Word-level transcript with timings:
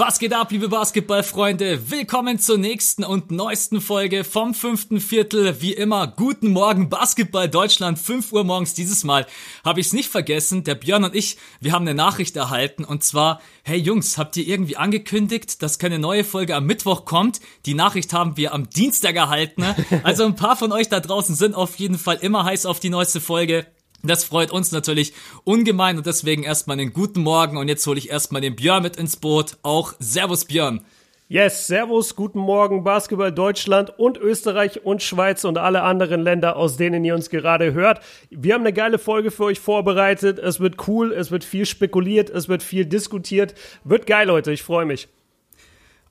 Was 0.00 0.18
geht 0.18 0.32
ab, 0.32 0.50
liebe 0.50 0.70
Basketballfreunde? 0.70 1.90
Willkommen 1.90 2.38
zur 2.38 2.56
nächsten 2.56 3.04
und 3.04 3.30
neuesten 3.30 3.82
Folge 3.82 4.24
vom 4.24 4.54
fünften 4.54 4.98
Viertel. 4.98 5.60
Wie 5.60 5.74
immer, 5.74 6.06
guten 6.06 6.52
Morgen 6.52 6.88
Basketball 6.88 7.50
Deutschland, 7.50 7.98
5 7.98 8.32
Uhr 8.32 8.42
morgens. 8.42 8.72
Dieses 8.72 9.04
Mal 9.04 9.26
habe 9.62 9.80
ich 9.80 9.88
es 9.88 9.92
nicht 9.92 10.08
vergessen. 10.08 10.64
Der 10.64 10.74
Björn 10.74 11.04
und 11.04 11.14
ich, 11.14 11.36
wir 11.60 11.72
haben 11.72 11.86
eine 11.86 11.92
Nachricht 11.92 12.34
erhalten 12.36 12.82
und 12.82 13.04
zwar, 13.04 13.42
hey 13.62 13.76
Jungs, 13.76 14.16
habt 14.16 14.38
ihr 14.38 14.48
irgendwie 14.48 14.78
angekündigt, 14.78 15.60
dass 15.60 15.78
keine 15.78 15.98
neue 15.98 16.24
Folge 16.24 16.56
am 16.56 16.64
Mittwoch 16.64 17.04
kommt? 17.04 17.42
Die 17.66 17.74
Nachricht 17.74 18.14
haben 18.14 18.38
wir 18.38 18.54
am 18.54 18.70
Dienstag 18.70 19.16
erhalten. 19.16 19.66
Also 20.02 20.24
ein 20.24 20.34
paar 20.34 20.56
von 20.56 20.72
euch 20.72 20.88
da 20.88 20.98
draußen 20.98 21.34
sind 21.34 21.54
auf 21.54 21.76
jeden 21.76 21.98
Fall 21.98 22.16
immer 22.22 22.44
heiß 22.44 22.64
auf 22.64 22.80
die 22.80 22.88
neueste 22.88 23.20
Folge. 23.20 23.66
Das 24.02 24.24
freut 24.24 24.50
uns 24.50 24.72
natürlich 24.72 25.12
ungemein 25.44 25.98
und 25.98 26.06
deswegen 26.06 26.42
erstmal 26.42 26.78
einen 26.78 26.92
guten 26.92 27.22
Morgen 27.22 27.58
und 27.58 27.68
jetzt 27.68 27.86
hole 27.86 27.98
ich 27.98 28.10
erstmal 28.10 28.40
den 28.40 28.56
Björn 28.56 28.82
mit 28.82 28.96
ins 28.96 29.16
Boot. 29.16 29.58
Auch 29.62 29.94
Servus 29.98 30.46
Björn. 30.46 30.80
Yes, 31.28 31.68
Servus, 31.68 32.16
guten 32.16 32.40
Morgen, 32.40 32.82
Basketball 32.82 33.30
Deutschland 33.30 33.96
und 34.00 34.18
Österreich 34.18 34.84
und 34.84 35.00
Schweiz 35.00 35.44
und 35.44 35.58
alle 35.58 35.82
anderen 35.82 36.22
Länder, 36.22 36.56
aus 36.56 36.76
denen 36.76 37.04
ihr 37.04 37.14
uns 37.14 37.30
gerade 37.30 37.72
hört. 37.72 38.00
Wir 38.30 38.54
haben 38.54 38.62
eine 38.62 38.72
geile 38.72 38.98
Folge 38.98 39.30
für 39.30 39.44
euch 39.44 39.60
vorbereitet. 39.60 40.40
Es 40.40 40.58
wird 40.58 40.88
cool, 40.88 41.12
es 41.12 41.30
wird 41.30 41.44
viel 41.44 41.66
spekuliert, 41.66 42.30
es 42.30 42.48
wird 42.48 42.64
viel 42.64 42.84
diskutiert. 42.84 43.54
Wird 43.84 44.08
geil, 44.08 44.26
Leute, 44.26 44.50
ich 44.50 44.64
freue 44.64 44.86
mich. 44.86 45.08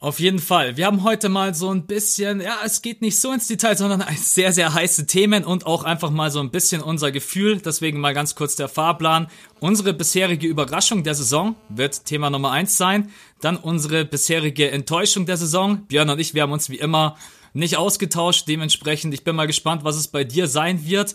Auf 0.01 0.21
jeden 0.21 0.39
Fall. 0.39 0.77
Wir 0.77 0.85
haben 0.85 1.03
heute 1.03 1.27
mal 1.27 1.53
so 1.53 1.69
ein 1.71 1.85
bisschen, 1.85 2.39
ja, 2.39 2.59
es 2.63 2.81
geht 2.81 3.01
nicht 3.01 3.19
so 3.19 3.33
ins 3.33 3.47
Detail, 3.47 3.75
sondern 3.75 4.05
sehr, 4.15 4.53
sehr 4.53 4.73
heiße 4.73 5.07
Themen 5.07 5.43
und 5.43 5.65
auch 5.65 5.83
einfach 5.83 6.09
mal 6.09 6.31
so 6.31 6.39
ein 6.39 6.51
bisschen 6.51 6.81
unser 6.81 7.11
Gefühl. 7.11 7.59
Deswegen 7.59 7.99
mal 7.99 8.13
ganz 8.13 8.33
kurz 8.33 8.55
der 8.55 8.69
Fahrplan. 8.69 9.27
Unsere 9.59 9.93
bisherige 9.93 10.47
Überraschung 10.47 11.03
der 11.03 11.15
Saison 11.15 11.57
wird 11.67 12.05
Thema 12.05 12.29
Nummer 12.29 12.51
eins 12.51 12.77
sein. 12.77 13.11
Dann 13.41 13.57
unsere 13.57 14.05
bisherige 14.05 14.71
Enttäuschung 14.71 15.25
der 15.25 15.35
Saison. 15.35 15.85
Björn 15.87 16.09
und 16.09 16.19
ich, 16.19 16.33
wir 16.33 16.43
haben 16.43 16.53
uns 16.53 16.69
wie 16.69 16.79
immer 16.79 17.17
nicht 17.51 17.75
ausgetauscht. 17.75 18.47
Dementsprechend, 18.47 19.13
ich 19.13 19.25
bin 19.25 19.35
mal 19.35 19.47
gespannt, 19.47 19.83
was 19.83 19.97
es 19.97 20.07
bei 20.07 20.23
dir 20.23 20.47
sein 20.47 20.85
wird. 20.85 21.13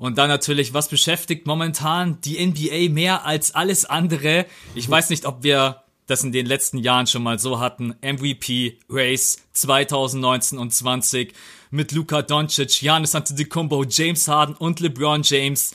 Und 0.00 0.18
dann 0.18 0.28
natürlich, 0.28 0.74
was 0.74 0.88
beschäftigt 0.88 1.46
momentan 1.46 2.20
die 2.22 2.44
NBA 2.44 2.92
mehr 2.92 3.26
als 3.26 3.54
alles 3.54 3.84
andere? 3.84 4.46
Ich 4.74 4.90
weiß 4.90 5.10
nicht, 5.10 5.24
ob 5.24 5.44
wir 5.44 5.83
das 6.06 6.24
in 6.24 6.32
den 6.32 6.46
letzten 6.46 6.78
Jahren 6.78 7.06
schon 7.06 7.22
mal 7.22 7.38
so 7.38 7.60
hatten. 7.60 7.94
MVP 8.02 8.78
Race 8.88 9.38
2019 9.52 10.58
und 10.58 10.72
20 10.72 11.34
mit 11.70 11.92
Luka 11.92 12.22
Doncic, 12.22 12.80
Giannis 12.80 13.14
Antetokounmpo, 13.14 13.84
James 13.88 14.28
Harden 14.28 14.54
und 14.56 14.80
LeBron 14.80 15.22
James. 15.22 15.74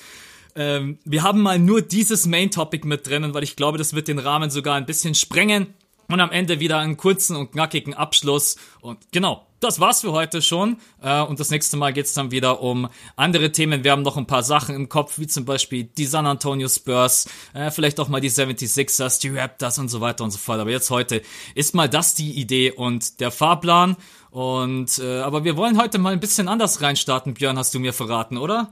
Ähm, 0.56 1.00
wir 1.06 1.24
haben 1.24 1.42
mal 1.42 1.60
nur 1.60 1.82
dieses 1.82 2.26
Main 2.26 2.52
Topic 2.52 2.88
mit 2.88 3.08
drinnen, 3.08 3.34
weil 3.34 3.44
ich 3.44 3.56
glaube, 3.56 3.78
das 3.78 3.94
wird 3.94 4.08
den 4.08 4.20
Rahmen 4.20 4.50
sogar 4.50 4.76
ein 4.76 4.86
bisschen 4.86 5.16
sprengen. 5.16 5.74
Und 6.08 6.20
am 6.20 6.32
Ende 6.32 6.60
wieder 6.60 6.80
einen 6.80 6.98
kurzen 6.98 7.36
und 7.36 7.52
knackigen 7.52 7.94
Abschluss. 7.94 8.56
Und 8.82 8.98
genau, 9.12 9.46
das 9.60 9.80
war's 9.80 10.02
für 10.02 10.12
heute 10.12 10.42
schon. 10.42 10.78
Äh, 11.02 11.22
und 11.22 11.40
das 11.40 11.50
nächste 11.50 11.78
Mal 11.78 11.94
geht's 11.94 12.14
dann 12.14 12.32
wieder 12.32 12.62
um 12.62 12.88
andere 13.16 13.52
Themen. 13.52 13.84
Wir 13.84 13.92
haben 13.92 14.02
noch 14.02 14.18
ein 14.18 14.28
paar 14.28 14.44
Sachen 14.44 14.76
im 14.76 14.90
Kopf, 14.90 15.20
wie 15.20 15.28
zum 15.28 15.46
Beispiel 15.46 15.84
die 15.84 16.06
San 16.06 16.26
Antonio 16.26 16.68
Spurs, 16.68 17.28
äh, 17.54 17.72
vielleicht 17.72 18.00
auch 18.00 18.08
mal 18.08 18.22
die 18.22 18.32
76ers, 18.32 19.20
die 19.22 19.30
Raptors 19.30 19.80
und 19.80 19.90
so 19.90 20.02
weiter 20.02 20.24
und 20.24 20.32
so 20.32 20.38
fort. 20.38 20.60
Aber 20.60 20.72
jetzt 20.72 20.90
heute 20.90 21.22
ist 21.56 21.76
mal 21.76 21.90
das 21.90 22.16
die 22.16 22.32
Idee 22.40 22.72
und 22.72 23.20
der 23.20 23.32
Fahrplan. 23.32 23.98
Und 24.32 25.00
äh, 25.00 25.22
aber 25.22 25.44
wir 25.44 25.58
wollen 25.58 25.82
heute 25.82 25.98
mal 25.98 26.14
ein 26.14 26.20
bisschen 26.20 26.48
anders 26.48 26.82
reinstarten, 26.82 27.34
Björn, 27.34 27.58
hast 27.58 27.74
du 27.74 27.80
mir 27.80 27.94
verraten, 27.94 28.38
oder? 28.38 28.72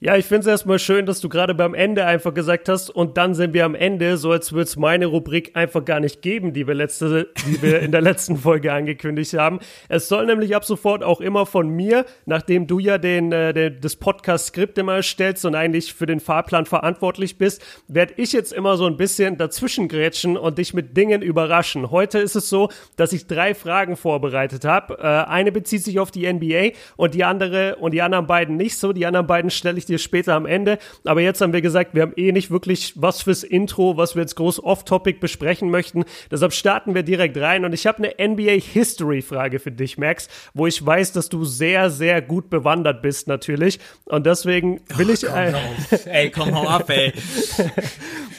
Ja, 0.00 0.16
ich 0.16 0.26
finde 0.26 0.42
es 0.42 0.46
erstmal 0.46 0.78
schön, 0.78 1.06
dass 1.06 1.18
du 1.18 1.28
gerade 1.28 1.56
beim 1.56 1.74
Ende 1.74 2.04
einfach 2.04 2.32
gesagt 2.32 2.68
hast, 2.68 2.88
und 2.88 3.16
dann 3.16 3.34
sind 3.34 3.52
wir 3.52 3.64
am 3.64 3.74
Ende, 3.74 4.16
so 4.16 4.30
als 4.30 4.52
würde 4.52 4.62
es 4.62 4.76
meine 4.76 5.06
Rubrik 5.06 5.56
einfach 5.56 5.84
gar 5.84 5.98
nicht 5.98 6.22
geben, 6.22 6.52
die 6.52 6.68
wir 6.68 6.74
letzte, 6.74 7.30
die 7.44 7.60
wir 7.60 7.80
in 7.80 7.90
der 7.90 8.00
letzten 8.08 8.36
Folge 8.36 8.72
angekündigt 8.72 9.34
haben. 9.34 9.58
Es 9.88 10.06
soll 10.06 10.26
nämlich 10.26 10.54
ab 10.54 10.64
sofort 10.64 11.02
auch 11.02 11.20
immer 11.20 11.46
von 11.46 11.68
mir, 11.68 12.06
nachdem 12.26 12.68
du 12.68 12.78
ja 12.78 12.96
den, 12.96 13.32
äh, 13.32 13.52
den 13.52 13.80
das 13.80 13.96
Podcast-Skript 13.96 14.78
immer 14.78 14.94
erstellst 14.94 15.44
und 15.44 15.56
eigentlich 15.56 15.92
für 15.92 16.06
den 16.06 16.20
Fahrplan 16.20 16.66
verantwortlich 16.66 17.36
bist, 17.36 17.64
werde 17.88 18.14
ich 18.18 18.32
jetzt 18.32 18.52
immer 18.52 18.76
so 18.76 18.86
ein 18.86 18.96
bisschen 18.96 19.36
dazwischen 19.36 19.88
grätschen 19.88 20.36
und 20.36 20.58
dich 20.58 20.74
mit 20.74 20.96
Dingen 20.96 21.22
überraschen. 21.22 21.90
Heute 21.90 22.20
ist 22.20 22.36
es 22.36 22.48
so, 22.48 22.68
dass 22.94 23.12
ich 23.12 23.26
drei 23.26 23.52
Fragen 23.52 23.96
vorbereitet 23.96 24.64
habe. 24.64 24.98
Äh, 24.98 25.28
eine 25.28 25.50
bezieht 25.50 25.82
sich 25.82 25.98
auf 25.98 26.12
die 26.12 26.32
NBA 26.32 26.78
und 26.96 27.14
die 27.14 27.24
andere 27.24 27.74
und 27.80 27.94
die 27.94 28.02
anderen 28.02 28.28
beiden 28.28 28.56
nicht 28.56 28.78
so. 28.78 28.92
Die 28.92 29.04
anderen 29.04 29.26
beiden 29.26 29.50
stelle 29.50 29.76
ich 29.76 29.87
dir 29.88 29.98
später 29.98 30.34
am 30.34 30.46
Ende. 30.46 30.78
Aber 31.04 31.20
jetzt 31.20 31.40
haben 31.40 31.52
wir 31.52 31.60
gesagt, 31.60 31.94
wir 31.94 32.02
haben 32.02 32.12
eh 32.16 32.32
nicht 32.32 32.50
wirklich 32.50 32.94
was 32.96 33.22
fürs 33.22 33.42
Intro, 33.42 33.96
was 33.96 34.14
wir 34.14 34.22
jetzt 34.22 34.36
groß 34.36 34.62
off-topic 34.62 35.20
besprechen 35.20 35.70
möchten. 35.70 36.04
Deshalb 36.30 36.52
starten 36.52 36.94
wir 36.94 37.02
direkt 37.02 37.36
rein. 37.38 37.64
Und 37.64 37.72
ich 37.72 37.86
habe 37.86 37.98
eine 37.98 38.28
NBA 38.32 38.60
History 38.60 39.22
Frage 39.22 39.58
für 39.58 39.72
dich, 39.72 39.98
Max, 39.98 40.28
wo 40.54 40.66
ich 40.66 40.84
weiß, 40.84 41.12
dass 41.12 41.28
du 41.28 41.44
sehr, 41.44 41.90
sehr 41.90 42.22
gut 42.22 42.50
bewandert 42.50 43.02
bist, 43.02 43.28
natürlich. 43.28 43.78
Und 44.04 44.26
deswegen 44.26 44.80
will 44.96 45.10
oh, 45.10 45.12
ich. 45.12 45.22
Komm, 45.22 45.98
ey, 46.06 46.30
komm, 46.30 46.54
hau 46.54 46.68
ab, 46.68 46.88
ey. 46.90 47.12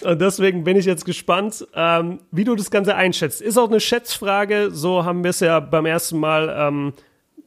Und 0.01 0.21
deswegen 0.21 0.63
bin 0.63 0.77
ich 0.77 0.85
jetzt 0.85 1.05
gespannt, 1.05 1.67
ähm, 1.75 2.19
wie 2.31 2.43
du 2.43 2.55
das 2.55 2.71
Ganze 2.71 2.95
einschätzt. 2.95 3.41
Ist 3.41 3.57
auch 3.57 3.69
eine 3.69 3.79
Schätzfrage, 3.79 4.69
so 4.71 5.03
haben 5.03 5.23
wir 5.23 5.31
es 5.31 5.39
ja 5.39 5.59
beim 5.59 5.85
ersten 5.85 6.19
Mal 6.19 6.55
ähm, 6.57 6.93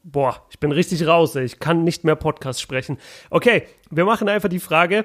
boah, 0.03 0.47
ich 0.51 0.59
bin 0.59 0.73
richtig 0.73 1.07
raus, 1.07 1.35
ey. 1.37 1.45
ich 1.45 1.59
kann 1.59 1.85
nicht 1.85 2.05
mehr 2.05 2.17
Podcast 2.17 2.61
sprechen. 2.61 2.99
Okay, 3.31 3.65
wir 3.91 4.05
machen 4.05 4.29
einfach 4.29 4.49
die 4.49 4.61
Frage. 4.61 5.05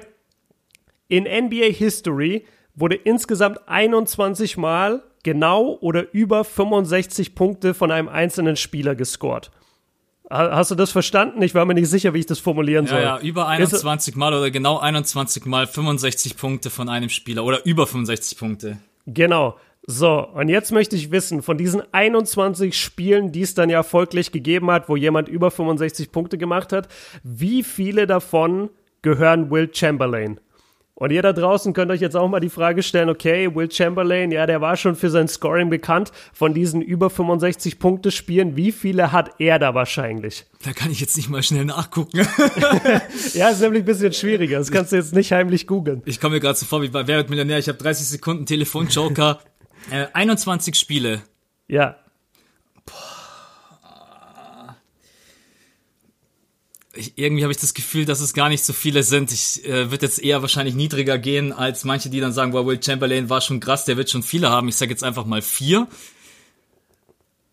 In 1.08 1.24
NBA 1.24 1.72
History 1.72 2.44
wurde 2.74 2.94
insgesamt 2.94 3.66
21 3.66 4.56
Mal 4.56 5.02
genau 5.22 5.78
oder 5.80 6.12
über 6.12 6.44
65 6.44 7.34
Punkte 7.34 7.74
von 7.74 7.90
einem 7.90 8.08
einzelnen 8.08 8.56
Spieler 8.56 8.94
gescored. 8.94 9.50
Hast 10.30 10.70
du 10.70 10.74
das 10.74 10.90
verstanden? 10.90 11.40
Ich 11.40 11.54
war 11.54 11.64
mir 11.64 11.72
nicht 11.72 11.88
sicher, 11.88 12.12
wie 12.12 12.18
ich 12.18 12.26
das 12.26 12.38
formulieren 12.38 12.86
soll. 12.86 13.00
Ja, 13.00 13.16
ja 13.16 13.20
über 13.22 13.48
21 13.48 14.14
Mal 14.14 14.34
oder 14.34 14.50
genau 14.50 14.78
21 14.78 15.46
Mal 15.46 15.66
65 15.66 16.36
Punkte 16.36 16.68
von 16.68 16.90
einem 16.90 17.08
Spieler 17.08 17.44
oder 17.44 17.64
über 17.64 17.86
65 17.86 18.38
Punkte. 18.38 18.78
Genau. 19.06 19.56
So, 19.90 20.18
und 20.34 20.50
jetzt 20.50 20.70
möchte 20.70 20.96
ich 20.96 21.12
wissen, 21.12 21.40
von 21.40 21.56
diesen 21.56 21.82
21 21.92 22.78
Spielen, 22.78 23.32
die 23.32 23.40
es 23.40 23.54
dann 23.54 23.70
ja 23.70 23.82
folglich 23.82 24.32
gegeben 24.32 24.70
hat, 24.70 24.90
wo 24.90 24.96
jemand 24.96 25.28
über 25.28 25.50
65 25.50 26.12
Punkte 26.12 26.36
gemacht 26.36 26.74
hat, 26.74 26.88
wie 27.22 27.62
viele 27.62 28.06
davon 28.06 28.68
gehören 29.00 29.50
Will 29.50 29.70
Chamberlain? 29.72 30.40
Und 30.94 31.10
ihr 31.10 31.22
da 31.22 31.32
draußen 31.32 31.72
könnt 31.72 31.90
euch 31.90 32.02
jetzt 32.02 32.16
auch 32.16 32.28
mal 32.28 32.40
die 32.40 32.50
Frage 32.50 32.82
stellen, 32.82 33.08
okay, 33.08 33.54
Will 33.54 33.70
Chamberlain, 33.70 34.30
ja, 34.30 34.44
der 34.44 34.60
war 34.60 34.76
schon 34.76 34.94
für 34.94 35.08
sein 35.08 35.26
Scoring 35.26 35.70
bekannt. 35.70 36.12
Von 36.34 36.52
diesen 36.52 36.82
über 36.82 37.08
65 37.08 37.78
Punkte 37.78 38.10
Spielen, 38.10 38.56
wie 38.56 38.72
viele 38.72 39.10
hat 39.10 39.36
er 39.38 39.58
da 39.58 39.74
wahrscheinlich? 39.74 40.44
Da 40.64 40.74
kann 40.74 40.90
ich 40.90 41.00
jetzt 41.00 41.16
nicht 41.16 41.30
mal 41.30 41.42
schnell 41.42 41.64
nachgucken. 41.64 42.18
ja, 43.32 43.48
ist 43.48 43.62
nämlich 43.62 43.84
ein 43.84 43.86
bisschen 43.86 44.12
schwieriger. 44.12 44.58
Das 44.58 44.70
kannst 44.70 44.92
du 44.92 44.96
jetzt 44.96 45.14
nicht 45.14 45.32
heimlich 45.32 45.66
googeln. 45.66 46.02
Ich 46.04 46.20
komme 46.20 46.34
mir 46.34 46.40
gerade 46.40 46.58
so 46.58 46.66
vor 46.66 46.82
wie 46.82 46.88
bei 46.88 47.06
Wer 47.06 47.16
wird 47.16 47.30
Millionär. 47.30 47.58
Ich 47.58 47.68
habe 47.68 47.78
30 47.78 48.06
Sekunden 48.06 48.44
Telefonjoker. 48.44 49.38
Äh, 49.90 50.06
21 50.12 50.74
Spiele. 50.74 51.22
Ja. 51.66 51.96
Ich, 56.94 57.16
irgendwie 57.16 57.44
habe 57.44 57.52
ich 57.52 57.60
das 57.60 57.74
Gefühl, 57.74 58.06
dass 58.06 58.20
es 58.20 58.34
gar 58.34 58.48
nicht 58.48 58.64
so 58.64 58.72
viele 58.72 59.04
sind. 59.04 59.30
Ich 59.30 59.64
äh, 59.64 59.90
würde 59.90 60.06
jetzt 60.06 60.20
eher 60.22 60.42
wahrscheinlich 60.42 60.74
niedriger 60.74 61.16
gehen 61.18 61.52
als 61.52 61.84
manche, 61.84 62.10
die 62.10 62.18
dann 62.18 62.32
sagen, 62.32 62.52
wow, 62.52 62.66
Will 62.66 62.82
Chamberlain 62.82 63.30
war 63.30 63.40
schon 63.40 63.60
krass, 63.60 63.84
der 63.84 63.96
wird 63.96 64.10
schon 64.10 64.24
viele 64.24 64.50
haben. 64.50 64.68
Ich 64.68 64.76
sage 64.76 64.90
jetzt 64.90 65.04
einfach 65.04 65.24
mal 65.24 65.40
vier. 65.40 65.86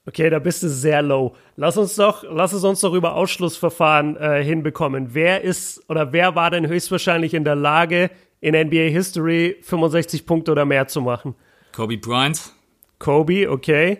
Okay, 0.07 0.29
da 0.29 0.39
bist 0.39 0.61
du 0.61 0.69
sehr 0.69 1.01
low. 1.01 1.35
Lass 1.55 1.77
uns 1.77 1.95
doch, 1.95 2.23
lass 2.29 2.53
es 2.53 2.63
uns 2.63 2.79
doch 2.79 2.93
über 2.93 3.15
Ausschlussverfahren 3.15 4.17
äh, 4.17 4.43
hinbekommen. 4.43 5.09
Wer 5.13 5.41
ist 5.41 5.83
oder 5.89 6.13
wer 6.13 6.35
war 6.35 6.51
denn 6.51 6.67
höchstwahrscheinlich 6.67 7.33
in 7.33 7.43
der 7.43 7.55
Lage, 7.55 8.11
in 8.39 8.55
NBA 8.55 8.89
History 8.89 9.57
65 9.61 10.25
Punkte 10.25 10.51
oder 10.51 10.65
mehr 10.65 10.87
zu 10.87 11.01
machen? 11.01 11.35
Kobe 11.75 11.97
Bryant. 11.97 12.53
Kobe, 12.99 13.51
okay. 13.51 13.97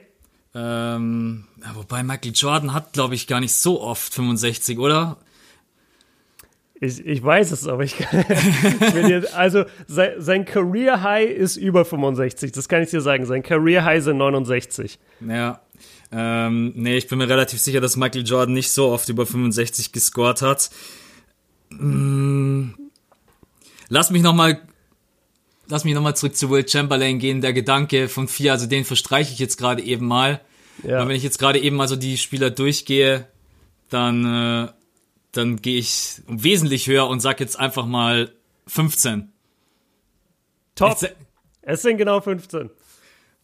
Ähm, 0.54 1.44
wobei 1.74 2.04
Michael 2.04 2.32
Jordan 2.34 2.74
hat, 2.74 2.94
glaube 2.94 3.16
ich, 3.16 3.28
gar 3.28 3.42
nicht 3.42 3.54
so 3.54 3.82
oft 3.82 4.14
65, 4.14 4.80
oder? 4.80 5.18
Ich, 6.80 7.06
ich 7.06 7.22
weiß 7.22 7.52
es, 7.52 7.68
aber 7.68 7.84
ich 7.84 7.98
kann. 7.98 8.24
jetzt, 9.10 9.34
also 9.34 9.66
sein, 9.88 10.14
sein 10.20 10.46
Career 10.46 11.02
High 11.02 11.30
ist 11.30 11.58
über 11.58 11.84
65, 11.84 12.54
das 12.54 12.70
kann 12.70 12.82
ich 12.82 12.92
dir 12.92 13.02
sagen. 13.02 13.26
Sein 13.26 13.44
Career 13.44 13.84
High 13.84 14.02
sind 14.02 14.18
69. 14.18 14.98
Ja. 15.28 15.60
Ähm, 16.14 16.72
nee, 16.76 16.96
ich 16.96 17.10
bin 17.10 17.18
mir 17.18 17.28
relativ 17.28 17.60
sicher, 17.60 17.82
dass 17.82 17.98
Michael 17.98 18.26
Jordan 18.26 18.54
nicht 18.54 18.72
so 18.72 18.88
oft 18.88 19.10
über 19.10 19.26
65 19.26 19.92
gescored 19.92 20.42
hat. 20.42 20.70
Hm. 21.72 22.74
Lass 23.90 24.12
mich 24.12 24.22
noch 24.22 24.34
mal 24.34 24.62
lass 25.68 25.84
mich 25.84 25.94
nochmal 25.94 26.16
zurück 26.16 26.36
zu 26.36 26.50
Will 26.50 26.68
Chamberlain 26.68 27.20
gehen. 27.20 27.42
Der 27.42 27.54
Gedanke 27.54 28.08
von 28.08 28.28
vier, 28.28 28.52
also 28.52 28.66
den 28.68 28.86
verstreiche 28.86 29.34
ich 29.34 29.40
jetzt 29.40 29.58
gerade 29.58 29.82
eben 29.82 30.06
mal. 30.06 30.42
Ja. 30.84 31.00
Aber 31.00 31.10
wenn 31.10 31.16
ich 31.16 31.24
jetzt 31.24 31.40
gerade 31.40 31.60
eben 31.60 31.76
mal 31.76 31.88
so 31.88 31.96
die 31.96 32.18
Spieler 32.18 32.50
durchgehe, 32.50 33.28
dann, 33.90 34.26
äh, 34.66 34.72
dann 35.32 35.62
gehe 35.62 35.80
ich 35.80 36.22
wesentlich 36.28 36.88
höher 36.88 37.08
und 37.08 37.20
sag 37.20 37.40
jetzt 37.40 37.60
einfach 37.60 37.86
mal 37.86 38.32
15. 38.68 39.32
Top. 40.76 40.98
es 41.62 41.82
sind 41.82 41.98
genau 41.98 42.20
15. 42.20 42.70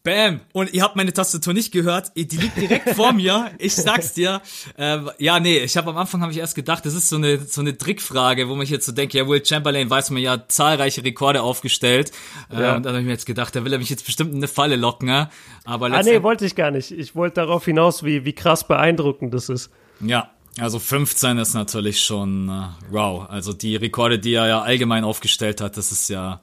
Bam! 0.03 0.39
Und 0.53 0.73
ihr 0.73 0.81
habt 0.81 0.95
meine 0.95 1.13
Tastatur 1.13 1.53
nicht 1.53 1.71
gehört. 1.71 2.11
Die 2.15 2.37
liegt 2.37 2.57
direkt 2.57 2.89
vor 2.95 3.13
mir. 3.13 3.51
Ich 3.59 3.75
sag's 3.75 4.13
dir. 4.13 4.41
Äh, 4.77 4.99
ja, 5.19 5.39
nee, 5.39 5.59
ich 5.59 5.77
habe 5.77 5.91
am 5.91 5.97
Anfang 5.97 6.21
habe 6.21 6.31
ich 6.31 6.39
erst 6.39 6.55
gedacht, 6.55 6.85
das 6.85 6.95
ist 6.95 7.09
so 7.09 7.17
eine 7.17 7.39
so 7.39 7.61
eine 7.61 7.77
Trickfrage, 7.77 8.49
wo 8.49 8.55
man 8.55 8.65
jetzt 8.65 8.87
so 8.87 8.91
denkt, 8.91 9.13
ja, 9.13 9.27
Will 9.27 9.45
Chamberlain 9.45 9.89
weiß 9.89 10.09
man 10.09 10.23
ja 10.23 10.47
zahlreiche 10.47 11.03
Rekorde 11.03 11.43
aufgestellt. 11.43 12.11
Äh, 12.51 12.61
ja. 12.61 12.75
Und 12.75 12.83
dann 12.83 12.93
habe 12.93 13.01
ich 13.01 13.05
mir 13.05 13.11
jetzt 13.11 13.27
gedacht, 13.27 13.55
da 13.55 13.63
will 13.63 13.73
er 13.73 13.79
mich 13.79 13.89
jetzt 13.89 14.05
bestimmt 14.05 14.31
in 14.31 14.37
eine 14.37 14.47
Falle 14.47 14.75
locken. 14.75 15.07
Ne? 15.07 15.29
Aber 15.65 15.91
ah, 15.91 16.01
nee, 16.01 16.23
wollte 16.23 16.45
ich 16.45 16.55
gar 16.55 16.71
nicht. 16.71 16.91
Ich 16.91 17.15
wollte 17.15 17.35
darauf 17.35 17.65
hinaus, 17.65 18.03
wie 18.03 18.25
wie 18.25 18.33
krass 18.33 18.67
beeindruckend 18.67 19.33
das 19.33 19.49
ist. 19.49 19.69
Ja, 19.99 20.31
also 20.59 20.79
15 20.79 21.37
ist 21.37 21.53
natürlich 21.53 22.01
schon 22.01 22.49
uh, 22.49 22.63
wow. 22.89 23.29
Also 23.29 23.53
die 23.53 23.75
Rekorde, 23.75 24.19
die 24.19 24.33
er 24.33 24.47
ja 24.47 24.61
allgemein 24.61 25.03
aufgestellt 25.03 25.61
hat, 25.61 25.77
das 25.77 25.91
ist 25.91 26.09
ja 26.09 26.41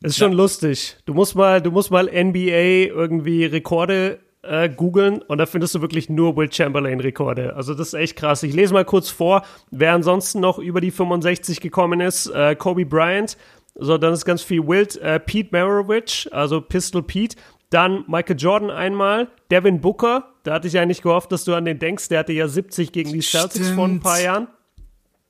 das 0.00 0.12
ist 0.12 0.18
schon 0.18 0.32
lustig. 0.32 0.96
Du 1.06 1.14
musst 1.14 1.34
mal, 1.34 1.60
du 1.60 1.70
musst 1.70 1.90
mal 1.90 2.04
NBA 2.04 2.90
irgendwie 2.94 3.44
Rekorde 3.44 4.18
äh, 4.42 4.68
googeln 4.68 5.22
und 5.22 5.38
da 5.38 5.46
findest 5.46 5.74
du 5.74 5.80
wirklich 5.80 6.08
nur 6.08 6.36
Will 6.36 6.52
Chamberlain 6.52 7.00
Rekorde. 7.00 7.56
Also 7.56 7.74
das 7.74 7.88
ist 7.88 7.94
echt 7.94 8.16
krass. 8.16 8.42
Ich 8.42 8.54
lese 8.54 8.72
mal 8.72 8.84
kurz 8.84 9.10
vor, 9.10 9.42
wer 9.70 9.92
ansonsten 9.92 10.40
noch 10.40 10.58
über 10.58 10.80
die 10.80 10.90
65 10.90 11.60
gekommen 11.60 12.00
ist. 12.00 12.26
Äh, 12.28 12.56
Kobe 12.56 12.86
Bryant, 12.86 13.36
so 13.74 13.98
dann 13.98 14.12
ist 14.12 14.24
ganz 14.24 14.42
viel 14.42 14.66
Wild. 14.66 14.96
Äh, 14.98 15.20
Pete 15.20 15.48
Maravich, 15.52 16.28
also 16.32 16.60
Pistol 16.60 17.02
Pete. 17.02 17.36
Dann 17.70 18.04
Michael 18.06 18.36
Jordan 18.36 18.70
einmal, 18.70 19.28
Devin 19.50 19.80
Booker, 19.80 20.32
da 20.44 20.54
hatte 20.54 20.68
ich 20.68 20.78
eigentlich 20.78 21.02
gehofft, 21.02 21.32
dass 21.32 21.44
du 21.44 21.54
an 21.54 21.64
den 21.64 21.80
denkst, 21.80 22.08
der 22.08 22.20
hatte 22.20 22.32
ja 22.32 22.46
70 22.46 22.92
gegen 22.92 23.12
die 23.12 23.22
Celtics 23.22 23.64
Stimmt. 23.64 23.74
vor 23.74 23.84
ein 23.86 24.00
paar 24.00 24.20
Jahren. 24.20 24.46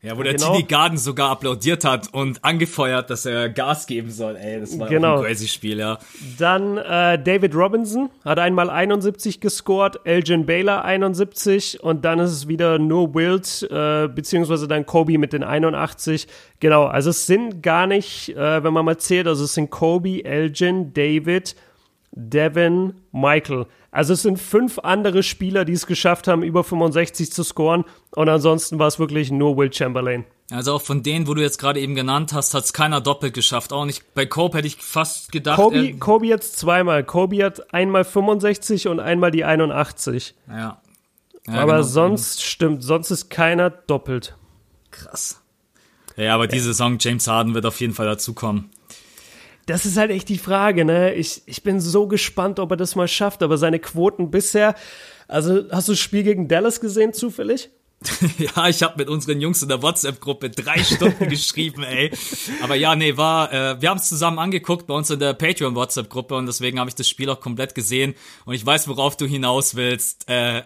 Ja, 0.02 0.16
wo 0.16 0.22
der 0.22 0.34
genau. 0.34 0.52
Tini 0.52 0.64
Garden 0.64 0.98
sogar 0.98 1.31
applaudiert 1.31 1.84
hat 1.84 2.12
und 2.12 2.44
angefeuert, 2.44 3.08
dass 3.08 3.25
er 3.25 3.48
Gas 3.48 3.87
geben 3.87 4.10
soll. 4.10 4.37
Ey, 4.37 4.60
das 4.60 4.78
war 4.78 4.88
genau. 4.88 5.16
ein 5.16 5.25
crazy 5.25 5.48
Spiel, 5.48 5.78
ja. 5.78 5.98
Dann 6.38 6.76
äh, 6.76 7.19
David 7.19 7.54
Robinson 7.54 8.10
hat 8.22 8.38
einmal 8.38 8.69
71 8.69 9.40
gescored, 9.40 9.98
Elgin 10.04 10.44
Baylor 10.44 10.84
71 10.84 11.82
und 11.82 12.04
dann 12.04 12.19
ist 12.19 12.31
es 12.31 12.46
wieder 12.46 12.78
nur 12.78 13.14
Wild, 13.14 13.66
äh, 13.70 14.06
beziehungsweise 14.08 14.69
dann 14.69 14.84
Kobe 14.84 15.16
mit 15.16 15.32
den 15.32 15.43
81. 15.43 16.28
Genau, 16.60 16.84
also 16.84 17.10
es 17.10 17.26
sind 17.26 17.62
gar 17.62 17.87
nicht, 17.87 18.28
äh, 18.37 18.62
wenn 18.62 18.75
man 18.75 18.84
mal 18.84 18.98
zählt, 18.98 19.26
also 19.26 19.44
es 19.44 19.54
sind 19.54 19.70
Kobe, 19.70 20.25
Elgin, 20.25 20.93
David, 20.93 21.56
Devin, 22.16 22.94
Michael. 23.12 23.66
Also 23.90 24.14
es 24.14 24.22
sind 24.22 24.38
fünf 24.38 24.78
andere 24.78 25.22
Spieler, 25.22 25.64
die 25.64 25.74
es 25.74 25.86
geschafft 25.86 26.26
haben, 26.26 26.42
über 26.42 26.64
65 26.64 27.30
zu 27.30 27.44
scoren. 27.44 27.84
Und 28.14 28.28
ansonsten 28.28 28.78
war 28.78 28.88
es 28.88 28.98
wirklich 28.98 29.30
nur 29.30 29.56
Will 29.56 29.72
Chamberlain. 29.72 30.24
Also 30.50 30.74
auch 30.74 30.82
von 30.82 31.02
denen, 31.02 31.26
wo 31.26 31.34
du 31.34 31.42
jetzt 31.42 31.58
gerade 31.58 31.78
eben 31.80 31.94
genannt 31.94 32.32
hast, 32.32 32.54
hat 32.54 32.64
es 32.64 32.72
keiner 32.72 33.00
doppelt 33.00 33.34
geschafft. 33.34 33.72
Auch 33.72 33.84
nicht 33.84 34.14
bei 34.14 34.26
Kobe 34.26 34.58
hätte 34.58 34.66
ich 34.66 34.76
fast 34.76 35.30
gedacht. 35.30 35.56
Kobe, 35.56 35.94
Kobe 35.98 36.26
jetzt 36.26 36.58
zweimal. 36.58 37.04
Kobe 37.04 37.44
hat 37.44 37.74
einmal 37.74 38.04
65 38.04 38.88
und 38.88 38.98
einmal 39.00 39.30
die 39.30 39.44
81. 39.44 40.34
Ja. 40.48 40.80
ja 41.46 41.52
aber 41.52 41.72
genau. 41.72 41.82
sonst 41.82 42.44
stimmt, 42.44 42.82
sonst 42.82 43.10
ist 43.10 43.28
keiner 43.28 43.70
doppelt. 43.70 44.36
Krass. 44.90 45.42
Ja, 46.16 46.34
aber 46.34 46.46
diese 46.46 46.69
Saison 46.69 46.96
James 46.98 47.26
Harden 47.28 47.54
wird 47.54 47.66
auf 47.66 47.80
jeden 47.80 47.92
Fall 47.92 48.06
dazukommen. 48.06 48.70
Das 49.66 49.84
ist 49.84 49.96
halt 49.96 50.10
echt 50.10 50.28
die 50.28 50.38
Frage, 50.38 50.84
ne? 50.84 51.14
Ich, 51.14 51.42
ich 51.46 51.62
bin 51.62 51.80
so 51.80 52.06
gespannt, 52.06 52.60
ob 52.60 52.70
er 52.70 52.76
das 52.76 52.94
mal 52.94 53.08
schafft, 53.08 53.42
aber 53.42 53.58
seine 53.58 53.80
Quoten 53.80 54.30
bisher. 54.30 54.74
Also, 55.28 55.64
hast 55.70 55.88
du 55.88 55.92
das 55.92 55.98
Spiel 55.98 56.22
gegen 56.22 56.48
Dallas 56.48 56.80
gesehen, 56.80 57.12
zufällig? 57.12 57.70
ja, 58.38 58.68
ich 58.68 58.82
habe 58.82 58.94
mit 58.98 59.08
unseren 59.08 59.40
Jungs 59.40 59.62
in 59.62 59.68
der 59.68 59.82
WhatsApp-Gruppe 59.82 60.50
drei 60.50 60.82
Stunden 60.82 61.28
geschrieben, 61.28 61.82
ey. 61.82 62.10
Aber 62.62 62.74
ja, 62.74 62.94
nee, 62.94 63.16
war, 63.16 63.52
äh, 63.52 63.80
wir 63.80 63.90
haben 63.90 63.98
es 63.98 64.08
zusammen 64.08 64.38
angeguckt 64.38 64.86
bei 64.86 64.94
uns 64.94 65.10
in 65.10 65.18
der 65.18 65.32
Patreon-WhatsApp-Gruppe 65.32 66.34
und 66.36 66.46
deswegen 66.46 66.78
habe 66.78 66.88
ich 66.88 66.94
das 66.94 67.08
Spiel 67.08 67.30
auch 67.30 67.40
komplett 67.40 67.74
gesehen 67.74 68.14
und 68.44 68.54
ich 68.54 68.64
weiß, 68.64 68.88
worauf 68.88 69.16
du 69.16 69.26
hinaus 69.26 69.74
willst. 69.76 70.28
Äh, 70.28 70.62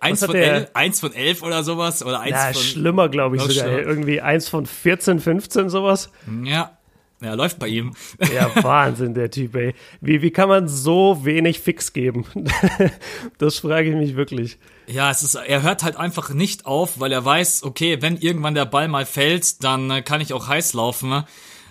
Eins 0.00 0.24
von, 0.24 0.34
elf, 0.34 0.68
eins 0.74 0.98
von 0.98 1.12
elf 1.14 1.44
oder 1.44 1.62
sowas? 1.62 2.04
Oder 2.04 2.18
eins 2.18 2.32
ja, 2.32 2.52
von, 2.52 2.60
schlimmer, 2.60 3.08
glaube 3.08 3.36
ich 3.36 3.42
sogar. 3.42 3.68
Schlimmer. 3.68 3.78
Irgendwie 3.78 4.20
eins 4.20 4.48
von 4.48 4.66
14, 4.66 5.20
15, 5.20 5.68
sowas. 5.68 6.10
Ja, 6.42 6.76
ja, 7.22 7.34
läuft 7.34 7.58
bei 7.58 7.68
ihm. 7.68 7.94
Ja, 8.34 8.50
Wahnsinn, 8.62 9.14
der 9.14 9.30
Typ, 9.30 9.54
ey. 9.56 9.74
Wie, 10.00 10.22
wie 10.22 10.30
kann 10.30 10.48
man 10.48 10.68
so 10.68 11.24
wenig 11.24 11.60
Fix 11.60 11.92
geben? 11.92 12.26
das 13.38 13.58
frage 13.58 13.90
ich 13.90 13.96
mich 13.96 14.16
wirklich. 14.16 14.58
Ja, 14.86 15.10
es 15.10 15.22
ist, 15.22 15.34
er 15.34 15.62
hört 15.62 15.82
halt 15.82 15.96
einfach 15.96 16.30
nicht 16.30 16.66
auf, 16.66 17.00
weil 17.00 17.12
er 17.12 17.24
weiß, 17.24 17.62
okay, 17.62 18.02
wenn 18.02 18.18
irgendwann 18.18 18.54
der 18.54 18.66
Ball 18.66 18.88
mal 18.88 19.06
fällt, 19.06 19.64
dann 19.64 19.90
äh, 19.90 20.02
kann 20.02 20.20
ich 20.20 20.32
auch 20.32 20.48
heiß 20.48 20.74
laufen. 20.74 21.08
Ne? 21.08 21.24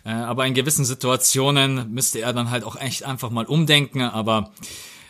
Äh, 0.04 0.10
aber 0.10 0.46
in 0.48 0.54
gewissen 0.54 0.84
Situationen 0.84 1.94
müsste 1.94 2.20
er 2.20 2.34
dann 2.34 2.50
halt 2.50 2.64
auch 2.64 2.76
echt 2.76 3.04
einfach 3.04 3.30
mal 3.30 3.46
umdenken. 3.46 4.02
Aber 4.02 4.52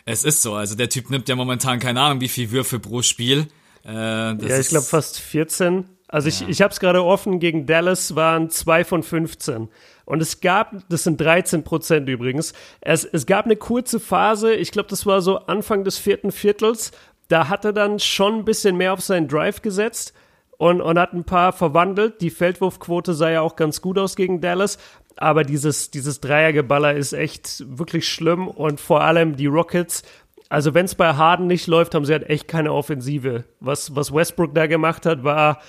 es 0.06 0.24
ist 0.24 0.42
so. 0.42 0.54
Also 0.54 0.76
der 0.76 0.90
Typ 0.90 1.10
nimmt 1.10 1.30
ja 1.30 1.36
momentan 1.36 1.80
keine 1.80 2.02
Ahnung, 2.02 2.22
wie 2.22 2.28
viel 2.28 2.52
Würfe 2.52 2.80
pro 2.80 3.02
Spiel. 3.02 3.48
Äh, 3.86 3.92
ja, 3.92 4.60
ich 4.60 4.70
glaube 4.70 4.86
fast 4.86 5.20
14. 5.20 5.86
Also 6.08 6.30
ja. 6.30 6.36
ich, 6.36 6.50
ich 6.50 6.62
habe 6.62 6.72
es 6.72 6.80
gerade 6.80 7.04
offen, 7.04 7.40
gegen 7.40 7.66
Dallas 7.66 8.16
waren 8.16 8.50
zwei 8.50 8.84
von 8.84 9.04
15. 9.04 9.70
Und 10.06 10.22
es 10.22 10.40
gab, 10.40 10.88
das 10.90 11.04
sind 11.04 11.20
13 11.20 11.64
Prozent 11.64 12.08
übrigens, 12.10 12.54
es, 12.82 13.06
es 13.06 13.26
gab 13.26 13.46
eine 13.46 13.56
kurze 13.56 14.00
Phase, 14.00 14.54
ich 14.54 14.72
glaube, 14.72 14.90
das 14.90 15.06
war 15.06 15.22
so 15.22 15.38
Anfang 15.40 15.84
des 15.84 15.98
vierten 15.98 16.32
Viertels, 16.32 16.92
da 17.28 17.50
hat 17.50 17.66
er 17.66 17.74
dann 17.74 18.00
schon 18.00 18.36
ein 18.36 18.46
bisschen 18.46 18.78
mehr 18.78 18.94
auf 18.94 19.02
seinen 19.02 19.28
Drive 19.28 19.62
gesetzt 19.64 20.14
und, 20.58 20.82
und 20.82 21.00
hat 21.00 21.14
ein 21.14 21.24
paar 21.24 21.54
verwandelt. 21.54 22.22
Die 22.22 22.30
Feldwurfquote 22.30 23.14
sah 23.14 23.32
ja 23.32 23.42
auch 23.42 23.56
ganz 23.56 23.82
gut 23.82 23.98
aus 23.98 24.16
gegen 24.16 24.42
Dallas. 24.42 24.78
Aber 25.18 25.44
dieses, 25.44 25.92
dieses 25.92 26.20
Dreiergeballer 26.20 26.94
ist 26.94 27.14
echt 27.14 27.64
wirklich 27.78 28.08
schlimm 28.08 28.48
und 28.48 28.82
vor 28.82 29.02
allem 29.02 29.38
die 29.38 29.46
Rockets, 29.46 30.04
also 30.50 30.74
wenn 30.74 30.86
es 30.86 30.96
bei 30.96 31.14
Harden 31.14 31.48
nicht 31.48 31.68
läuft, 31.68 31.96
haben 31.96 32.06
sie 32.06 32.14
halt 32.14 32.30
echt 32.30 32.48
keine 32.48 32.74
Offensive. 32.74 33.46
Was, 33.60 33.96
was 33.96 34.14
Westbrook 34.14 34.54
da 34.54 34.68
gemacht 34.68 35.06
hat, 35.06 35.24
war, 35.24 35.62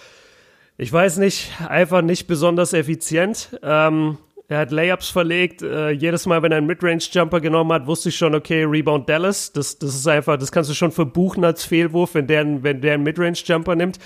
ich 0.78 0.92
weiß 0.92 1.18
nicht, 1.18 1.50
einfach 1.68 2.02
nicht 2.02 2.26
besonders 2.26 2.72
effizient. 2.72 3.58
Ähm, 3.62 4.18
er 4.48 4.58
hat 4.58 4.70
Layups 4.70 5.08
verlegt. 5.08 5.62
Äh, 5.62 5.90
jedes 5.90 6.26
Mal, 6.26 6.42
wenn 6.42 6.52
er 6.52 6.58
einen 6.58 6.66
Midrange-Jumper 6.66 7.40
genommen 7.40 7.72
hat, 7.72 7.86
wusste 7.86 8.10
ich 8.10 8.16
schon, 8.16 8.34
okay, 8.34 8.64
Rebound 8.64 9.08
Dallas. 9.08 9.52
Das, 9.52 9.78
das 9.78 9.94
ist 9.94 10.06
einfach, 10.06 10.36
das 10.36 10.52
kannst 10.52 10.70
du 10.70 10.74
schon 10.74 10.92
verbuchen 10.92 11.44
als 11.44 11.64
Fehlwurf, 11.64 12.14
wenn 12.14 12.26
der, 12.26 12.62
wenn 12.62 12.80
der 12.80 12.94
einen 12.94 13.02
Midrange-Jumper 13.02 13.74
nimmt. 13.74 13.98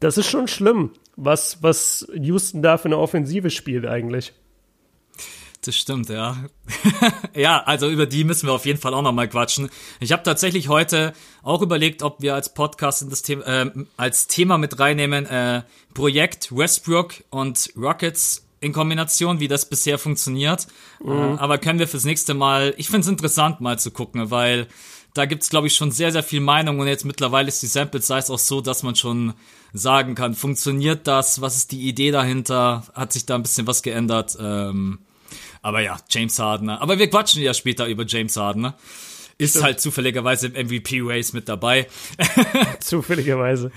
Das 0.00 0.18
ist 0.18 0.28
schon 0.28 0.46
schlimm, 0.46 0.90
was, 1.16 1.62
was 1.62 2.06
Houston 2.14 2.62
da 2.62 2.76
für 2.76 2.86
eine 2.86 2.98
Offensive 2.98 3.50
spielt 3.50 3.86
eigentlich. 3.86 4.32
Das 5.62 5.74
stimmt, 5.74 6.08
ja. 6.08 6.36
ja, 7.34 7.62
also 7.64 7.88
über 7.88 8.06
die 8.06 8.22
müssen 8.24 8.46
wir 8.46 8.52
auf 8.52 8.64
jeden 8.64 8.78
Fall 8.78 8.94
auch 8.94 9.02
nochmal 9.02 9.28
quatschen. 9.28 9.70
Ich 9.98 10.12
habe 10.12 10.22
tatsächlich 10.22 10.68
heute 10.68 11.12
auch 11.42 11.62
überlegt, 11.62 12.02
ob 12.02 12.22
wir 12.22 12.34
als 12.34 12.54
Podcast 12.54 13.02
in 13.02 13.10
das 13.10 13.22
Thema, 13.22 13.44
äh, 13.46 13.70
als 13.96 14.28
Thema 14.28 14.56
mit 14.56 14.78
reinnehmen, 14.78 15.26
äh, 15.26 15.62
Projekt 15.94 16.56
Westbrook 16.56 17.24
und 17.30 17.70
Rockets 17.76 18.46
in 18.60 18.72
Kombination, 18.72 19.40
wie 19.40 19.48
das 19.48 19.68
bisher 19.68 19.98
funktioniert. 19.98 20.68
Mhm. 21.02 21.10
Äh, 21.10 21.38
aber 21.38 21.58
können 21.58 21.80
wir 21.80 21.88
fürs 21.88 22.04
nächste 22.04 22.34
Mal, 22.34 22.74
ich 22.76 22.86
finde 22.86 23.00
es 23.00 23.08
interessant 23.08 23.60
mal 23.60 23.78
zu 23.78 23.90
gucken, 23.90 24.30
weil 24.30 24.68
da 25.14 25.24
gibt's 25.24 25.50
glaube 25.50 25.66
ich, 25.66 25.74
schon 25.74 25.90
sehr, 25.90 26.12
sehr 26.12 26.22
viel 26.22 26.40
Meinung 26.40 26.78
und 26.78 26.86
jetzt 26.86 27.04
mittlerweile 27.04 27.48
ist 27.48 27.62
die 27.62 27.66
Sample 27.66 28.00
Size 28.00 28.32
auch 28.32 28.38
so, 28.38 28.60
dass 28.60 28.84
man 28.84 28.94
schon 28.94 29.34
sagen 29.72 30.14
kann, 30.14 30.34
funktioniert 30.34 31.06
das, 31.08 31.40
was 31.40 31.56
ist 31.56 31.72
die 31.72 31.88
Idee 31.88 32.12
dahinter, 32.12 32.84
hat 32.94 33.12
sich 33.12 33.26
da 33.26 33.34
ein 33.34 33.42
bisschen 33.42 33.66
was 33.66 33.82
geändert. 33.82 34.38
Ähm, 34.40 35.00
aber 35.62 35.80
ja, 35.80 35.98
James 36.08 36.38
Harden. 36.38 36.70
Aber 36.70 36.98
wir 36.98 37.08
quatschen 37.08 37.42
ja 37.42 37.54
später 37.54 37.86
über 37.86 38.04
James 38.06 38.36
Harden. 38.36 38.72
Ist 39.38 39.50
Stimmt. 39.50 39.64
halt 39.64 39.80
zufälligerweise 39.80 40.48
im 40.48 40.66
MVP-Race 40.66 41.32
mit 41.32 41.48
dabei. 41.48 41.86
zufälligerweise. 42.80 43.70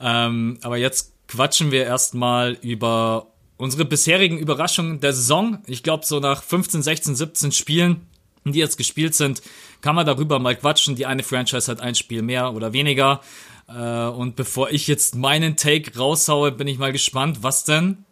ähm, 0.00 0.58
aber 0.62 0.76
jetzt 0.76 1.12
quatschen 1.26 1.72
wir 1.72 1.84
erstmal 1.84 2.52
über 2.62 3.32
unsere 3.56 3.84
bisherigen 3.84 4.38
Überraschungen 4.38 5.00
der 5.00 5.12
Saison. 5.12 5.58
Ich 5.66 5.82
glaube, 5.82 6.06
so 6.06 6.20
nach 6.20 6.42
15, 6.42 6.82
16, 6.82 7.16
17 7.16 7.52
Spielen, 7.52 8.06
die 8.44 8.60
jetzt 8.60 8.76
gespielt 8.76 9.14
sind, 9.14 9.42
kann 9.80 9.96
man 9.96 10.06
darüber 10.06 10.38
mal 10.38 10.56
quatschen. 10.56 10.94
Die 10.94 11.06
eine 11.06 11.22
Franchise 11.22 11.70
hat 11.70 11.80
ein 11.80 11.94
Spiel 11.94 12.22
mehr 12.22 12.54
oder 12.54 12.72
weniger. 12.72 13.20
Äh, 13.68 14.06
und 14.06 14.36
bevor 14.36 14.70
ich 14.70 14.86
jetzt 14.86 15.16
meinen 15.16 15.56
Take 15.56 15.98
raushaue, 15.98 16.52
bin 16.52 16.68
ich 16.68 16.78
mal 16.78 16.92
gespannt, 16.92 17.42
was 17.42 17.64
denn 17.64 18.04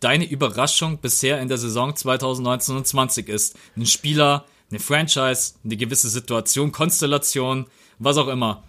deine 0.00 0.28
Überraschung 0.28 0.98
bisher 0.98 1.40
in 1.40 1.48
der 1.48 1.58
Saison 1.58 1.94
2019 1.94 2.76
ist. 3.28 3.56
Ein 3.76 3.86
Spieler, 3.86 4.44
eine 4.70 4.80
Franchise, 4.80 5.54
eine 5.64 5.76
gewisse 5.76 6.08
Situation, 6.08 6.72
Konstellation, 6.72 7.66
was 7.98 8.16
auch 8.16 8.28
immer. 8.28 8.62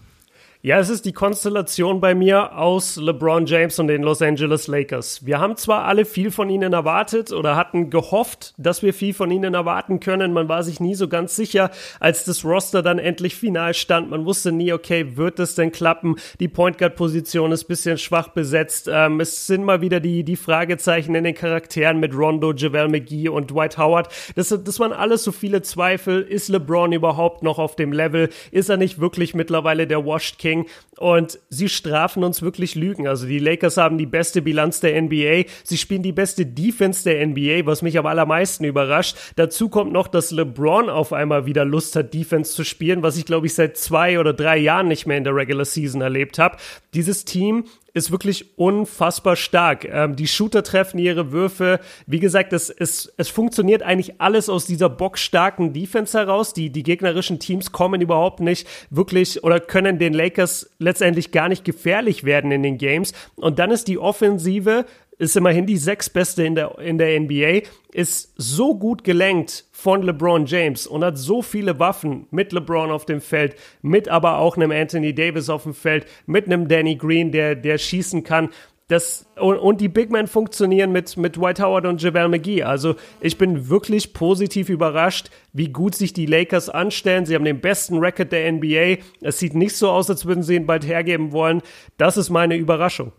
Ja, 0.64 0.78
es 0.78 0.90
ist 0.90 1.06
die 1.06 1.12
Konstellation 1.12 2.02
bei 2.02 2.14
mir 2.14 2.56
aus 2.56 2.96
LeBron 2.96 3.48
James 3.48 3.80
und 3.80 3.88
den 3.88 4.04
Los 4.04 4.22
Angeles 4.22 4.68
Lakers. 4.68 5.26
Wir 5.26 5.40
haben 5.40 5.58
zwar 5.58 5.86
alle 5.86 6.06
viel 6.06 6.30
von 6.30 6.52
ihnen 6.52 6.72
erwartet 6.72 7.32
oder 7.32 7.56
hatten 7.56 7.90
gehofft, 7.90 8.54
dass 8.60 8.84
wir 8.84 8.94
viel 8.94 9.16
von 9.16 9.32
ihnen 9.32 9.56
erwarten 9.56 10.00
können. 10.00 10.34
Man 10.34 10.50
war 10.50 10.62
sich 10.62 10.80
nie 10.80 10.94
so 10.94 11.08
ganz 11.08 11.36
sicher, 11.36 11.72
als 12.00 12.26
das 12.26 12.46
Roster 12.46 12.84
dann 12.84 13.00
endlich 13.00 13.36
final 13.36 13.74
stand. 13.74 14.12
Man 14.12 14.24
wusste 14.24 14.52
nie, 14.52 14.72
okay, 14.72 15.18
wird 15.18 15.40
es 15.40 15.56
denn 15.56 15.72
klappen? 15.72 16.18
Die 16.40 16.48
Point 16.48 16.78
Guard 16.78 16.96
Position 16.96 17.52
ist 17.52 17.64
bisschen 17.64 17.98
schwach 17.98 18.28
besetzt. 18.28 18.88
Ähm, 18.88 19.20
es 19.20 19.48
sind 19.48 19.64
mal 19.64 19.82
wieder 19.82 20.00
die, 20.00 20.24
die 20.24 20.36
Fragezeichen 20.36 21.16
in 21.16 21.24
den 21.24 21.34
Charakteren 21.34 22.00
mit 22.00 22.14
Rondo, 22.14 22.54
JaVale 22.54 22.90
McGee 22.90 23.30
und 23.30 23.50
Dwight 23.50 23.80
Howard. 23.80 24.10
Das, 24.36 24.50
das 24.50 24.80
waren 24.80 24.94
alles 24.94 25.24
so 25.24 25.32
viele 25.32 25.64
Zweifel. 25.64 26.22
Ist 26.22 26.50
LeBron 26.50 26.92
überhaupt 26.92 27.42
noch 27.42 27.58
auf 27.58 27.76
dem 27.76 27.92
Level? 27.92 28.30
Ist 28.52 28.70
er 28.70 28.78
nicht 28.78 29.00
wirklich 29.00 29.34
mittlerweile 29.34 29.88
der 29.88 30.06
Washed 30.06 30.38
King? 30.38 30.51
Ranking 30.52 30.66
und 30.98 31.40
sie 31.50 31.70
strafen 31.70 32.24
uns 32.24 32.42
wirklich 32.42 32.76
Lügen. 32.76 33.08
Also 33.08 33.26
die 33.26 33.40
Lakers 33.40 33.78
haben 33.78 33.98
die 33.98 34.06
beste 34.06 34.42
Bilanz 34.42 34.80
der 34.82 35.02
NBA, 35.02 35.44
sie 35.64 35.78
spielen 35.78 36.04
die 36.04 36.12
beste 36.12 36.46
Defense 36.46 37.04
der 37.04 37.26
NBA, 37.26 37.66
was 37.66 37.82
mich 37.82 37.98
am 37.98 38.06
allermeisten 38.06 38.66
überrascht. 38.66 39.18
Dazu 39.36 39.70
kommt 39.70 39.92
noch, 39.92 40.08
dass 40.08 40.32
LeBron 40.32 40.90
auf 40.90 41.14
einmal 41.14 41.46
wieder 41.46 41.66
Lust 41.66 41.96
hat, 41.96 42.14
Defense 42.14 42.54
zu 42.54 42.64
spielen, 42.64 43.02
was 43.02 43.18
ich 43.18 43.26
glaube 43.26 43.48
ich 43.48 43.54
seit 43.56 43.78
zwei 43.78 44.20
oder 44.20 44.34
drei 44.34 44.58
Jahren 44.58 44.88
nicht 44.88 45.08
mehr 45.08 45.18
in 45.18 45.24
der 45.24 45.36
Regular 45.36 45.66
Season 45.66 46.02
erlebt 46.02 46.38
habe. 46.38 46.58
Dieses 46.94 47.26
Team 47.26 47.66
ist 47.94 48.12
wirklich 48.12 48.58
unfassbar 48.58 49.36
stark. 49.36 49.86
Ähm, 49.86 50.16
die 50.16 50.28
Shooter 50.28 50.64
treffen 50.64 50.98
ihre 50.98 51.32
Würfe. 51.32 51.80
Wie 52.08 52.20
gesagt, 52.20 52.54
es, 52.54 52.70
es, 52.70 53.14
es 53.18 53.30
funktioniert 53.30 53.84
eigentlich 53.84 54.22
alles 54.22 54.50
aus 54.50 54.66
dieser 54.66 54.90
bockstarken 54.90 55.74
Defense 55.74 56.18
heraus. 56.18 56.54
Die, 56.54 56.70
die 56.70 56.84
gegnerischen 56.84 57.40
Teams 57.40 57.72
kommen 57.72 58.02
überhaupt 58.02 58.40
nicht 58.40 58.68
wirklich 58.90 59.44
oder 59.44 59.60
können 59.60 60.00
den 60.00 60.14
Lakers 60.14 60.70
letztendlich 60.80 61.32
gar 61.32 61.50
nicht 61.50 61.66
gefährlich 61.66 62.24
werden 62.24 62.52
in 62.52 62.64
den 62.64 62.78
Games. 62.78 63.14
Und 63.36 63.60
dann 63.60 63.72
ist 63.72 63.88
die 63.88 63.98
Offensive 63.98 64.86
ist 65.22 65.38
immerhin 65.38 65.68
die 65.68 65.78
sechstbeste 65.78 66.44
in 66.44 66.56
der, 66.56 66.80
in 66.80 66.98
der 66.98 67.20
NBA, 67.20 67.68
ist 67.94 68.34
so 68.38 68.76
gut 68.76 69.04
gelenkt 69.04 69.66
von 69.72 70.02
LeBron 70.02 70.48
James 70.48 70.88
und 70.88 71.04
hat 71.04 71.20
so 71.20 71.44
viele 71.44 71.78
Waffen 71.78 72.26
mit 72.32 72.52
LeBron 72.52 72.90
auf 72.90 73.06
dem 73.06 73.22
Feld, 73.22 73.56
mit 73.84 74.10
aber 74.10 74.40
auch 74.40 74.58
einem 74.58 74.72
Anthony 74.72 75.14
Davis 75.14 75.50
auf 75.50 75.62
dem 75.64 75.76
Feld, 75.76 76.08
mit 76.26 76.48
einem 76.48 76.68
Danny 76.68 76.96
Green, 76.96 77.32
der, 77.32 77.54
der 77.54 77.78
schießen 77.78 78.24
kann. 78.24 78.50
Das, 78.88 79.28
und, 79.40 79.58
und 79.58 79.80
die 79.80 79.90
Big 79.90 80.10
Men 80.10 80.26
funktionieren 80.26 80.92
mit, 80.92 81.16
mit 81.18 81.40
White 81.40 81.64
Howard 81.64 81.86
und 81.86 82.02
JaVale 82.02 82.28
McGee. 82.28 82.64
Also 82.64 82.96
ich 83.20 83.38
bin 83.38 83.70
wirklich 83.70 84.14
positiv 84.14 84.70
überrascht, 84.70 85.30
wie 85.54 85.70
gut 85.70 85.94
sich 85.94 86.14
die 86.14 86.26
Lakers 86.26 86.68
anstellen. 86.68 87.28
Sie 87.28 87.36
haben 87.36 87.46
den 87.46 87.62
besten 87.62 88.00
Record 88.00 88.32
der 88.32 88.52
NBA. 88.52 89.04
Es 89.22 89.38
sieht 89.38 89.54
nicht 89.54 89.76
so 89.76 89.92
aus, 89.92 90.10
als 90.10 90.26
würden 90.26 90.42
sie 90.42 90.56
ihn 90.56 90.66
bald 90.66 90.86
hergeben 90.86 91.32
wollen. 91.32 91.62
Das 91.98 92.18
ist 92.18 92.32
meine 92.32 92.58
Überraschung. 92.58 93.14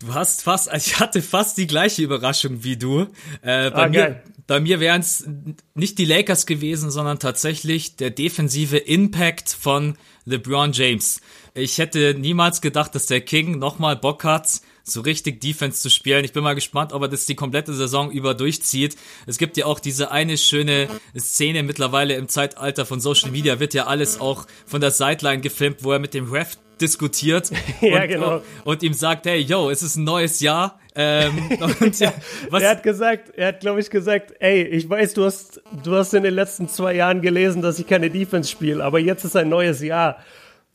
Du 0.00 0.12
hast 0.12 0.42
fast, 0.42 0.70
also 0.70 0.86
ich 0.86 1.00
hatte 1.00 1.22
fast 1.22 1.56
die 1.56 1.66
gleiche 1.66 2.02
Überraschung 2.02 2.62
wie 2.62 2.76
du. 2.76 3.06
Äh, 3.40 3.70
bei, 3.70 3.84
ah, 3.84 3.88
mir, 3.88 4.22
bei 4.46 4.60
mir 4.60 4.78
wären 4.78 5.00
es 5.00 5.26
nicht 5.74 5.98
die 5.98 6.04
Lakers 6.04 6.44
gewesen, 6.44 6.90
sondern 6.90 7.18
tatsächlich 7.18 7.96
der 7.96 8.10
defensive 8.10 8.76
Impact 8.76 9.50
von 9.58 9.96
LeBron 10.26 10.72
James. 10.72 11.22
Ich 11.54 11.78
hätte 11.78 12.14
niemals 12.14 12.60
gedacht, 12.60 12.94
dass 12.94 13.06
der 13.06 13.22
King 13.22 13.58
nochmal 13.58 13.96
Bock 13.96 14.24
hat, 14.24 14.60
so 14.84 15.00
richtig 15.00 15.40
Defense 15.40 15.80
zu 15.80 15.88
spielen. 15.88 16.26
Ich 16.26 16.34
bin 16.34 16.44
mal 16.44 16.54
gespannt, 16.54 16.92
ob 16.92 17.00
er 17.00 17.08
das 17.08 17.24
die 17.24 17.34
komplette 17.34 17.72
Saison 17.72 18.10
über 18.10 18.34
durchzieht. 18.34 18.96
Es 19.24 19.38
gibt 19.38 19.56
ja 19.56 19.64
auch 19.64 19.80
diese 19.80 20.10
eine 20.10 20.36
schöne 20.36 20.88
Szene 21.18 21.62
mittlerweile 21.62 22.16
im 22.16 22.28
Zeitalter 22.28 22.84
von 22.84 23.00
Social 23.00 23.30
Media, 23.30 23.60
wird 23.60 23.72
ja 23.72 23.86
alles 23.86 24.20
auch 24.20 24.46
von 24.66 24.82
der 24.82 24.90
Sideline 24.90 25.40
gefilmt, 25.40 25.82
wo 25.82 25.92
er 25.92 25.98
mit 25.98 26.12
dem 26.12 26.30
Ref 26.30 26.58
diskutiert 26.80 27.50
ja, 27.80 28.02
und, 28.02 28.08
genau. 28.08 28.42
und 28.64 28.82
ihm 28.82 28.92
sagt, 28.92 29.26
hey, 29.26 29.40
yo, 29.40 29.70
es 29.70 29.82
ist 29.82 29.96
ein 29.96 30.04
neues 30.04 30.40
Jahr. 30.40 30.78
Ähm, 30.94 31.50
und, 31.80 31.98
ja, 31.98 32.12
was 32.50 32.62
er 32.62 32.70
hat 32.70 32.82
gesagt, 32.82 33.30
er 33.36 33.48
hat, 33.48 33.60
glaube 33.60 33.80
ich, 33.80 33.90
gesagt, 33.90 34.34
ey, 34.40 34.62
ich 34.62 34.88
weiß, 34.88 35.14
du 35.14 35.24
hast, 35.24 35.60
du 35.82 35.94
hast 35.94 36.14
in 36.14 36.22
den 36.22 36.34
letzten 36.34 36.68
zwei 36.68 36.94
Jahren 36.94 37.20
gelesen, 37.20 37.62
dass 37.62 37.78
ich 37.78 37.86
keine 37.86 38.10
Defense 38.10 38.50
spiele, 38.50 38.82
aber 38.82 38.98
jetzt 38.98 39.24
ist 39.24 39.36
ein 39.36 39.48
neues 39.48 39.82
Jahr. 39.82 40.18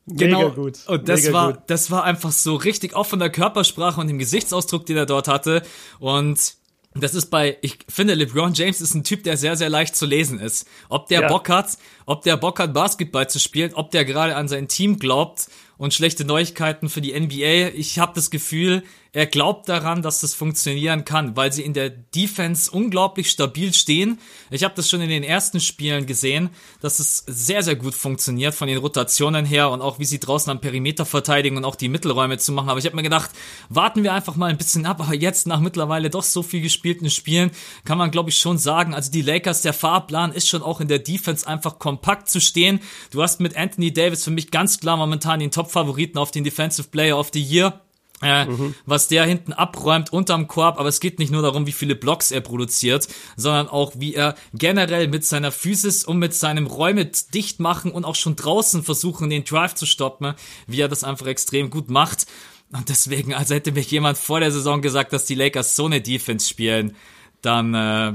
Mega 0.05 0.25
genau. 0.25 0.49
gut. 0.51 0.79
Und 0.87 1.07
das 1.07 1.23
Mega 1.23 1.33
war, 1.33 1.53
gut. 1.53 1.61
das 1.67 1.91
war 1.91 2.03
einfach 2.03 2.31
so 2.31 2.55
richtig, 2.55 2.95
auch 2.95 3.05
von 3.05 3.19
der 3.19 3.29
Körpersprache 3.29 3.99
und 3.99 4.07
dem 4.07 4.19
Gesichtsausdruck, 4.19 4.85
den 4.85 4.97
er 4.97 5.05
dort 5.05 5.27
hatte. 5.27 5.61
Und 5.99 6.55
das 6.93 7.15
ist 7.15 7.27
bei, 7.27 7.57
ich 7.61 7.79
finde, 7.87 8.15
LeBron 8.15 8.53
James 8.53 8.81
ist 8.81 8.93
ein 8.93 9.03
Typ, 9.03 9.23
der 9.23 9.37
sehr, 9.37 9.55
sehr 9.55 9.69
leicht 9.69 9.95
zu 9.95 10.05
lesen 10.05 10.39
ist. 10.39 10.67
Ob 10.89 11.07
der 11.07 11.21
ja. 11.21 11.27
Bock 11.27 11.47
hat, 11.49 11.77
ob 12.05 12.23
der 12.23 12.35
Bock 12.35 12.59
hat, 12.59 12.73
Basketball 12.73 13.29
zu 13.29 13.39
spielen, 13.39 13.73
ob 13.73 13.91
der 13.91 14.03
gerade 14.03 14.35
an 14.35 14.47
sein 14.47 14.67
Team 14.67 14.99
glaubt 14.99 15.47
und 15.81 15.95
schlechte 15.95 16.25
Neuigkeiten 16.25 16.89
für 16.89 17.01
die 17.01 17.19
NBA. 17.19 17.75
Ich 17.75 17.97
habe 17.97 18.11
das 18.13 18.29
Gefühl, 18.29 18.83
er 19.13 19.25
glaubt 19.25 19.67
daran, 19.67 20.01
dass 20.01 20.21
das 20.21 20.33
funktionieren 20.33 21.03
kann, 21.03 21.35
weil 21.35 21.51
sie 21.51 21.63
in 21.63 21.73
der 21.73 21.89
Defense 21.89 22.71
unglaublich 22.71 23.29
stabil 23.29 23.73
stehen. 23.73 24.19
Ich 24.49 24.63
habe 24.63 24.73
das 24.75 24.89
schon 24.89 25.01
in 25.01 25.09
den 25.09 25.23
ersten 25.23 25.59
Spielen 25.59 26.05
gesehen, 26.05 26.49
dass 26.79 26.99
es 26.99 27.25
sehr, 27.27 27.61
sehr 27.61 27.75
gut 27.75 27.93
funktioniert 27.93 28.55
von 28.55 28.69
den 28.69 28.77
Rotationen 28.77 29.45
her 29.45 29.69
und 29.69 29.81
auch 29.81 29.99
wie 29.99 30.05
sie 30.05 30.21
draußen 30.21 30.49
am 30.49 30.61
Perimeter 30.61 31.05
verteidigen 31.05 31.57
und 31.57 31.65
auch 31.65 31.75
die 31.75 31.89
Mittelräume 31.89 32.37
zu 32.37 32.53
machen. 32.53 32.69
Aber 32.69 32.79
ich 32.79 32.85
habe 32.85 32.95
mir 32.95 33.03
gedacht, 33.03 33.31
warten 33.67 34.03
wir 34.03 34.13
einfach 34.13 34.37
mal 34.37 34.49
ein 34.49 34.57
bisschen 34.57 34.85
ab. 34.85 35.01
Aber 35.01 35.13
jetzt 35.13 35.45
nach 35.45 35.59
mittlerweile 35.59 36.09
doch 36.09 36.23
so 36.23 36.41
viel 36.41 36.61
gespielten 36.61 37.09
Spielen 37.09 37.51
kann 37.83 37.97
man, 37.97 38.11
glaube 38.11 38.29
ich, 38.29 38.37
schon 38.37 38.57
sagen, 38.57 38.93
also 38.93 39.11
die 39.11 39.23
Lakers, 39.23 39.61
der 39.61 39.73
Fahrplan 39.73 40.31
ist 40.31 40.47
schon 40.47 40.63
auch 40.63 40.79
in 40.79 40.87
der 40.87 40.99
Defense 40.99 41.45
einfach 41.45 41.79
kompakt 41.79 42.29
zu 42.29 42.39
stehen. 42.39 42.79
Du 43.11 43.21
hast 43.21 43.41
mit 43.41 43.57
Anthony 43.57 43.91
Davis 43.91 44.23
für 44.23 44.31
mich 44.31 44.51
ganz 44.51 44.79
klar 44.79 44.95
momentan 44.95 45.41
den 45.41 45.51
Top-Favoriten 45.51 46.17
auf 46.17 46.31
den 46.31 46.45
Defensive 46.45 46.87
Player 46.87 47.19
of 47.19 47.31
the 47.33 47.41
Year 47.41 47.81
äh, 48.21 48.45
mhm. 48.45 48.75
was 48.85 49.07
der 49.07 49.25
hinten 49.25 49.53
abräumt 49.53 50.13
unterm 50.13 50.47
Korb, 50.47 50.79
aber 50.79 50.89
es 50.89 50.99
geht 50.99 51.19
nicht 51.19 51.31
nur 51.31 51.41
darum, 51.41 51.65
wie 51.65 51.71
viele 51.71 51.95
Blocks 51.95 52.31
er 52.31 52.41
produziert, 52.41 53.07
sondern 53.35 53.67
auch, 53.67 53.93
wie 53.95 54.13
er 54.13 54.35
generell 54.53 55.07
mit 55.07 55.25
seiner 55.25 55.51
Physis 55.51 56.03
und 56.03 56.19
mit 56.19 56.33
seinem 56.33 56.67
Räume 56.67 57.09
dicht 57.33 57.59
machen 57.59 57.91
und 57.91 58.05
auch 58.05 58.15
schon 58.15 58.35
draußen 58.35 58.83
versuchen, 58.83 59.29
den 59.29 59.43
Drive 59.43 59.75
zu 59.75 59.85
stoppen, 59.85 60.33
wie 60.67 60.81
er 60.81 60.87
das 60.87 61.03
einfach 61.03 61.27
extrem 61.27 61.69
gut 61.69 61.89
macht. 61.89 62.27
Und 62.71 62.89
deswegen, 62.89 63.33
als 63.33 63.49
hätte 63.49 63.71
mir 63.71 63.81
jemand 63.81 64.17
vor 64.17 64.39
der 64.39 64.51
Saison 64.51 64.81
gesagt, 64.81 65.11
dass 65.13 65.25
die 65.25 65.35
Lakers 65.35 65.75
so 65.75 65.85
eine 65.85 66.01
Defense 66.01 66.47
spielen, 66.47 66.95
dann 67.41 67.73
äh, 67.73 68.13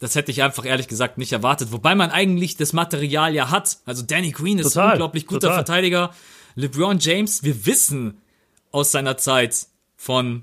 das 0.00 0.16
hätte 0.16 0.32
ich 0.32 0.42
einfach 0.42 0.64
ehrlich 0.64 0.88
gesagt 0.88 1.18
nicht 1.18 1.32
erwartet. 1.32 1.72
Wobei 1.72 1.94
man 1.94 2.10
eigentlich 2.10 2.56
das 2.56 2.72
Material 2.72 3.32
ja 3.32 3.50
hat. 3.50 3.78
Also 3.86 4.02
Danny 4.02 4.32
Green 4.32 4.58
ist 4.58 4.72
total, 4.72 4.86
ein 4.86 4.92
unglaublich 4.92 5.26
guter 5.26 5.40
total. 5.48 5.56
Verteidiger. 5.56 6.10
LeBron 6.56 6.98
James, 6.98 7.42
wir 7.42 7.66
wissen, 7.66 8.20
aus 8.76 8.92
seiner 8.92 9.16
Zeit 9.16 9.66
von 9.96 10.42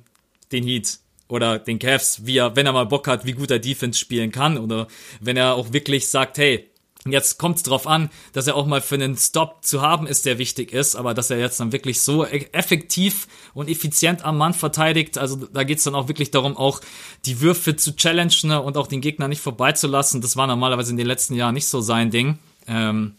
den 0.51 0.63
Heat 0.63 0.97
oder 1.27 1.59
den 1.59 1.77
Cavs, 1.77 2.25
wie 2.25 2.37
er, 2.37 2.55
wenn 2.55 2.65
er 2.65 2.73
mal 2.73 2.87
Bock 2.87 3.07
hat, 3.07 3.25
wie 3.25 3.33
gut 3.33 3.51
er 3.51 3.59
Defense 3.59 3.99
spielen 3.99 4.31
kann 4.31 4.57
oder 4.57 4.87
wenn 5.21 5.37
er 5.37 5.53
auch 5.53 5.71
wirklich 5.71 6.09
sagt, 6.09 6.37
hey, 6.37 6.69
Jetzt 7.05 7.37
kommt 7.37 7.57
es 7.57 7.63
darauf 7.63 7.85
an, 7.85 8.09
dass 8.31 8.47
er 8.47 8.55
auch 8.55 8.65
mal 8.65 8.79
für 8.79 8.95
einen 8.95 9.17
Stop 9.17 9.65
zu 9.65 9.81
haben 9.81 10.07
ist, 10.07 10.25
der 10.25 10.37
wichtig 10.37 10.71
ist, 10.71 10.95
aber 10.95 11.13
dass 11.13 11.29
er 11.29 11.37
jetzt 11.37 11.59
dann 11.59 11.73
wirklich 11.73 12.01
so 12.01 12.25
e-, 12.25 12.47
effektiv 12.53 13.27
und 13.53 13.69
effizient 13.69 14.23
am 14.23 14.37
Mann 14.37 14.53
verteidigt. 14.53 15.17
Also 15.17 15.35
da 15.35 15.65
geht 15.65 15.79
es 15.79 15.83
dann 15.83 15.95
auch 15.95 16.07
wirklich 16.07 16.31
darum, 16.31 16.55
auch 16.55 16.79
die 17.25 17.41
Würfe 17.41 17.75
zu 17.75 17.97
challengen 17.97 18.51
und 18.51 18.77
auch 18.77 18.87
den 18.87 19.01
Gegner 19.01 19.27
nicht 19.27 19.41
vorbeizulassen. 19.41 20.21
Das 20.21 20.37
war 20.37 20.47
normalerweise 20.47 20.91
in 20.91 20.97
den 20.97 21.07
letzten 21.07 21.35
Jahren 21.35 21.55
nicht 21.55 21.67
so 21.67 21.81
sein 21.81 22.09
Ding. 22.09 22.39
Ähm, 22.69 23.15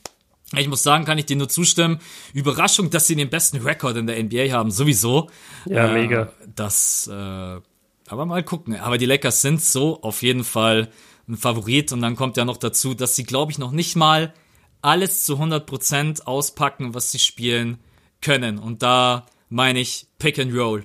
ich 0.57 0.69
muss 0.69 0.83
sagen, 0.83 1.05
kann 1.05 1.19
ich 1.19 1.27
dir 1.27 1.37
nur 1.37 1.49
zustimmen. 1.49 2.01
Überraschung, 2.33 2.91
dass 2.91 3.07
sie 3.07 3.17
den 3.17 3.31
besten 3.31 3.59
Rekord 3.59 3.97
in 3.97 4.07
der 4.07 4.23
NBA 4.23 4.53
haben, 4.53 4.71
sowieso. 4.71 5.31
Ja, 5.67 5.89
äh, 5.89 5.93
mega. 5.95 6.33
Das, 6.55 7.09
äh, 7.09 7.13
aber 7.13 8.27
mal 8.27 8.43
gucken. 8.43 8.79
Aber 8.79 8.99
die 8.99 9.07
Lakers 9.07 9.43
sind 9.43 9.63
so 9.63 10.03
auf 10.03 10.23
jeden 10.23 10.45
Fall 10.45 10.91
ein 11.29 11.37
Favorit. 11.37 11.93
Und 11.93 12.03
dann 12.03 12.17
kommt 12.17 12.37
ja 12.37 12.45
noch 12.45 12.59
dazu, 12.59 12.95
dass 12.95 13.17
sie, 13.17 13.25
glaube 13.25 13.53
ich, 13.53 13.59
noch 13.59 13.73
nicht 13.73 13.97
mal 13.97 14.35
alles 14.83 15.25
zu 15.25 15.37
100% 15.37 16.25
auspacken, 16.25 16.95
was 16.95 17.11
sie 17.11 17.19
spielen 17.19 17.79
können. 18.21 18.59
Und 18.59 18.83
da 18.83 19.27
meine 19.49 19.81
ich 19.81 20.07
Pick 20.19 20.39
and 20.39 20.55
Roll. 20.55 20.85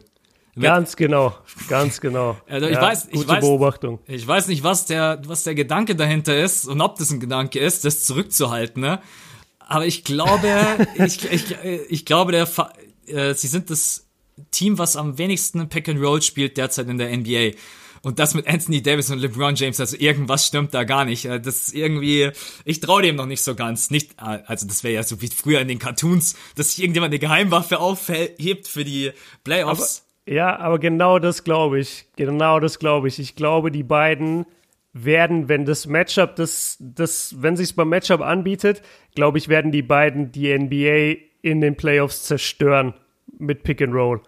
Ganz 0.59 0.95
genau, 0.95 1.35
ganz 1.69 2.01
genau. 2.01 2.37
Also 2.47 2.67
ich 2.67 2.75
ja, 2.75 2.81
weiß, 2.81 3.07
ich 3.07 3.13
gute 3.13 3.27
weiß, 3.29 3.39
Beobachtung. 3.41 3.99
Ich 4.07 4.27
weiß 4.27 4.47
nicht, 4.47 4.63
was 4.63 4.85
der, 4.85 5.21
was 5.25 5.43
der 5.43 5.55
Gedanke 5.55 5.95
dahinter 5.95 6.37
ist 6.37 6.65
und 6.65 6.81
ob 6.81 6.97
das 6.97 7.11
ein 7.11 7.19
Gedanke 7.19 7.59
ist, 7.59 7.85
das 7.85 8.05
zurückzuhalten. 8.05 8.81
Ne? 8.81 8.99
Aber 9.69 9.85
ich 9.85 10.03
glaube, 10.03 10.87
ich, 10.95 11.31
ich, 11.31 11.55
ich 11.89 12.05
glaube, 12.05 12.31
der, 12.31 12.47
äh, 13.05 13.33
sie 13.35 13.47
sind 13.47 13.69
das 13.69 14.07
Team, 14.51 14.79
was 14.79 14.97
am 14.97 15.17
wenigsten 15.17 15.69
Pick 15.69 15.87
and 15.87 16.01
Roll 16.01 16.21
spielt 16.21 16.57
derzeit 16.57 16.87
in 16.87 16.97
der 16.97 17.15
NBA. 17.15 17.51
Und 18.01 18.17
das 18.17 18.33
mit 18.33 18.47
Anthony 18.47 18.81
Davis 18.81 19.11
und 19.11 19.19
LeBron 19.19 19.55
James, 19.55 19.79
also 19.79 19.97
irgendwas 19.97 20.47
stimmt 20.47 20.73
da 20.73 20.85
gar 20.85 21.05
nicht. 21.05 21.25
Äh, 21.25 21.39
das 21.39 21.67
ist 21.67 21.75
irgendwie, 21.75 22.31
ich 22.65 22.79
traue 22.79 23.03
dem 23.03 23.15
noch 23.15 23.27
nicht 23.27 23.43
so 23.43 23.53
ganz. 23.53 23.91
Nicht, 23.91 24.13
äh, 24.13 24.39
also 24.45 24.65
das 24.65 24.83
wäre 24.83 24.95
ja 24.95 25.03
so 25.03 25.21
wie 25.21 25.27
früher 25.27 25.61
in 25.61 25.67
den 25.67 25.79
Cartoons, 25.79 26.35
dass 26.55 26.71
sich 26.71 26.81
irgendjemand 26.83 27.11
eine 27.11 27.19
Geheimwaffe 27.19 27.79
aufhebt 27.79 28.67
für 28.67 28.83
die 28.83 29.11
Playoffs. 29.43 30.03
Aber, 30.25 30.33
ja, 30.35 30.57
aber 30.57 30.79
genau 30.79 31.19
das 31.19 31.43
glaube 31.43 31.79
ich. 31.79 32.05
Genau 32.15 32.59
das 32.59 32.79
glaube 32.79 33.07
ich. 33.07 33.19
Ich 33.19 33.35
glaube, 33.35 33.69
die 33.69 33.83
beiden 33.83 34.47
werden, 34.93 35.49
wenn 35.49 35.65
das 35.65 35.87
Matchup, 35.87 36.35
das, 36.35 36.77
das, 36.79 37.35
wenn 37.39 37.55
sich 37.55 37.75
beim 37.75 37.89
Matchup 37.89 38.21
anbietet, 38.21 38.81
glaube 39.15 39.37
ich, 39.37 39.49
werden 39.49 39.71
die 39.71 39.83
beiden 39.83 40.31
die 40.31 40.57
NBA 40.57 41.21
in 41.41 41.61
den 41.61 41.75
Playoffs 41.75 42.23
zerstören 42.23 42.93
mit 43.37 43.63
Pick 43.63 43.81
and 43.81 43.93
Roll. 43.93 44.21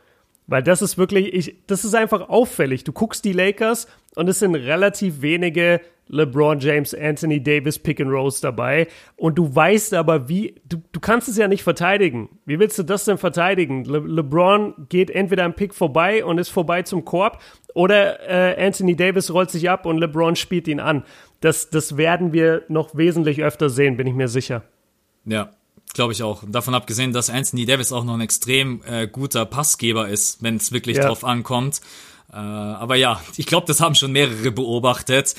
Weil 0.48 0.64
das 0.64 0.82
ist 0.82 0.98
wirklich, 0.98 1.34
ich, 1.34 1.66
das 1.68 1.86
ist 1.86 1.96
einfach 1.96 2.30
auffällig. 2.30 2.84
Du 2.84 2.92
guckst 2.92 3.24
die 3.26 3.34
Lakers 3.34 3.88
und 4.16 4.28
es 4.28 4.40
sind 4.40 4.56
relativ 4.56 5.22
wenige 5.22 5.82
LeBron 6.12 6.60
James, 6.60 6.94
Anthony 6.94 7.42
Davis, 7.42 7.80
Pick 7.80 8.02
and 8.02 8.12
Rolls 8.12 8.42
dabei. 8.42 8.88
Und 9.16 9.38
du 9.38 9.56
weißt 9.56 9.94
aber, 9.94 10.28
wie, 10.28 10.56
du, 10.68 10.82
du 10.92 11.00
kannst 11.00 11.30
es 11.30 11.38
ja 11.38 11.48
nicht 11.48 11.64
verteidigen. 11.64 12.28
Wie 12.46 12.60
willst 12.60 12.78
du 12.78 12.84
das 12.84 13.06
denn 13.06 13.18
verteidigen? 13.18 13.86
Le, 13.86 14.00
LeBron 14.00 14.88
geht 14.90 15.10
entweder 15.10 15.46
am 15.46 15.54
Pick 15.54 15.74
vorbei 15.74 16.26
und 16.26 16.38
ist 16.38 16.50
vorbei 16.50 16.82
zum 16.84 17.06
Korb 17.06 17.42
oder 17.74 18.20
äh, 18.30 18.66
Anthony 18.66 18.96
Davis 18.96 19.32
rollt 19.32 19.52
sich 19.52 19.70
ab 19.70 19.86
und 19.86 19.98
LeBron 19.98 20.36
spielt 20.36 20.68
ihn 20.68 20.80
an. 20.80 21.04
Das, 21.40 21.70
das 21.70 21.98
werden 21.98 22.34
wir 22.34 22.64
noch 22.68 22.96
wesentlich 22.96 23.44
öfter 23.44 23.70
sehen, 23.70 23.98
bin 23.98 24.08
ich 24.08 24.14
mir 24.14 24.28
sicher. 24.28 24.64
Ja, 25.26 25.52
Glaube 25.94 26.14
ich 26.14 26.24
auch. 26.24 26.44
Davon 26.48 26.74
abgesehen, 26.74 27.12
dass 27.12 27.30
Anthony 27.30 27.66
Davis 27.66 27.92
auch 27.92 28.04
noch 28.04 28.14
ein 28.14 28.22
extrem 28.22 28.82
äh, 28.86 29.08
guter 29.08 29.46
Passgeber 29.46 30.08
ist, 30.08 30.42
wenn 30.42 30.56
es 30.56 30.72
wirklich 30.72 30.98
ja. 30.98 31.08
drauf 31.08 31.26
ankommt. 31.26 31.82
Äh, 32.32 32.38
aber 32.38 32.96
ja, 32.96 33.22
ich 33.36 33.46
glaube, 33.46 33.68
das 33.68 33.82
haben 33.82 33.96
schon 33.96 34.14
mehrere 34.14 34.52
beobachtet. 34.52 35.36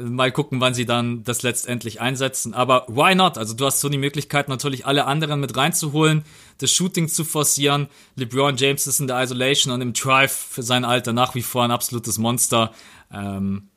Mal 0.00 0.32
gucken, 0.32 0.60
wann 0.60 0.74
sie 0.74 0.86
dann 0.86 1.24
das 1.24 1.42
letztendlich 1.42 2.00
einsetzen. 2.00 2.54
Aber 2.54 2.86
why 2.88 3.14
not? 3.14 3.38
Also 3.38 3.54
du 3.54 3.66
hast 3.66 3.80
so 3.80 3.88
die 3.88 3.98
Möglichkeit, 3.98 4.48
natürlich 4.48 4.86
alle 4.86 5.06
anderen 5.06 5.40
mit 5.40 5.56
reinzuholen, 5.56 6.24
das 6.58 6.70
Shooting 6.70 7.08
zu 7.08 7.24
forcieren. 7.24 7.88
LeBron 8.16 8.56
James 8.56 8.86
ist 8.86 9.00
in 9.00 9.06
der 9.06 9.22
Isolation 9.22 9.72
und 9.72 9.80
im 9.80 9.92
Drive 9.92 10.32
für 10.32 10.62
sein 10.62 10.84
Alter 10.84 11.12
nach 11.12 11.34
wie 11.34 11.42
vor 11.42 11.64
ein 11.64 11.70
absolutes 11.70 12.18
Monster. 12.18 12.72
Ähm, 13.12 13.68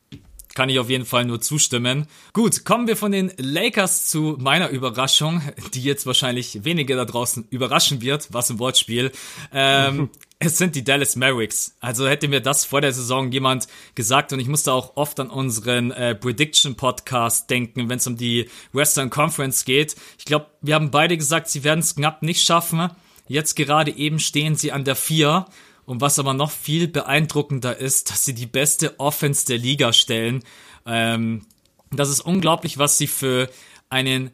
kann 0.54 0.70
ich 0.70 0.80
auf 0.80 0.90
jeden 0.90 1.04
Fall 1.04 1.24
nur 1.24 1.40
zustimmen. 1.40 2.08
Gut, 2.32 2.64
kommen 2.64 2.88
wir 2.88 2.96
von 2.96 3.12
den 3.12 3.32
Lakers 3.36 4.06
zu 4.06 4.36
meiner 4.40 4.70
Überraschung, 4.70 5.40
die 5.74 5.84
jetzt 5.84 6.04
wahrscheinlich 6.04 6.64
wenige 6.64 6.96
da 6.96 7.04
draußen 7.04 7.46
überraschen 7.50 8.00
wird, 8.00 8.32
was 8.32 8.50
im 8.50 8.58
Wortspiel. 8.58 9.12
Ähm, 9.52 10.10
es 10.40 10.56
sind 10.56 10.76
die 10.76 10.84
Dallas 10.84 11.16
Mavericks. 11.16 11.74
Also 11.80 12.08
hätte 12.08 12.28
mir 12.28 12.40
das 12.40 12.64
vor 12.64 12.80
der 12.80 12.92
Saison 12.92 13.32
jemand 13.32 13.66
gesagt 13.94 14.32
und 14.32 14.38
ich 14.38 14.46
musste 14.46 14.72
auch 14.72 14.96
oft 14.96 15.18
an 15.18 15.30
unseren 15.30 15.90
äh, 15.90 16.14
Prediction 16.14 16.76
Podcast 16.76 17.50
denken, 17.50 17.88
wenn 17.88 17.98
es 17.98 18.06
um 18.06 18.16
die 18.16 18.48
Western 18.72 19.10
Conference 19.10 19.64
geht. 19.64 19.96
Ich 20.16 20.24
glaube, 20.24 20.46
wir 20.62 20.76
haben 20.76 20.92
beide 20.92 21.16
gesagt, 21.16 21.48
sie 21.48 21.64
werden 21.64 21.80
es 21.80 21.96
knapp 21.96 22.22
nicht 22.22 22.44
schaffen. 22.44 22.88
Jetzt 23.26 23.56
gerade 23.56 23.90
eben 23.90 24.20
stehen 24.20 24.54
sie 24.54 24.70
an 24.70 24.84
der 24.84 24.96
4 24.96 25.46
und 25.86 26.00
was 26.00 26.18
aber 26.18 26.34
noch 26.34 26.52
viel 26.52 26.86
beeindruckender 26.86 27.76
ist, 27.76 28.10
dass 28.10 28.24
sie 28.24 28.34
die 28.34 28.46
beste 28.46 29.00
Offense 29.00 29.44
der 29.44 29.58
Liga 29.58 29.92
stellen. 29.92 30.44
Ähm, 30.86 31.46
das 31.90 32.10
ist 32.10 32.20
unglaublich, 32.20 32.78
was 32.78 32.96
sie 32.96 33.08
für 33.08 33.50
einen 33.90 34.30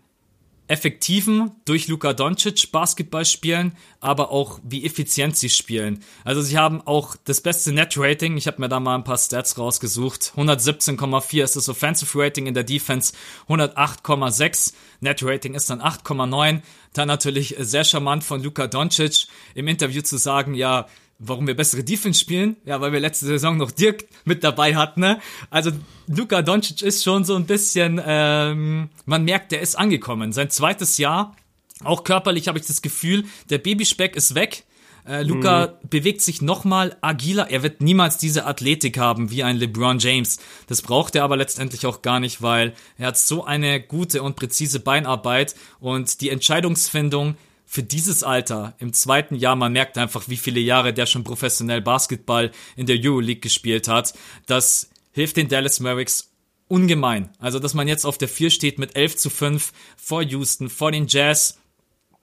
effektiven 0.67 1.53
durch 1.67 1.89
Luka 1.89 2.15
Doncic 2.15 2.73
Basketball 2.73 3.27
spielen, 3.27 3.77
aber 4.01 4.31
auch 4.31 4.61
wie 4.63 4.85
effizient 4.85 5.37
sie 5.37 5.51
spielen. 5.51 6.03
Also 6.25 6.41
sie 6.41 6.57
haben 6.57 6.81
auch 6.87 7.17
das 7.25 7.43
beste 7.43 7.73
Net 7.73 7.95
Rating. 7.99 8.37
Ich 8.37 8.47
habe 8.47 8.61
mir 8.61 8.69
da 8.69 8.81
mal 8.81 8.95
ein 8.95 9.05
paar 9.05 9.19
Stats 9.19 9.59
rausgesucht. 9.59 10.33
117,4 10.37 11.45
ist 11.45 11.57
das 11.57 11.69
Offensive 11.69 12.19
Rating 12.19 12.47
in 12.47 12.55
der 12.55 12.65
Defense, 12.65 13.13
108,6. 13.49 14.73
Net 15.01 15.23
Rating 15.23 15.55
ist 15.55 15.69
dann 15.69 15.83
8,9. 15.83 16.63
Dann 16.95 17.09
natürlich 17.09 17.57
sehr 17.59 17.85
charmant 17.85 18.25
von 18.25 18.43
Luka 18.43 18.67
Doncic 18.67 19.27
im 19.55 19.69
Interview 19.69 20.01
zu 20.01 20.17
sagen, 20.17 20.55
ja, 20.55 20.87
warum 21.19 21.47
wir 21.47 21.55
bessere 21.55 21.85
Defense 21.85 22.21
spielen? 22.21 22.57
Ja, 22.65 22.81
weil 22.81 22.93
wir 22.93 23.01
letzte 23.01 23.27
Saison 23.27 23.57
noch 23.57 23.71
Dirk 23.71 24.05
mit 24.25 24.45
dabei 24.45 24.77
hatten. 24.77 25.01
Ne? 25.01 25.21
Also 25.51 25.71
Luka 26.07 26.43
Doncic 26.43 26.83
ist 26.83 27.03
schon 27.05 27.25
so 27.25 27.37
ein 27.37 27.47
bisschen, 27.47 28.01
ähm, 28.05 28.91
man 29.07 29.25
merkt, 29.25 29.53
der 29.53 29.61
ist 29.61 29.77
angekommen. 29.77 30.33
Sein 30.33 30.51
zweites 30.51 30.99
Jahr, 30.99 31.37
auch 31.83 32.05
körperlich 32.05 32.49
habe 32.49 32.59
ich 32.59 32.67
das 32.67 32.83
Gefühl, 32.83 33.25
der 33.51 33.59
Babyspeck 33.59 34.17
ist 34.17 34.35
weg. 34.35 34.65
Äh, 35.07 35.23
Luca 35.23 35.67
mhm. 35.67 35.89
bewegt 35.89 36.23
sich 36.23 36.41
nochmal 36.41 36.97
agiler. 37.03 37.51
Er 37.51 37.63
wird 37.63 37.83
niemals 37.83 38.17
diese 38.17 38.47
Athletik 38.47 38.99
haben 38.99 39.31
wie 39.31 39.43
ein 39.43 39.57
LeBron 39.57 39.99
James. 39.99 40.39
Das 40.67 40.81
braucht 40.81 41.15
er 41.15 41.25
aber 41.25 41.37
letztendlich 41.37 41.85
auch 41.87 42.01
gar 42.01 42.21
nicht, 42.21 42.41
weil 42.41 42.73
er 42.97 43.09
hat 43.09 43.19
so 43.19 43.45
eine 43.45 43.81
gute 43.81 44.23
und 44.23 44.37
präzise 44.37 44.81
Beinarbeit 44.81 45.55
und 45.79 46.21
die 46.21 46.31
Entscheidungsfindung 46.31 47.37
für 47.67 47.83
dieses 47.83 48.23
Alter 48.23 48.75
im 48.79 48.93
zweiten 48.93 49.35
Jahr, 49.35 49.57
man 49.57 49.73
merkt 49.73 49.99
einfach, 49.99 50.29
wie 50.29 50.37
viele 50.37 50.61
Jahre 50.61 50.93
der 50.93 51.07
schon 51.07 51.25
professionell 51.25 51.81
Basketball 51.81 52.51
in 52.77 52.87
der 52.87 52.99
Euroleague 53.01 53.41
gespielt 53.41 53.89
hat. 53.89 54.15
Das 54.47 54.91
hilft 55.13 55.37
den 55.37 55.49
Dallas 55.49 55.81
Mavericks 55.81 56.31
ungemein. 56.69 57.31
Also, 57.39 57.59
dass 57.59 57.75
man 57.75 57.89
jetzt 57.89 58.05
auf 58.05 58.19
der 58.19 58.29
4 58.29 58.51
steht 58.51 58.79
mit 58.79 58.97
11 58.97 59.17
zu 59.17 59.31
5 59.31 59.73
vor 59.97 60.23
Houston, 60.23 60.71
vor 60.71 60.93
den 60.93 61.07
Jazz, 61.09 61.59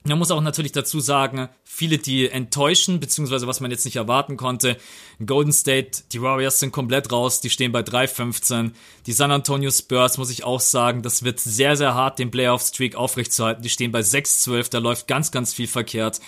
man 0.03 0.17
muss 0.17 0.31
auch 0.31 0.41
natürlich 0.41 0.71
dazu 0.71 0.99
sagen, 0.99 1.47
viele, 1.63 1.99
die 1.99 2.27
enttäuschen, 2.27 2.99
beziehungsweise 2.99 3.45
was 3.45 3.59
man 3.59 3.69
jetzt 3.69 3.85
nicht 3.85 3.97
erwarten 3.97 4.35
konnte. 4.35 4.77
Golden 5.23 5.53
State, 5.53 6.03
die 6.11 6.21
Warriors 6.21 6.59
sind 6.59 6.71
komplett 6.71 7.11
raus, 7.11 7.39
die 7.39 7.51
stehen 7.51 7.71
bei 7.71 7.81
3-15. 7.81 8.71
Die 9.05 9.13
San 9.13 9.31
Antonio 9.31 9.69
Spurs, 9.69 10.17
muss 10.17 10.31
ich 10.31 10.43
auch 10.43 10.59
sagen, 10.59 11.03
das 11.03 11.23
wird 11.23 11.39
sehr, 11.39 11.75
sehr 11.75 11.93
hart, 11.93 12.17
den 12.17 12.31
Playoff-Streak 12.31 12.95
aufrechtzuerhalten. 12.95 13.61
Die 13.61 13.69
stehen 13.69 13.91
bei 13.91 14.01
6-12, 14.01 14.71
da 14.71 14.79
läuft 14.79 15.07
ganz, 15.07 15.31
ganz 15.31 15.53
viel 15.53 15.67
verkehrt. 15.67 16.19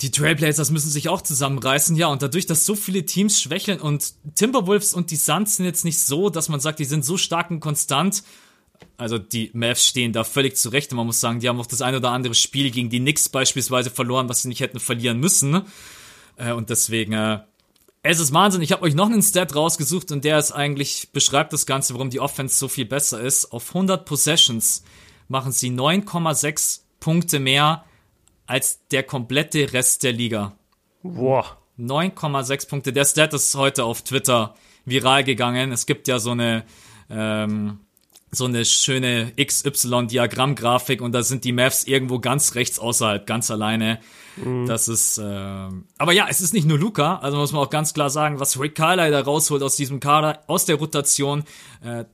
Die 0.00 0.12
Trailblazers 0.12 0.70
müssen 0.70 0.90
sich 0.90 1.08
auch 1.08 1.22
zusammenreißen, 1.22 1.96
ja, 1.96 2.06
und 2.06 2.22
dadurch, 2.22 2.46
dass 2.46 2.64
so 2.64 2.76
viele 2.76 3.04
Teams 3.04 3.42
schwächeln 3.42 3.80
und 3.80 4.12
Timberwolves 4.36 4.94
und 4.94 5.10
die 5.10 5.16
Suns 5.16 5.56
sind 5.56 5.66
jetzt 5.66 5.84
nicht 5.84 5.98
so, 5.98 6.30
dass 6.30 6.48
man 6.48 6.60
sagt, 6.60 6.78
die 6.78 6.84
sind 6.84 7.04
so 7.04 7.16
stark 7.16 7.50
und 7.50 7.58
konstant, 7.58 8.22
also 8.96 9.18
die 9.18 9.50
Mavs 9.54 9.86
stehen 9.86 10.12
da 10.12 10.24
völlig 10.24 10.56
zurecht. 10.56 10.90
Und 10.92 10.96
man 10.96 11.06
muss 11.06 11.20
sagen, 11.20 11.40
die 11.40 11.48
haben 11.48 11.60
auch 11.60 11.66
das 11.66 11.82
ein 11.82 11.94
oder 11.94 12.10
andere 12.10 12.34
Spiel 12.34 12.70
gegen 12.70 12.90
die 12.90 13.00
Knicks 13.00 13.28
beispielsweise 13.28 13.90
verloren, 13.90 14.28
was 14.28 14.42
sie 14.42 14.48
nicht 14.48 14.60
hätten 14.60 14.80
verlieren 14.80 15.20
müssen. 15.20 15.62
Äh, 16.36 16.52
und 16.52 16.70
deswegen, 16.70 17.12
äh, 17.12 17.40
es 18.02 18.20
ist 18.20 18.32
Wahnsinn. 18.32 18.62
Ich 18.62 18.72
habe 18.72 18.82
euch 18.82 18.94
noch 18.94 19.06
einen 19.06 19.22
Stat 19.22 19.54
rausgesucht 19.54 20.12
und 20.12 20.24
der 20.24 20.38
ist 20.38 20.52
eigentlich, 20.52 21.10
beschreibt 21.12 21.52
das 21.52 21.66
Ganze, 21.66 21.94
warum 21.94 22.10
die 22.10 22.20
Offense 22.20 22.56
so 22.56 22.68
viel 22.68 22.86
besser 22.86 23.20
ist. 23.20 23.52
Auf 23.52 23.68
100 23.68 24.04
Possessions 24.04 24.82
machen 25.28 25.52
sie 25.52 25.70
9,6 25.70 26.80
Punkte 27.00 27.38
mehr 27.38 27.84
als 28.46 28.86
der 28.88 29.02
komplette 29.02 29.72
Rest 29.72 30.02
der 30.02 30.12
Liga. 30.12 30.56
Boah. 31.02 31.58
9,6 31.78 32.68
Punkte. 32.68 32.92
Der 32.92 33.04
Stat 33.04 33.34
ist 33.34 33.54
heute 33.54 33.84
auf 33.84 34.02
Twitter 34.02 34.54
viral 34.84 35.22
gegangen. 35.22 35.70
Es 35.70 35.86
gibt 35.86 36.08
ja 36.08 36.18
so 36.18 36.32
eine, 36.32 36.64
ähm, 37.10 37.80
so 38.30 38.44
eine 38.44 38.64
schöne 38.64 39.32
XY-Diagramm-Grafik 39.36 41.00
und 41.00 41.12
da 41.12 41.22
sind 41.22 41.44
die 41.44 41.52
Mavs 41.52 41.84
irgendwo 41.84 42.18
ganz 42.18 42.54
rechts 42.54 42.78
außerhalb, 42.78 43.26
ganz 43.26 43.50
alleine. 43.50 44.00
Mhm. 44.36 44.66
Das 44.66 44.88
ist, 44.88 45.18
äh, 45.18 45.22
aber 45.98 46.12
ja, 46.12 46.26
es 46.28 46.40
ist 46.40 46.52
nicht 46.52 46.66
nur 46.66 46.78
Luca, 46.78 47.16
also 47.18 47.38
muss 47.38 47.52
man 47.52 47.62
auch 47.62 47.70
ganz 47.70 47.94
klar 47.94 48.10
sagen, 48.10 48.40
was 48.40 48.60
Rick 48.60 48.74
Carlisle 48.74 49.10
da 49.10 49.20
rausholt 49.20 49.62
aus 49.62 49.76
diesem 49.76 50.00
Kader, 50.00 50.44
aus 50.46 50.66
der 50.66 50.76
Rotation, 50.76 51.44
äh, 51.82 52.04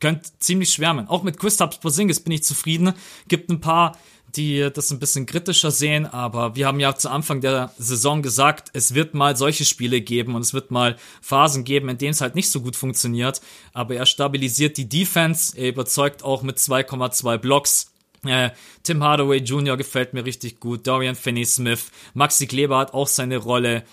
könnt 0.00 0.42
ziemlich 0.42 0.70
schwärmen. 0.70 1.08
Auch 1.08 1.22
mit 1.22 1.38
Kristaps 1.38 1.80
Porzingis 1.80 2.20
bin 2.20 2.32
ich 2.32 2.44
zufrieden. 2.44 2.92
Gibt 3.26 3.50
ein 3.50 3.60
paar 3.60 3.96
die 4.36 4.70
das 4.72 4.90
ein 4.90 4.98
bisschen 4.98 5.26
kritischer 5.26 5.70
sehen, 5.70 6.06
aber 6.06 6.56
wir 6.56 6.66
haben 6.66 6.80
ja 6.80 6.94
zu 6.94 7.10
Anfang 7.10 7.40
der 7.40 7.72
Saison 7.78 8.22
gesagt, 8.22 8.70
es 8.72 8.94
wird 8.94 9.14
mal 9.14 9.36
solche 9.36 9.64
Spiele 9.64 10.00
geben 10.00 10.34
und 10.34 10.42
es 10.42 10.54
wird 10.54 10.70
mal 10.70 10.96
Phasen 11.20 11.64
geben, 11.64 11.88
in 11.88 11.98
denen 11.98 12.12
es 12.12 12.20
halt 12.20 12.34
nicht 12.34 12.50
so 12.50 12.60
gut 12.60 12.76
funktioniert, 12.76 13.40
aber 13.72 13.96
er 13.96 14.06
stabilisiert 14.06 14.76
die 14.76 14.88
Defense, 14.88 15.56
er 15.56 15.68
überzeugt 15.68 16.22
auch 16.22 16.42
mit 16.42 16.58
2,2 16.58 17.38
Blocks. 17.38 17.92
Äh, 18.24 18.50
Tim 18.82 19.02
Hardaway 19.02 19.38
Jr. 19.38 19.76
gefällt 19.76 20.14
mir 20.14 20.24
richtig 20.24 20.60
gut, 20.60 20.86
Dorian 20.86 21.14
Finney-Smith, 21.14 21.90
Maxi 22.14 22.46
Kleber 22.46 22.78
hat 22.78 22.94
auch 22.94 23.08
seine 23.08 23.36
Rolle. 23.36 23.84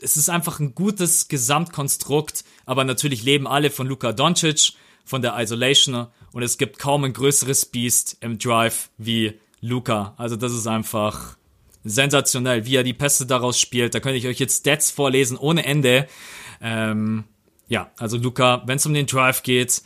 Es 0.00 0.16
ist 0.16 0.28
einfach 0.28 0.60
ein 0.60 0.74
gutes 0.74 1.28
Gesamtkonstrukt, 1.28 2.44
aber 2.66 2.84
natürlich 2.84 3.22
leben 3.22 3.46
alle 3.46 3.70
von 3.70 3.86
Luka 3.86 4.12
Doncic, 4.12 4.74
von 5.06 5.22
der 5.22 5.38
Isolation 5.38 6.08
und 6.36 6.42
es 6.42 6.58
gibt 6.58 6.78
kaum 6.78 7.02
ein 7.04 7.14
größeres 7.14 7.64
Beast 7.64 8.18
im 8.20 8.38
Drive 8.38 8.90
wie 8.98 9.40
Luca. 9.62 10.12
Also 10.18 10.36
das 10.36 10.52
ist 10.52 10.66
einfach 10.66 11.38
sensationell, 11.82 12.66
wie 12.66 12.76
er 12.76 12.82
die 12.82 12.92
Pässe 12.92 13.24
daraus 13.24 13.58
spielt. 13.58 13.94
Da 13.94 14.00
könnte 14.00 14.18
ich 14.18 14.26
euch 14.26 14.38
jetzt 14.38 14.60
Stats 14.60 14.90
vorlesen 14.90 15.38
ohne 15.38 15.64
Ende. 15.64 16.06
Ähm, 16.60 17.24
ja, 17.68 17.90
also 17.96 18.18
Luca, 18.18 18.62
wenn 18.66 18.76
es 18.76 18.84
um 18.84 18.92
den 18.92 19.06
Drive 19.06 19.44
geht, 19.44 19.80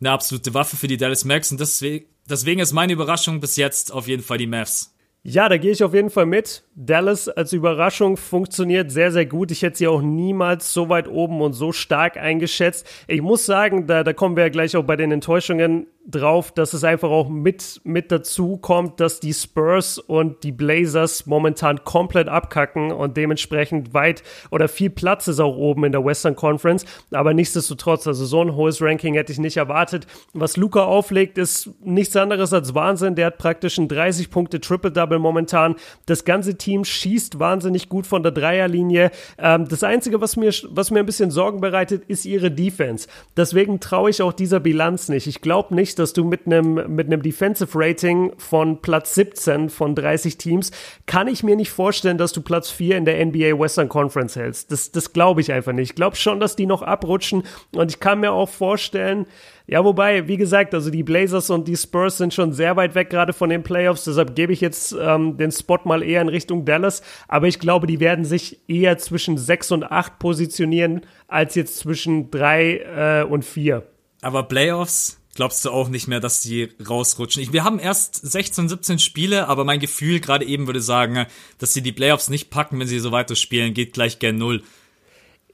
eine 0.00 0.12
absolute 0.12 0.54
Waffe 0.54 0.78
für 0.78 0.88
die 0.88 0.96
Dallas 0.96 1.26
Max 1.26 1.52
und 1.52 1.60
deswegen, 1.60 2.06
deswegen 2.30 2.62
ist 2.62 2.72
meine 2.72 2.94
Überraschung 2.94 3.40
bis 3.40 3.56
jetzt 3.56 3.92
auf 3.92 4.08
jeden 4.08 4.22
Fall 4.22 4.38
die 4.38 4.46
Mavs. 4.46 4.94
Ja, 5.24 5.48
da 5.48 5.56
gehe 5.56 5.70
ich 5.70 5.84
auf 5.84 5.94
jeden 5.94 6.10
Fall 6.10 6.26
mit. 6.26 6.64
Dallas 6.74 7.28
als 7.28 7.52
Überraschung 7.52 8.16
funktioniert 8.16 8.90
sehr, 8.90 9.12
sehr 9.12 9.24
gut. 9.24 9.52
Ich 9.52 9.62
hätte 9.62 9.78
sie 9.78 9.86
auch 9.86 10.02
niemals 10.02 10.72
so 10.72 10.88
weit 10.88 11.06
oben 11.06 11.40
und 11.42 11.52
so 11.52 11.70
stark 11.70 12.16
eingeschätzt. 12.16 12.88
Ich 13.06 13.22
muss 13.22 13.46
sagen, 13.46 13.86
da, 13.86 14.02
da 14.02 14.12
kommen 14.12 14.34
wir 14.34 14.42
ja 14.42 14.48
gleich 14.48 14.76
auch 14.76 14.82
bei 14.82 14.96
den 14.96 15.12
Enttäuschungen 15.12 15.86
drauf, 16.04 16.50
dass 16.52 16.74
es 16.74 16.82
einfach 16.82 17.10
auch 17.10 17.28
mit, 17.28 17.80
mit 17.84 18.10
dazu 18.10 18.56
kommt, 18.56 18.98
dass 18.98 19.20
die 19.20 19.32
Spurs 19.32 19.98
und 19.98 20.42
die 20.42 20.50
Blazers 20.50 21.26
momentan 21.26 21.84
komplett 21.84 22.28
abkacken 22.28 22.90
und 22.90 23.16
dementsprechend 23.16 23.94
weit 23.94 24.22
oder 24.50 24.68
viel 24.68 24.90
Platz 24.90 25.28
ist 25.28 25.38
auch 25.38 25.56
oben 25.56 25.84
in 25.84 25.92
der 25.92 26.04
Western 26.04 26.34
Conference. 26.34 26.84
Aber 27.12 27.34
nichtsdestotrotz, 27.34 28.06
also 28.06 28.24
so 28.24 28.42
ein 28.42 28.56
hohes 28.56 28.82
Ranking 28.82 29.14
hätte 29.14 29.32
ich 29.32 29.38
nicht 29.38 29.56
erwartet. 29.56 30.06
Was 30.32 30.56
Luca 30.56 30.84
auflegt, 30.84 31.38
ist 31.38 31.70
nichts 31.84 32.16
anderes 32.16 32.52
als 32.52 32.74
Wahnsinn. 32.74 33.14
Der 33.14 33.26
hat 33.26 33.38
praktisch 33.38 33.78
ein 33.78 33.88
30 33.88 34.30
Punkte 34.30 34.60
Triple-Double 34.60 35.20
momentan. 35.20 35.76
Das 36.06 36.24
ganze 36.24 36.58
Team 36.58 36.84
schießt 36.84 37.38
wahnsinnig 37.38 37.88
gut 37.88 38.06
von 38.06 38.22
der 38.22 38.32
Dreierlinie. 38.32 39.12
Ähm, 39.38 39.68
das 39.68 39.84
Einzige, 39.84 40.20
was 40.20 40.36
mir, 40.36 40.52
was 40.70 40.90
mir 40.90 40.98
ein 40.98 41.06
bisschen 41.06 41.30
Sorgen 41.30 41.60
bereitet, 41.60 42.04
ist 42.08 42.24
ihre 42.24 42.50
Defense. 42.50 43.06
Deswegen 43.36 43.78
traue 43.78 44.10
ich 44.10 44.20
auch 44.20 44.32
dieser 44.32 44.58
Bilanz 44.58 45.08
nicht. 45.08 45.28
Ich 45.28 45.40
glaube 45.40 45.74
nicht, 45.74 45.91
dass 45.94 46.12
du 46.12 46.24
mit 46.24 46.46
einem 46.46 46.94
mit 46.94 47.06
einem 47.06 47.22
Defensive 47.22 47.70
Rating 47.78 48.32
von 48.38 48.80
Platz 48.82 49.14
17 49.14 49.70
von 49.70 49.94
30 49.94 50.38
Teams 50.38 50.70
kann 51.06 51.28
ich 51.28 51.42
mir 51.42 51.56
nicht 51.56 51.70
vorstellen, 51.70 52.18
dass 52.18 52.32
du 52.32 52.42
Platz 52.42 52.70
4 52.70 52.96
in 52.96 53.04
der 53.04 53.24
NBA 53.24 53.58
Western 53.58 53.88
Conference 53.88 54.36
hältst. 54.36 54.72
Das, 54.72 54.92
das 54.92 55.12
glaube 55.12 55.40
ich 55.40 55.52
einfach 55.52 55.72
nicht. 55.72 55.90
Ich 55.90 55.94
glaube 55.94 56.16
schon, 56.16 56.40
dass 56.40 56.56
die 56.56 56.66
noch 56.66 56.82
abrutschen 56.82 57.44
und 57.74 57.90
ich 57.90 58.00
kann 58.00 58.20
mir 58.20 58.32
auch 58.32 58.48
vorstellen, 58.48 59.26
ja, 59.66 59.84
wobei, 59.84 60.26
wie 60.28 60.36
gesagt, 60.36 60.74
also 60.74 60.90
die 60.90 61.02
Blazers 61.02 61.48
und 61.48 61.68
die 61.68 61.76
Spurs 61.76 62.18
sind 62.18 62.34
schon 62.34 62.52
sehr 62.52 62.76
weit 62.76 62.94
weg 62.94 63.10
gerade 63.10 63.32
von 63.32 63.48
den 63.48 63.62
Playoffs, 63.62 64.04
deshalb 64.04 64.34
gebe 64.34 64.52
ich 64.52 64.60
jetzt 64.60 64.94
ähm, 65.00 65.36
den 65.36 65.52
Spot 65.52 65.78
mal 65.84 66.02
eher 66.02 66.20
in 66.20 66.28
Richtung 66.28 66.64
Dallas, 66.64 67.02
aber 67.28 67.46
ich 67.46 67.58
glaube, 67.58 67.86
die 67.86 68.00
werden 68.00 68.24
sich 68.24 68.68
eher 68.68 68.98
zwischen 68.98 69.38
6 69.38 69.72
und 69.72 69.84
8 69.84 70.18
positionieren, 70.18 71.02
als 71.28 71.54
jetzt 71.54 71.78
zwischen 71.78 72.30
3 72.30 73.22
äh, 73.22 73.24
und 73.24 73.44
4. 73.44 73.82
Aber 74.20 74.42
Playoffs, 74.44 75.21
glaubst 75.34 75.64
du 75.64 75.70
auch 75.70 75.88
nicht 75.88 76.08
mehr, 76.08 76.20
dass 76.20 76.42
die 76.42 76.68
rausrutschen. 76.86 77.42
Ich, 77.42 77.52
wir 77.52 77.64
haben 77.64 77.78
erst 77.78 78.14
16, 78.16 78.68
17 78.68 78.98
Spiele, 78.98 79.48
aber 79.48 79.64
mein 79.64 79.80
Gefühl 79.80 80.20
gerade 80.20 80.44
eben 80.44 80.66
würde 80.66 80.82
sagen, 80.82 81.26
dass 81.58 81.72
sie 81.72 81.82
die 81.82 81.92
Playoffs 81.92 82.28
nicht 82.28 82.50
packen, 82.50 82.78
wenn 82.78 82.88
sie 82.88 82.98
so 82.98 83.12
weiter 83.12 83.36
spielen, 83.36 83.74
geht 83.74 83.94
gleich 83.94 84.18
gern 84.18 84.36
null. 84.36 84.62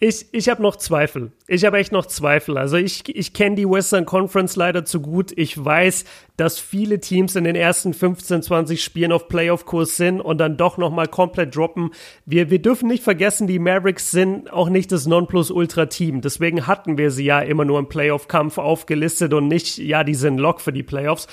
Ich, 0.01 0.27
ich 0.31 0.49
habe 0.49 0.63
noch 0.63 0.77
Zweifel. 0.77 1.33
Ich 1.49 1.65
habe 1.65 1.79
echt 1.79 1.91
noch 1.91 2.07
Zweifel. 2.07 2.57
Also 2.57 2.77
ich, 2.77 3.03
ich 3.17 3.33
kenne 3.33 3.57
die 3.57 3.69
Western 3.69 4.07
Conference 4.07 4.55
leider 4.55 4.85
zu 4.85 5.01
gut. 5.01 5.33
Ich 5.37 5.63
weiß, 5.63 6.05
dass 6.37 6.61
viele 6.61 7.01
Teams 7.01 7.35
in 7.35 7.43
den 7.43 7.57
ersten 7.57 7.93
15, 7.93 8.43
20 8.43 8.85
Spielen 8.85 9.11
auf 9.11 9.27
Playoff-Kurs 9.27 9.97
sind 9.97 10.21
und 10.21 10.39
dann 10.39 10.57
doch 10.57 10.79
nochmal 10.79 11.09
komplett 11.09 11.57
droppen. 11.57 11.91
Wir, 12.27 12.49
wir 12.49 12.63
dürfen 12.63 12.87
nicht 12.87 13.03
vergessen, 13.03 13.49
die 13.49 13.59
Mavericks 13.59 14.13
sind 14.13 14.53
auch 14.53 14.69
nicht 14.69 14.93
das 14.93 15.07
Nonplusultra-Team. 15.07 16.21
Deswegen 16.21 16.69
hatten 16.69 16.97
wir 16.97 17.11
sie 17.11 17.25
ja 17.25 17.41
immer 17.41 17.65
nur 17.65 17.81
im 17.81 17.89
Playoff-Kampf 17.89 18.59
aufgelistet 18.59 19.35
und 19.35 19.49
nicht, 19.49 19.79
ja, 19.79 20.05
die 20.05 20.15
sind 20.15 20.39
Lock 20.39 20.61
für 20.61 20.73
die 20.73 20.85
Playoffs. 20.85 21.27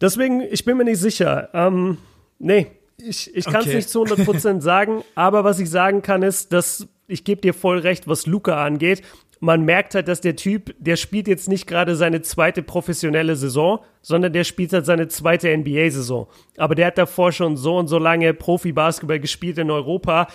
Deswegen, 0.00 0.40
ich 0.40 0.64
bin 0.64 0.76
mir 0.76 0.84
nicht 0.84 1.00
sicher. 1.00 1.48
Ähm, 1.52 1.98
nee, 2.38 2.68
ich, 3.00 3.34
ich 3.34 3.44
kann 3.44 3.62
es 3.62 3.66
okay. 3.66 3.74
nicht 3.74 3.88
zu 3.88 4.04
100% 4.04 4.60
sagen, 4.60 5.02
aber 5.16 5.42
was 5.42 5.58
ich 5.58 5.68
sagen 5.68 6.02
kann 6.02 6.22
ist, 6.22 6.52
dass 6.52 6.86
ich 7.08 7.24
gebe 7.24 7.40
dir 7.40 7.54
voll 7.54 7.78
recht, 7.78 8.06
was 8.06 8.26
Luca 8.26 8.64
angeht. 8.64 9.02
Man 9.40 9.64
merkt 9.64 9.94
halt, 9.94 10.08
dass 10.08 10.20
der 10.20 10.36
Typ, 10.36 10.74
der 10.78 10.96
spielt 10.96 11.28
jetzt 11.28 11.48
nicht 11.48 11.66
gerade 11.66 11.94
seine 11.94 12.22
zweite 12.22 12.62
professionelle 12.62 13.36
Saison, 13.36 13.78
sondern 14.02 14.32
der 14.32 14.44
spielt 14.44 14.72
halt 14.72 14.84
seine 14.84 15.08
zweite 15.08 15.56
NBA-Saison. 15.56 16.26
Aber 16.56 16.74
der 16.74 16.88
hat 16.88 16.98
davor 16.98 17.30
schon 17.32 17.56
so 17.56 17.76
und 17.76 17.86
so 17.86 17.98
lange 17.98 18.34
Profi-Basketball 18.34 19.20
gespielt 19.20 19.58
in 19.58 19.70
Europa. 19.70 20.26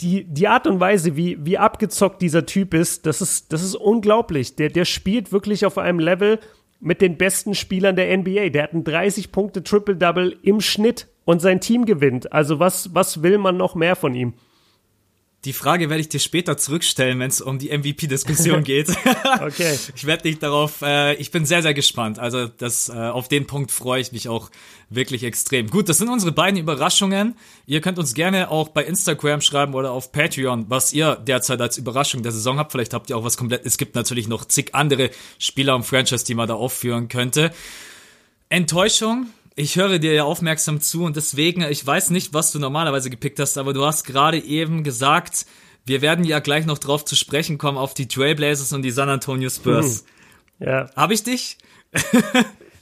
Die, 0.00 0.24
die 0.24 0.46
Art 0.46 0.66
und 0.66 0.78
Weise, 0.80 1.16
wie, 1.16 1.36
wie 1.44 1.58
abgezockt 1.58 2.22
dieser 2.22 2.46
Typ 2.46 2.74
ist, 2.74 3.06
das 3.06 3.20
ist, 3.20 3.52
das 3.52 3.62
ist 3.62 3.74
unglaublich. 3.74 4.54
Der, 4.56 4.68
der 4.68 4.84
spielt 4.84 5.32
wirklich 5.32 5.66
auf 5.66 5.76
einem 5.76 5.98
Level 5.98 6.38
mit 6.80 7.00
den 7.00 7.16
besten 7.16 7.54
Spielern 7.54 7.96
der 7.96 8.16
NBA. 8.16 8.50
Der 8.50 8.62
hat 8.62 8.72
ein 8.72 8.84
30 8.84 9.32
Punkte 9.32 9.64
Triple-Double 9.64 10.38
im 10.42 10.60
Schnitt 10.60 11.08
und 11.24 11.40
sein 11.40 11.60
Team 11.60 11.86
gewinnt. 11.86 12.32
Also 12.32 12.60
was, 12.60 12.94
was 12.94 13.22
will 13.22 13.38
man 13.38 13.56
noch 13.56 13.74
mehr 13.74 13.96
von 13.96 14.14
ihm? 14.14 14.34
Die 15.44 15.52
Frage 15.52 15.90
werde 15.90 16.00
ich 16.00 16.08
dir 16.08 16.20
später 16.20 16.56
zurückstellen, 16.56 17.18
wenn 17.18 17.28
es 17.28 17.40
um 17.40 17.58
die 17.58 17.76
MVP-Diskussion 17.76 18.62
geht. 18.64 18.88
okay. 19.40 19.78
Ich 19.96 20.06
werde 20.06 20.24
dich 20.24 20.38
darauf, 20.38 20.82
äh, 20.82 21.14
ich 21.14 21.30
bin 21.30 21.44
sehr, 21.44 21.62
sehr 21.62 21.74
gespannt. 21.74 22.18
Also 22.18 22.46
das, 22.46 22.88
äh, 22.88 22.92
auf 22.92 23.28
den 23.28 23.46
Punkt 23.46 23.70
freue 23.70 24.00
ich 24.00 24.12
mich 24.12 24.28
auch 24.28 24.50
wirklich 24.88 25.22
extrem. 25.24 25.68
Gut, 25.68 25.88
das 25.88 25.98
sind 25.98 26.08
unsere 26.08 26.32
beiden 26.32 26.58
Überraschungen. 26.58 27.36
Ihr 27.66 27.80
könnt 27.80 27.98
uns 27.98 28.14
gerne 28.14 28.50
auch 28.50 28.68
bei 28.68 28.84
Instagram 28.84 29.40
schreiben 29.40 29.74
oder 29.74 29.92
auf 29.92 30.12
Patreon, 30.12 30.66
was 30.68 30.92
ihr 30.92 31.16
derzeit 31.16 31.60
als 31.60 31.78
Überraschung 31.78 32.22
der 32.22 32.32
Saison 32.32 32.58
habt. 32.58 32.72
Vielleicht 32.72 32.94
habt 32.94 33.10
ihr 33.10 33.16
auch 33.16 33.24
was 33.24 33.36
komplett. 33.36 33.66
Es 33.66 33.76
gibt 33.76 33.94
natürlich 33.94 34.28
noch 34.28 34.44
zig 34.46 34.74
andere 34.74 35.10
Spieler 35.38 35.74
und 35.74 35.84
Franchise, 35.84 36.24
die 36.24 36.34
man 36.34 36.48
da 36.48 36.54
aufführen 36.54 37.08
könnte. 37.08 37.52
Enttäuschung 38.48 39.26
ich 39.56 39.76
höre 39.76 39.98
dir 39.98 40.12
ja 40.12 40.24
aufmerksam 40.24 40.80
zu 40.80 41.04
und 41.04 41.16
deswegen, 41.16 41.62
ich 41.62 41.86
weiß 41.86 42.10
nicht, 42.10 42.34
was 42.34 42.52
du 42.52 42.58
normalerweise 42.58 43.10
gepickt 43.10 43.38
hast, 43.38 43.56
aber 43.56 43.72
du 43.72 43.84
hast 43.84 44.04
gerade 44.04 44.38
eben 44.38 44.82
gesagt, 44.82 45.46
wir 45.86 46.02
werden 46.02 46.24
ja 46.24 46.40
gleich 46.40 46.66
noch 46.66 46.78
drauf 46.78 47.04
zu 47.04 47.14
sprechen 47.14 47.58
kommen 47.58 47.78
auf 47.78 47.94
die 47.94 48.08
Trailblazers 48.08 48.72
und 48.72 48.82
die 48.82 48.90
San 48.90 49.08
Antonio 49.08 49.50
Spurs. 49.50 50.04
Hm. 50.58 50.66
Ja. 50.66 50.90
Habe 50.96 51.14
ich 51.14 51.22
dich? 51.22 51.58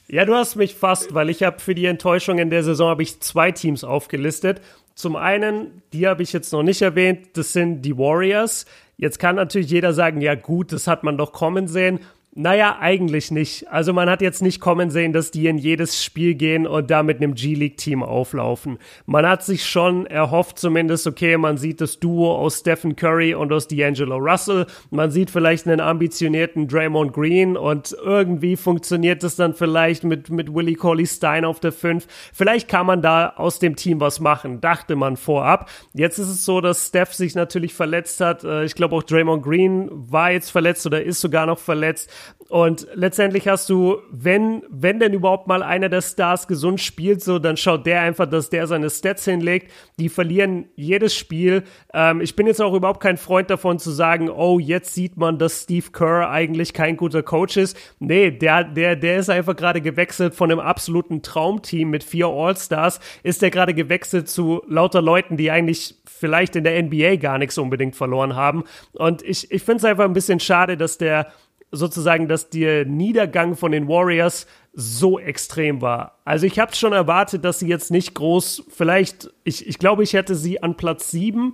ja, 0.07 0.25
du 0.25 0.33
hast 0.33 0.55
mich 0.55 0.75
fast, 0.75 1.13
weil 1.13 1.29
ich 1.29 1.43
habe 1.43 1.59
für 1.59 1.75
die 1.75 1.85
Enttäuschung 1.85 2.39
in 2.39 2.49
der 2.49 2.63
Saison 2.63 2.89
habe 2.89 3.03
ich 3.03 3.19
zwei 3.19 3.51
Teams 3.51 3.83
aufgelistet. 3.83 4.61
Zum 4.95 5.15
einen, 5.15 5.81
die 5.91 6.07
habe 6.07 6.23
ich 6.23 6.33
jetzt 6.33 6.53
noch 6.53 6.63
nicht 6.63 6.81
erwähnt, 6.81 7.29
das 7.33 7.53
sind 7.53 7.81
die 7.81 7.97
Warriors. 7.97 8.65
Jetzt 8.97 9.19
kann 9.19 9.35
natürlich 9.35 9.69
jeder 9.69 9.93
sagen, 9.93 10.21
ja 10.21 10.35
gut, 10.35 10.71
das 10.71 10.87
hat 10.87 11.03
man 11.03 11.17
doch 11.17 11.33
kommen 11.33 11.67
sehen. 11.67 11.99
Naja, 12.35 12.77
eigentlich 12.79 13.29
nicht. 13.29 13.67
Also 13.69 13.93
man 13.93 14.09
hat 14.09 14.19
jetzt 14.23 14.41
nicht 14.41 14.59
kommen 14.59 14.89
sehen, 14.89 15.13
dass 15.13 15.29
die 15.29 15.45
in 15.45 15.59
jedes 15.59 16.03
Spiel 16.03 16.33
gehen 16.33 16.65
und 16.65 16.89
da 16.89 17.03
mit 17.03 17.17
einem 17.17 17.35
G-League-Team 17.35 18.01
auflaufen. 18.01 18.79
Man 19.05 19.27
hat 19.27 19.43
sich 19.43 19.67
schon 19.67 20.07
erhofft 20.07 20.57
zumindest, 20.57 21.05
okay, 21.05 21.37
man 21.37 21.57
sieht 21.57 21.79
das 21.79 21.99
Duo 21.99 22.35
aus 22.35 22.61
Stephen 22.61 22.95
Curry 22.95 23.35
und 23.35 23.53
aus 23.53 23.69
D'Angelo 23.69 24.17
Russell. 24.17 24.65
Man 24.89 25.11
sieht 25.11 25.29
vielleicht 25.29 25.67
einen 25.67 25.79
ambitionierten 25.79 26.67
Draymond 26.67 27.13
Green 27.13 27.55
und 27.55 27.95
irgendwie 28.03 28.55
funktioniert 28.55 29.23
es 29.23 29.35
dann 29.35 29.53
vielleicht 29.53 30.03
mit, 30.03 30.31
mit 30.31 30.51
Willie 30.55 30.75
Colley 30.75 31.05
Stein 31.05 31.45
auf 31.45 31.59
der 31.59 31.71
5. 31.71 32.07
Vielleicht 32.33 32.67
kann 32.67 32.87
man 32.87 33.03
da 33.03 33.33
aus 33.35 33.59
dem 33.59 33.75
Team 33.75 33.99
was 33.99 34.19
machen, 34.19 34.59
dachte 34.59 34.95
man 34.95 35.17
vorab. 35.17 35.69
Jetzt 35.93 36.17
ist 36.17 36.29
es 36.29 36.45
so, 36.45 36.61
dass 36.61 36.87
Steph 36.87 37.13
sich 37.13 37.35
natürlich 37.35 37.75
verletzt 37.75 38.21
hat. 38.21 38.43
Äh, 38.43 38.63
ich 38.63 38.73
glaube 38.73 38.95
auch 38.95 39.03
Draymond 39.03 39.43
Green 39.43 39.87
war 39.91 40.31
jetzt 40.31 40.49
verletzt 40.49 40.87
oder 40.87 41.03
ist 41.03 41.21
sogar 41.21 41.45
noch 41.45 41.59
verletzt. 41.59 42.09
Und 42.49 42.87
letztendlich 42.93 43.47
hast 43.47 43.67
du, 43.69 43.97
wenn, 44.11 44.61
wenn 44.69 44.99
denn 44.99 45.13
überhaupt 45.13 45.47
mal 45.47 45.63
einer 45.63 45.89
der 45.89 46.01
Stars 46.01 46.47
gesund 46.47 46.79
spielt, 46.79 47.23
so, 47.23 47.39
dann 47.39 47.57
schaut 47.57 47.85
der 47.87 48.01
einfach, 48.01 48.27
dass 48.27 48.51
der 48.51 48.67
seine 48.67 48.91
Stats 48.91 49.25
hinlegt. 49.25 49.71
Die 49.97 50.07
verlieren 50.07 50.65
jedes 50.75 51.15
Spiel. 51.15 51.63
Ähm, 51.93 52.21
ich 52.21 52.35
bin 52.35 52.45
jetzt 52.45 52.61
auch 52.61 52.75
überhaupt 52.75 52.99
kein 52.99 53.17
Freund 53.17 53.49
davon 53.49 53.79
zu 53.79 53.89
sagen, 53.89 54.29
oh, 54.29 54.59
jetzt 54.59 54.93
sieht 54.93 55.17
man, 55.17 55.39
dass 55.39 55.63
Steve 55.63 55.87
Kerr 55.91 56.29
eigentlich 56.29 56.73
kein 56.73 56.95
guter 56.95 57.23
Coach 57.23 57.57
ist. 57.57 57.75
Nee, 57.99 58.29
der, 58.29 58.63
der, 58.65 58.95
der 58.95 59.17
ist 59.17 59.31
einfach 59.31 59.55
gerade 59.55 59.81
gewechselt 59.81 60.35
von 60.35 60.51
einem 60.51 60.59
absoluten 60.59 61.23
Traumteam 61.23 61.89
mit 61.89 62.03
vier 62.03 62.27
All-Stars, 62.27 62.99
ist 63.23 63.41
der 63.41 63.49
gerade 63.49 63.73
gewechselt 63.73 64.29
zu 64.29 64.61
lauter 64.67 65.01
Leuten, 65.01 65.37
die 65.37 65.49
eigentlich 65.49 65.95
vielleicht 66.05 66.55
in 66.55 66.63
der 66.63 66.81
NBA 66.81 67.15
gar 67.15 67.37
nichts 67.37 67.57
unbedingt 67.57 67.95
verloren 67.95 68.35
haben. 68.35 68.63
Und 68.93 69.23
ich, 69.23 69.51
ich 69.51 69.63
finde 69.63 69.77
es 69.77 69.85
einfach 69.85 70.05
ein 70.05 70.13
bisschen 70.13 70.39
schade, 70.39 70.77
dass 70.77 70.97
der 70.97 71.27
sozusagen, 71.73 72.27
dass 72.27 72.49
der 72.49 72.85
Niedergang 72.85 73.55
von 73.55 73.71
den 73.71 73.87
Warriors 73.87 74.47
so 74.73 75.19
extrem 75.19 75.81
war. 75.81 76.19
Also 76.23 76.45
ich 76.45 76.59
habe 76.59 76.75
schon 76.75 76.93
erwartet, 76.93 77.43
dass 77.43 77.59
sie 77.59 77.67
jetzt 77.67 77.91
nicht 77.91 78.13
groß, 78.15 78.63
vielleicht, 78.69 79.31
ich, 79.43 79.67
ich 79.67 79.79
glaube, 79.79 80.03
ich 80.03 80.13
hätte 80.13 80.35
sie 80.35 80.63
an 80.63 80.77
Platz 80.77 81.11
7, 81.11 81.53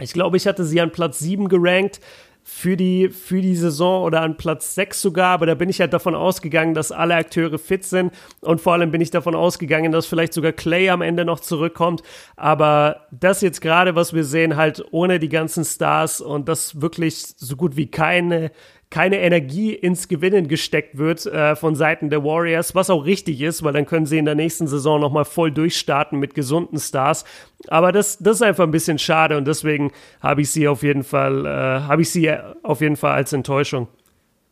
ich 0.00 0.12
glaube, 0.12 0.36
ich 0.36 0.46
hatte 0.46 0.64
sie 0.64 0.80
an 0.80 0.92
Platz 0.92 1.18
7 1.18 1.48
gerankt 1.48 2.00
für 2.48 2.76
die, 2.76 3.08
für 3.08 3.40
die 3.40 3.56
Saison 3.56 4.04
oder 4.04 4.22
an 4.22 4.36
Platz 4.36 4.76
6 4.76 5.02
sogar, 5.02 5.30
aber 5.30 5.46
da 5.46 5.54
bin 5.54 5.68
ich 5.68 5.80
halt 5.80 5.92
davon 5.92 6.14
ausgegangen, 6.14 6.74
dass 6.74 6.92
alle 6.92 7.16
Akteure 7.16 7.58
fit 7.58 7.82
sind 7.82 8.12
und 8.40 8.60
vor 8.60 8.74
allem 8.74 8.92
bin 8.92 9.00
ich 9.00 9.10
davon 9.10 9.34
ausgegangen, 9.34 9.90
dass 9.90 10.06
vielleicht 10.06 10.32
sogar 10.32 10.52
Clay 10.52 10.90
am 10.90 11.02
Ende 11.02 11.24
noch 11.24 11.40
zurückkommt, 11.40 12.04
aber 12.36 13.08
das 13.10 13.40
jetzt 13.40 13.60
gerade, 13.60 13.96
was 13.96 14.14
wir 14.14 14.22
sehen, 14.22 14.54
halt 14.54 14.84
ohne 14.92 15.18
die 15.18 15.28
ganzen 15.28 15.64
Stars 15.64 16.20
und 16.20 16.48
das 16.48 16.80
wirklich 16.80 17.16
so 17.36 17.56
gut 17.56 17.76
wie 17.76 17.90
keine 17.90 18.52
keine 18.90 19.20
Energie 19.20 19.72
ins 19.72 20.08
Gewinnen 20.08 20.48
gesteckt 20.48 20.96
wird 20.96 21.26
äh, 21.26 21.56
von 21.56 21.74
Seiten 21.74 22.08
der 22.08 22.24
Warriors, 22.24 22.74
was 22.74 22.88
auch 22.88 23.04
richtig 23.04 23.40
ist, 23.40 23.62
weil 23.62 23.72
dann 23.72 23.86
können 23.86 24.06
sie 24.06 24.18
in 24.18 24.24
der 24.24 24.34
nächsten 24.34 24.68
Saison 24.68 25.00
nochmal 25.00 25.24
voll 25.24 25.50
durchstarten 25.50 26.18
mit 26.18 26.34
gesunden 26.34 26.78
Stars. 26.78 27.24
Aber 27.68 27.90
das, 27.90 28.18
das 28.18 28.36
ist 28.36 28.42
einfach 28.42 28.64
ein 28.64 28.70
bisschen 28.70 28.98
schade 28.98 29.36
und 29.36 29.46
deswegen 29.46 29.90
habe 30.20 30.42
ich 30.42 30.50
sie 30.50 30.68
auf 30.68 30.82
jeden 30.82 31.02
Fall, 31.02 31.46
äh, 31.46 31.48
habe 31.48 32.02
ich 32.02 32.10
sie 32.10 32.30
auf 32.62 32.80
jeden 32.80 32.96
Fall 32.96 33.12
als 33.12 33.32
Enttäuschung. 33.32 33.88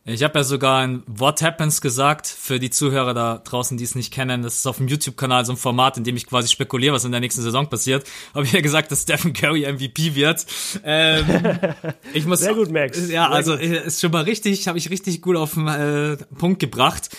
Ich 0.07 0.21
habe 0.21 0.37
ja 0.37 0.43
sogar 0.43 0.81
ein 0.83 1.01
What 1.07 1.41
Happens 1.41 1.81
gesagt 1.81 2.27
für 2.27 2.59
die 2.59 2.69
Zuhörer 2.69 3.15
da 3.15 3.41
draußen, 3.43 3.75
die 3.75 3.83
es 3.83 3.95
nicht 3.95 4.13
kennen. 4.13 4.43
Das 4.43 4.59
ist 4.59 4.67
auf 4.67 4.77
dem 4.77 4.87
YouTube-Kanal 4.87 5.45
so 5.45 5.53
ein 5.53 5.57
Format, 5.57 5.97
in 5.97 6.03
dem 6.03 6.15
ich 6.15 6.27
quasi 6.27 6.47
spekuliere, 6.47 6.93
was 6.93 7.05
in 7.05 7.11
der 7.11 7.21
nächsten 7.21 7.41
Saison 7.41 7.67
passiert. 7.67 8.05
Habe 8.35 8.45
ich 8.45 8.51
ja 8.51 8.61
gesagt, 8.61 8.91
dass 8.91 9.01
Stephen 9.01 9.33
Curry 9.33 9.61
MVP 9.61 10.13
wird. 10.13 10.45
Ähm, 10.83 11.25
ich 12.13 12.27
muss, 12.27 12.41
Sehr 12.41 12.53
gut, 12.53 12.69
Max. 12.69 12.99
Ja, 12.99 13.05
Sehr 13.07 13.31
also 13.31 13.53
gut. 13.53 13.61
ist 13.63 13.99
schon 13.99 14.11
mal 14.11 14.25
richtig, 14.25 14.67
habe 14.67 14.77
ich 14.77 14.91
richtig 14.91 15.23
gut 15.23 15.37
auf 15.37 15.55
den 15.55 15.67
äh, 15.67 16.17
Punkt 16.37 16.59
gebracht. 16.59 17.09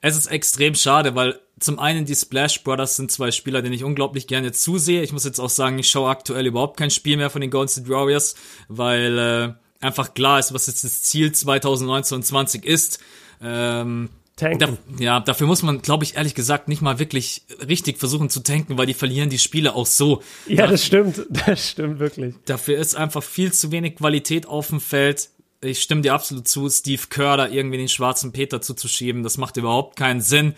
Es 0.00 0.16
ist 0.16 0.26
extrem 0.26 0.76
schade, 0.76 1.16
weil 1.16 1.40
zum 1.58 1.80
einen 1.80 2.04
die 2.04 2.14
Splash 2.14 2.62
Brothers 2.62 2.94
sind 2.94 3.10
zwei 3.10 3.32
Spieler, 3.32 3.60
denen 3.60 3.74
ich 3.74 3.82
unglaublich 3.82 4.28
gerne 4.28 4.52
zusehe. 4.52 5.02
Ich 5.02 5.12
muss 5.12 5.24
jetzt 5.24 5.40
auch 5.40 5.50
sagen, 5.50 5.80
ich 5.80 5.88
schaue 5.88 6.10
aktuell 6.10 6.46
überhaupt 6.46 6.76
kein 6.76 6.92
Spiel 6.92 7.16
mehr 7.16 7.30
von 7.30 7.40
den 7.40 7.50
Golden 7.50 7.70
State 7.70 7.88
Warriors, 7.88 8.36
weil 8.68 9.18
äh, 9.18 9.65
einfach 9.80 10.14
klar 10.14 10.38
ist, 10.38 10.52
was 10.52 10.66
jetzt 10.66 10.84
das 10.84 11.02
Ziel 11.02 11.32
2019 11.32 12.16
und 12.16 12.22
20 12.22 12.64
ist. 12.64 13.00
Ähm, 13.42 14.10
da, 14.36 14.76
ja, 14.98 15.20
dafür 15.20 15.46
muss 15.46 15.62
man, 15.62 15.80
glaube 15.80 16.04
ich, 16.04 16.16
ehrlich 16.16 16.34
gesagt, 16.34 16.68
nicht 16.68 16.82
mal 16.82 16.98
wirklich 16.98 17.42
richtig 17.66 17.98
versuchen 17.98 18.28
zu 18.28 18.40
tanken, 18.40 18.76
weil 18.76 18.84
die 18.86 18.92
verlieren 18.92 19.30
die 19.30 19.38
Spiele 19.38 19.74
auch 19.74 19.86
so. 19.86 20.22
Ja, 20.46 20.66
das 20.66 20.84
stimmt, 20.84 21.26
das 21.46 21.70
stimmt 21.70 21.98
wirklich. 22.00 22.34
Dafür 22.44 22.76
ist 22.76 22.96
einfach 22.96 23.22
viel 23.22 23.52
zu 23.52 23.72
wenig 23.72 23.96
Qualität 23.96 24.46
auf 24.46 24.68
dem 24.68 24.80
Feld 24.80 25.30
ich 25.62 25.82
stimme 25.82 26.02
dir 26.02 26.14
absolut 26.14 26.46
zu, 26.48 26.68
Steve 26.68 27.02
Kerr 27.08 27.36
da 27.36 27.48
irgendwie 27.48 27.78
den 27.78 27.88
schwarzen 27.88 28.32
Peter 28.32 28.60
zuzuschieben. 28.60 29.22
Das 29.22 29.38
macht 29.38 29.56
überhaupt 29.56 29.96
keinen 29.96 30.20
Sinn, 30.20 30.54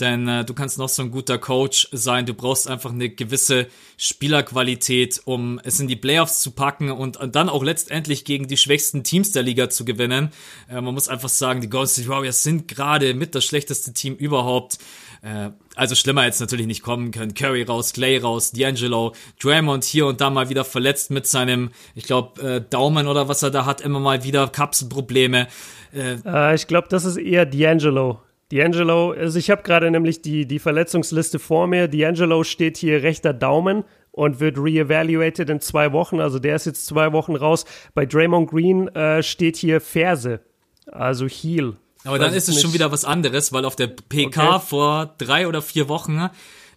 denn 0.00 0.26
äh, 0.26 0.44
du 0.44 0.54
kannst 0.54 0.78
noch 0.78 0.88
so 0.88 1.02
ein 1.02 1.10
guter 1.10 1.38
Coach 1.38 1.88
sein. 1.92 2.24
Du 2.24 2.34
brauchst 2.34 2.68
einfach 2.68 2.90
eine 2.90 3.10
gewisse 3.10 3.66
Spielerqualität, 3.96 5.20
um 5.24 5.60
es 5.64 5.80
in 5.80 5.88
die 5.88 5.96
Playoffs 5.96 6.40
zu 6.40 6.52
packen 6.52 6.90
und, 6.90 7.18
und 7.18 7.36
dann 7.36 7.48
auch 7.48 7.62
letztendlich 7.62 8.24
gegen 8.24 8.48
die 8.48 8.56
schwächsten 8.56 9.04
Teams 9.04 9.32
der 9.32 9.42
Liga 9.42 9.68
zu 9.68 9.84
gewinnen. 9.84 10.30
Äh, 10.68 10.80
man 10.80 10.94
muss 10.94 11.08
einfach 11.08 11.28
sagen, 11.28 11.60
die 11.60 11.68
Golden 11.68 11.88
State 11.88 12.08
Warriors 12.08 12.42
sind 12.42 12.68
gerade 12.68 13.14
mit 13.14 13.34
das 13.34 13.44
schlechteste 13.44 13.92
Team 13.92 14.14
überhaupt. 14.16 14.78
Äh, 15.22 15.50
also 15.76 15.94
schlimmer 15.94 16.24
jetzt 16.24 16.40
natürlich 16.40 16.66
nicht 16.66 16.82
kommen 16.82 17.10
können. 17.10 17.34
Curry 17.34 17.62
raus, 17.62 17.92
Clay 17.92 18.18
raus, 18.18 18.52
D'Angelo, 18.54 19.14
Draymond 19.40 19.84
hier 19.84 20.06
und 20.06 20.20
da 20.20 20.30
mal 20.30 20.48
wieder 20.48 20.64
verletzt 20.64 21.10
mit 21.10 21.26
seinem, 21.26 21.70
ich 21.94 22.04
glaube, 22.04 22.42
äh, 22.42 22.60
Daumen 22.60 23.06
oder 23.06 23.28
was 23.28 23.42
er 23.42 23.50
da 23.50 23.66
hat, 23.66 23.80
immer 23.80 24.00
mal 24.00 24.24
wieder 24.24 24.48
Kapselprobleme. 24.48 25.48
Äh, 25.94 26.16
äh 26.24 26.54
ich 26.54 26.66
glaube, 26.66 26.88
das 26.90 27.04
ist 27.04 27.18
eher 27.18 27.50
D'Angelo. 27.50 28.18
D'Angelo, 28.52 29.16
also 29.18 29.38
ich 29.38 29.50
habe 29.50 29.62
gerade 29.62 29.90
nämlich 29.90 30.20
die, 30.20 30.46
die 30.46 30.58
Verletzungsliste 30.58 31.38
vor 31.38 31.66
mir. 31.66 31.90
D'Angelo 31.90 32.44
steht 32.44 32.76
hier 32.76 33.02
rechter 33.02 33.32
Daumen 33.32 33.84
und 34.10 34.40
wird 34.40 34.58
reevaluated 34.58 35.48
in 35.48 35.60
zwei 35.60 35.92
Wochen. 35.92 36.20
Also 36.20 36.38
der 36.38 36.56
ist 36.56 36.66
jetzt 36.66 36.86
zwei 36.86 37.12
Wochen 37.12 37.34
raus. 37.34 37.64
Bei 37.94 38.04
Draymond 38.04 38.50
Green 38.50 38.88
äh, 38.88 39.22
steht 39.22 39.56
hier 39.56 39.80
Ferse, 39.80 40.40
also 40.86 41.26
Heel. 41.26 41.76
Aber 42.04 42.18
dann 42.18 42.34
ist 42.34 42.48
es 42.48 42.60
schon 42.60 42.74
wieder 42.74 42.92
was 42.92 43.04
anderes, 43.04 43.52
weil 43.52 43.64
auf 43.64 43.76
der 43.76 43.86
PK 43.86 44.56
okay. 44.56 44.64
vor 44.66 45.14
drei 45.18 45.48
oder 45.48 45.62
vier 45.62 45.88
Wochen 45.88 46.28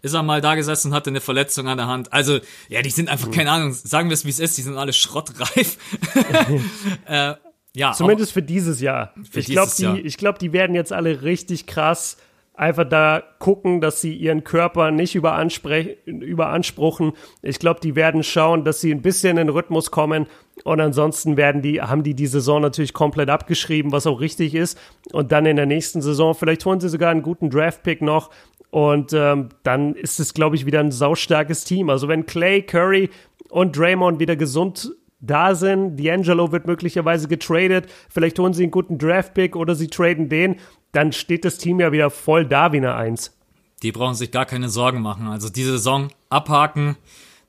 ist 0.02 0.14
er 0.14 0.24
mal 0.24 0.40
da 0.40 0.56
gesessen 0.56 0.90
und 0.90 0.94
hatte 0.94 1.10
eine 1.10 1.20
Verletzung 1.20 1.68
an 1.68 1.78
der 1.78 1.88
Hand. 1.88 2.14
Also, 2.14 2.40
ja, 2.70 2.84
die 2.84 2.92
sind 2.92 3.10
einfach, 3.10 3.28
mhm. 3.28 3.32
keine 3.32 3.52
Ahnung, 3.52 3.74
sagen 3.74 4.10
wir 4.10 4.14
es 4.14 4.24
wie 4.24 4.30
es 4.30 4.40
ist, 4.40 4.56
die 4.58 4.62
sind 4.62 4.78
alle 4.78 4.94
schrottreif. 4.94 5.78
äh, 7.08 7.34
ja, 7.76 7.92
Zumindest 7.94 8.32
für 8.32 8.42
dieses 8.42 8.82
Jahr. 8.82 9.14
Für 9.30 9.40
ich 9.40 9.48
glaube, 9.48 9.72
die, 9.78 10.02
ich 10.02 10.18
glaub, 10.18 10.40
die 10.40 10.54
werden 10.54 10.76
jetzt 10.76 10.94
alle 10.94 11.22
richtig 11.24 11.68
krass 11.68 12.18
einfach 12.58 12.88
da 12.88 13.22
gucken, 13.40 13.82
dass 13.82 14.02
sie 14.02 14.14
ihren 14.16 14.44
Körper 14.44 14.92
nicht 14.92 15.16
überanspruchen. 15.16 17.14
Ich 17.42 17.60
glaube, 17.60 17.80
die 17.82 17.96
werden 17.96 18.24
schauen, 18.24 18.64
dass 18.64 18.82
sie 18.82 18.92
ein 18.92 19.02
bisschen 19.02 19.32
in 19.32 19.48
den 19.48 19.50
Rhythmus 19.50 19.92
kommen 19.92 20.28
und 20.64 20.80
ansonsten 20.80 21.38
werden 21.38 21.62
die, 21.62 21.82
haben 21.82 22.04
die 22.04 22.14
die 22.14 22.28
Saison 22.28 22.62
natürlich 22.62 22.94
komplett 22.94 23.30
abgeschrieben, 23.30 23.92
was 23.92 24.08
auch 24.08 24.22
richtig 24.22 24.56
ist. 24.56 24.80
Und 25.12 25.32
dann 25.32 25.46
in 25.46 25.58
der 25.58 25.66
nächsten 25.66 26.02
Saison, 26.02 26.34
vielleicht 26.34 26.66
holen 26.66 26.80
sie 26.80 26.90
sogar 26.90 27.12
einen 27.12 27.24
guten 27.24 27.50
Draft-Pick 27.50 28.02
noch 28.02 28.30
und 28.72 29.14
ähm, 29.14 29.50
dann 29.64 29.96
ist 29.96 30.20
es, 30.20 30.34
glaube 30.34 30.56
ich, 30.56 30.66
wieder 30.66 30.80
ein 30.80 30.92
saustarkes 30.92 31.66
Team. 31.66 31.90
Also 31.90 32.08
wenn 32.08 32.26
Clay, 32.26 32.62
Curry 32.62 33.10
und 33.50 33.78
Draymond 33.78 34.20
wieder 34.20 34.36
gesund 34.36 34.96
da 35.26 35.56
sind, 35.56 36.00
D'Angelo 36.00 36.52
wird 36.52 36.68
möglicherweise 36.68 37.28
getradet, 37.28 37.88
vielleicht 38.10 38.40
holen 38.40 38.54
sie 38.54 38.64
einen 38.64 38.72
guten 38.72 38.98
Draft-Pick 38.98 39.56
oder 39.56 39.76
sie 39.76 39.88
traden 39.88 40.30
den, 40.30 40.58
dann 40.92 41.12
steht 41.12 41.46
das 41.46 41.58
Team 41.58 41.80
ja 41.80 41.92
wieder 41.92 42.10
voll 42.10 42.46
da 42.46 42.72
wie 42.72 42.78
eine 42.78 42.96
Eins. 42.96 43.38
Die 43.84 43.92
brauchen 43.92 44.16
sich 44.16 44.32
gar 44.32 44.46
keine 44.46 44.70
Sorgen 44.70 45.02
machen. 45.02 45.28
Also 45.28 45.50
diese 45.50 45.74
Saison 45.74 46.10
abhaken. 46.30 46.96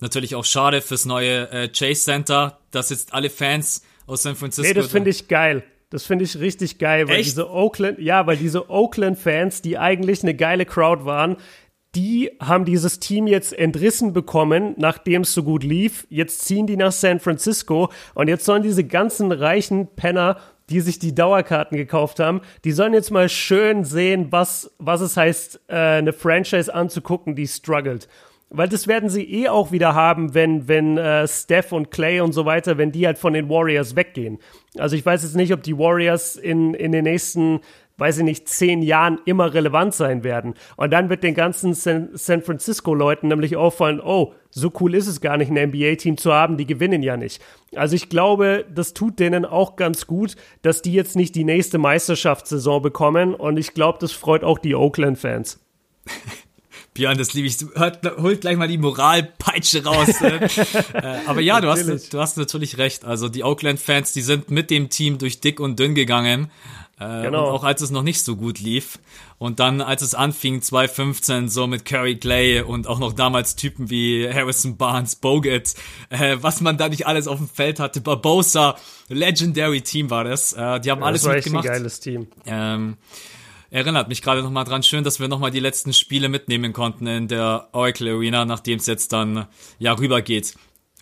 Natürlich 0.00 0.34
auch 0.34 0.44
schade 0.44 0.82
fürs 0.82 1.06
neue 1.06 1.50
äh, 1.50 1.68
Chase 1.68 2.02
Center, 2.02 2.58
dass 2.70 2.90
jetzt 2.90 3.14
alle 3.14 3.30
Fans 3.30 3.82
aus 4.06 4.22
San 4.22 4.36
Francisco. 4.36 4.68
Nee, 4.68 4.74
das 4.74 4.90
finde 4.90 5.10
ich 5.10 5.28
geil. 5.28 5.62
Das 5.88 6.04
finde 6.04 6.24
ich 6.24 6.38
richtig 6.40 6.78
geil, 6.78 7.08
weil 7.08 7.20
Echt? 7.20 7.28
diese 7.28 7.48
Oakland, 7.48 8.00
ja, 8.00 8.26
weil 8.26 8.36
diese 8.36 8.68
Oakland-Fans, 8.68 9.62
die 9.62 9.78
eigentlich 9.78 10.22
eine 10.22 10.34
geile 10.34 10.66
Crowd 10.66 11.04
waren, 11.04 11.36
die 11.96 12.30
haben 12.38 12.64
dieses 12.64 13.00
Team 13.00 13.26
jetzt 13.26 13.52
entrissen 13.52 14.12
bekommen, 14.12 14.74
nachdem 14.76 15.22
es 15.22 15.32
so 15.32 15.42
gut 15.42 15.64
lief. 15.64 16.06
Jetzt 16.10 16.44
ziehen 16.44 16.66
die 16.66 16.76
nach 16.76 16.92
San 16.92 17.18
Francisco 17.18 17.90
und 18.14 18.28
jetzt 18.28 18.44
sollen 18.44 18.62
diese 18.62 18.84
ganzen 18.84 19.32
reichen 19.32 19.88
Penner 19.96 20.36
die 20.68 20.80
sich 20.80 20.98
die 20.98 21.14
Dauerkarten 21.14 21.76
gekauft 21.76 22.18
haben, 22.18 22.40
die 22.64 22.72
sollen 22.72 22.92
jetzt 22.92 23.12
mal 23.12 23.28
schön 23.28 23.84
sehen, 23.84 24.28
was, 24.30 24.74
was 24.78 25.00
es 25.00 25.16
heißt, 25.16 25.60
äh, 25.68 25.74
eine 25.74 26.12
Franchise 26.12 26.74
anzugucken, 26.74 27.36
die 27.36 27.46
struggelt. 27.46 28.08
Weil 28.48 28.68
das 28.68 28.86
werden 28.86 29.08
sie 29.08 29.22
eh 29.22 29.48
auch 29.48 29.72
wieder 29.72 29.94
haben, 29.94 30.34
wenn, 30.34 30.68
wenn 30.68 30.98
äh, 30.98 31.26
Steph 31.26 31.72
und 31.72 31.90
Clay 31.90 32.20
und 32.20 32.32
so 32.32 32.46
weiter, 32.46 32.78
wenn 32.78 32.92
die 32.92 33.06
halt 33.06 33.18
von 33.18 33.32
den 33.32 33.48
Warriors 33.48 33.96
weggehen. 33.96 34.38
Also 34.78 34.94
ich 34.94 35.04
weiß 35.04 35.24
jetzt 35.24 35.36
nicht, 35.36 35.52
ob 35.52 35.62
die 35.62 35.78
Warriors 35.78 36.36
in, 36.36 36.74
in 36.74 36.92
den 36.92 37.04
nächsten 37.04 37.60
weiß 37.98 38.18
ich 38.18 38.24
nicht, 38.24 38.48
zehn 38.48 38.82
Jahren 38.82 39.18
immer 39.24 39.54
relevant 39.54 39.94
sein 39.94 40.22
werden. 40.22 40.54
Und 40.76 40.90
dann 40.90 41.08
wird 41.08 41.22
den 41.22 41.34
ganzen 41.34 41.74
San, 41.74 42.10
San 42.12 42.42
Francisco-Leuten 42.42 43.28
nämlich 43.28 43.56
auffallen, 43.56 44.00
oh, 44.00 44.34
so 44.50 44.72
cool 44.80 44.94
ist 44.94 45.06
es 45.06 45.20
gar 45.20 45.36
nicht, 45.36 45.50
ein 45.50 45.70
NBA-Team 45.70 46.16
zu 46.16 46.32
haben, 46.32 46.56
die 46.56 46.66
gewinnen 46.66 47.02
ja 47.02 47.16
nicht. 47.16 47.42
Also 47.74 47.94
ich 47.96 48.08
glaube, 48.08 48.64
das 48.74 48.94
tut 48.94 49.18
denen 49.18 49.44
auch 49.44 49.76
ganz 49.76 50.06
gut, 50.06 50.36
dass 50.62 50.82
die 50.82 50.92
jetzt 50.92 51.16
nicht 51.16 51.34
die 51.34 51.44
nächste 51.44 51.78
Meisterschaftssaison 51.78 52.82
bekommen. 52.82 53.34
Und 53.34 53.58
ich 53.58 53.74
glaube, 53.74 53.98
das 54.00 54.12
freut 54.12 54.44
auch 54.44 54.58
die 54.58 54.74
Oakland-Fans. 54.74 55.60
Björn, 56.94 57.18
das 57.18 57.34
liebe 57.34 57.46
ich. 57.46 57.58
Hört, 57.74 58.00
holt 58.18 58.40
gleich 58.40 58.56
mal 58.56 58.68
die 58.68 58.78
Moralpeitsche 58.78 59.84
raus. 59.84 60.18
Ne? 60.20 60.40
äh, 60.94 61.18
aber 61.26 61.42
ja, 61.42 61.60
du 61.60 61.68
hast, 61.68 62.12
du 62.12 62.18
hast 62.18 62.38
natürlich 62.38 62.78
recht. 62.78 63.04
Also 63.04 63.28
die 63.28 63.44
Oakland-Fans, 63.44 64.12
die 64.12 64.22
sind 64.22 64.50
mit 64.50 64.70
dem 64.70 64.88
Team 64.88 65.18
durch 65.18 65.40
dick 65.40 65.60
und 65.60 65.78
dünn 65.78 65.94
gegangen. 65.94 66.50
Äh, 66.98 67.22
genau. 67.22 67.50
auch 67.50 67.62
als 67.62 67.82
es 67.82 67.90
noch 67.90 68.02
nicht 68.02 68.24
so 68.24 68.36
gut 68.36 68.58
lief. 68.58 68.98
Und 69.36 69.60
dann, 69.60 69.82
als 69.82 70.00
es 70.00 70.14
anfing, 70.14 70.62
2015, 70.62 71.50
so 71.50 71.66
mit 71.66 71.84
Curry 71.84 72.16
Clay 72.16 72.62
und 72.62 72.86
auch 72.86 72.98
noch 72.98 73.12
damals 73.12 73.54
Typen 73.54 73.90
wie 73.90 74.26
Harrison 74.32 74.78
Barnes, 74.78 75.16
Bogut, 75.16 75.74
äh, 76.08 76.38
was 76.40 76.62
man 76.62 76.78
da 76.78 76.88
nicht 76.88 77.06
alles 77.06 77.28
auf 77.28 77.36
dem 77.36 77.48
Feld 77.48 77.80
hatte, 77.80 78.00
Barbosa, 78.00 78.76
Legendary 79.08 79.82
Team 79.82 80.08
war 80.08 80.24
das. 80.24 80.54
Äh, 80.54 80.80
die 80.80 80.90
haben 80.90 81.00
ja, 81.00 81.06
alles 81.06 81.22
das 81.22 81.28
war 81.28 81.34
mitgemacht. 81.34 81.64
Echt 81.66 81.74
ein 81.74 81.78
geiles 81.78 82.00
Team. 82.00 82.28
Ähm, 82.46 82.96
erinnert 83.70 84.08
mich 84.08 84.22
gerade 84.22 84.42
nochmal 84.42 84.64
dran. 84.64 84.82
Schön, 84.82 85.04
dass 85.04 85.20
wir 85.20 85.28
nochmal 85.28 85.50
die 85.50 85.60
letzten 85.60 85.92
Spiele 85.92 86.30
mitnehmen 86.30 86.72
konnten 86.72 87.06
in 87.06 87.28
der 87.28 87.68
Oracle 87.72 88.08
Arena, 88.08 88.46
nachdem 88.46 88.78
es 88.78 88.86
jetzt 88.86 89.12
dann 89.12 89.46
ja 89.78 89.92
rübergeht. 89.92 90.54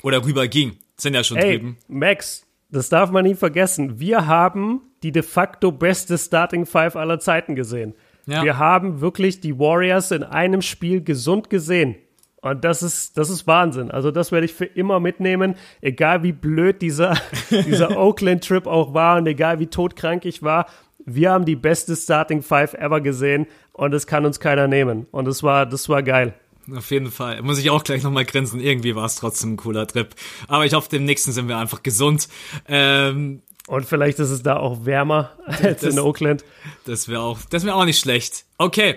Oder 0.02 0.24
rüberging. 0.24 0.76
Sind 0.96 1.14
ja 1.14 1.22
schon 1.22 1.36
Ey, 1.36 1.58
drüben. 1.58 1.76
Max, 1.86 2.44
das 2.70 2.88
darf 2.88 3.10
man 3.10 3.24
nie 3.24 3.34
vergessen. 3.34 4.00
Wir 4.00 4.26
haben 4.26 4.82
die 5.02 5.12
de 5.12 5.22
facto 5.22 5.70
beste 5.70 6.18
Starting 6.18 6.66
Five 6.66 6.96
aller 6.96 7.20
Zeiten 7.20 7.54
gesehen. 7.54 7.94
Ja. 8.26 8.42
Wir 8.42 8.58
haben 8.58 9.00
wirklich 9.00 9.40
die 9.40 9.58
Warriors 9.58 10.10
in 10.10 10.22
einem 10.22 10.62
Spiel 10.62 11.02
gesund 11.02 11.50
gesehen. 11.50 11.96
Und 12.40 12.64
das 12.64 12.82
ist, 12.82 13.16
das 13.16 13.30
ist 13.30 13.46
Wahnsinn. 13.46 13.90
Also 13.90 14.10
das 14.10 14.30
werde 14.30 14.44
ich 14.44 14.52
für 14.52 14.66
immer 14.66 15.00
mitnehmen, 15.00 15.54
egal 15.80 16.22
wie 16.22 16.32
blöd 16.32 16.82
dieser, 16.82 17.14
dieser 17.50 17.98
Oakland-Trip 17.98 18.66
auch 18.66 18.92
war 18.92 19.16
und 19.18 19.26
egal 19.26 19.60
wie 19.60 19.66
todkrank 19.66 20.24
ich 20.24 20.42
war. 20.42 20.66
Wir 21.06 21.32
haben 21.32 21.44
die 21.44 21.56
beste 21.56 21.96
Starting 21.96 22.42
Five 22.42 22.74
ever 22.74 23.00
gesehen 23.00 23.46
und 23.72 23.92
das 23.92 24.06
kann 24.06 24.26
uns 24.26 24.40
keiner 24.40 24.68
nehmen. 24.68 25.06
Und 25.10 25.26
das 25.26 25.42
war, 25.42 25.66
das 25.66 25.88
war 25.88 26.02
geil. 26.02 26.34
Auf 26.74 26.90
jeden 26.90 27.10
Fall. 27.10 27.42
Muss 27.42 27.58
ich 27.58 27.70
auch 27.70 27.84
gleich 27.84 28.02
nochmal 28.02 28.24
grinsen. 28.24 28.60
Irgendwie 28.60 28.94
war 28.94 29.06
es 29.06 29.16
trotzdem 29.16 29.54
ein 29.54 29.56
cooler 29.56 29.86
Trip. 29.86 30.14
Aber 30.48 30.64
ich 30.64 30.72
hoffe, 30.74 30.88
dem 30.88 31.04
nächsten 31.04 31.32
sind 31.32 31.48
wir 31.48 31.58
einfach 31.58 31.82
gesund. 31.82 32.28
Ähm, 32.68 33.42
und 33.66 33.86
vielleicht 33.86 34.18
ist 34.18 34.28
es 34.28 34.42
da 34.42 34.56
auch 34.56 34.84
wärmer 34.84 35.32
als 35.46 35.80
das, 35.80 35.94
in 35.94 35.98
Oakland. 35.98 36.44
Das 36.84 37.08
wäre 37.08 37.22
auch, 37.22 37.38
das 37.48 37.64
wäre 37.64 37.74
auch 37.76 37.86
nicht 37.86 37.98
schlecht. 37.98 38.44
Okay, 38.58 38.96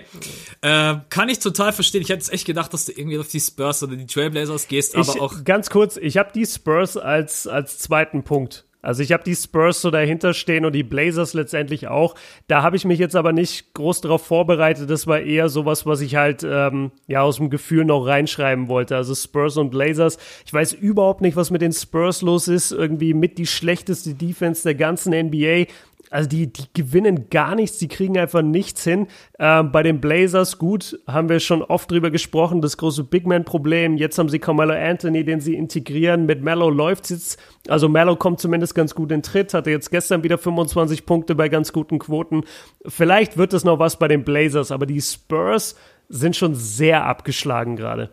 äh, 0.60 0.96
kann 1.08 1.30
ich 1.30 1.38
total 1.38 1.72
verstehen. 1.72 2.02
Ich 2.02 2.10
hätte 2.10 2.22
es 2.22 2.28
echt 2.28 2.46
gedacht, 2.46 2.74
dass 2.74 2.84
du 2.84 2.92
irgendwie 2.92 3.18
auf 3.18 3.28
die 3.28 3.40
Spurs 3.40 3.82
oder 3.82 3.96
die 3.96 4.06
Trailblazers 4.06 4.68
gehst, 4.68 4.94
aber 4.94 5.14
ich, 5.14 5.20
auch. 5.20 5.44
Ganz 5.44 5.70
kurz, 5.70 5.96
ich 5.96 6.18
habe 6.18 6.32
die 6.34 6.44
Spurs 6.44 6.98
als 6.98 7.46
als 7.46 7.78
zweiten 7.78 8.24
Punkt. 8.24 8.66
Also 8.80 9.02
ich 9.02 9.12
habe 9.12 9.24
die 9.24 9.34
Spurs 9.34 9.80
so 9.82 9.90
dahinter 9.90 10.34
stehen 10.34 10.64
und 10.64 10.72
die 10.72 10.84
Blazers 10.84 11.34
letztendlich 11.34 11.88
auch. 11.88 12.14
Da 12.46 12.62
habe 12.62 12.76
ich 12.76 12.84
mich 12.84 13.00
jetzt 13.00 13.16
aber 13.16 13.32
nicht 13.32 13.74
groß 13.74 14.02
darauf 14.02 14.24
vorbereitet. 14.24 14.88
Das 14.88 15.08
war 15.08 15.20
eher 15.20 15.48
sowas, 15.48 15.84
was 15.84 16.00
ich 16.00 16.14
halt 16.14 16.46
ähm, 16.48 16.92
ja 17.08 17.22
aus 17.22 17.36
dem 17.36 17.50
Gefühl 17.50 17.84
noch 17.84 18.06
reinschreiben 18.06 18.68
wollte. 18.68 18.94
Also 18.94 19.16
Spurs 19.16 19.56
und 19.56 19.70
Blazers. 19.70 20.18
Ich 20.46 20.52
weiß 20.52 20.74
überhaupt 20.74 21.22
nicht, 21.22 21.36
was 21.36 21.50
mit 21.50 21.60
den 21.60 21.72
Spurs 21.72 22.22
los 22.22 22.46
ist. 22.46 22.70
Irgendwie 22.70 23.14
mit 23.14 23.36
die 23.38 23.46
schlechteste 23.46 24.14
Defense 24.14 24.62
der 24.62 24.76
ganzen 24.76 25.12
NBA. 25.12 25.66
Also 26.10 26.28
die, 26.28 26.52
die 26.52 26.64
gewinnen 26.74 27.28
gar 27.30 27.54
nichts, 27.54 27.78
die 27.78 27.88
kriegen 27.88 28.18
einfach 28.18 28.42
nichts 28.42 28.84
hin. 28.84 29.08
Ähm, 29.38 29.72
bei 29.72 29.82
den 29.82 30.00
Blazers, 30.00 30.58
gut, 30.58 30.98
haben 31.06 31.28
wir 31.28 31.40
schon 31.40 31.62
oft 31.62 31.90
drüber 31.90 32.10
gesprochen, 32.10 32.60
das 32.60 32.76
große 32.76 33.04
Big 33.04 33.26
Man-Problem. 33.26 33.96
Jetzt 33.96 34.18
haben 34.18 34.28
sie 34.28 34.38
Carmelo 34.38 34.74
Anthony, 34.74 35.24
den 35.24 35.40
sie 35.40 35.54
integrieren. 35.54 36.26
Mit 36.26 36.42
Mello 36.42 36.70
läuft 36.70 37.04
es 37.04 37.10
jetzt, 37.10 37.40
also 37.68 37.88
Mello 37.88 38.16
kommt 38.16 38.40
zumindest 38.40 38.74
ganz 38.74 38.94
gut 38.94 39.12
in 39.12 39.22
Tritt, 39.22 39.54
hatte 39.54 39.70
jetzt 39.70 39.90
gestern 39.90 40.22
wieder 40.22 40.38
25 40.38 41.06
Punkte 41.06 41.34
bei 41.34 41.48
ganz 41.48 41.72
guten 41.72 41.98
Quoten. 41.98 42.44
Vielleicht 42.86 43.36
wird 43.36 43.52
es 43.52 43.64
noch 43.64 43.78
was 43.78 43.98
bei 43.98 44.08
den 44.08 44.24
Blazers, 44.24 44.70
aber 44.70 44.86
die 44.86 45.00
Spurs 45.00 45.76
sind 46.08 46.36
schon 46.36 46.54
sehr 46.54 47.04
abgeschlagen 47.04 47.76
gerade. 47.76 48.10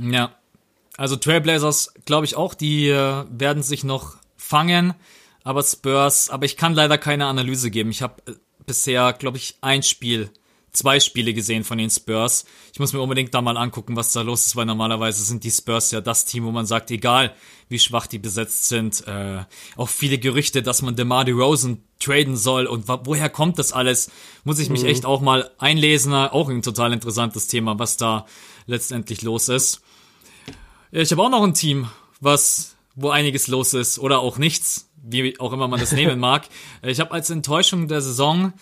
Ja, 0.00 0.30
also 0.96 1.16
Trailblazers, 1.16 1.94
glaube 2.04 2.24
ich 2.24 2.36
auch, 2.36 2.54
die 2.54 2.88
äh, 2.88 3.24
werden 3.28 3.62
sich 3.62 3.84
noch 3.84 4.16
fangen 4.36 4.94
aber 5.44 5.62
Spurs, 5.62 6.30
aber 6.30 6.46
ich 6.46 6.56
kann 6.56 6.74
leider 6.74 6.98
keine 6.98 7.26
Analyse 7.26 7.70
geben. 7.70 7.90
Ich 7.90 8.02
habe 8.02 8.20
äh, 8.26 8.32
bisher, 8.66 9.12
glaube 9.12 9.36
ich, 9.36 9.56
ein 9.60 9.82
Spiel, 9.82 10.30
zwei 10.72 10.98
Spiele 10.98 11.34
gesehen 11.34 11.64
von 11.64 11.78
den 11.78 11.90
Spurs. 11.90 12.46
Ich 12.72 12.80
muss 12.80 12.94
mir 12.94 13.00
unbedingt 13.00 13.34
da 13.34 13.42
mal 13.42 13.58
angucken, 13.58 13.94
was 13.94 14.12
da 14.12 14.22
los 14.22 14.46
ist, 14.46 14.56
weil 14.56 14.64
normalerweise 14.64 15.22
sind 15.22 15.44
die 15.44 15.50
Spurs 15.50 15.90
ja 15.90 16.00
das 16.00 16.24
Team, 16.24 16.44
wo 16.44 16.50
man 16.50 16.66
sagt, 16.66 16.90
egal 16.90 17.34
wie 17.68 17.78
schwach 17.78 18.06
die 18.06 18.18
besetzt 18.18 18.68
sind, 18.68 19.06
äh, 19.06 19.44
auch 19.76 19.88
viele 19.88 20.18
Gerüchte, 20.18 20.62
dass 20.62 20.82
man 20.82 20.96
DeMar 20.96 21.26
DeRozan 21.26 21.84
traden 22.00 22.36
soll 22.36 22.66
und 22.66 22.88
woher 22.88 23.28
kommt 23.28 23.58
das 23.58 23.72
alles, 23.72 24.10
muss 24.44 24.58
ich 24.58 24.70
mich 24.70 24.82
mhm. 24.82 24.88
echt 24.88 25.06
auch 25.06 25.20
mal 25.20 25.50
einlesen. 25.58 26.12
Auch 26.14 26.48
ein 26.48 26.62
total 26.62 26.92
interessantes 26.92 27.46
Thema, 27.46 27.78
was 27.78 27.96
da 27.96 28.26
letztendlich 28.66 29.22
los 29.22 29.48
ist. 29.48 29.82
Ich 30.90 31.10
habe 31.12 31.22
auch 31.22 31.30
noch 31.30 31.42
ein 31.42 31.54
Team, 31.54 31.88
was 32.20 32.74
wo 32.94 33.10
einiges 33.10 33.48
los 33.48 33.74
ist 33.74 33.98
oder 33.98 34.20
auch 34.20 34.38
nichts 34.38 34.88
wie 35.06 35.38
auch 35.38 35.52
immer 35.52 35.68
man 35.68 35.80
das 35.80 35.92
nehmen 35.92 36.18
mag. 36.18 36.48
Ich 36.82 37.00
habe 37.00 37.12
als 37.12 37.30
Enttäuschung 37.30 37.88
der 37.88 38.00
Saison 38.00 38.52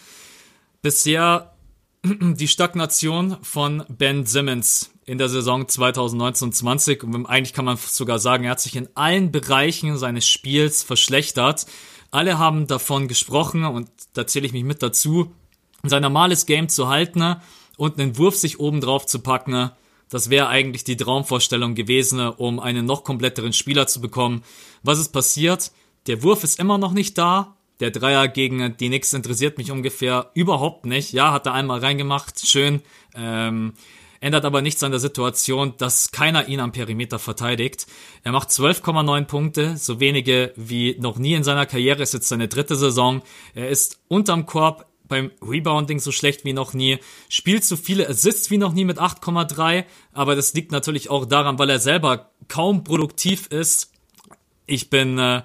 bisher 0.82 1.52
die 2.04 2.48
Stagnation 2.48 3.36
von 3.42 3.84
Ben 3.88 4.26
Simmons 4.26 4.90
in 5.04 5.18
der 5.18 5.28
Saison 5.28 5.64
2019-20 5.64 7.02
und 7.04 7.26
eigentlich 7.26 7.52
kann 7.52 7.64
man 7.64 7.76
sogar 7.76 8.18
sagen, 8.18 8.44
er 8.44 8.52
hat 8.52 8.60
sich 8.60 8.76
in 8.76 8.88
allen 8.94 9.32
Bereichen 9.32 9.96
seines 9.96 10.26
Spiels 10.26 10.82
verschlechtert. 10.82 11.66
Alle 12.10 12.38
haben 12.38 12.66
davon 12.66 13.08
gesprochen 13.08 13.64
und 13.64 13.88
da 14.12 14.26
zähle 14.26 14.46
ich 14.46 14.52
mich 14.52 14.64
mit 14.64 14.82
dazu, 14.82 15.32
sein 15.82 16.02
normales 16.02 16.46
Game 16.46 16.68
zu 16.68 16.88
halten 16.88 17.36
und 17.76 17.98
einen 17.98 18.16
Wurf 18.18 18.36
sich 18.36 18.60
oben 18.60 18.80
drauf 18.80 19.06
zu 19.06 19.20
packen. 19.20 19.70
Das 20.08 20.28
wäre 20.30 20.48
eigentlich 20.48 20.84
die 20.84 20.96
Traumvorstellung 20.96 21.74
gewesen, 21.74 22.20
um 22.20 22.60
einen 22.60 22.84
noch 22.84 23.02
kompletteren 23.02 23.52
Spieler 23.52 23.86
zu 23.86 24.00
bekommen. 24.00 24.42
Was 24.82 24.98
ist 24.98 25.08
passiert? 25.08 25.72
Der 26.06 26.22
Wurf 26.22 26.42
ist 26.44 26.58
immer 26.58 26.78
noch 26.78 26.92
nicht 26.92 27.16
da. 27.16 27.56
Der 27.80 27.90
Dreier 27.90 28.28
gegen 28.28 28.76
die 28.76 28.88
Knicks 28.88 29.12
interessiert 29.12 29.58
mich 29.58 29.70
ungefähr 29.70 30.30
überhaupt 30.34 30.86
nicht. 30.86 31.12
Ja, 31.12 31.32
hat 31.32 31.46
er 31.46 31.54
einmal 31.54 31.80
reingemacht, 31.80 32.46
schön. 32.46 32.82
Ähm, 33.14 33.74
ändert 34.20 34.44
aber 34.44 34.62
nichts 34.62 34.82
an 34.82 34.92
der 34.92 35.00
Situation, 35.00 35.74
dass 35.78 36.12
keiner 36.12 36.48
ihn 36.48 36.60
am 36.60 36.72
Perimeter 36.72 37.18
verteidigt. 37.18 37.86
Er 38.22 38.32
macht 38.32 38.50
12,9 38.50 39.24
Punkte, 39.24 39.76
so 39.76 40.00
wenige 40.00 40.52
wie 40.56 40.96
noch 41.00 41.18
nie 41.18 41.34
in 41.34 41.42
seiner 41.42 41.66
Karriere, 41.66 42.02
ist 42.02 42.14
jetzt 42.14 42.28
seine 42.28 42.46
dritte 42.46 42.76
Saison. 42.76 43.22
Er 43.54 43.68
ist 43.68 44.00
unterm 44.08 44.46
Korb 44.46 44.86
beim 45.08 45.30
Rebounding 45.42 45.98
so 45.98 46.12
schlecht 46.12 46.44
wie 46.44 46.52
noch 46.52 46.72
nie, 46.72 46.98
spielt 47.28 47.64
so 47.64 47.76
viele 47.76 48.08
Assists 48.08 48.50
wie 48.50 48.58
noch 48.58 48.72
nie 48.72 48.84
mit 48.84 48.98
8,3, 48.98 49.84
aber 50.12 50.36
das 50.36 50.54
liegt 50.54 50.72
natürlich 50.72 51.10
auch 51.10 51.26
daran, 51.26 51.58
weil 51.58 51.68
er 51.68 51.80
selber 51.80 52.30
kaum 52.48 52.84
produktiv 52.84 53.48
ist. 53.48 53.92
Ich 54.66 54.88
bin 54.88 55.18
äh, 55.18 55.42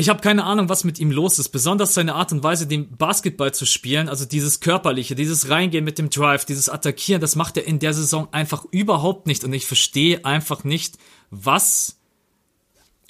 ich 0.00 0.08
habe 0.08 0.20
keine 0.20 0.44
Ahnung, 0.44 0.68
was 0.68 0.84
mit 0.84 0.98
ihm 0.98 1.10
los 1.10 1.38
ist. 1.38 1.50
Besonders 1.50 1.94
seine 1.94 2.14
Art 2.14 2.32
und 2.32 2.42
Weise, 2.42 2.66
den 2.66 2.96
Basketball 2.96 3.52
zu 3.52 3.66
spielen, 3.66 4.08
also 4.08 4.24
dieses 4.24 4.60
körperliche, 4.60 5.14
dieses 5.14 5.50
Reingehen 5.50 5.84
mit 5.84 5.98
dem 5.98 6.10
Drive, 6.10 6.44
dieses 6.44 6.68
Attackieren, 6.68 7.20
das 7.20 7.36
macht 7.36 7.56
er 7.56 7.66
in 7.66 7.78
der 7.78 7.92
Saison 7.92 8.28
einfach 8.32 8.64
überhaupt 8.70 9.26
nicht. 9.26 9.44
Und 9.44 9.52
ich 9.52 9.66
verstehe 9.66 10.24
einfach 10.24 10.64
nicht, 10.64 10.96
was 11.30 11.96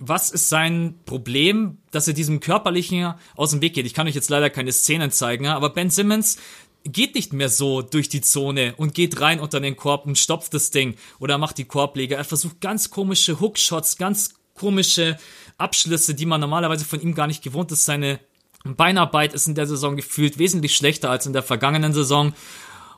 was 0.02 0.30
ist 0.30 0.48
sein 0.48 0.94
Problem, 1.04 1.76
dass 1.90 2.08
er 2.08 2.14
diesem 2.14 2.40
körperlichen 2.40 3.14
aus 3.36 3.50
dem 3.50 3.60
Weg 3.60 3.74
geht? 3.74 3.84
Ich 3.84 3.92
kann 3.92 4.08
euch 4.08 4.14
jetzt 4.14 4.30
leider 4.30 4.48
keine 4.48 4.72
Szenen 4.72 5.10
zeigen, 5.10 5.46
aber 5.46 5.70
Ben 5.70 5.90
Simmons 5.90 6.38
geht 6.84 7.14
nicht 7.14 7.34
mehr 7.34 7.50
so 7.50 7.82
durch 7.82 8.08
die 8.08 8.22
Zone 8.22 8.74
und 8.78 8.94
geht 8.94 9.20
rein 9.20 9.40
unter 9.40 9.60
den 9.60 9.76
Korb 9.76 10.06
und 10.06 10.16
stopft 10.16 10.54
das 10.54 10.70
Ding 10.70 10.96
oder 11.18 11.36
macht 11.36 11.58
die 11.58 11.66
Korbleger. 11.66 12.16
Er 12.16 12.24
versucht 12.24 12.62
ganz 12.62 12.88
komische 12.88 13.40
Hookshots, 13.40 13.98
ganz 13.98 14.34
komische 14.54 15.18
Abschlüsse, 15.60 16.14
die 16.14 16.26
man 16.26 16.40
normalerweise 16.40 16.84
von 16.84 17.00
ihm 17.00 17.14
gar 17.14 17.26
nicht 17.26 17.42
gewohnt 17.42 17.72
ist. 17.72 17.84
Seine 17.84 18.20
Beinarbeit 18.64 19.32
ist 19.32 19.46
in 19.46 19.54
der 19.54 19.66
Saison 19.66 19.96
gefühlt 19.96 20.38
wesentlich 20.38 20.74
schlechter 20.74 21.10
als 21.10 21.26
in 21.26 21.32
der 21.32 21.42
vergangenen 21.42 21.92
Saison. 21.92 22.34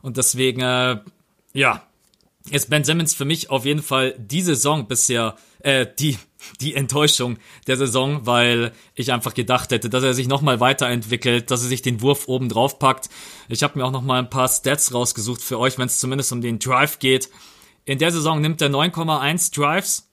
Und 0.02 0.16
deswegen, 0.16 0.60
äh, 0.60 0.98
ja, 1.52 1.82
ist 2.50 2.70
Ben 2.70 2.82
Simmons 2.82 3.14
für 3.14 3.24
mich 3.24 3.50
auf 3.50 3.64
jeden 3.64 3.82
Fall 3.82 4.14
die 4.18 4.42
Saison 4.42 4.88
bisher, 4.88 5.36
äh, 5.60 5.86
die, 5.98 6.18
die 6.60 6.74
Enttäuschung 6.74 7.38
der 7.68 7.76
Saison, 7.76 8.26
weil 8.26 8.72
ich 8.96 9.12
einfach 9.12 9.34
gedacht 9.34 9.70
hätte, 9.70 9.88
dass 9.88 10.02
er 10.02 10.14
sich 10.14 10.26
nochmal 10.26 10.58
weiterentwickelt, 10.58 11.50
dass 11.52 11.62
er 11.62 11.68
sich 11.68 11.82
den 11.82 12.00
Wurf 12.00 12.26
oben 12.26 12.48
drauf 12.48 12.80
packt. 12.80 13.08
Ich 13.48 13.62
habe 13.62 13.78
mir 13.78 13.84
auch 13.84 13.92
nochmal 13.92 14.18
ein 14.18 14.30
paar 14.30 14.48
Stats 14.48 14.92
rausgesucht 14.92 15.40
für 15.40 15.58
euch, 15.58 15.78
wenn 15.78 15.86
es 15.86 15.98
zumindest 15.98 16.32
um 16.32 16.40
den 16.40 16.58
Drive 16.58 16.98
geht. 16.98 17.30
In 17.84 17.98
der 17.98 18.10
Saison 18.10 18.40
nimmt 18.40 18.60
er 18.60 18.70
9,1 18.70 19.54
Drives 19.54 20.11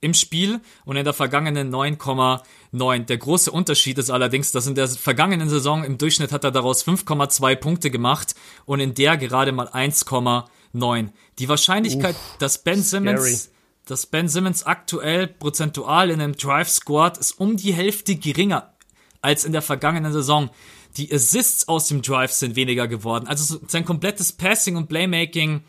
im 0.00 0.14
Spiel 0.14 0.60
und 0.84 0.96
in 0.96 1.04
der 1.04 1.12
vergangenen 1.12 1.72
9,9. 1.74 3.04
Der 3.06 3.18
große 3.18 3.50
Unterschied 3.50 3.98
ist 3.98 4.10
allerdings, 4.10 4.52
dass 4.52 4.66
in 4.66 4.74
der 4.74 4.88
vergangenen 4.88 5.48
Saison 5.48 5.84
im 5.84 5.98
Durchschnitt 5.98 6.32
hat 6.32 6.44
er 6.44 6.50
daraus 6.50 6.86
5,2 6.86 7.56
Punkte 7.56 7.90
gemacht 7.90 8.34
und 8.64 8.80
in 8.80 8.94
der 8.94 9.16
gerade 9.16 9.52
mal 9.52 9.68
1,9. 9.68 11.08
Die 11.38 11.48
Wahrscheinlichkeit, 11.48 12.14
Uff, 12.14 12.36
dass 12.38 12.62
Ben 12.62 12.82
Simmons, 12.82 13.20
scary. 13.20 13.54
dass 13.86 14.06
Ben 14.06 14.28
Simmons 14.28 14.64
aktuell 14.64 15.26
prozentual 15.26 16.10
in 16.10 16.20
einem 16.20 16.36
Drive 16.36 16.68
Squad 16.68 17.18
ist 17.18 17.32
um 17.32 17.56
die 17.56 17.72
Hälfte 17.72 18.16
geringer 18.16 18.74
als 19.20 19.44
in 19.44 19.52
der 19.52 19.62
vergangenen 19.62 20.12
Saison. 20.12 20.50
Die 20.96 21.12
Assists 21.12 21.68
aus 21.68 21.88
dem 21.88 22.02
Drive 22.02 22.32
sind 22.32 22.56
weniger 22.56 22.88
geworden. 22.88 23.26
Also 23.26 23.58
sein 23.66 23.84
komplettes 23.84 24.32
Passing 24.32 24.76
und 24.76 24.88
Playmaking 24.88 25.62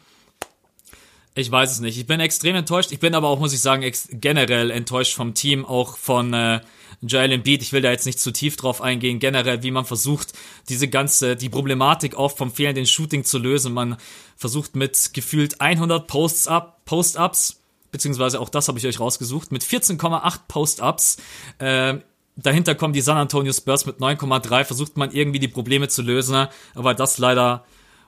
ich 1.35 1.51
weiß 1.51 1.71
es 1.71 1.79
nicht. 1.79 1.97
Ich 1.97 2.07
bin 2.07 2.19
extrem 2.19 2.55
enttäuscht. 2.55 2.91
Ich 2.91 2.99
bin 2.99 3.15
aber 3.15 3.29
auch, 3.29 3.39
muss 3.39 3.53
ich 3.53 3.61
sagen, 3.61 3.89
generell 4.11 4.71
enttäuscht 4.71 5.13
vom 5.13 5.33
Team, 5.33 5.65
auch 5.65 5.97
von 5.97 6.33
äh, 6.33 6.61
Joel 7.01 7.31
Embiid. 7.31 7.61
Ich 7.61 7.71
will 7.71 7.81
da 7.81 7.91
jetzt 7.91 8.05
nicht 8.05 8.19
zu 8.19 8.31
tief 8.31 8.57
drauf 8.57 8.81
eingehen. 8.81 9.19
Generell, 9.19 9.63
wie 9.63 9.71
man 9.71 9.85
versucht, 9.85 10.33
diese 10.67 10.87
ganze, 10.87 11.35
die 11.35 11.49
Problematik 11.49 12.15
auch 12.15 12.35
vom 12.35 12.51
fehlenden 12.51 12.85
Shooting 12.85 13.23
zu 13.23 13.37
lösen. 13.37 13.73
Man 13.73 13.97
versucht 14.35 14.75
mit 14.75 15.13
gefühlt 15.13 15.61
100 15.61 16.07
Posts-up, 16.07 16.83
Post-ups, 16.85 17.61
beziehungsweise 17.91 18.39
auch 18.39 18.49
das 18.49 18.67
habe 18.67 18.79
ich 18.79 18.87
euch 18.87 18.99
rausgesucht, 18.99 19.51
mit 19.51 19.63
14,8 19.63 20.39
Post-ups. 20.47 21.17
Äh, 21.59 21.99
dahinter 22.35 22.75
kommen 22.75 22.93
die 22.93 23.01
San 23.01 23.17
Antonio 23.17 23.53
Spurs 23.53 23.85
mit 23.85 23.97
9,3. 23.97 24.65
Versucht 24.65 24.97
man 24.97 25.11
irgendwie 25.11 25.39
die 25.39 25.47
Probleme 25.47 25.87
zu 25.87 26.01
lösen, 26.01 26.47
aber 26.75 26.93
das 26.93 27.17
leider 27.17 27.65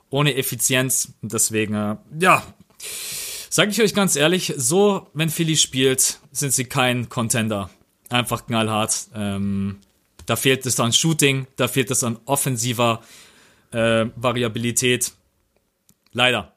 ohne 0.09 0.35
Effizienz. 0.35 1.13
Deswegen, 1.21 1.73
äh, 1.73 1.95
ja, 2.19 2.43
Sag 3.49 3.69
ich 3.69 3.81
euch 3.81 3.93
ganz 3.93 4.15
ehrlich, 4.15 4.53
so, 4.55 5.09
wenn 5.13 5.29
Philly 5.29 5.57
spielt, 5.57 6.19
sind 6.31 6.53
sie 6.53 6.65
kein 6.65 7.09
Contender. 7.09 7.69
Einfach 8.09 8.45
knallhart. 8.45 9.07
Ähm, 9.13 9.79
da 10.25 10.35
fehlt 10.35 10.65
es 10.65 10.79
an 10.79 10.93
Shooting, 10.93 11.47
da 11.57 11.67
fehlt 11.67 11.91
es 11.91 12.03
an 12.03 12.19
offensiver 12.25 13.01
äh, 13.71 14.05
Variabilität. 14.15 15.11
Leider 16.13 16.53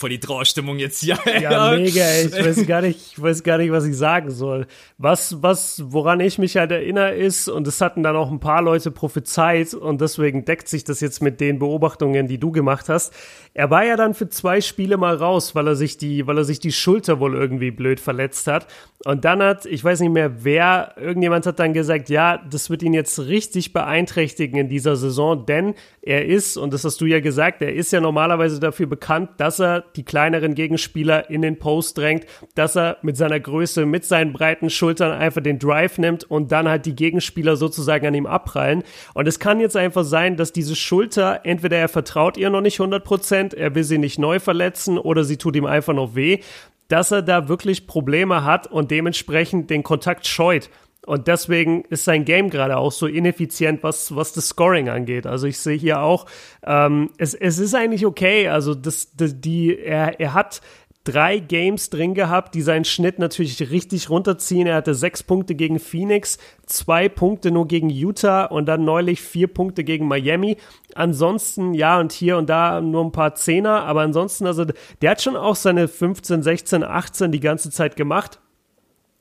voll 0.00 0.10
die 0.10 0.18
Trauerstimmung 0.18 0.78
jetzt 0.78 1.00
hier. 1.00 1.18
Ja, 1.40 1.72
mega, 1.76 2.02
ey. 2.02 2.26
ich 2.26 2.32
weiß 2.32 2.66
gar 2.66 2.80
nicht, 2.80 3.12
ich 3.12 3.22
weiß 3.22 3.42
gar 3.42 3.58
nicht, 3.58 3.70
was 3.70 3.84
ich 3.84 3.96
sagen 3.96 4.30
soll. 4.30 4.66
Was, 4.96 5.42
was, 5.42 5.82
woran 5.86 6.20
ich 6.20 6.38
mich 6.38 6.56
halt 6.56 6.72
erinnere 6.72 7.14
ist, 7.14 7.48
und 7.48 7.66
es 7.66 7.82
hatten 7.82 8.02
dann 8.02 8.16
auch 8.16 8.30
ein 8.30 8.40
paar 8.40 8.62
Leute 8.62 8.90
prophezeit, 8.90 9.74
und 9.74 10.00
deswegen 10.00 10.46
deckt 10.46 10.68
sich 10.68 10.84
das 10.84 11.00
jetzt 11.00 11.20
mit 11.20 11.38
den 11.40 11.58
Beobachtungen, 11.58 12.28
die 12.28 12.38
du 12.38 12.50
gemacht 12.50 12.88
hast. 12.88 13.12
Er 13.52 13.70
war 13.70 13.84
ja 13.84 13.96
dann 13.96 14.14
für 14.14 14.28
zwei 14.28 14.62
Spiele 14.62 14.96
mal 14.96 15.16
raus, 15.16 15.54
weil 15.54 15.66
er 15.66 15.76
sich 15.76 15.98
die, 15.98 16.26
weil 16.26 16.38
er 16.38 16.44
sich 16.44 16.60
die 16.60 16.72
Schulter 16.72 17.20
wohl 17.20 17.34
irgendwie 17.34 17.70
blöd 17.70 18.00
verletzt 18.00 18.46
hat. 18.46 18.66
Und 19.04 19.24
dann 19.24 19.42
hat, 19.42 19.66
ich 19.66 19.82
weiß 19.82 20.00
nicht 20.00 20.12
mehr 20.12 20.44
wer, 20.44 20.94
irgendjemand 20.98 21.46
hat 21.46 21.58
dann 21.58 21.72
gesagt, 21.72 22.10
ja, 22.10 22.38
das 22.38 22.70
wird 22.70 22.82
ihn 22.82 22.94
jetzt 22.94 23.18
richtig 23.18 23.72
beeinträchtigen 23.72 24.58
in 24.58 24.68
dieser 24.68 24.96
Saison, 24.96 25.46
denn 25.46 25.74
er 26.02 26.26
ist, 26.26 26.56
und 26.56 26.72
das 26.72 26.84
hast 26.84 27.00
du 27.00 27.06
ja 27.06 27.20
gesagt, 27.20 27.62
er 27.62 27.74
ist 27.74 27.92
ja 27.92 28.00
normalerweise 28.00 28.60
dafür 28.60 28.86
bekannt, 28.86 29.30
dass 29.38 29.58
er 29.58 29.89
die 29.96 30.04
kleineren 30.04 30.54
Gegenspieler 30.54 31.30
in 31.30 31.42
den 31.42 31.58
Post 31.58 31.98
drängt, 31.98 32.26
dass 32.54 32.76
er 32.76 32.98
mit 33.02 33.16
seiner 33.16 33.40
Größe, 33.40 33.86
mit 33.86 34.04
seinen 34.04 34.32
breiten 34.32 34.70
Schultern 34.70 35.12
einfach 35.12 35.42
den 35.42 35.58
Drive 35.58 35.98
nimmt 35.98 36.24
und 36.24 36.52
dann 36.52 36.68
halt 36.68 36.86
die 36.86 36.94
Gegenspieler 36.94 37.56
sozusagen 37.56 38.06
an 38.06 38.14
ihm 38.14 38.26
abprallen. 38.26 38.82
Und 39.14 39.28
es 39.28 39.38
kann 39.38 39.60
jetzt 39.60 39.76
einfach 39.76 40.04
sein, 40.04 40.36
dass 40.36 40.52
diese 40.52 40.76
Schulter, 40.76 41.40
entweder 41.44 41.76
er 41.76 41.88
vertraut 41.88 42.36
ihr 42.36 42.50
noch 42.50 42.60
nicht 42.60 42.80
100%, 42.80 43.54
er 43.54 43.74
will 43.74 43.84
sie 43.84 43.98
nicht 43.98 44.18
neu 44.18 44.38
verletzen 44.38 44.98
oder 44.98 45.24
sie 45.24 45.36
tut 45.36 45.56
ihm 45.56 45.66
einfach 45.66 45.94
noch 45.94 46.14
weh, 46.14 46.40
dass 46.88 47.10
er 47.12 47.22
da 47.22 47.48
wirklich 47.48 47.86
Probleme 47.86 48.44
hat 48.44 48.66
und 48.66 48.90
dementsprechend 48.90 49.70
den 49.70 49.82
Kontakt 49.82 50.26
scheut. 50.26 50.70
Und 51.06 51.28
deswegen 51.28 51.84
ist 51.88 52.04
sein 52.04 52.24
Game 52.24 52.50
gerade 52.50 52.76
auch 52.76 52.92
so 52.92 53.06
ineffizient, 53.06 53.82
was, 53.82 54.14
was 54.14 54.32
das 54.32 54.48
Scoring 54.48 54.88
angeht. 54.90 55.26
Also 55.26 55.46
ich 55.46 55.58
sehe 55.58 55.76
hier 55.76 56.02
auch, 56.02 56.26
ähm, 56.64 57.10
es, 57.16 57.34
es 57.34 57.58
ist 57.58 57.74
eigentlich 57.74 58.04
okay. 58.04 58.48
Also 58.48 58.74
das, 58.74 59.16
das, 59.16 59.40
die, 59.40 59.78
er, 59.78 60.20
er 60.20 60.34
hat 60.34 60.60
drei 61.04 61.38
Games 61.38 61.88
drin 61.88 62.14
gehabt, 62.14 62.54
die 62.54 62.60
seinen 62.60 62.84
Schnitt 62.84 63.18
natürlich 63.18 63.70
richtig 63.70 64.10
runterziehen. 64.10 64.66
Er 64.66 64.76
hatte 64.76 64.94
sechs 64.94 65.22
Punkte 65.22 65.54
gegen 65.54 65.78
Phoenix, 65.78 66.38
zwei 66.66 67.08
Punkte 67.08 67.50
nur 67.50 67.66
gegen 67.66 67.88
Utah 67.88 68.44
und 68.44 68.66
dann 68.66 68.84
neulich 68.84 69.22
vier 69.22 69.48
Punkte 69.48 69.82
gegen 69.82 70.06
Miami. 70.06 70.58
Ansonsten, 70.94 71.72
ja, 71.72 71.98
und 71.98 72.12
hier 72.12 72.36
und 72.36 72.50
da 72.50 72.80
nur 72.80 73.04
ein 73.04 73.12
paar 73.12 73.34
Zehner, 73.34 73.84
aber 73.84 74.02
ansonsten, 74.02 74.46
also 74.46 74.66
der 75.00 75.10
hat 75.10 75.22
schon 75.22 75.36
auch 75.36 75.56
seine 75.56 75.88
15, 75.88 76.42
16, 76.42 76.84
18 76.84 77.32
die 77.32 77.40
ganze 77.40 77.70
Zeit 77.70 77.96
gemacht. 77.96 78.38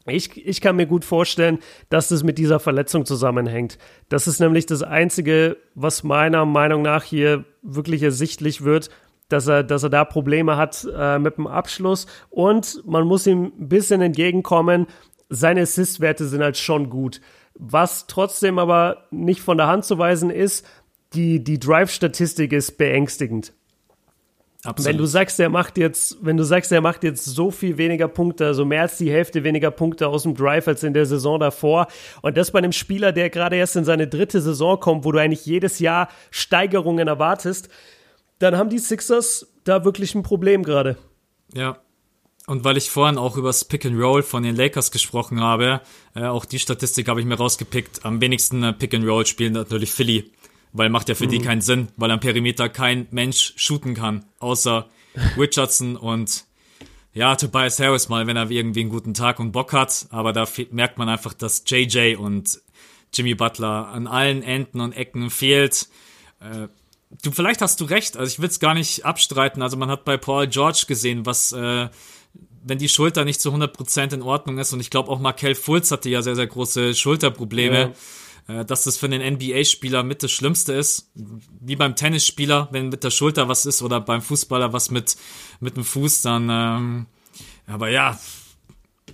Ich, 0.09 0.45
ich 0.45 0.61
kann 0.61 0.75
mir 0.75 0.85
gut 0.85 1.05
vorstellen, 1.05 1.59
dass 1.89 2.09
das 2.09 2.23
mit 2.23 2.37
dieser 2.37 2.59
Verletzung 2.59 3.05
zusammenhängt. 3.05 3.77
Das 4.09 4.27
ist 4.27 4.39
nämlich 4.39 4.65
das 4.65 4.83
Einzige, 4.83 5.57
was 5.75 6.03
meiner 6.03 6.45
Meinung 6.45 6.81
nach 6.81 7.03
hier 7.03 7.45
wirklich 7.61 8.03
ersichtlich 8.03 8.63
wird, 8.63 8.89
dass 9.29 9.47
er, 9.47 9.63
dass 9.63 9.83
er 9.83 9.89
da 9.89 10.05
Probleme 10.05 10.57
hat 10.57 10.87
äh, 10.93 11.19
mit 11.19 11.37
dem 11.37 11.47
Abschluss. 11.47 12.07
Und 12.29 12.81
man 12.85 13.05
muss 13.05 13.27
ihm 13.27 13.51
ein 13.59 13.69
bisschen 13.69 14.01
entgegenkommen. 14.01 14.87
Seine 15.29 15.61
Assist-Werte 15.61 16.25
sind 16.25 16.41
halt 16.41 16.57
schon 16.57 16.89
gut. 16.89 17.21
Was 17.53 18.07
trotzdem 18.07 18.57
aber 18.57 19.07
nicht 19.11 19.41
von 19.41 19.57
der 19.57 19.67
Hand 19.67 19.85
zu 19.85 19.97
weisen 19.97 20.29
ist, 20.29 20.65
die, 21.13 21.43
die 21.43 21.59
Drive-Statistik 21.59 22.53
ist 22.53 22.77
beängstigend. 22.77 23.53
Absolut. 24.63 24.89
Wenn 24.89 24.97
du 24.97 25.05
sagst, 25.05 25.39
er 25.39 25.47
macht 25.49 25.77
jetzt, 25.77 26.17
wenn 26.21 26.35
du 26.35 26.43
sagst, 26.43 26.71
er 26.73 26.81
macht 26.81 27.05
jetzt 27.05 27.23
so 27.23 27.49
viel 27.49 27.77
weniger 27.77 28.09
Punkte, 28.09 28.45
also 28.45 28.65
mehr 28.65 28.81
als 28.81 28.97
die 28.97 29.09
Hälfte 29.09 29.45
weniger 29.45 29.71
Punkte 29.71 30.09
aus 30.09 30.23
dem 30.23 30.35
Drive 30.35 30.67
als 30.67 30.83
in 30.83 30.93
der 30.93 31.05
Saison 31.05 31.39
davor, 31.39 31.87
und 32.21 32.35
das 32.35 32.51
bei 32.51 32.59
einem 32.59 32.73
Spieler, 32.73 33.13
der 33.13 33.29
gerade 33.29 33.55
erst 33.55 33.77
in 33.77 33.85
seine 33.85 34.07
dritte 34.07 34.41
Saison 34.41 34.77
kommt, 34.77 35.05
wo 35.05 35.13
du 35.13 35.19
eigentlich 35.19 35.45
jedes 35.45 35.79
Jahr 35.79 36.09
Steigerungen 36.29 37.07
erwartest, 37.07 37.69
dann 38.39 38.57
haben 38.57 38.69
die 38.69 38.79
Sixers 38.79 39.47
da 39.63 39.85
wirklich 39.85 40.13
ein 40.13 40.23
Problem 40.23 40.63
gerade. 40.63 40.97
Ja. 41.53 41.77
Und 42.45 42.63
weil 42.63 42.77
ich 42.77 42.89
vorhin 42.89 43.17
auch 43.19 43.37
über 43.37 43.49
das 43.49 43.63
Pick 43.63 43.85
and 43.85 44.01
Roll 44.01 44.23
von 44.23 44.41
den 44.43 44.55
Lakers 44.55 44.91
gesprochen 44.91 45.39
habe, 45.39 45.81
äh, 46.15 46.23
auch 46.23 46.45
die 46.45 46.57
Statistik 46.57 47.07
habe 47.07 47.19
ich 47.19 47.27
mir 47.27 47.35
rausgepickt. 47.35 48.03
Am 48.05 48.19
wenigsten 48.21 48.63
äh, 48.63 48.73
Pick 48.73 48.93
and 48.95 49.05
Roll 49.05 49.25
spielen 49.25 49.53
natürlich 49.53 49.91
Philly 49.91 50.31
weil 50.71 50.89
macht 50.89 51.09
ja 51.09 51.15
für 51.15 51.25
mhm. 51.25 51.31
die 51.31 51.39
keinen 51.39 51.61
Sinn, 51.61 51.89
weil 51.97 52.11
am 52.11 52.19
Perimeter 52.19 52.69
kein 52.69 53.07
Mensch 53.11 53.53
shooten 53.55 53.93
kann, 53.95 54.25
außer 54.39 54.87
Richardson 55.37 55.95
und 55.95 56.45
ja, 57.13 57.35
Tobias 57.35 57.79
Harris 57.79 58.07
mal, 58.07 58.27
wenn 58.27 58.37
er 58.37 58.49
irgendwie 58.49 58.81
einen 58.81 58.89
guten 58.89 59.13
Tag 59.13 59.39
und 59.39 59.51
Bock 59.51 59.73
hat, 59.73 60.07
aber 60.11 60.31
da 60.31 60.47
merkt 60.71 60.97
man 60.97 61.09
einfach, 61.09 61.33
dass 61.33 61.63
JJ 61.65 62.15
und 62.15 62.61
Jimmy 63.13 63.33
Butler 63.33 63.87
an 63.87 64.05
allen 64.05 64.43
Enden 64.43 64.79
und 64.79 64.93
Ecken 64.93 65.31
fehlt. 65.31 65.89
Äh, 66.39 66.67
du, 67.23 67.31
vielleicht 67.31 67.61
hast 67.61 67.81
du 67.81 67.85
recht, 67.85 68.15
also 68.15 68.31
ich 68.31 68.39
will 68.39 68.49
es 68.49 68.59
gar 68.59 68.75
nicht 68.75 69.05
abstreiten, 69.05 69.63
also 69.63 69.75
man 69.75 69.89
hat 69.89 70.05
bei 70.05 70.17
Paul 70.17 70.47
George 70.47 70.85
gesehen, 70.87 71.25
was 71.25 71.51
äh, 71.51 71.89
wenn 72.61 72.77
die 72.77 72.89
Schulter 72.89 73.25
nicht 73.25 73.41
zu 73.41 73.51
100% 73.51 74.13
in 74.13 74.21
Ordnung 74.21 74.59
ist 74.59 74.71
und 74.73 74.79
ich 74.79 74.91
glaube 74.91 75.09
auch 75.09 75.19
Markel 75.19 75.55
Fultz 75.55 75.89
hatte 75.91 76.09
ja 76.09 76.21
sehr, 76.21 76.35
sehr 76.35 76.47
große 76.47 76.93
Schulterprobleme. 76.93 77.79
Ja 77.79 77.91
dass 78.65 78.83
das 78.83 78.97
für 78.97 79.07
den 79.07 79.21
NBA-Spieler 79.21 80.03
mit 80.03 80.23
das 80.23 80.31
Schlimmste 80.31 80.73
ist. 80.73 81.11
Wie 81.13 81.75
beim 81.75 81.95
Tennisspieler, 81.95 82.67
wenn 82.71 82.89
mit 82.89 83.03
der 83.03 83.11
Schulter 83.11 83.47
was 83.47 83.65
ist 83.65 83.81
oder 83.81 84.01
beim 84.01 84.21
Fußballer 84.21 84.73
was 84.73 84.89
mit, 84.89 85.17
mit 85.59 85.77
dem 85.77 85.83
Fuß, 85.83 86.23
dann, 86.23 86.49
ähm, 86.49 87.05
aber 87.67 87.89
ja, 87.89 88.19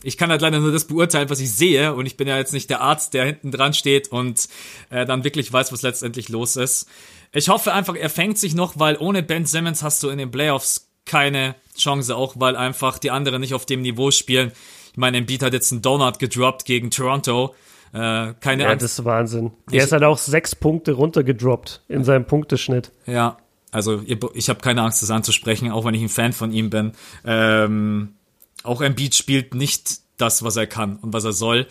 ich 0.03 0.17
kann 0.17 0.29
halt 0.29 0.41
leider 0.41 0.59
nur 0.59 0.71
das 0.71 0.85
beurteilen, 0.85 1.29
was 1.29 1.39
ich 1.39 1.51
sehe 1.51 1.93
und 1.93 2.05
ich 2.05 2.15
bin 2.15 2.27
ja 2.27 2.37
jetzt 2.37 2.53
nicht 2.53 2.69
der 2.69 2.81
Arzt, 2.81 3.13
der 3.13 3.25
hinten 3.25 3.51
dran 3.51 3.73
steht 3.73 4.09
und 4.09 4.47
äh, 4.89 5.05
dann 5.05 5.23
wirklich 5.23 5.51
weiß, 5.51 5.71
was 5.71 5.81
letztendlich 5.81 6.29
los 6.29 6.55
ist. 6.55 6.87
Ich 7.33 7.49
hoffe 7.49 7.73
einfach, 7.73 7.95
er 7.95 8.09
fängt 8.09 8.37
sich 8.37 8.55
noch, 8.55 8.79
weil 8.79 8.97
ohne 8.97 9.23
Ben 9.23 9.45
Simmons 9.45 9.83
hast 9.83 10.01
du 10.03 10.09
in 10.09 10.17
den 10.17 10.31
Playoffs 10.31 10.91
keine 11.05 11.55
Chance, 11.77 12.15
auch 12.15 12.35
weil 12.37 12.55
einfach 12.55 12.99
die 12.99 13.11
anderen 13.11 13.41
nicht 13.41 13.53
auf 13.53 13.65
dem 13.65 13.81
Niveau 13.81 14.11
spielen. 14.11 14.51
Ich 14.91 14.97
meine, 14.97 15.17
Embiid 15.17 15.43
hat 15.43 15.53
jetzt 15.53 15.71
einen 15.71 15.81
Donut 15.81 16.19
gedroppt 16.19 16.65
gegen 16.65 16.89
Toronto. 16.89 17.53
Äh, 17.95 18.33
keine 18.41 18.63
ja, 18.63 18.69
Angst. 18.71 18.83
das 18.83 18.99
ist 18.99 19.05
Wahnsinn. 19.05 19.51
Der 19.71 19.77
ich, 19.77 19.85
ist 19.85 19.93
halt 19.93 20.03
auch 20.03 20.17
sechs 20.17 20.53
Punkte 20.53 20.91
runtergedroppt 20.91 21.81
in 21.87 22.03
seinem 22.03 22.25
Punkteschnitt. 22.25 22.91
Ja, 23.05 23.37
also 23.71 24.01
ich 24.33 24.49
habe 24.49 24.59
keine 24.59 24.81
Angst, 24.81 25.01
das 25.01 25.11
anzusprechen, 25.11 25.71
auch 25.71 25.85
wenn 25.85 25.93
ich 25.93 26.01
ein 26.01 26.09
Fan 26.09 26.33
von 26.33 26.51
ihm 26.51 26.69
bin. 26.69 26.91
Ähm, 27.23 28.15
auch 28.63 28.81
Embiid 28.81 29.15
spielt 29.15 29.53
nicht 29.53 29.99
das, 30.17 30.43
was 30.43 30.57
er 30.57 30.67
kann 30.67 30.97
und 30.97 31.13
was 31.13 31.23
er 31.23 31.31
soll. 31.31 31.67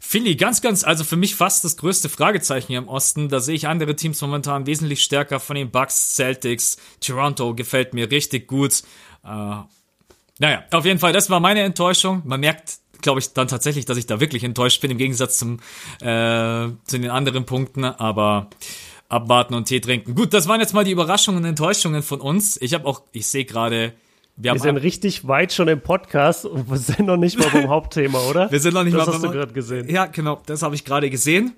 Philly, 0.00 0.36
ganz, 0.36 0.60
ganz, 0.60 0.84
also 0.84 1.02
für 1.02 1.16
mich 1.16 1.34
fast 1.34 1.64
das 1.64 1.78
größte 1.78 2.10
Fragezeichen 2.10 2.66
hier 2.66 2.78
im 2.78 2.88
Osten. 2.88 3.30
Da 3.30 3.40
sehe 3.40 3.54
ich 3.54 3.66
andere 3.66 3.96
Teams 3.96 4.20
momentan 4.20 4.66
wesentlich 4.66 5.02
stärker 5.02 5.40
von 5.40 5.56
den 5.56 5.70
Bucks, 5.70 6.14
Celtics, 6.14 6.76
Toronto 7.00 7.54
gefällt 7.54 7.94
mir 7.94 8.10
richtig 8.10 8.48
gut. 8.48 8.82
Äh, 9.24 9.56
naja, 10.38 10.64
auf 10.72 10.84
jeden 10.84 10.98
Fall, 10.98 11.14
das 11.14 11.30
war 11.30 11.40
meine 11.40 11.62
Enttäuschung. 11.62 12.20
Man 12.26 12.40
merkt, 12.40 12.83
glaube 13.04 13.20
ich 13.20 13.32
dann 13.32 13.46
tatsächlich, 13.46 13.84
dass 13.84 13.96
ich 13.96 14.06
da 14.06 14.18
wirklich 14.18 14.42
enttäuscht 14.42 14.80
bin 14.80 14.90
im 14.90 14.98
Gegensatz 14.98 15.38
zum 15.38 15.60
äh, 16.00 16.68
zu 16.84 16.98
den 16.98 17.10
anderen 17.10 17.46
Punkten, 17.46 17.84
aber 17.84 18.48
abwarten 19.08 19.54
und 19.54 19.66
Tee 19.66 19.80
trinken. 19.80 20.16
Gut, 20.16 20.34
das 20.34 20.48
waren 20.48 20.60
jetzt 20.60 20.74
mal 20.74 20.84
die 20.84 20.90
Überraschungen 20.90 21.42
und 21.42 21.48
Enttäuschungen 21.48 22.02
von 22.02 22.20
uns. 22.20 22.60
Ich 22.60 22.74
habe 22.74 22.86
auch, 22.86 23.02
ich 23.12 23.28
sehe 23.28 23.44
gerade, 23.44 23.92
wir, 24.36 24.52
wir 24.52 24.58
sind 24.58 24.78
richtig 24.78 25.28
weit 25.28 25.52
schon 25.52 25.68
im 25.68 25.80
Podcast 25.80 26.44
und 26.46 26.68
wir 26.68 26.78
sind 26.78 27.06
noch 27.06 27.16
nicht 27.16 27.38
mal 27.38 27.48
beim 27.50 27.68
Hauptthema, 27.68 28.18
oder? 28.28 28.50
Wir 28.50 28.58
sind 28.58 28.74
noch 28.74 28.82
nicht 28.82 28.96
das 28.96 29.06
mal 29.06 29.12
beim 29.12 29.22
hast 29.22 29.24
du 29.24 29.30
gerade 29.30 29.52
gesehen. 29.52 29.88
Ja, 29.88 30.06
genau, 30.06 30.42
das 30.46 30.62
habe 30.62 30.74
ich 30.74 30.84
gerade 30.84 31.08
gesehen 31.10 31.54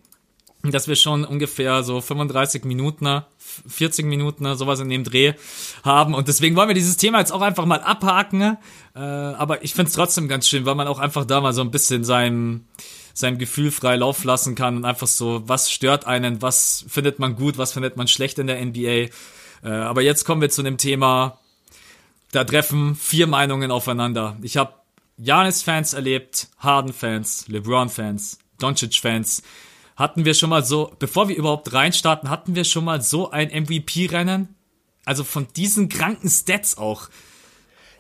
dass 0.63 0.89
wir 0.89 0.97
schon 0.97 1.25
ungefähr 1.25 1.83
so 1.83 2.01
35 2.01 2.65
Minuten, 2.65 3.23
40 3.69 4.07
Minuten, 4.07 4.55
sowas 4.57 4.81
in 4.81 4.89
dem 4.89 5.05
Dreh 5.05 5.35
haben. 5.85 6.15
Und 6.15 6.29
deswegen 6.29 6.57
wollen 6.57 6.69
wir 6.69 6.75
dieses 6.75 6.97
Thema 6.97 7.19
jetzt 7.21 7.33
auch 7.33 7.43
einfach 7.43 7.67
mal 7.67 7.81
abhaken. 7.81 8.59
Äh, 8.95 8.99
aber 8.99 9.63
ich 9.65 9.75
finde 9.75 9.89
es 9.89 9.95
trotzdem 9.95 10.29
ganz 10.29 10.49
schön, 10.49 10.65
weil 10.65 10.75
man 10.75 10.89
auch 10.89 10.99
einfach 10.99 11.25
da 11.25 11.41
mal 11.41 11.53
so 11.53 11.63
ein 11.63 11.71
bisschen 11.71 12.05
sein, 12.05 12.67
sein 13.15 13.39
Gefühl 13.39 13.71
frei 13.71 13.97
Lauf 13.97 14.25
lassen 14.25 14.55
kann 14.55 14.77
und 14.77 14.85
einfach 14.85 15.07
so, 15.07 15.43
was 15.47 15.71
stört 15.71 16.07
einen, 16.07 16.43
was 16.43 16.85
findet 16.89 17.19
man 17.19 17.37
gut, 17.37 17.59
was 17.59 17.73
findet 17.73 17.97
man 17.97 18.09
schlecht 18.09 18.39
in 18.39 18.47
der 18.47 18.65
NBA. 18.65 19.09
Äh, 19.63 19.71
aber 19.71 20.03
jetzt 20.03 20.25
kommen 20.25 20.41
wir 20.41 20.51
zu 20.51 20.63
dem 20.63 20.79
Thema, 20.79 21.39
da 22.33 22.45
treffen 22.45 22.97
vier 22.97 23.27
Meinungen 23.27 23.71
aufeinander. 23.71 24.37
Ich 24.43 24.57
habe 24.57 24.75
Janis-Fans 25.19 25.95
erlebt, 25.95 26.49
Harden-Fans, 26.59 27.49
LeBron-Fans, 27.49 28.39
Doncic-Fans, 28.59 29.43
hatten 29.97 30.25
wir 30.25 30.35
schon 30.35 30.51
mal 30.51 30.65
so, 30.65 30.93
bevor 30.99 31.29
wir 31.29 31.37
überhaupt 31.37 31.73
reinstarten, 31.73 32.31
hatten 32.31 32.55
wir 32.55 32.65
schon 32.65 32.85
mal 32.85 33.01
so 33.01 33.31
ein 33.31 33.49
MVP-Rennen? 33.49 34.55
Also 35.05 35.25
von 35.25 35.47
diesen 35.57 35.89
kranken 35.89 36.29
Stats 36.29 36.77
auch. 36.77 37.09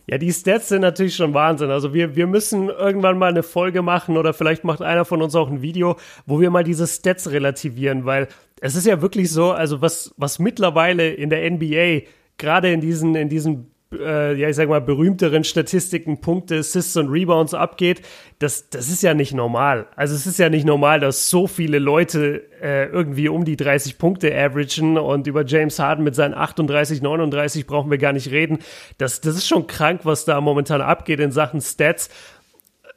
Ja, 0.08 0.18
die 0.18 0.32
Stats 0.32 0.68
sind 0.68 0.82
natürlich 0.82 1.16
schon 1.16 1.34
Wahnsinn. 1.34 1.70
Also 1.70 1.92
wir, 1.92 2.14
wir 2.14 2.26
müssen 2.26 2.68
irgendwann 2.68 3.18
mal 3.18 3.30
eine 3.30 3.42
Folge 3.42 3.82
machen 3.82 4.16
oder 4.16 4.34
vielleicht 4.34 4.62
macht 4.62 4.82
einer 4.82 5.04
von 5.04 5.20
uns 5.20 5.34
auch 5.34 5.48
ein 5.48 5.62
Video, 5.62 5.96
wo 6.26 6.40
wir 6.40 6.50
mal 6.50 6.62
diese 6.62 6.86
Stats 6.86 7.30
relativieren, 7.30 8.04
weil 8.04 8.28
es 8.60 8.76
ist 8.76 8.86
ja 8.86 9.02
wirklich 9.02 9.32
so, 9.32 9.52
also 9.52 9.80
was, 9.80 10.14
was 10.16 10.38
mittlerweile 10.38 11.12
in 11.12 11.30
der 11.30 11.50
NBA 11.50 12.06
gerade 12.38 12.72
in 12.72 12.80
diesen, 12.80 13.16
in 13.16 13.28
diesen 13.28 13.72
äh, 13.92 14.34
ja, 14.34 14.48
ich 14.48 14.56
sag 14.56 14.68
mal, 14.68 14.80
berühmteren 14.80 15.44
Statistiken, 15.44 16.20
Punkte, 16.20 16.58
Assists 16.58 16.96
und 16.96 17.08
Rebounds 17.08 17.54
abgeht, 17.54 18.02
das, 18.38 18.68
das 18.68 18.88
ist 18.88 19.02
ja 19.02 19.14
nicht 19.14 19.32
normal. 19.32 19.86
Also 19.94 20.14
es 20.14 20.26
ist 20.26 20.38
ja 20.38 20.48
nicht 20.48 20.66
normal, 20.66 21.00
dass 21.00 21.30
so 21.30 21.46
viele 21.46 21.78
Leute 21.78 22.42
äh, 22.60 22.86
irgendwie 22.86 23.28
um 23.28 23.44
die 23.44 23.56
30 23.56 23.98
Punkte 23.98 24.34
averagen 24.34 24.98
und 24.98 25.26
über 25.26 25.44
James 25.44 25.78
Harden 25.78 26.04
mit 26.04 26.14
seinen 26.14 26.34
38, 26.34 27.00
39 27.00 27.66
brauchen 27.66 27.90
wir 27.90 27.98
gar 27.98 28.12
nicht 28.12 28.30
reden. 28.30 28.58
Das, 28.98 29.20
das 29.20 29.36
ist 29.36 29.46
schon 29.46 29.66
krank, 29.66 30.00
was 30.04 30.24
da 30.24 30.40
momentan 30.40 30.80
abgeht 30.80 31.20
in 31.20 31.30
Sachen 31.30 31.60
Stats. 31.60 32.10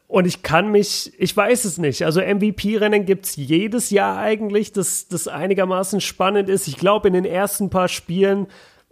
Und 0.08 0.26
ich 0.26 0.42
kann 0.42 0.72
mich, 0.72 1.14
ich 1.20 1.38
weiß 1.38 1.66
es 1.66 1.78
nicht. 1.78 2.04
Also 2.04 2.20
MVP-Rennen 2.20 3.06
gibt's 3.06 3.36
jedes 3.36 3.92
Jahr 3.92 4.18
eigentlich, 4.18 4.72
das, 4.72 5.08
das 5.08 5.28
einigermaßen 5.28 6.02
spannend 6.02 6.50
ist. 6.50 6.68
Ich 6.68 6.78
glaube, 6.78 7.10
in 7.10 7.14
den 7.14 7.26
ersten 7.26 7.70
paar 7.70 7.88
Spielen 7.88 8.48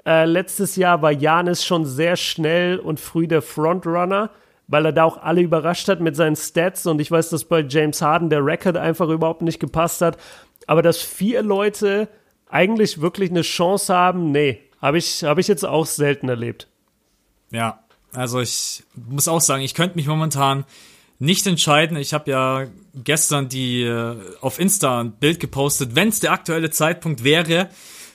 äh, 0.08 0.24
letztes 0.24 0.78
Jahr 0.78 1.02
war 1.02 1.12
Janis 1.12 1.66
schon 1.66 1.86
sehr 1.86 2.16
schnell 2.16 2.80
und 2.80 2.98
früh 2.98 3.28
der 3.28 3.42
Frontrunner, 3.42 4.30
weil 4.68 4.86
er 4.86 4.94
da 4.94 5.04
auch 5.04 5.18
alle 5.18 5.42
überrascht 5.42 5.90
hat 5.90 6.00
mit 6.00 6.16
seinen 6.16 6.38
Stats. 6.38 6.86
Und 6.86 7.02
ich 7.02 7.12
weiß, 7.12 7.30
dass 7.30 7.44
bei 7.44 7.60
James 7.60 8.02
Harden 8.02 8.30
der 8.30 8.46
Rekord 8.46 8.78
einfach 8.78 9.10
überhaupt 9.10 9.42
nicht 9.42 9.60
gepasst 9.60 10.02
hat. 10.02 10.18
Aber 10.66 10.82
dass 10.82 11.02
vier 11.02 11.42
Leute 11.42 12.08
eigentlich 12.50 13.02
wirklich 13.02 13.32
eine 13.32 13.42
Chance 13.42 13.94
haben, 13.94 14.32
nee, 14.32 14.62
habe 14.82 14.98
ich, 14.98 15.26
hab 15.26 15.40
ich 15.40 15.50
jetzt 15.50 15.66
auch 15.66 15.86
selten 15.86 16.30
erlebt. 16.30 16.70
Ja, 17.52 17.80
also 18.14 18.40
ich 18.40 18.84
muss 18.96 19.28
auch 19.28 19.42
sagen, 19.42 19.62
ich 19.62 19.74
könnte 19.74 19.98
mich 19.98 20.08
momentan 20.08 20.64
nicht 21.20 21.46
entscheiden. 21.48 21.98
Ich 21.98 22.14
habe 22.14 22.32
ja 22.32 22.68
gestern 22.94 23.50
die 23.50 23.84
äh, 23.84 24.16
auf 24.40 24.58
Insta 24.58 25.02
ein 25.02 25.12
Bild 25.12 25.42
gepostet, 25.42 25.96
wenn 25.96 26.08
es 26.08 26.22
der 26.22 26.32
aktuelle 26.32 26.70
Zeitpunkt 26.70 27.26
wäre, 27.26 27.70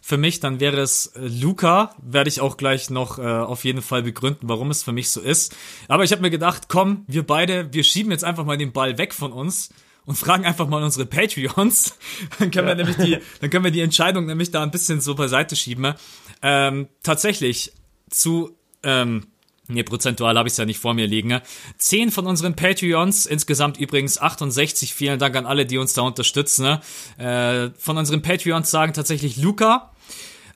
für 0.05 0.17
mich, 0.17 0.41
dann 0.41 0.59
wäre 0.59 0.81
es 0.81 1.07
äh, 1.15 1.21
Luca. 1.29 1.95
Werde 2.03 2.29
ich 2.29 2.41
auch 2.41 2.57
gleich 2.57 2.91
noch 2.91 3.19
äh, 3.19 3.23
auf 3.23 3.65
jeden 3.65 3.81
Fall 3.81 4.03
begründen, 4.03 4.49
warum 4.49 4.71
es 4.71 4.83
für 4.83 4.93
mich 4.93 5.11
so 5.11 5.21
ist. 5.21 5.55
Aber 5.87 6.03
ich 6.03 6.11
habe 6.11 6.21
mir 6.21 6.31
gedacht, 6.31 6.65
komm, 6.69 7.05
wir 7.07 7.25
beide, 7.25 7.73
wir 7.73 7.85
schieben 7.85 8.11
jetzt 8.11 8.25
einfach 8.25 8.45
mal 8.45 8.59
den 8.59 8.73
Ball 8.73 8.99
weg 8.99 9.15
von 9.15 9.33
uns 9.33 9.71
und 10.05 10.17
fragen 10.19 10.45
einfach 10.45 10.67
mal 10.67 10.83
unsere 10.83 11.07
Patreons. 11.07 11.97
Dann 12.41 12.51
können 12.51 12.69
ja. 12.69 12.77
wir 12.77 12.85
nämlich 12.85 12.97
die, 12.97 13.19
dann 13.41 13.51
können 13.51 13.65
wir 13.65 13.71
die 13.71 13.81
Entscheidung 13.81 14.27
nämlich 14.27 14.51
da 14.51 14.65
ein 14.65 14.73
bisschen 14.73 15.01
so 15.01 15.15
beiseite 15.15 15.55
schieben. 15.55 15.95
Ähm, 16.43 16.89
tatsächlich 17.05 17.73
zu 18.11 18.59
ähm, 18.83 19.29
Nee, 19.69 19.85
prozentual 19.85 20.37
habe 20.37 20.49
ich 20.49 20.55
es 20.55 20.59
ja 20.59 20.65
nicht 20.65 20.81
vor 20.81 20.93
mir 20.93 21.07
liegen. 21.07 21.41
Zehn 21.79 22.11
von 22.11 22.27
unseren 22.27 22.57
Patreons, 22.57 23.27
insgesamt 23.27 23.79
übrigens 23.79 24.21
68. 24.21 24.93
Vielen 24.93 25.21
Dank 25.21 25.37
an 25.37 25.47
alle, 25.47 25.65
die 25.67 25.79
uns 25.79 25.95
da 25.95 26.03
unterstützen. 26.03 26.79
Äh, 27.17 27.71
von 27.79 27.97
unseren 27.97 28.23
Patreons 28.23 28.71
sagen 28.71 28.93
tatsächlich 28.93 29.37
Luca. 29.37 29.92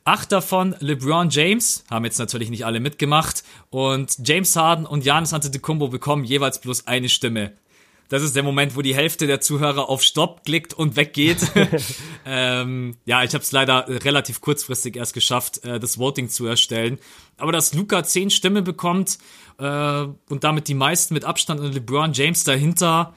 Acht 0.07 0.31
davon 0.31 0.77
LeBron 0.79 1.31
James, 1.31 1.83
haben 1.91 2.05
jetzt 2.05 2.21
natürlich 2.21 2.49
nicht 2.49 2.65
alle 2.65 2.79
mitgemacht. 2.79 3.43
Und 3.71 4.17
James 4.25 4.55
Harden 4.55 4.87
und 4.87 5.05
Janis 5.05 5.33
Antetokounmpo 5.33 5.89
bekommen 5.89 6.23
jeweils 6.23 6.61
bloß 6.61 6.87
eine 6.87 7.09
Stimme. 7.09 7.55
Das 8.09 8.23
ist 8.23 8.37
der 8.37 8.45
Moment, 8.45 8.77
wo 8.77 8.83
die 8.83 8.95
Hälfte 8.95 9.27
der 9.27 9.41
Zuhörer 9.41 9.89
auf 9.89 10.05
Stopp 10.05 10.45
klickt 10.45 10.75
und 10.75 10.95
weggeht. 10.95 11.39
ähm, 12.25 12.97
ja, 13.05 13.25
ich 13.25 13.35
habe 13.35 13.43
es 13.43 13.51
leider 13.51 13.89
relativ 13.89 14.41
kurzfristig 14.41 14.95
erst 14.95 15.13
geschafft, 15.13 15.65
äh, 15.65 15.81
das 15.81 15.99
Voting 15.99 16.29
zu 16.29 16.47
erstellen. 16.47 17.01
Aber 17.37 17.51
dass 17.51 17.75
Luca 17.75 18.05
zehn 18.05 18.31
Stimmen 18.31 18.63
bekommt 18.63 19.19
äh, 19.59 19.65
und 20.29 20.45
damit 20.45 20.69
die 20.69 20.75
meisten 20.75 21.15
mit 21.15 21.25
Abstand 21.25 21.61
und 21.61 21.75
LeBron 21.75 22.13
James 22.13 22.45
dahinter, 22.45 23.13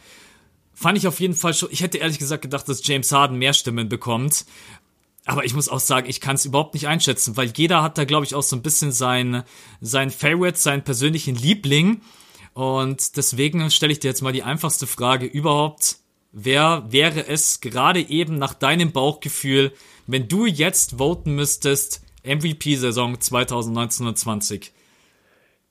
fand 0.80 0.98
ich 0.98 1.08
auf 1.08 1.20
jeden 1.20 1.36
Fall 1.36 1.54
schon. 1.54 1.70
Ich 1.72 1.82
hätte 1.82 1.98
ehrlich 1.98 2.20
gesagt 2.20 2.42
gedacht, 2.42 2.68
dass 2.70 2.86
James 2.88 3.12
Harden 3.12 3.38
mehr 3.38 3.54
Stimmen 3.54 3.90
bekommt. 3.90 4.46
Aber 5.30 5.46
ich 5.46 5.54
muss 5.54 5.70
auch 5.70 5.80
sagen, 5.80 6.10
ich 6.10 6.22
kann 6.22 6.38
es 6.38 6.46
überhaupt 6.46 6.74
nicht 6.74 6.88
einschätzen, 6.88 7.38
weil 7.38 7.54
jeder 7.56 7.84
hat 7.84 8.00
da, 8.00 8.06
glaube 8.06 8.26
ich, 8.26 8.34
auch 8.34 8.42
so 8.42 8.56
ein 8.56 8.64
bisschen 8.64 8.92
sein, 8.92 9.44
sein 9.80 10.10
Favorite, 10.10 10.58
seinen 10.58 10.84
persönlichen 10.84 11.36
Liebling. 11.36 12.02
Und 12.56 13.16
deswegen 13.16 13.70
stelle 13.70 13.92
ich 13.92 14.00
dir 14.00 14.08
jetzt 14.08 14.24
mal 14.24 14.34
die 14.34 14.42
einfachste 14.42 14.88
Frage 14.88 15.28
überhaupt. 15.28 15.98
Wer 16.32 16.84
wäre 16.90 17.28
es 17.28 17.62
gerade 17.62 18.02
eben 18.10 18.40
nach 18.40 18.56
deinem 18.56 18.92
Bauchgefühl, 18.92 19.72
wenn 20.08 20.28
du 20.28 20.48
jetzt 20.48 20.98
voten 20.98 21.36
müsstest, 21.36 22.02
MVP-Saison 22.24 23.18
2019-20? 23.18 24.72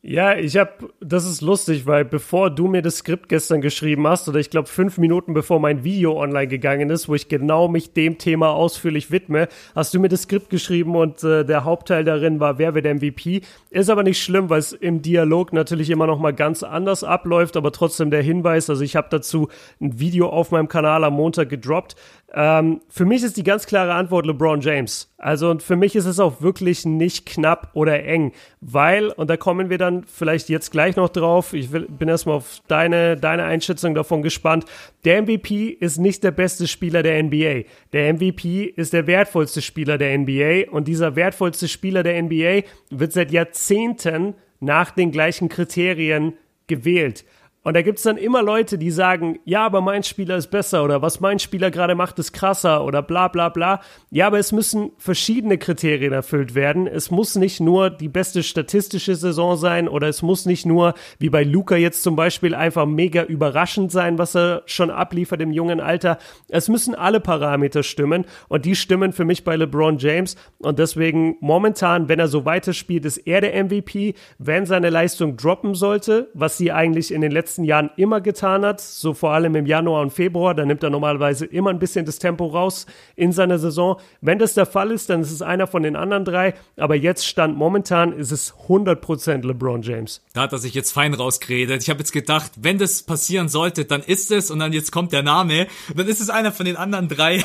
Ja, 0.01 0.37
ich 0.37 0.57
habe, 0.57 0.91
das 1.01 1.29
ist 1.29 1.41
lustig, 1.41 1.85
weil 1.85 2.05
bevor 2.05 2.51
du 2.51 2.69
mir 2.69 2.83
das 2.83 2.99
Skript 2.99 3.29
gestern 3.29 3.61
geschrieben 3.61 4.07
hast, 4.07 4.29
oder 4.29 4.39
ich 4.39 4.49
glaube 4.49 4.69
fünf 4.69 4.97
Minuten 4.97 5.35
bevor 5.35 5.59
mein 5.59 5.83
Video 5.83 6.17
online 6.17 6.47
gegangen 6.47 6.89
ist, 6.91 7.09
wo 7.09 7.17
ich 7.17 7.27
genau 7.27 7.67
mich 7.67 7.95
dem 7.95 8.17
Thema 8.17 8.51
ausführlich 8.51 9.11
widme, 9.11 9.49
hast 9.75 9.93
du 9.93 9.99
mir 9.99 10.09
das 10.09 10.23
Skript 10.23 10.51
geschrieben 10.51 10.95
und 10.95 11.25
äh, 11.25 11.45
der 11.45 11.65
Hauptteil 11.65 12.05
darin 12.05 12.39
war, 12.39 12.59
wer 12.59 12.77
wird 12.77 12.85
MVP. 12.87 13.41
Ist 13.71 13.91
aber 13.91 14.05
nicht 14.05 14.23
schlimm, 14.23 14.49
weil 14.51 14.61
es 14.61 14.73
im 14.73 15.03
Dialog 15.03 15.53
natürlich 15.53 15.91
immer 15.91 16.07
noch 16.07 16.21
mal 16.21 16.33
ganz 16.33 16.63
anders 16.63 17.03
abläuft, 17.03 17.57
aber 17.57 17.73
trotzdem 17.73 18.13
der 18.13 18.23
Hinweis, 18.23 18.71
also 18.71 18.85
ich 18.85 18.95
habe 18.95 19.09
dazu 19.11 19.49
ein 19.81 19.99
Video 19.99 20.29
auf 20.29 20.53
meinem 20.53 20.69
Kanal 20.69 21.03
am 21.03 21.15
Montag 21.15 21.49
gedroppt, 21.49 21.97
ähm, 22.35 22.83
für 22.91 23.07
mich 23.07 23.23
ist 23.23 23.39
die 23.39 23.43
ganz 23.43 23.67
klare 23.67 23.95
Antwort 23.95 24.27
LeBron 24.27 24.61
James. 24.61 25.11
Also 25.17 25.51
und 25.51 25.63
für 25.63 25.77
mich 25.77 25.97
ist 25.97 26.05
es 26.05 26.21
auch 26.21 26.43
wirklich 26.43 26.85
nicht 26.85 27.25
knapp 27.25 27.71
oder 27.73 28.05
eng, 28.05 28.33
weil, 28.61 29.09
und 29.09 29.31
da 29.31 29.39
kommen 29.39 29.71
wir 29.71 29.79
dann 29.79 30.05
vielleicht 30.05 30.51
jetzt 30.51 30.71
gleich 30.71 30.97
noch 30.97 31.09
drauf, 31.09 31.55
ich 31.55 31.73
will, 31.73 31.87
bin 31.89 32.09
erstmal 32.09 32.37
auf 32.37 32.61
deine, 32.69 33.17
deine 33.17 33.45
Einschätzung 33.45 33.95
davon 33.95 34.23
gespannt, 34.23 34.67
der 35.07 35.23
MVP 35.23 35.69
ist 35.69 35.97
nicht 35.99 36.23
der 36.23 36.33
beste 36.33 36.67
Spieler 36.67 37.03
der 37.03 37.23
NBA. 37.23 37.63
Der 37.95 38.13
MVP 38.13 38.65
ist 38.65 38.93
der 38.93 39.07
wertvollste 39.07 39.63
Spieler 39.63 39.97
der 39.97 40.19
NBA 40.19 40.71
und 40.71 40.87
dieser 40.87 41.17
wertvollste 41.17 41.67
Spieler 41.67 42.03
der 42.03 42.23
NBA 42.23 42.63
wird 42.91 43.13
seit 43.13 43.33
Jahrzehnten 43.33 44.35
nach 44.61 44.91
den 44.91 45.13
gleichen 45.13 45.49
Kriterien 45.49 46.35
gewählt. 46.67 47.25
Und 47.69 47.75
da 47.75 47.83
gibt 47.83 47.99
es 47.99 48.05
dann 48.05 48.17
immer 48.17 48.43
Leute, 48.43 48.79
die 48.79 48.91
sagen, 48.91 49.41
ja, 49.45 49.67
aber 49.67 49.83
mein 49.83 50.03
Spieler 50.03 50.39
ist 50.39 50.47
besser 50.47 50.83
oder 50.85 51.03
was 51.03 51.21
mein 51.21 51.39
Spieler 51.39 51.71
gerade 51.71 51.95
macht, 51.95 52.19
ist 52.19 52.33
krasser 52.33 52.83
oder 52.83 53.03
bla 53.03 53.29
bla 53.29 53.51
bla. 53.51 53.83
Ja, 54.09 54.27
aber 54.29 54.39
es 54.39 54.53
müssen 54.53 54.93
verschiedene 54.97 55.59
Kriterien 55.59 56.15
erfüllt 56.15 56.55
werden. 56.55 56.87
Es 56.87 57.11
muss 57.11 57.37
nicht 57.37 57.61
nur 57.61 57.91
die 57.91 58.09
beste 58.09 58.43
statistische 58.43 59.17
Saison 59.17 59.59
sein 59.59 59.87
oder 59.87 60.09
es 60.09 60.23
muss 60.23 60.47
nicht 60.47 60.65
nur, 60.65 60.95
wie 61.19 61.29
bei 61.29 61.45
Luca 61.45 61.77
jetzt 61.77 62.03
zum 62.03 62.17
Beispiel, 62.17 62.55
einfach 62.55 62.87
mega 62.87 63.23
überraschend 63.25 63.93
sein, 63.93 64.17
was 64.17 64.35
er 64.35 64.63
schon 64.65 64.91
abliefert 64.91 65.43
im 65.43 65.53
jungen 65.53 65.81
Alter. 65.81 66.17
Es 66.49 66.71
müssen 66.71 66.95
alle 66.95 67.21
Parameter 67.21 67.83
stimmen 67.83 68.25
und 68.49 68.65
die 68.65 68.77
stimmen 68.77 69.13
für 69.13 69.27
mich 69.27 69.45
bei 69.45 69.57
LeBron 69.57 69.99
James. 69.99 70.37
Und 70.57 70.79
deswegen 70.79 71.37
momentan, 71.41 72.09
wenn 72.09 72.19
er 72.19 72.29
so 72.29 72.47
weiterspielt, 72.47 73.05
ist 73.05 73.19
er 73.19 73.43
der 73.43 73.63
MVP. 73.63 74.15
Wenn 74.39 74.65
seine 74.65 74.89
Leistung 74.89 75.37
droppen 75.37 75.75
sollte, 75.75 76.31
was 76.33 76.57
sie 76.57 76.73
eigentlich 76.73 77.13
in 77.13 77.21
den 77.21 77.31
letzten 77.31 77.58
letzten 77.59 77.65
Jahren 77.65 77.91
immer 77.97 78.21
getan 78.21 78.65
hat, 78.65 78.81
so 78.81 79.15
vor 79.15 79.33
allem 79.33 79.55
im 79.57 79.67
Januar 79.67 80.03
und 80.03 80.13
Februar. 80.13 80.55
Da 80.55 80.65
nimmt 80.65 80.83
er 80.83 80.91
normalerweise 80.91 81.45
immer 81.45 81.71
ein 81.71 81.79
bisschen 81.79 82.07
das 82.07 82.19
Tempo 82.19 82.47
raus 82.47 82.87
in 83.17 83.33
seiner 83.33 83.59
Saison. 83.59 83.97
Wenn 84.21 84.39
das 84.39 84.55
der 84.55 84.67
Fall 84.67 84.93
ist, 84.93 85.11
dann 85.11 85.23
ist 85.23 85.33
es 85.33 85.43
einer 85.43 85.67
von 85.67 85.83
den 85.83 85.97
anderen 85.97 86.25
drei. 86.25 86.55
Aber 86.77 86.95
jetzt 86.95 87.27
stand 87.27 87.57
momentan 87.57 88.13
ist 88.13 88.31
es 88.31 88.55
100% 88.69 89.47
LeBron 89.47 89.83
James. 89.83 90.23
Da 90.35 90.43
hat 90.43 90.53
er 90.53 90.59
sich 90.59 90.75
jetzt 90.75 90.93
fein 90.93 91.15
rausgeredet. 91.15 91.83
Ich 91.83 91.91
habe 91.91 91.99
jetzt 91.99 92.13
gedacht, 92.13 92.53
wenn 92.57 92.79
das 92.79 93.03
passieren 93.03 93.49
sollte, 93.49 93.85
dann 93.85 94.03
ist 94.03 94.31
es 94.31 94.51
und 94.51 94.61
dann 94.61 94.73
jetzt 94.73 94.93
kommt 94.93 95.13
der 95.13 95.23
Name. 95.23 95.67
Dann 95.95 96.07
ist 96.07 96.21
es 96.21 96.31
einer 96.31 96.53
von 96.53 96.67
den 96.67 96.77
anderen 96.77 97.09
drei. 97.09 97.39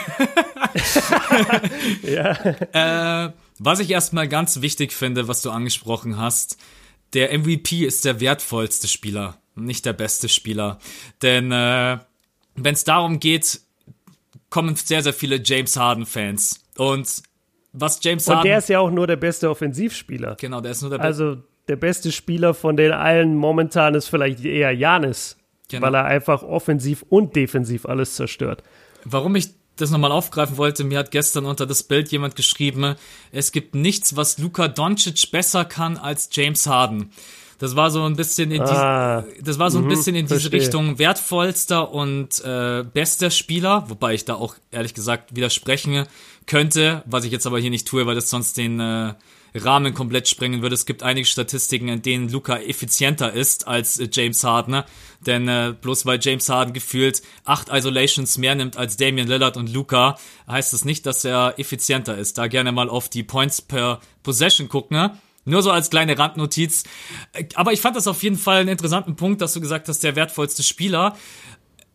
ja. 2.03 2.37
äh, 3.27 3.31
was 3.59 3.79
ich 3.79 3.89
erstmal 3.89 4.27
ganz 4.27 4.61
wichtig 4.61 4.93
finde, 4.93 5.27
was 5.27 5.41
du 5.41 5.51
angesprochen 5.51 6.17
hast, 6.17 6.57
der 7.13 7.37
MVP 7.37 7.85
ist 7.85 8.05
der 8.05 8.19
wertvollste 8.19 8.87
Spieler 8.87 9.37
nicht 9.55 9.85
der 9.85 9.93
beste 9.93 10.29
Spieler. 10.29 10.79
Denn 11.21 11.51
äh, 11.51 11.97
wenn 12.55 12.73
es 12.73 12.83
darum 12.83 13.19
geht, 13.19 13.61
kommen 14.49 14.75
sehr, 14.75 15.01
sehr 15.01 15.13
viele 15.13 15.41
James 15.43 15.77
Harden-Fans. 15.77 16.63
Und 16.77 17.23
was 17.71 17.99
James 18.03 18.27
Harden. 18.27 18.41
Und 18.41 18.45
der 18.45 18.57
ist 18.59 18.69
ja 18.69 18.79
auch 18.79 18.91
nur 18.91 19.07
der 19.07 19.15
beste 19.15 19.49
Offensivspieler. 19.49 20.35
Genau, 20.39 20.61
der 20.61 20.71
ist 20.71 20.81
nur 20.81 20.91
der 20.91 20.97
beste. 20.97 21.07
Also 21.07 21.43
der 21.67 21.75
beste 21.75 22.11
Spieler 22.11 22.53
von 22.53 22.77
den 22.77 22.91
allen 22.91 23.35
momentan 23.35 23.95
ist 23.95 24.07
vielleicht 24.07 24.43
eher 24.43 24.71
Janis. 24.71 25.37
Genau. 25.69 25.87
Weil 25.87 25.95
er 25.95 26.05
einfach 26.05 26.43
offensiv 26.43 27.03
und 27.09 27.35
defensiv 27.35 27.85
alles 27.85 28.15
zerstört. 28.15 28.63
Warum 29.05 29.35
ich 29.35 29.49
das 29.75 29.89
nochmal 29.89 30.11
aufgreifen 30.11 30.57
wollte, 30.57 30.83
mir 30.83 30.99
hat 30.99 31.09
gestern 31.09 31.45
unter 31.45 31.65
das 31.65 31.83
Bild 31.83 32.11
jemand 32.11 32.35
geschrieben, 32.35 32.95
es 33.31 33.51
gibt 33.51 33.73
nichts, 33.73 34.15
was 34.15 34.37
Luka 34.37 34.67
Doncic 34.67 35.31
besser 35.31 35.65
kann 35.65 35.97
als 35.97 36.29
James 36.31 36.67
Harden. 36.67 37.11
Das 37.63 37.77
war 37.77 37.91
so 37.91 38.03
ein 38.03 38.17
bisschen 38.17 38.51
in 38.51 38.61
ah, 38.61 39.21
die, 39.21 39.41
das 39.41 39.57
war 39.57 39.71
so 39.71 39.77
ein 39.77 39.85
mhm, 39.85 39.87
bisschen 39.87 40.17
in 40.17 40.27
diese 40.27 40.51
Richtung 40.51 40.99
wertvollster 40.99 41.93
und 41.93 42.43
äh, 42.43 42.83
bester 42.83 43.29
Spieler, 43.29 43.85
wobei 43.87 44.15
ich 44.15 44.25
da 44.25 44.33
auch 44.33 44.55
ehrlich 44.71 44.93
gesagt 44.93 45.33
widersprechen 45.33 46.05
könnte, 46.45 47.03
was 47.05 47.23
ich 47.23 47.31
jetzt 47.31 47.47
aber 47.47 47.57
hier 47.59 47.69
nicht 47.69 47.87
tue, 47.87 48.05
weil 48.05 48.15
das 48.15 48.29
sonst 48.29 48.57
den 48.57 48.81
äh, 48.81 49.13
Rahmen 49.55 49.93
komplett 49.93 50.27
sprengen 50.27 50.61
würde. 50.61 50.73
Es 50.73 50.85
gibt 50.85 51.03
einige 51.03 51.25
Statistiken, 51.25 51.87
in 51.87 52.01
denen 52.01 52.27
Luca 52.27 52.57
effizienter 52.57 53.31
ist 53.31 53.65
als 53.65 53.97
äh, 53.97 54.09
James 54.11 54.43
Harden, 54.43 54.83
denn 55.25 55.47
äh, 55.47 55.73
bloß 55.79 56.05
weil 56.05 56.19
James 56.21 56.49
Harden 56.49 56.73
gefühlt 56.73 57.21
acht 57.45 57.69
Isolations 57.69 58.37
mehr 58.37 58.55
nimmt 58.55 58.75
als 58.75 58.97
Damian 58.97 59.29
Lillard 59.29 59.55
und 59.55 59.73
Luca, 59.73 60.17
heißt 60.49 60.73
das 60.73 60.83
nicht, 60.83 61.05
dass 61.05 61.23
er 61.23 61.53
effizienter 61.57 62.17
ist. 62.17 62.37
Da 62.37 62.47
gerne 62.47 62.73
mal 62.73 62.89
auf 62.89 63.07
die 63.07 63.23
Points 63.23 63.61
per 63.61 64.01
Possession 64.21 64.67
gucken. 64.67 65.11
Nur 65.45 65.61
so 65.61 65.71
als 65.71 65.89
kleine 65.89 66.17
Randnotiz. 66.17 66.83
Aber 67.55 67.73
ich 67.73 67.81
fand 67.81 67.95
das 67.95 68.07
auf 68.07 68.23
jeden 68.23 68.37
Fall 68.37 68.61
einen 68.61 68.69
interessanten 68.69 69.15
Punkt, 69.15 69.41
dass 69.41 69.53
du 69.53 69.61
gesagt 69.61 69.87
hast, 69.89 70.03
der 70.03 70.15
wertvollste 70.15 70.63
Spieler. 70.63 71.17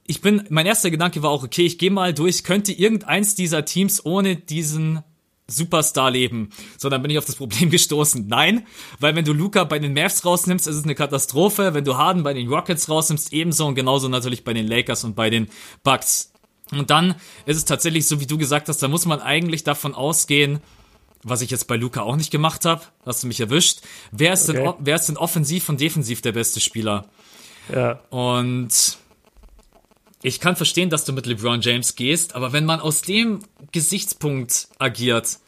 Ich 0.06 0.20
bin, 0.20 0.44
mein 0.50 0.66
erster 0.66 0.90
Gedanke 0.90 1.22
war 1.22 1.30
auch, 1.30 1.44
okay, 1.44 1.64
ich 1.64 1.78
gehe 1.78 1.90
mal 1.90 2.12
durch, 2.12 2.44
könnte 2.44 2.72
irgendeins 2.72 3.34
dieser 3.34 3.64
Teams 3.64 4.04
ohne 4.04 4.36
diesen 4.36 5.02
Superstar 5.50 6.10
leben. 6.10 6.50
So, 6.76 6.90
dann 6.90 7.00
bin 7.00 7.10
ich 7.10 7.18
auf 7.18 7.24
das 7.24 7.36
Problem 7.36 7.70
gestoßen. 7.70 8.26
Nein, 8.28 8.66
weil 9.00 9.16
wenn 9.16 9.24
du 9.24 9.32
Luca 9.32 9.64
bei 9.64 9.78
den 9.78 9.94
Mavs 9.94 10.24
rausnimmst, 10.24 10.68
ist 10.68 10.76
es 10.76 10.84
eine 10.84 10.94
Katastrophe. 10.94 11.74
Wenn 11.74 11.84
du 11.84 11.96
Harden 11.96 12.22
bei 12.22 12.34
den 12.34 12.48
Rockets 12.48 12.88
rausnimmst, 12.88 13.32
ebenso 13.32 13.66
und 13.66 13.74
genauso 13.74 14.08
natürlich 14.08 14.44
bei 14.44 14.52
den 14.52 14.66
Lakers 14.66 15.04
und 15.04 15.16
bei 15.16 15.30
den 15.30 15.48
Bucks. 15.82 16.32
Und 16.70 16.90
dann 16.90 17.14
ist 17.46 17.56
es 17.56 17.64
tatsächlich 17.64 18.06
so, 18.06 18.20
wie 18.20 18.26
du 18.26 18.36
gesagt 18.36 18.68
hast, 18.68 18.82
da 18.82 18.88
muss 18.88 19.06
man 19.06 19.20
eigentlich 19.20 19.64
davon 19.64 19.94
ausgehen, 19.94 20.60
was 21.22 21.40
ich 21.40 21.50
jetzt 21.50 21.66
bei 21.66 21.76
Luca 21.76 22.02
auch 22.02 22.16
nicht 22.16 22.30
gemacht 22.30 22.64
habe, 22.64 22.82
hast 23.04 23.22
du 23.22 23.26
mich 23.26 23.40
erwischt. 23.40 23.80
Wer 24.12 24.32
ist, 24.32 24.48
okay. 24.48 24.62
denn, 24.62 24.74
wer 24.78 24.96
ist 24.96 25.06
denn 25.06 25.16
offensiv 25.16 25.68
und 25.68 25.80
defensiv 25.80 26.22
der 26.22 26.32
beste 26.32 26.60
Spieler? 26.60 27.06
Ja. 27.72 28.00
Und 28.10 28.98
ich 30.22 30.40
kann 30.40 30.56
verstehen, 30.56 30.90
dass 30.90 31.04
du 31.04 31.12
mit 31.12 31.26
LeBron 31.26 31.60
James 31.60 31.94
gehst, 31.94 32.34
aber 32.34 32.52
wenn 32.52 32.64
man 32.64 32.80
aus 32.80 33.02
dem 33.02 33.40
Gesichtspunkt 33.72 34.68
agiert, 34.78 35.38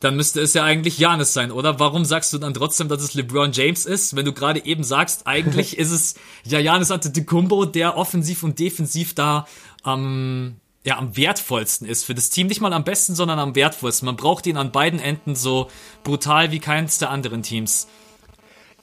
dann 0.00 0.16
müsste 0.16 0.40
es 0.40 0.52
ja 0.52 0.64
eigentlich 0.64 0.98
Janis 0.98 1.32
sein, 1.32 1.50
oder? 1.50 1.78
Warum 1.80 2.04
sagst 2.04 2.32
du 2.32 2.38
dann 2.38 2.52
trotzdem, 2.52 2.88
dass 2.88 3.02
es 3.02 3.14
LeBron 3.14 3.52
James 3.52 3.86
ist, 3.86 4.14
wenn 4.14 4.26
du 4.26 4.32
gerade 4.32 4.64
eben 4.64 4.84
sagst, 4.84 5.26
eigentlich 5.26 5.78
ist 5.78 5.90
es 5.90 6.14
ja 6.44 6.58
Janis 6.58 6.90
Antetokounmpo, 6.90 7.64
der 7.64 7.96
offensiv 7.96 8.42
und 8.42 8.58
defensiv 8.58 9.14
da 9.14 9.46
am 9.82 10.56
ja, 10.84 10.98
am 10.98 11.16
wertvollsten 11.16 11.88
ist 11.88 12.04
für 12.04 12.14
das 12.14 12.30
Team. 12.30 12.46
Nicht 12.46 12.60
mal 12.60 12.72
am 12.72 12.84
besten, 12.84 13.14
sondern 13.14 13.38
am 13.38 13.54
wertvollsten. 13.54 14.06
Man 14.06 14.16
braucht 14.16 14.46
ihn 14.46 14.58
an 14.58 14.70
beiden 14.70 15.00
Enden 15.00 15.34
so 15.34 15.68
brutal 16.02 16.52
wie 16.52 16.60
keins 16.60 16.98
der 16.98 17.10
anderen 17.10 17.42
Teams. 17.42 17.88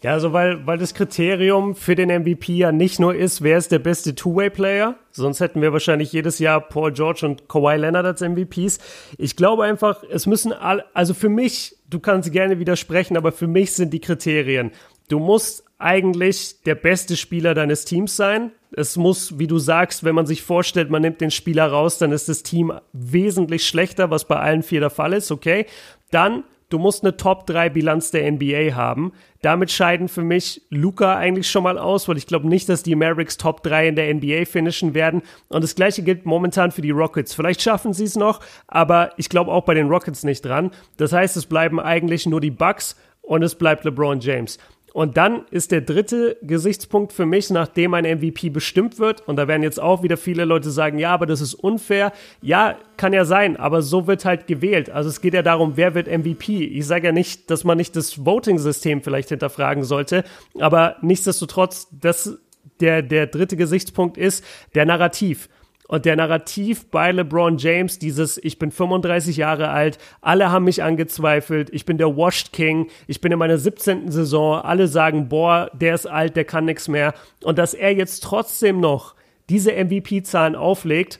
Ja, 0.02 0.14
also 0.14 0.34
weil, 0.34 0.66
weil 0.66 0.80
das 0.80 0.96
Kriterium 0.96 1.76
für 1.76 1.94
den 1.94 2.10
MVP 2.10 2.54
ja 2.54 2.72
nicht 2.72 3.00
nur 3.00 3.14
ist, 3.14 3.44
wer 3.44 3.60
ist 3.60 3.72
der 3.72 3.78
beste 3.78 4.16
Two-Way-Player, 4.16 4.96
sonst 5.12 5.42
hätten 5.42 5.62
wir 5.62 5.74
wahrscheinlich 5.74 6.12
jedes 6.12 6.40
Jahr 6.40 6.60
Paul 6.60 6.92
George 6.92 7.24
und 7.24 7.48
Kawhi 7.48 7.78
Leonard 7.78 8.08
als 8.08 8.22
MVPs. 8.22 8.80
Ich 9.20 9.36
glaube 9.36 9.64
einfach, 9.64 10.02
es 10.10 10.26
müssen 10.26 10.54
alle, 10.54 10.86
also 10.96 11.14
für 11.14 11.30
mich, 11.30 11.76
du 11.88 12.00
kannst 12.00 12.32
gerne 12.32 12.58
widersprechen, 12.58 13.16
aber 13.16 13.32
für 13.32 13.46
mich 13.46 13.74
sind 13.74 13.94
die 13.94 14.02
Kriterien. 14.02 14.72
Du 15.08 15.20
musst 15.20 15.66
eigentlich 15.82 16.62
der 16.64 16.76
beste 16.76 17.16
Spieler 17.18 17.54
deines 17.54 17.86
Teams 17.86 18.16
sein. 18.16 18.52
Es 18.72 18.96
muss, 18.96 19.38
wie 19.40 19.48
du 19.48 19.60
sagst, 19.60 20.04
wenn 20.04 20.16
man 20.16 20.26
sich 20.26 20.42
vorstellt, 20.42 20.90
man 20.90 21.02
nimmt 21.02 21.22
den 21.22 21.32
Spieler 21.32 21.68
raus, 21.68 21.98
dann 21.98 22.12
ist 22.12 22.30
das 22.30 22.44
Team 22.44 22.72
wesentlich 22.94 23.66
schlechter, 23.66 24.10
was 24.10 24.26
bei 24.26 24.38
allen 24.38 24.64
vier 24.64 24.80
der 24.80 24.90
Fall 24.90 25.14
ist, 25.14 25.32
okay? 25.32 25.66
Dann 26.12 26.44
du 26.72 26.80
musst 26.80 27.04
eine 27.04 27.18
Top-3-Bilanz 27.18 28.12
der 28.12 28.32
NBA 28.32 28.76
haben. 28.76 29.12
Damit 29.42 29.72
scheiden 29.72 30.08
für 30.08 30.24
mich 30.24 30.62
Luca 30.70 31.16
eigentlich 31.16 31.50
schon 31.50 31.64
mal 31.64 31.78
aus, 31.78 32.08
weil 32.08 32.18
ich 32.18 32.28
glaube 32.28 32.48
nicht, 32.48 32.70
dass 32.70 32.84
die 32.84 32.96
Mavericks 32.96 33.38
Top 33.38 33.64
3 33.64 33.90
in 33.90 33.96
der 33.96 34.14
NBA 34.14 34.46
finishen 34.46 34.94
werden. 34.94 35.22
Und 35.50 35.64
das 35.64 35.76
gleiche 35.76 36.02
gilt 36.04 36.26
momentan 36.26 36.72
für 36.72 36.82
die 36.82 36.92
Rockets. 36.92 37.34
Vielleicht 37.34 37.62
schaffen 37.62 37.94
sie 37.94 38.06
es 38.06 38.16
noch, 38.16 38.40
aber 38.68 39.12
ich 39.18 39.30
glaube 39.30 39.52
auch 39.52 39.66
bei 39.66 39.74
den 39.74 39.88
Rockets 39.88 40.24
nicht 40.24 40.46
dran. 40.46 40.72
Das 40.98 41.14
heißt, 41.14 41.38
es 41.38 41.46
bleiben 41.46 41.80
eigentlich 41.80 42.26
nur 42.26 42.42
die 42.42 42.52
Bucks 42.52 42.96
und 43.22 43.44
es 43.44 43.56
bleibt 43.56 43.84
LeBron 43.84 44.20
James. 44.20 44.58
Und 44.94 45.18
dann 45.18 45.46
ist 45.52 45.72
der 45.72 45.82
dritte 45.82 46.38
Gesichtspunkt 46.42 47.14
für 47.14 47.26
mich, 47.26 47.50
nachdem 47.50 47.94
ein 47.94 48.04
MVP 48.04 48.50
bestimmt 48.50 49.00
wird, 49.00 49.28
und 49.28 49.38
da 49.38 49.48
werden 49.48 49.64
jetzt 49.64 49.80
auch 49.80 50.04
wieder 50.04 50.18
viele 50.18 50.46
Leute 50.46 50.70
sagen, 50.70 51.00
ja, 51.00 51.14
aber 51.14 51.26
das 51.26 51.40
ist 51.40 51.54
unfair. 51.54 52.12
Ja, 52.42 52.78
kann 52.98 53.14
ja 53.14 53.24
sein, 53.26 53.58
aber 53.58 53.82
so 53.82 54.08
wird 54.08 54.26
halt 54.26 54.48
gewählt. 54.48 54.90
Also 54.90 55.10
es 55.10 55.22
geht 55.22 55.34
ja 55.34 55.42
darum, 55.42 55.74
wer 55.76 55.96
wird 55.96 56.08
MVP. 56.08 56.66
Ich 56.66 56.86
sage 56.86 57.08
ja 57.08 57.14
nicht, 57.14 57.50
dass 57.50 57.64
man 57.64 57.78
nicht 57.78 57.96
das 57.96 58.26
Voting-System 58.26 59.02
vielleicht 59.02 59.30
hinterfragen 59.30 59.84
sollte, 59.84 60.24
aber 60.60 60.98
nichtsdestotrotz, 61.02 61.88
das, 61.92 62.38
der, 62.80 63.02
der 63.02 63.28
dritte 63.28 63.56
Gesichtspunkt 63.56 64.18
ist 64.18 64.44
der 64.76 64.86
Narrativ. 64.86 65.48
Und 65.92 66.06
der 66.06 66.16
Narrativ 66.16 66.90
bei 66.90 67.12
LeBron 67.12 67.58
James, 67.58 68.00
dieses 68.00 68.38
Ich 68.38 68.58
bin 68.58 68.72
35 68.72 69.36
Jahre 69.36 69.72
alt, 69.72 69.98
alle 70.22 70.50
haben 70.50 70.64
mich 70.64 70.84
angezweifelt, 70.84 71.70
ich 71.74 71.86
bin 71.86 71.98
der 71.98 72.16
Washed 72.16 72.54
King, 72.54 72.90
ich 73.08 73.20
bin 73.20 73.34
in 73.34 73.38
meiner 73.38 73.58
17. 73.58 74.10
Saison, 74.10 74.62
alle 74.62 74.88
sagen, 74.88 75.28
boah, 75.28 75.70
der 75.74 75.94
ist 75.94 76.06
alt, 76.06 76.38
der 76.38 76.46
kann 76.46 76.64
nichts 76.64 76.88
mehr. 76.88 77.14
Und 77.44 77.60
dass 77.60 77.74
er 77.74 77.94
jetzt 77.94 78.24
trotzdem 78.24 78.80
noch 78.80 79.16
diese 79.50 79.74
MVP-Zahlen 79.74 80.56
auflegt, 80.56 81.20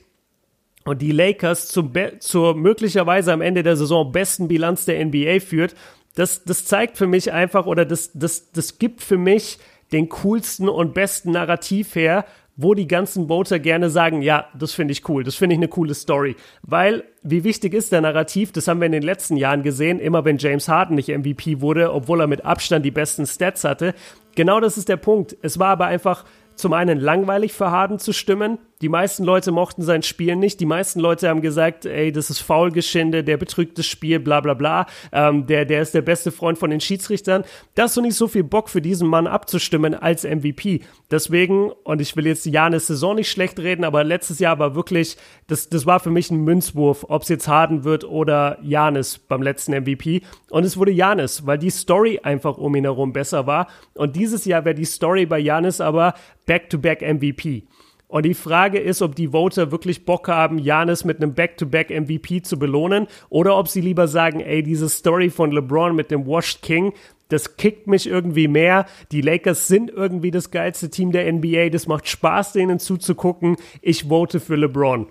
und 0.84 1.02
die 1.02 1.12
Lakers 1.12 1.68
zum 1.68 1.92
zur 2.18 2.56
möglicherweise 2.56 3.32
am 3.32 3.42
Ende 3.42 3.62
der 3.62 3.76
Saison 3.76 4.10
besten 4.10 4.48
Bilanz 4.48 4.86
der 4.86 5.04
NBA 5.04 5.40
führt, 5.40 5.74
das, 6.14 6.44
das 6.44 6.64
zeigt 6.64 6.96
für 6.96 7.06
mich 7.06 7.30
einfach 7.30 7.66
oder 7.66 7.84
das, 7.84 8.10
das, 8.14 8.50
das 8.52 8.78
gibt 8.78 9.02
für 9.02 9.18
mich 9.18 9.58
den 9.92 10.08
coolsten 10.08 10.68
und 10.68 10.94
besten 10.94 11.32
Narrativ 11.32 11.94
her, 11.94 12.24
wo 12.56 12.74
die 12.74 12.86
ganzen 12.86 13.28
Voter 13.28 13.58
gerne 13.58 13.90
sagen, 13.90 14.22
ja, 14.22 14.46
das 14.58 14.72
finde 14.72 14.92
ich 14.92 15.08
cool, 15.08 15.24
das 15.24 15.36
finde 15.36 15.54
ich 15.54 15.58
eine 15.58 15.68
coole 15.68 15.94
Story. 15.94 16.36
Weil, 16.62 17.04
wie 17.22 17.44
wichtig 17.44 17.74
ist 17.74 17.92
der 17.92 18.00
Narrativ, 18.00 18.52
das 18.52 18.68
haben 18.68 18.80
wir 18.80 18.86
in 18.86 18.92
den 18.92 19.02
letzten 19.02 19.36
Jahren 19.36 19.62
gesehen, 19.62 19.98
immer 19.98 20.24
wenn 20.24 20.38
James 20.38 20.68
Harden 20.68 20.96
nicht 20.96 21.08
MVP 21.08 21.60
wurde, 21.60 21.92
obwohl 21.92 22.20
er 22.20 22.26
mit 22.26 22.44
Abstand 22.44 22.84
die 22.84 22.90
besten 22.90 23.26
Stats 23.26 23.64
hatte. 23.64 23.94
Genau 24.34 24.60
das 24.60 24.76
ist 24.76 24.88
der 24.88 24.96
Punkt. 24.96 25.36
Es 25.42 25.58
war 25.58 25.68
aber 25.68 25.86
einfach 25.86 26.24
zum 26.54 26.72
einen 26.72 27.00
langweilig 27.00 27.52
für 27.52 27.70
Harden 27.70 27.98
zu 27.98 28.12
stimmen. 28.12 28.58
Die 28.82 28.88
meisten 28.88 29.24
Leute 29.24 29.52
mochten 29.52 29.82
sein 29.82 30.02
Spiel 30.02 30.36
nicht. 30.36 30.60
Die 30.60 30.66
meisten 30.66 31.00
Leute 31.00 31.28
haben 31.28 31.40
gesagt, 31.40 31.86
ey, 31.86 32.12
das 32.12 32.30
ist 32.30 32.40
Faulgeschinde, 32.40 33.24
der 33.24 33.36
betrügt 33.36 33.78
das 33.78 33.86
Spiel, 33.86 34.20
bla 34.20 34.40
bla 34.40 34.54
bla. 34.54 34.86
Ähm, 35.12 35.46
der, 35.46 35.64
der 35.64 35.82
ist 35.82 35.94
der 35.94 36.02
beste 36.02 36.30
Freund 36.30 36.58
von 36.58 36.70
den 36.70 36.80
Schiedsrichtern. 36.80 37.44
Da 37.74 37.84
hast 37.84 37.96
du 37.96 38.00
nicht 38.00 38.16
so 38.16 38.28
viel 38.28 38.44
Bock 38.44 38.68
für 38.68 38.82
diesen 38.82 39.08
Mann 39.08 39.26
abzustimmen 39.26 39.94
als 39.94 40.24
MVP. 40.24 40.82
Deswegen, 41.12 41.70
und 41.84 42.00
ich 42.00 42.16
will 42.16 42.26
jetzt 42.26 42.46
Janis 42.46 42.86
Saison 42.86 43.16
nicht 43.16 43.30
schlecht 43.30 43.58
reden, 43.58 43.84
aber 43.84 44.02
letztes 44.02 44.38
Jahr 44.38 44.58
war 44.58 44.74
wirklich, 44.74 45.18
das, 45.46 45.68
das 45.68 45.84
war 45.84 46.00
für 46.00 46.10
mich 46.10 46.30
ein 46.30 46.38
Münzwurf, 46.38 47.04
ob 47.06 47.20
es 47.20 47.28
jetzt 47.28 47.48
Harden 47.48 47.84
wird 47.84 48.04
oder 48.04 48.56
Janis 48.62 49.18
beim 49.18 49.42
letzten 49.42 49.72
MVP. 49.72 50.22
Und 50.48 50.64
es 50.64 50.78
wurde 50.78 50.90
Janis, 50.90 51.44
weil 51.44 51.58
die 51.58 51.68
Story 51.68 52.20
einfach 52.22 52.56
um 52.56 52.74
ihn 52.76 52.84
herum 52.84 53.12
besser 53.12 53.46
war. 53.46 53.68
Und 53.92 54.16
dieses 54.16 54.46
Jahr 54.46 54.64
wäre 54.64 54.74
die 54.74 54.86
Story 54.86 55.26
bei 55.26 55.38
Janis 55.38 55.82
aber 55.82 56.14
Back-to-Back 56.46 57.02
MVP. 57.02 57.64
Und 58.12 58.26
die 58.26 58.34
Frage 58.34 58.78
ist, 58.78 59.00
ob 59.00 59.14
die 59.14 59.32
Voter 59.32 59.72
wirklich 59.72 60.04
Bock 60.04 60.28
haben, 60.28 60.58
Janis 60.58 61.06
mit 61.06 61.16
einem 61.16 61.32
Back-to-Back-MVP 61.32 62.42
zu 62.42 62.58
belohnen 62.58 63.06
oder 63.30 63.56
ob 63.56 63.68
sie 63.68 63.80
lieber 63.80 64.06
sagen, 64.06 64.40
ey, 64.40 64.62
diese 64.62 64.90
Story 64.90 65.30
von 65.30 65.50
LeBron 65.50 65.96
mit 65.96 66.10
dem 66.10 66.26
Washed 66.26 66.60
King, 66.60 66.92
das 67.30 67.56
kickt 67.56 67.86
mich 67.86 68.06
irgendwie 68.06 68.48
mehr. 68.48 68.84
Die 69.12 69.22
Lakers 69.22 69.66
sind 69.66 69.90
irgendwie 69.90 70.30
das 70.30 70.50
geilste 70.50 70.90
Team 70.90 71.10
der 71.12 71.32
NBA. 71.32 71.70
Das 71.70 71.86
macht 71.86 72.06
Spaß, 72.06 72.52
denen 72.52 72.78
zuzugucken. 72.78 73.56
Ich 73.80 74.04
vote 74.04 74.40
für 74.40 74.56
LeBron. 74.56 75.06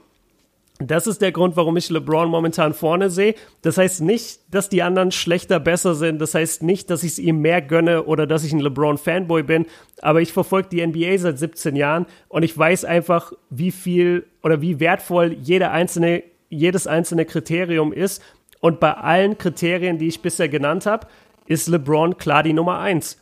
Das 0.87 1.07
ist 1.07 1.21
der 1.21 1.31
Grund, 1.31 1.55
warum 1.55 1.77
ich 1.77 1.89
LeBron 1.89 2.29
momentan 2.29 2.73
vorne 2.73 3.09
sehe. 3.09 3.35
Das 3.61 3.77
heißt 3.77 4.01
nicht, 4.01 4.39
dass 4.49 4.69
die 4.69 4.81
anderen 4.81 5.11
schlechter, 5.11 5.59
besser 5.59 5.95
sind. 5.95 6.19
Das 6.19 6.33
heißt 6.33 6.63
nicht, 6.63 6.89
dass 6.89 7.03
ich 7.03 7.13
es 7.13 7.19
ihm 7.19 7.41
mehr 7.41 7.61
gönne 7.61 8.03
oder 8.03 8.27
dass 8.27 8.43
ich 8.43 8.53
ein 8.53 8.59
LeBron-Fanboy 8.59 9.43
bin. 9.43 9.65
Aber 10.01 10.21
ich 10.21 10.33
verfolge 10.33 10.69
die 10.69 10.85
NBA 10.85 11.17
seit 11.17 11.39
17 11.39 11.75
Jahren 11.75 12.05
und 12.29 12.43
ich 12.43 12.57
weiß 12.57 12.85
einfach, 12.85 13.33
wie 13.49 13.71
viel 13.71 14.25
oder 14.43 14.61
wie 14.61 14.79
wertvoll 14.79 15.33
jeder 15.41 15.71
einzelne, 15.71 16.23
jedes 16.49 16.87
einzelne 16.87 17.25
Kriterium 17.25 17.93
ist. 17.93 18.21
Und 18.59 18.79
bei 18.79 18.93
allen 18.93 19.37
Kriterien, 19.37 19.97
die 19.97 20.07
ich 20.07 20.21
bisher 20.21 20.49
genannt 20.49 20.85
habe, 20.85 21.07
ist 21.45 21.67
LeBron 21.67 22.17
klar 22.17 22.43
die 22.43 22.53
Nummer 22.53 22.79
eins. 22.79 23.17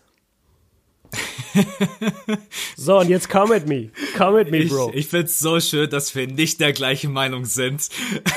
so, 2.77 2.99
und 2.99 3.09
jetzt 3.09 3.29
come 3.29 3.55
with 3.55 3.65
me. 3.65 3.89
Come 4.17 4.43
with 4.43 4.51
me, 4.51 4.65
Bro. 4.65 4.89
Ich, 4.89 4.97
ich 4.97 5.07
find's 5.07 5.39
so 5.39 5.59
schön, 5.59 5.89
dass 5.89 6.13
wir 6.15 6.27
nicht 6.27 6.59
der 6.59 6.73
gleichen 6.73 7.11
Meinung 7.11 7.45
sind. 7.45 7.89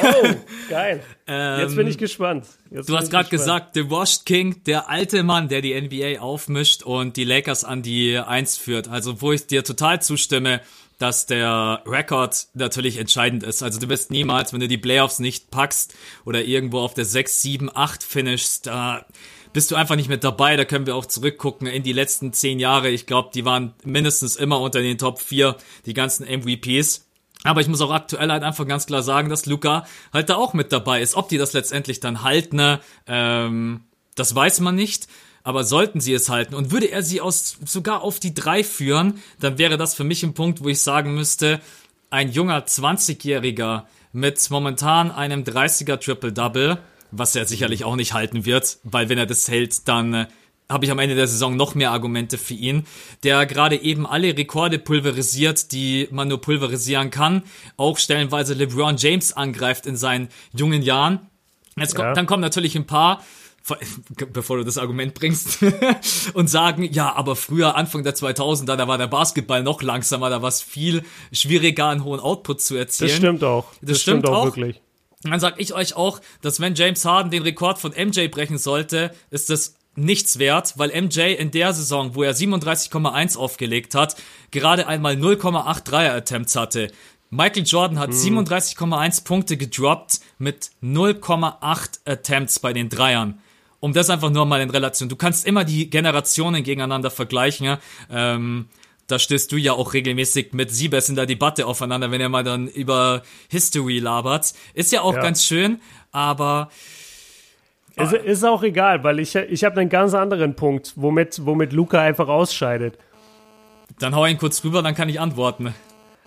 Oh, 0.03 0.35
geil. 0.69 1.03
ähm, 1.27 1.61
jetzt 1.61 1.77
bin 1.77 1.87
ich 1.87 1.99
gespannt. 1.99 2.47
Jetzt 2.71 2.89
du 2.89 2.97
hast 2.97 3.11
gerade 3.11 3.29
gesagt, 3.29 3.75
The 3.75 3.91
Washed 3.91 4.27
King, 4.27 4.63
der 4.65 4.89
alte 4.89 5.23
Mann, 5.23 5.49
der 5.49 5.61
die 5.61 5.79
NBA 5.79 6.21
aufmischt 6.21 6.83
und 6.83 7.17
die 7.17 7.25
Lakers 7.25 7.65
an 7.65 7.83
die 7.83 8.19
Eins 8.19 8.57
führt. 8.57 8.89
Also, 8.89 9.21
wo 9.21 9.33
ich 9.33 9.47
dir 9.47 9.65
total 9.65 10.01
zustimme, 10.01 10.61
dass 10.99 11.27
der 11.27 11.83
Rekord 11.85 12.47
natürlich 12.55 12.97
entscheidend 12.97 13.43
ist. 13.43 13.65
Also 13.65 13.81
du 13.81 13.89
wirst 13.89 14.13
niemals, 14.13 14.53
wenn 14.53 14.61
du 14.61 14.69
die 14.69 14.79
Playoffs 14.79 15.19
nicht 15.19 15.51
packst 15.51 15.95
oder 16.25 16.45
irgendwo 16.45 16.79
auf 16.79 16.95
der 16.95 17.05
6, 17.05 17.43
7, 17.43 17.71
8 17.75 18.05
finishst, 18.05 18.69
da 18.69 19.05
bist 19.53 19.71
du 19.71 19.77
einfach 19.77 19.97
nicht 19.97 20.09
mit 20.09 20.25
dabei. 20.25 20.57
Da 20.57 20.65
können 20.65 20.87
wir 20.87 20.97
auch 20.97 21.07
zurückgucken 21.07 21.67
in 21.67 21.83
die 21.83 21.93
letzten 21.93 22.33
zehn 22.33 22.59
Jahre. 22.59 22.89
Ich 22.89 23.07
glaube, 23.07 23.31
die 23.35 23.45
waren 23.45 23.75
mindestens 23.85 24.37
immer 24.37 24.61
unter 24.61 24.81
den 24.81 24.99
Top 24.99 25.21
4, 25.21 25.57
die 25.87 25.95
ganzen 25.95 26.27
MVPs. 26.27 27.07
Aber 27.45 27.61
ich 27.61 27.69
muss 27.69 27.81
auch 27.81 27.91
aktuell 27.91 28.31
halt 28.31 28.43
einfach 28.43 28.67
ganz 28.67 28.87
klar 28.87 29.03
sagen, 29.03 29.29
dass 29.29 29.47
Luca 29.47 29.85
halt 30.13 30.31
da 30.31 30.37
auch 30.37 30.55
mit 30.55 30.73
dabei 30.73 31.03
ist. 31.03 31.17
Ob 31.17 31.29
die 31.29 31.39
das 31.39 31.53
letztendlich 31.53 32.01
dann 32.01 32.23
halten, 32.23 32.57
ne, 32.57 32.81
ähm, 33.07 33.81
das 34.15 34.35
weiß 34.35 34.61
man 34.61 34.75
nicht. 34.75 35.09
Aber 35.45 35.65
sollten 35.65 36.01
sie 36.01 36.15
es 36.15 36.29
halten 36.29 36.55
und 36.55 36.71
würde 36.71 36.93
er 36.93 37.03
sie 37.03 37.21
aus, 37.21 37.59
sogar 37.65 38.03
auf 38.03 38.21
die 38.21 38.33
drei 38.33 38.63
führen, 38.63 39.21
dann 39.41 39.59
wäre 39.59 39.77
das 39.77 39.93
für 39.95 40.05
mich 40.05 40.23
ein 40.23 40.35
Punkt, 40.35 40.63
wo 40.63 40.69
ich 40.69 40.81
sagen 40.81 41.17
müsste, 41.17 41.61
ein 42.11 42.31
junger 42.31 42.65
20-Jähriger 42.65 43.85
mit 44.13 44.51
momentan 44.51 45.11
einem 45.11 45.43
30er 45.43 45.99
Triple-Double 45.99 46.79
was 47.13 47.37
er 47.37 47.47
sicherlich 47.47 47.85
auch 47.85 47.97
nicht 47.97 48.15
halten 48.15 48.45
wird, 48.45 48.79
weil 48.83 49.09
wenn 49.09 49.19
er 49.19 49.27
das 49.27 49.47
hält, 49.49 49.87
dann 49.87 50.15
äh, 50.15 50.27
habe 50.69 50.85
ich 50.87 50.91
am 50.91 50.99
Ende 50.99 51.15
der 51.15 51.27
Saison 51.27 51.55
noch 51.57 51.75
mehr 51.75 51.93
Argumente 51.93 52.39
für 52.39 52.55
ihn, 52.55 52.87
der 53.23 53.47
gerade 53.47 53.81
eben 53.81 54.07
alle 54.07 54.37
Rekorde 54.37 54.79
pulverisiert, 54.79 55.71
die 55.73 56.09
man 56.11 56.29
nur 56.29 56.41
pulverisieren 56.41 57.11
kann, 57.11 57.43
auch 57.77 57.99
stellenweise 57.99 58.55
LeBron 58.55 58.97
James 58.97 59.33
angreift 59.35 59.87
in 59.87 59.97
seinen 59.97 60.29
jungen 60.57 60.83
Jahren. 60.83 61.21
Jetzt 61.77 61.95
kommt, 61.95 62.17
dann 62.17 62.27
kommen 62.27 62.43
natürlich 62.43 62.75
ein 62.77 62.87
paar, 62.87 63.23
bevor 64.33 64.59
du 64.59 64.65
das 64.65 64.79
Argument 64.79 65.15
bringst, 65.15 65.59
und 66.35 66.49
sagen, 66.49 66.85
ja, 66.85 67.15
aber 67.15 67.37
früher, 67.37 67.77
Anfang 67.77 68.03
der 68.03 68.15
2000er, 68.15 68.77
da 68.77 68.89
war 68.89 68.99
der 68.99 69.07
Basketball 69.07 69.63
noch 69.63 69.83
langsamer, 69.83 70.31
da 70.31 70.43
war 70.43 70.49
es 70.49 70.63
viel 70.63 71.03
schwieriger, 71.33 71.89
einen 71.89 72.05
hohen 72.05 72.21
Output 72.21 72.61
zu 72.61 72.77
erzielen. 72.77 73.11
Das 73.11 73.17
stimmt 73.19 73.45
auch. 73.45 73.67
Das, 73.81 73.91
das 73.91 74.03
stimmt, 74.03 74.25
stimmt 74.25 74.37
auch 74.37 74.45
wirklich. 74.47 74.81
Dann 75.23 75.41
sag 75.41 75.61
ich 75.61 75.73
euch 75.73 75.95
auch, 75.95 76.21
dass 76.41 76.61
wenn 76.61 76.75
James 76.75 77.05
Harden 77.05 77.31
den 77.31 77.43
Rekord 77.43 77.79
von 77.79 77.93
MJ 77.93 78.29
brechen 78.29 78.59
sollte, 78.59 79.13
ist 79.31 79.51
das 79.51 79.77
nichts 79.95 80.39
wert, 80.39 80.75
weil 80.79 80.89
MJ 80.89 81.35
in 81.35 81.51
der 81.51 81.73
Saison, 81.73 82.15
wo 82.15 82.23
er 82.23 82.35
37,1 82.35 83.37
aufgelegt 83.37 83.95
hat, 83.95 84.17
gerade 84.51 84.87
einmal 84.87 85.15
0,8 85.15 85.85
Dreier-Attempts 85.85 86.57
hatte. 86.57 86.91
Michael 87.31 87.65
Jordan 87.65 87.99
hat 87.99 88.11
hm. 88.11 88.39
37,1 88.39 89.25
Punkte 89.25 89.57
gedroppt 89.57 90.21
mit 90.39 90.71
0,8 90.83 92.01
Attempts 92.05 92.59
bei 92.59 92.73
den 92.73 92.89
Dreiern. 92.89 93.39
Um 93.81 93.93
das 93.93 94.11
einfach 94.11 94.31
nur 94.31 94.47
mal 94.47 94.61
in 94.61 94.71
Relation. 94.71 95.09
Du 95.09 95.17
kannst 95.17 95.47
immer 95.47 95.65
die 95.65 95.91
Generationen 95.91 96.63
gegeneinander 96.63 97.11
vergleichen. 97.11 97.67
Ja? 97.67 97.79
Ähm, 98.11 98.69
da 99.07 99.19
stößt 99.19 99.51
du 99.53 99.57
ja 99.57 99.73
auch 99.73 99.95
regelmäßig 99.95 100.53
mit 100.53 100.71
Siebes 100.71 101.09
in 101.09 101.17
der 101.17 101.27
Debatte 101.27 101.67
aufeinander, 101.67 102.11
wenn 102.11 102.21
er 102.21 102.29
mal 102.29 102.45
dann 102.45 102.69
über 102.69 103.23
History 103.51 103.99
labert. 103.99 104.55
Ist 104.75 104.93
ja 104.93 105.03
auch 105.03 105.15
ja. 105.15 105.23
ganz 105.23 105.45
schön, 105.45 105.81
aber 106.13 106.71
Ist, 107.97 108.13
ist 108.13 108.45
auch 108.45 108.63
egal, 108.63 109.05
weil 109.05 109.19
ich, 109.19 109.35
ich 109.35 109.65
habe 109.65 109.81
einen 109.81 109.91
ganz 109.91 110.15
anderen 110.15 110.55
Punkt, 110.55 110.95
womit, 110.97 111.45
womit 111.45 111.73
Luca 111.73 112.01
einfach 112.01 112.29
ausscheidet. 112.29 112.99
Dann 113.99 114.15
hau 114.15 114.25
ihn 114.27 114.39
kurz 114.39 114.65
rüber, 114.65 114.83
dann 114.83 114.95
kann 114.95 115.09
ich 115.09 115.21
antworten. 115.21 115.75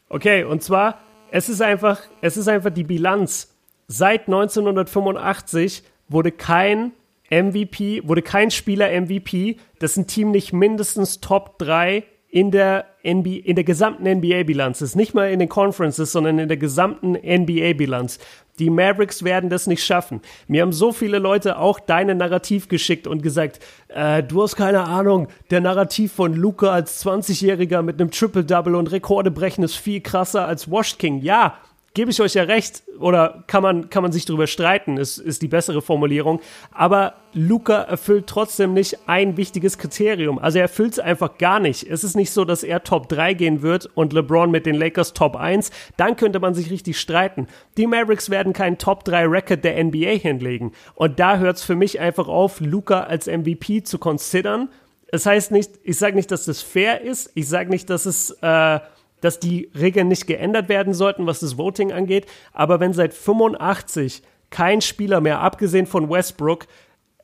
Okay, 0.09 0.43
und 0.43 0.61
zwar, 0.61 0.99
es 1.32 1.49
ist 1.49 1.61
einfach, 1.61 2.01
es 2.21 2.38
ist 2.38 2.47
einfach 2.47 2.69
die 2.69 2.84
Bilanz. 2.84 3.55
Seit 3.88 4.28
1985 4.28 5.84
wurde 6.07 6.32
kein 6.32 6.91
MVP, 7.30 8.07
wurde 8.07 8.21
kein 8.21 8.51
Spieler 8.51 8.89
MVP, 8.89 9.57
dessen 9.82 10.07
Team 10.07 10.32
nicht 10.32 10.53
mindestens 10.53 11.21
Top 11.21 11.57
3 11.57 12.03
in 12.36 12.51
der, 12.51 12.88
NBA, 13.01 13.45
in 13.45 13.55
der 13.55 13.63
gesamten 13.63 14.03
NBA-Bilanz 14.03 14.81
ist. 14.81 14.97
Nicht 14.97 15.13
mal 15.13 15.31
in 15.31 15.39
den 15.39 15.47
Conferences, 15.47 16.11
sondern 16.11 16.38
in 16.38 16.49
der 16.49 16.57
gesamten 16.57 17.13
NBA-Bilanz. 17.13 18.19
Die 18.59 18.69
Mavericks 18.69 19.23
werden 19.23 19.49
das 19.49 19.67
nicht 19.67 19.86
schaffen. 19.86 20.19
Mir 20.49 20.61
haben 20.61 20.73
so 20.73 20.91
viele 20.91 21.19
Leute 21.19 21.57
auch 21.57 21.79
deine 21.79 22.13
Narrativ 22.13 22.67
geschickt 22.67 23.07
und 23.07 23.23
gesagt, 23.23 23.61
äh, 23.88 24.21
du 24.21 24.43
hast 24.43 24.57
keine 24.57 24.83
Ahnung, 24.83 25.29
der 25.49 25.61
Narrativ 25.61 26.11
von 26.11 26.33
Luca 26.33 26.73
als 26.73 27.05
20-Jähriger 27.05 27.81
mit 27.81 28.01
einem 28.01 28.11
Triple-Double 28.11 28.75
und 28.75 28.91
Rekorde 28.91 29.31
brechen 29.31 29.63
ist 29.63 29.77
viel 29.77 30.01
krasser 30.01 30.45
als 30.45 30.69
Washed 30.69 30.99
King. 30.99 31.21
Ja, 31.21 31.55
gebe 31.95 32.11
ich 32.11 32.21
euch 32.21 32.35
ja 32.35 32.43
recht, 32.43 32.83
oder 32.99 33.43
kann 33.47 33.63
man, 33.63 33.89
kann 33.89 34.03
man 34.03 34.11
sich 34.11 34.25
darüber 34.25 34.47
streiten, 34.47 34.97
ist, 34.97 35.17
ist 35.17 35.41
die 35.41 35.47
bessere 35.47 35.81
Formulierung. 35.81 36.41
Aber 36.71 37.15
Luca 37.33 37.81
erfüllt 37.81 38.27
trotzdem 38.27 38.73
nicht 38.73 39.07
ein 39.07 39.37
wichtiges 39.37 39.77
Kriterium. 39.77 40.37
Also 40.37 40.59
er 40.59 40.63
erfüllt 40.63 40.93
es 40.93 40.99
einfach 40.99 41.37
gar 41.37 41.59
nicht. 41.59 41.89
Es 41.89 42.03
ist 42.03 42.15
nicht 42.15 42.31
so, 42.31 42.45
dass 42.45 42.63
er 42.63 42.83
Top 42.83 43.09
3 43.09 43.33
gehen 43.33 43.61
wird 43.61 43.89
und 43.95 44.13
LeBron 44.13 44.51
mit 44.51 44.65
den 44.65 44.75
Lakers 44.75 45.13
Top 45.13 45.35
1. 45.37 45.71
Dann 45.97 46.17
könnte 46.17 46.39
man 46.39 46.53
sich 46.53 46.69
richtig 46.69 46.99
streiten. 46.99 47.47
Die 47.77 47.87
Mavericks 47.87 48.29
werden 48.29 48.53
keinen 48.53 48.77
Top 48.77 49.05
3 49.05 49.25
Record 49.25 49.63
der 49.63 49.81
NBA 49.81 50.17
hinlegen. 50.19 50.73
Und 50.95 51.19
da 51.19 51.37
hört 51.37 51.57
es 51.57 51.63
für 51.63 51.75
mich 51.75 51.99
einfach 51.99 52.27
auf, 52.27 52.59
Luca 52.59 53.03
als 53.03 53.27
MVP 53.27 53.83
zu 53.83 53.99
considern. 53.99 54.69
Es 55.07 55.25
heißt 55.25 55.51
nicht, 55.51 55.71
ich 55.83 55.97
sage 55.97 56.17
nicht, 56.17 56.29
dass 56.29 56.43
das 56.43 56.61
fair 56.61 57.01
ist. 57.01 57.31
Ich 57.35 57.47
sage 57.47 57.69
nicht, 57.69 57.89
dass 57.89 58.05
es 58.05 58.31
äh, 58.41 58.79
dass 59.26 59.39
die 59.39 59.71
Regeln 59.78 60.07
nicht 60.07 60.28
geändert 60.28 60.69
werden 60.69 60.93
sollten, 60.93 61.26
was 61.26 61.39
das 61.39 61.57
Voting 61.57 61.91
angeht. 61.91 62.28
Aber 62.53 62.80
wenn 62.80 62.93
seit 62.93 63.13
85 63.13 64.21
kein 64.51 64.82
Spieler 64.82 65.19
mehr, 65.19 65.41
abgesehen 65.41 65.88
von 65.88 66.09
Westbrook, 66.09 66.67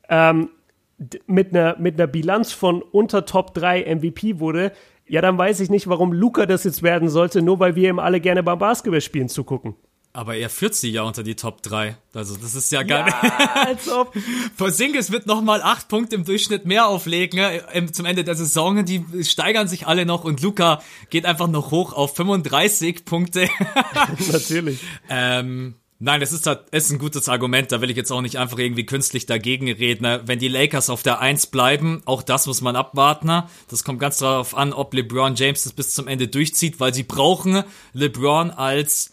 ähm, 0.08 0.50
mit 1.26 1.54
einer, 1.54 1.76
mit 1.78 1.98
einer 1.98 2.08
Bilanz 2.08 2.52
von 2.52 2.82
unter 2.82 3.24
Top 3.24 3.54
3 3.54 3.94
MVP 3.94 4.40
wurde, 4.40 4.72
ja, 5.06 5.20
dann 5.20 5.38
weiß 5.38 5.60
ich 5.60 5.70
nicht, 5.70 5.88
warum 5.88 6.12
Luca 6.12 6.46
das 6.46 6.64
jetzt 6.64 6.82
werden 6.82 7.08
sollte, 7.08 7.40
nur 7.40 7.60
weil 7.60 7.76
wir 7.76 7.88
ihm 7.88 7.98
alle 7.98 8.20
gerne 8.20 8.42
beim 8.42 8.58
Basketballspielen 8.58 9.28
zugucken. 9.28 9.76
Aber 10.14 10.36
er 10.36 10.50
führt 10.50 10.74
sie 10.74 10.90
ja 10.90 11.02
unter 11.02 11.22
die 11.22 11.36
Top 11.36 11.62
3. 11.62 11.96
Also 12.12 12.36
das 12.36 12.54
ist 12.54 12.70
ja 12.70 12.82
gar 12.82 13.08
ja, 13.08 13.22
nicht. 13.22 13.56
als 13.56 13.88
ob. 13.88 14.14
Porzingis 14.58 15.10
wird 15.10 15.26
nochmal 15.26 15.62
acht 15.62 15.88
Punkte 15.88 16.16
im 16.16 16.24
Durchschnitt 16.24 16.66
mehr 16.66 16.86
auflegen 16.86 17.38
äh, 17.38 17.90
zum 17.90 18.04
Ende 18.04 18.22
der 18.22 18.34
Saison. 18.34 18.84
Die 18.84 19.04
steigern 19.22 19.68
sich 19.68 19.86
alle 19.86 20.04
noch 20.04 20.24
und 20.24 20.42
Luca 20.42 20.82
geht 21.08 21.24
einfach 21.24 21.48
noch 21.48 21.70
hoch 21.70 21.94
auf 21.94 22.14
35 22.14 23.06
Punkte. 23.06 23.48
Natürlich. 24.30 24.80
ähm, 25.08 25.76
Nein, 26.04 26.18
das 26.18 26.32
ist, 26.32 26.46
das 26.46 26.58
ist 26.72 26.90
ein 26.90 26.98
gutes 26.98 27.28
Argument. 27.28 27.70
Da 27.70 27.80
will 27.80 27.88
ich 27.88 27.96
jetzt 27.96 28.10
auch 28.10 28.22
nicht 28.22 28.36
einfach 28.36 28.58
irgendwie 28.58 28.84
künstlich 28.84 29.26
dagegen 29.26 29.70
reden. 29.70 30.22
Wenn 30.26 30.40
die 30.40 30.48
Lakers 30.48 30.90
auf 30.90 31.04
der 31.04 31.20
Eins 31.20 31.46
bleiben, 31.46 32.02
auch 32.06 32.24
das 32.24 32.48
muss 32.48 32.60
man 32.60 32.74
abwarten. 32.74 33.44
Das 33.68 33.84
kommt 33.84 34.00
ganz 34.00 34.18
darauf 34.18 34.56
an, 34.56 34.72
ob 34.72 34.92
LeBron 34.92 35.36
James 35.36 35.62
das 35.62 35.72
bis 35.72 35.94
zum 35.94 36.08
Ende 36.08 36.26
durchzieht, 36.26 36.80
weil 36.80 36.92
sie 36.92 37.04
brauchen 37.04 37.62
LeBron 37.92 38.50
als 38.50 39.12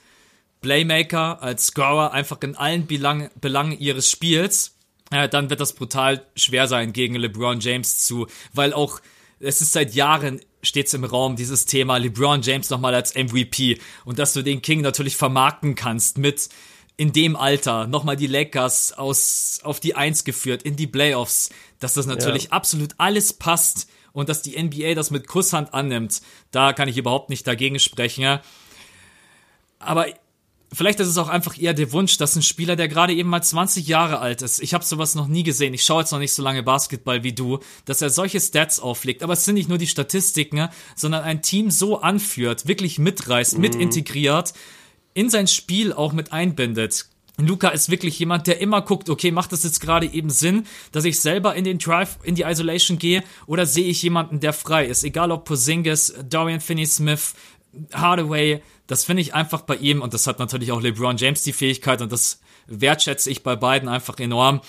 Playmaker, 0.61 1.41
als 1.41 1.67
Scorer 1.67 2.11
einfach 2.11 2.41
in 2.41 2.55
allen 2.55 2.87
Belang 2.87 3.29
Belangen 3.39 3.77
ihres 3.79 4.09
Spiels, 4.09 4.75
äh, 5.11 5.29
dann 5.29 5.49
wird 5.49 5.59
das 5.59 5.73
brutal 5.73 6.25
schwer 6.35 6.67
sein 6.67 6.93
gegen 6.93 7.15
LeBron 7.15 7.59
James 7.59 7.99
zu, 7.99 8.27
weil 8.53 8.73
auch 8.73 8.99
es 9.39 9.61
ist 9.61 9.71
seit 9.71 9.93
Jahren 9.93 10.41
stets 10.61 10.93
im 10.93 11.05
Raum 11.05 11.35
dieses 11.35 11.65
Thema 11.65 11.97
LeBron 11.97 12.41
James 12.41 12.69
nochmal 12.69 12.93
als 12.93 13.15
MVP 13.15 13.79
und 14.03 14.19
dass 14.19 14.33
du 14.33 14.41
den 14.41 14.61
King 14.61 14.81
natürlich 14.81 15.15
vermarkten 15.15 15.75
kannst 15.75 16.17
mit 16.17 16.49
in 16.97 17.13
dem 17.13 17.37
Alter 17.37 17.87
nochmal 17.87 18.17
die 18.17 18.27
Lakers 18.27 18.91
aus 18.91 19.61
auf 19.63 19.79
die 19.79 19.95
Eins 19.95 20.25
geführt 20.25 20.63
in 20.63 20.75
die 20.75 20.87
Playoffs, 20.87 21.49
dass 21.79 21.93
das 21.93 22.05
natürlich 22.05 22.45
ja. 22.45 22.51
absolut 22.51 22.93
alles 22.97 23.31
passt 23.31 23.87
und 24.11 24.27
dass 24.27 24.41
die 24.41 24.61
NBA 24.61 24.95
das 24.95 25.09
mit 25.09 25.25
Kusshand 25.25 25.73
annimmt, 25.73 26.21
da 26.51 26.73
kann 26.73 26.89
ich 26.89 26.97
überhaupt 26.97 27.29
nicht 27.29 27.47
dagegen 27.47 27.79
sprechen. 27.79 28.39
Aber 29.79 30.07
Vielleicht 30.71 30.99
ist 30.99 31.07
es 31.07 31.17
auch 31.17 31.29
einfach 31.29 31.59
eher 31.59 31.73
der 31.73 31.91
Wunsch, 31.91 32.17
dass 32.17 32.35
ein 32.35 32.43
Spieler, 32.43 32.75
der 32.75 32.87
gerade 32.87 33.13
eben 33.13 33.29
mal 33.29 33.41
20 33.41 33.87
Jahre 33.87 34.19
alt 34.19 34.43
ist, 34.43 34.61
ich 34.61 34.73
habe 34.75 34.83
sowas 34.83 35.15
noch 35.15 35.27
nie 35.27 35.41
gesehen, 35.43 35.73
ich 35.73 35.83
schaue 35.83 36.01
jetzt 36.01 36.11
noch 36.11 36.19
nicht 36.19 36.33
so 36.33 36.43
lange 36.43 36.61
Basketball 36.61 37.23
wie 37.23 37.33
du, 37.33 37.59
dass 37.85 38.01
er 38.03 38.11
solche 38.11 38.39
Stats 38.39 38.79
auflegt. 38.79 39.23
Aber 39.23 39.33
es 39.33 39.45
sind 39.45 39.55
nicht 39.55 39.69
nur 39.69 39.79
die 39.79 39.87
Statistiken, 39.87 40.69
sondern 40.95 41.23
ein 41.23 41.41
Team 41.41 41.71
so 41.71 42.01
anführt, 42.01 42.67
wirklich 42.67 42.99
mitreißt, 42.99 43.55
mhm. 43.55 43.61
mit 43.61 43.75
integriert, 43.75 44.53
in 45.15 45.29
sein 45.29 45.47
Spiel 45.47 45.91
auch 45.91 46.13
mit 46.13 46.31
einbindet. 46.31 47.07
Luca 47.37 47.69
ist 47.69 47.89
wirklich 47.89 48.19
jemand, 48.19 48.47
der 48.47 48.59
immer 48.59 48.81
guckt, 48.81 49.09
okay, 49.09 49.31
macht 49.31 49.51
das 49.53 49.63
jetzt 49.63 49.79
gerade 49.79 50.05
eben 50.05 50.29
Sinn, 50.29 50.65
dass 50.91 51.05
ich 51.05 51.19
selber 51.19 51.55
in 51.55 51.63
den 51.63 51.77
Drive, 51.77 52.17
in 52.23 52.35
die 52.35 52.43
Isolation 52.43 52.99
gehe, 52.99 53.23
oder 53.47 53.65
sehe 53.65 53.85
ich 53.85 54.03
jemanden, 54.03 54.39
der 54.39 54.53
frei 54.53 54.85
ist? 54.85 55.03
Egal 55.03 55.31
ob 55.31 55.45
Posingis, 55.45 56.13
Dorian 56.29 56.59
Finney-Smith, 56.59 57.33
Hardaway, 57.93 58.61
das 58.87 59.05
finde 59.05 59.21
ich 59.21 59.33
einfach 59.33 59.61
bei 59.61 59.75
ihm 59.75 60.01
und 60.01 60.13
das 60.13 60.27
hat 60.27 60.39
natürlich 60.39 60.71
auch 60.71 60.81
LeBron 60.81 61.17
James 61.17 61.43
die 61.43 61.53
Fähigkeit 61.53 62.01
und 62.01 62.11
das 62.11 62.41
wertschätze 62.67 63.29
ich 63.29 63.43
bei 63.43 63.55
beiden 63.55 63.89
einfach 63.89 64.19
enorm. 64.19 64.61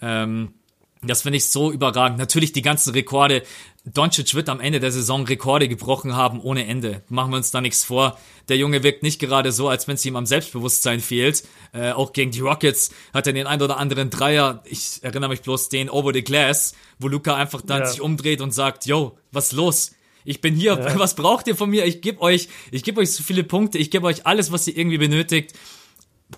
Ähm, 0.00 0.54
das 1.02 1.22
finde 1.22 1.36
ich 1.36 1.46
so 1.46 1.70
überragend. 1.70 2.18
Natürlich 2.18 2.52
die 2.52 2.62
ganzen 2.62 2.92
Rekorde. 2.92 3.42
Doncic 3.84 4.34
wird 4.34 4.48
am 4.48 4.60
Ende 4.60 4.80
der 4.80 4.90
Saison 4.90 5.24
Rekorde 5.24 5.68
gebrochen 5.68 6.16
haben 6.16 6.40
ohne 6.40 6.66
Ende. 6.66 7.02
Machen 7.08 7.30
wir 7.30 7.36
uns 7.36 7.52
da 7.52 7.60
nichts 7.60 7.84
vor. 7.84 8.18
Der 8.48 8.56
Junge 8.56 8.82
wirkt 8.82 9.02
nicht 9.02 9.20
gerade 9.20 9.52
so, 9.52 9.68
als 9.68 9.86
wenn 9.86 9.94
es 9.94 10.04
ihm 10.04 10.16
am 10.16 10.26
Selbstbewusstsein 10.26 11.00
fehlt. 11.00 11.44
Äh, 11.72 11.92
auch 11.92 12.12
gegen 12.12 12.32
die 12.32 12.40
Rockets 12.40 12.90
hat 13.14 13.26
er 13.28 13.32
den 13.32 13.46
ein 13.46 13.62
oder 13.62 13.78
anderen 13.78 14.10
Dreier. 14.10 14.62
Ich 14.64 14.98
erinnere 15.02 15.30
mich 15.30 15.42
bloß 15.42 15.68
den 15.68 15.88
Over 15.88 16.12
the 16.12 16.24
Glass, 16.24 16.74
wo 16.98 17.06
Luca 17.06 17.36
einfach 17.36 17.62
dann 17.62 17.80
ja. 17.80 17.86
sich 17.86 18.00
umdreht 18.00 18.40
und 18.40 18.52
sagt, 18.52 18.84
yo, 18.86 19.16
was 19.30 19.52
los? 19.52 19.92
Ich 20.28 20.42
bin 20.42 20.54
hier, 20.54 20.78
ja. 20.78 20.98
was 20.98 21.14
braucht 21.14 21.46
ihr 21.46 21.56
von 21.56 21.70
mir? 21.70 21.86
Ich 21.86 22.02
gebe 22.02 22.20
euch, 22.20 22.48
ich 22.70 22.84
gebe 22.84 23.00
euch 23.00 23.12
so 23.12 23.22
viele 23.22 23.44
Punkte, 23.44 23.78
ich 23.78 23.90
gebe 23.90 24.06
euch 24.06 24.26
alles, 24.26 24.52
was 24.52 24.68
ihr 24.68 24.76
irgendwie 24.76 24.98
benötigt. 24.98 25.54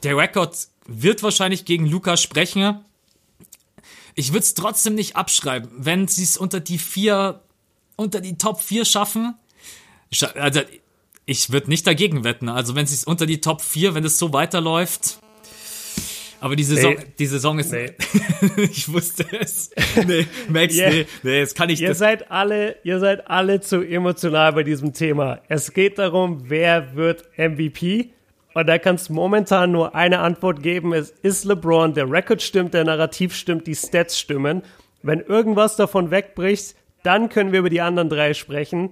Der 0.05 0.16
Rekord 0.16 0.57
wird 0.86 1.24
wahrscheinlich 1.24 1.64
gegen 1.64 1.86
Luca 1.86 2.16
sprechen. 2.16 2.84
Ich 4.14 4.28
würde 4.28 4.45
es 4.45 4.55
trotzdem 4.55 4.95
nicht 4.95 5.16
abschreiben, 5.16 5.70
wenn 5.76 6.07
sie 6.07 6.22
es 6.22 6.36
unter 6.36 6.61
die 6.61 6.78
vier, 6.78 7.43
unter 7.97 8.20
die 8.20 8.38
Top 8.38 8.61
4 8.61 8.84
schaffen. 8.84 9.34
Also, 10.34 10.61
ich 11.26 11.51
würde 11.51 11.68
nicht 11.68 11.86
dagegen 11.86 12.22
wetten. 12.22 12.49
Also, 12.49 12.76
wenn 12.76 12.86
sie 12.86 12.95
es 12.95 13.05
unter 13.05 13.26
die 13.26 13.41
Top 13.41 13.61
4, 13.61 13.95
wenn 13.95 14.05
es 14.05 14.18
so 14.18 14.32
weiterläuft, 14.32 15.20
aber 16.41 16.57
die 16.57 16.64
Saison, 16.64 16.95
nee. 16.95 17.05
die 17.18 17.26
Saison 17.26 17.59
ist. 17.59 17.72
Nee. 17.72 17.93
ich 18.57 18.91
wusste 18.93 19.26
es. 19.38 19.70
Nee, 20.07 20.26
Max, 20.49 20.76
yeah. 20.76 20.91
nee, 20.91 21.07
nee, 21.22 21.38
jetzt 21.38 21.55
kann 21.55 21.68
ich 21.68 21.80
ihr 21.80 21.88
das. 21.88 21.99
Seid 21.99 22.30
alle, 22.30 22.76
ihr 22.82 22.99
seid 22.99 23.28
alle 23.28 23.61
zu 23.61 23.82
emotional 23.82 24.53
bei 24.55 24.62
diesem 24.62 24.95
Thema. 24.95 25.41
Es 25.49 25.72
geht 25.72 25.99
darum, 25.99 26.45
wer 26.49 26.97
wird 26.97 27.28
MVP. 27.36 28.11
Und 28.55 28.66
da 28.66 28.78
kann 28.78 28.97
es 28.97 29.11
momentan 29.11 29.70
nur 29.70 29.95
eine 29.95 30.20
Antwort 30.20 30.62
geben. 30.62 30.93
Es 30.93 31.11
ist 31.11 31.45
LeBron. 31.45 31.95
Der 31.95 32.11
Record 32.11 32.43
stimmt, 32.43 32.74
der 32.74 32.84
Narrativ 32.84 33.34
stimmt, 33.34 33.66
die 33.66 33.74
Stats 33.74 34.18
stimmen. 34.18 34.62
Wenn 35.03 35.20
irgendwas 35.20 35.76
davon 35.76 36.11
wegbricht, 36.11 36.74
dann 37.03 37.28
können 37.28 37.53
wir 37.53 37.61
über 37.61 37.70
die 37.70 37.80
anderen 37.80 38.09
drei 38.09 38.34
sprechen. 38.34 38.91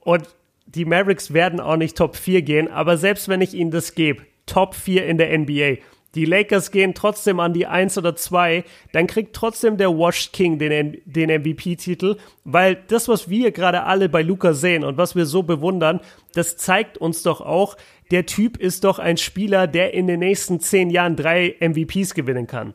Und 0.00 0.28
die 0.66 0.84
Mavericks 0.84 1.32
werden 1.32 1.60
auch 1.60 1.76
nicht 1.76 1.96
Top 1.96 2.16
4 2.16 2.42
gehen. 2.42 2.68
Aber 2.68 2.96
selbst 2.96 3.28
wenn 3.28 3.40
ich 3.40 3.54
ihnen 3.54 3.70
das 3.70 3.94
gebe, 3.94 4.22
Top 4.46 4.74
4 4.74 5.06
in 5.06 5.18
der 5.18 5.36
NBA, 5.36 5.78
die 6.14 6.24
Lakers 6.24 6.70
gehen 6.70 6.94
trotzdem 6.94 7.38
an 7.38 7.52
die 7.52 7.66
1 7.66 7.96
oder 7.98 8.16
2, 8.16 8.64
dann 8.92 9.06
kriegt 9.06 9.34
trotzdem 9.34 9.76
der 9.76 9.90
Washed 9.90 10.32
King 10.32 10.58
den, 10.58 11.00
den 11.04 11.30
MVP-Titel, 11.30 12.16
weil 12.44 12.82
das, 12.88 13.08
was 13.08 13.30
wir 13.30 13.52
gerade 13.52 13.84
alle 13.84 14.08
bei 14.08 14.22
Luca 14.22 14.52
sehen 14.52 14.82
und 14.82 14.96
was 14.96 15.14
wir 15.14 15.26
so 15.26 15.42
bewundern, 15.42 16.00
das 16.34 16.56
zeigt 16.56 16.98
uns 16.98 17.22
doch 17.22 17.40
auch, 17.40 17.76
der 18.10 18.26
Typ 18.26 18.56
ist 18.56 18.82
doch 18.84 18.98
ein 18.98 19.16
Spieler, 19.16 19.68
der 19.68 19.94
in 19.94 20.08
den 20.08 20.20
nächsten 20.20 20.58
10 20.58 20.90
Jahren 20.90 21.14
drei 21.14 21.54
MVPs 21.60 22.14
gewinnen 22.14 22.48
kann. 22.48 22.74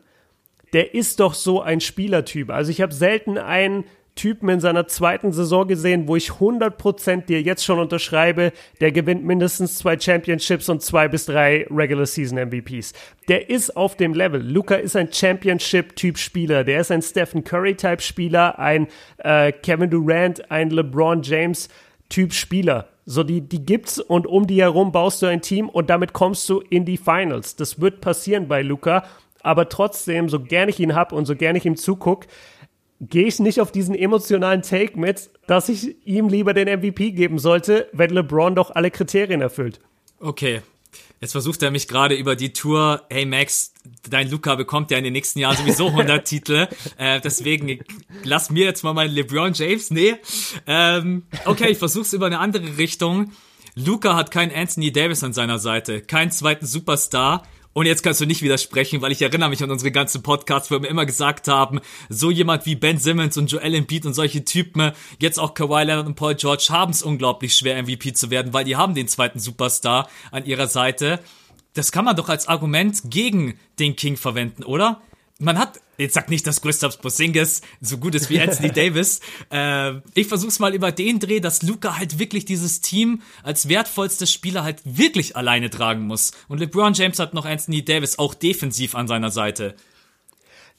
Der 0.72 0.94
ist 0.94 1.20
doch 1.20 1.34
so 1.34 1.60
ein 1.60 1.80
Spielertyp. 1.80 2.50
Also 2.50 2.70
ich 2.70 2.80
habe 2.80 2.92
selten 2.92 3.38
einen 3.38 3.84
Typen 4.16 4.48
in 4.48 4.60
seiner 4.60 4.88
zweiten 4.88 5.30
Saison 5.30 5.68
gesehen, 5.68 6.08
wo 6.08 6.16
ich 6.16 6.30
100% 6.30 7.26
dir 7.26 7.42
jetzt 7.42 7.64
schon 7.64 7.78
unterschreibe, 7.78 8.52
der 8.80 8.90
gewinnt 8.90 9.24
mindestens 9.24 9.78
zwei 9.78 9.98
Championships 9.98 10.68
und 10.68 10.82
zwei 10.82 11.06
bis 11.06 11.26
drei 11.26 11.66
Regular 11.70 12.06
Season 12.06 12.38
MVPs. 12.38 12.94
Der 13.28 13.48
ist 13.50 13.76
auf 13.76 13.94
dem 13.96 14.14
Level. 14.14 14.42
Luca 14.42 14.74
ist 14.74 14.96
ein 14.96 15.12
Championship-Typ 15.12 16.18
Spieler. 16.18 16.64
Der 16.64 16.80
ist 16.80 16.90
ein 16.90 17.02
Stephen 17.02 17.44
Curry-Type 17.44 18.00
Spieler, 18.00 18.58
ein 18.58 18.88
äh, 19.18 19.52
Kevin 19.52 19.90
Durant, 19.90 20.50
ein 20.50 20.70
LeBron 20.70 21.22
James-Typ 21.22 22.32
Spieler. 22.32 22.88
So, 23.04 23.22
die, 23.22 23.42
die 23.42 23.64
gibt's 23.64 24.00
und 24.00 24.26
um 24.26 24.46
die 24.48 24.62
herum 24.62 24.90
baust 24.90 25.22
du 25.22 25.26
ein 25.26 25.42
Team 25.42 25.68
und 25.68 25.90
damit 25.90 26.12
kommst 26.12 26.48
du 26.48 26.60
in 26.60 26.84
die 26.84 26.96
Finals. 26.96 27.54
Das 27.54 27.80
wird 27.80 28.00
passieren 28.00 28.48
bei 28.48 28.62
Luca. 28.62 29.04
aber 29.42 29.68
trotzdem, 29.68 30.28
so 30.28 30.40
gern 30.40 30.68
ich 30.68 30.80
ihn 30.80 30.96
hab 30.96 31.12
und 31.12 31.24
so 31.24 31.36
gern 31.36 31.54
ich 31.54 31.64
ihm 31.64 31.76
zuguck, 31.76 32.26
gehe 33.00 33.26
ich 33.26 33.38
nicht 33.38 33.60
auf 33.60 33.72
diesen 33.72 33.94
emotionalen 33.94 34.62
Take 34.62 34.98
mit, 34.98 35.30
dass 35.46 35.68
ich 35.68 35.96
ihm 36.06 36.28
lieber 36.28 36.54
den 36.54 36.68
MVP 36.68 37.12
geben 37.12 37.38
sollte, 37.38 37.88
wenn 37.92 38.10
LeBron 38.10 38.54
doch 38.54 38.70
alle 38.70 38.90
Kriterien 38.90 39.40
erfüllt. 39.40 39.80
Okay. 40.18 40.62
Jetzt 41.20 41.32
versucht 41.32 41.62
er 41.62 41.70
mich 41.70 41.88
gerade 41.88 42.14
über 42.14 42.36
die 42.36 42.52
Tour, 42.52 43.02
hey 43.08 43.24
Max, 43.24 43.72
dein 44.08 44.30
Luca 44.30 44.54
bekommt 44.54 44.90
ja 44.90 44.98
in 44.98 45.04
den 45.04 45.14
nächsten 45.14 45.38
Jahren 45.38 45.56
sowieso 45.56 45.86
100 45.88 46.26
Titel, 46.26 46.68
äh, 46.98 47.20
deswegen 47.20 47.80
lass 48.22 48.50
mir 48.50 48.66
jetzt 48.66 48.82
mal 48.84 48.92
meinen 48.92 49.14
LeBron 49.14 49.52
James, 49.54 49.90
nee. 49.90 50.14
Ähm, 50.66 51.24
okay, 51.46 51.70
ich 51.70 51.78
versuch's 51.78 52.12
über 52.12 52.26
eine 52.26 52.38
andere 52.38 52.76
Richtung. 52.76 53.32
Luca 53.74 54.14
hat 54.14 54.30
keinen 54.30 54.54
Anthony 54.54 54.92
Davis 54.92 55.24
an 55.24 55.32
seiner 55.32 55.58
Seite, 55.58 56.02
keinen 56.02 56.30
zweiten 56.30 56.66
Superstar 56.66 57.42
und 57.76 57.84
jetzt 57.84 58.02
kannst 58.02 58.22
du 58.22 58.24
nicht 58.24 58.40
widersprechen, 58.40 59.02
weil 59.02 59.12
ich 59.12 59.20
erinnere 59.20 59.50
mich 59.50 59.62
an 59.62 59.70
unsere 59.70 59.92
ganzen 59.92 60.22
Podcasts, 60.22 60.70
wo 60.70 60.80
wir 60.80 60.88
immer 60.88 61.04
gesagt 61.04 61.46
haben, 61.46 61.80
so 62.08 62.30
jemand 62.30 62.64
wie 62.64 62.74
Ben 62.74 62.96
Simmons 62.96 63.36
und 63.36 63.52
Joel 63.52 63.74
Embiid 63.74 64.06
und 64.06 64.14
solche 64.14 64.46
Typen, 64.46 64.92
jetzt 65.18 65.38
auch 65.38 65.52
Kawhi 65.52 65.84
Leonard 65.84 66.06
und 66.06 66.14
Paul 66.14 66.36
George, 66.36 66.68
haben 66.70 66.92
es 66.92 67.02
unglaublich 67.02 67.52
schwer, 67.52 67.82
MVP 67.82 68.14
zu 68.14 68.30
werden, 68.30 68.54
weil 68.54 68.64
die 68.64 68.76
haben 68.76 68.94
den 68.94 69.08
zweiten 69.08 69.40
Superstar 69.40 70.08
an 70.30 70.46
ihrer 70.46 70.68
Seite. 70.68 71.20
Das 71.74 71.92
kann 71.92 72.06
man 72.06 72.16
doch 72.16 72.30
als 72.30 72.48
Argument 72.48 72.98
gegen 73.10 73.58
den 73.78 73.94
King 73.94 74.16
verwenden, 74.16 74.62
oder? 74.62 75.02
Man 75.38 75.58
hat, 75.58 75.80
jetzt 75.98 76.14
sag 76.14 76.30
nicht, 76.30 76.46
dass 76.46 76.62
Gustav 76.62 77.00
Porzingis 77.00 77.60
so 77.80 77.98
gut 77.98 78.14
ist 78.14 78.30
wie 78.30 78.40
Anthony 78.40 78.70
Davis. 78.74 79.20
Äh, 79.50 79.94
ich 80.14 80.26
versuch's 80.28 80.58
mal 80.58 80.74
über 80.74 80.92
den 80.92 81.18
Dreh, 81.18 81.40
dass 81.40 81.62
Luca 81.62 81.98
halt 81.98 82.18
wirklich 82.18 82.44
dieses 82.44 82.80
Team 82.80 83.22
als 83.42 83.68
wertvollster 83.68 84.26
Spieler 84.26 84.64
halt 84.64 84.80
wirklich 84.84 85.36
alleine 85.36 85.68
tragen 85.70 86.06
muss. 86.06 86.32
Und 86.48 86.60
LeBron 86.60 86.94
James 86.94 87.18
hat 87.18 87.34
noch 87.34 87.44
Anthony 87.44 87.84
Davis 87.84 88.18
auch 88.18 88.34
defensiv 88.34 88.94
an 88.94 89.08
seiner 89.08 89.30
Seite. 89.30 89.74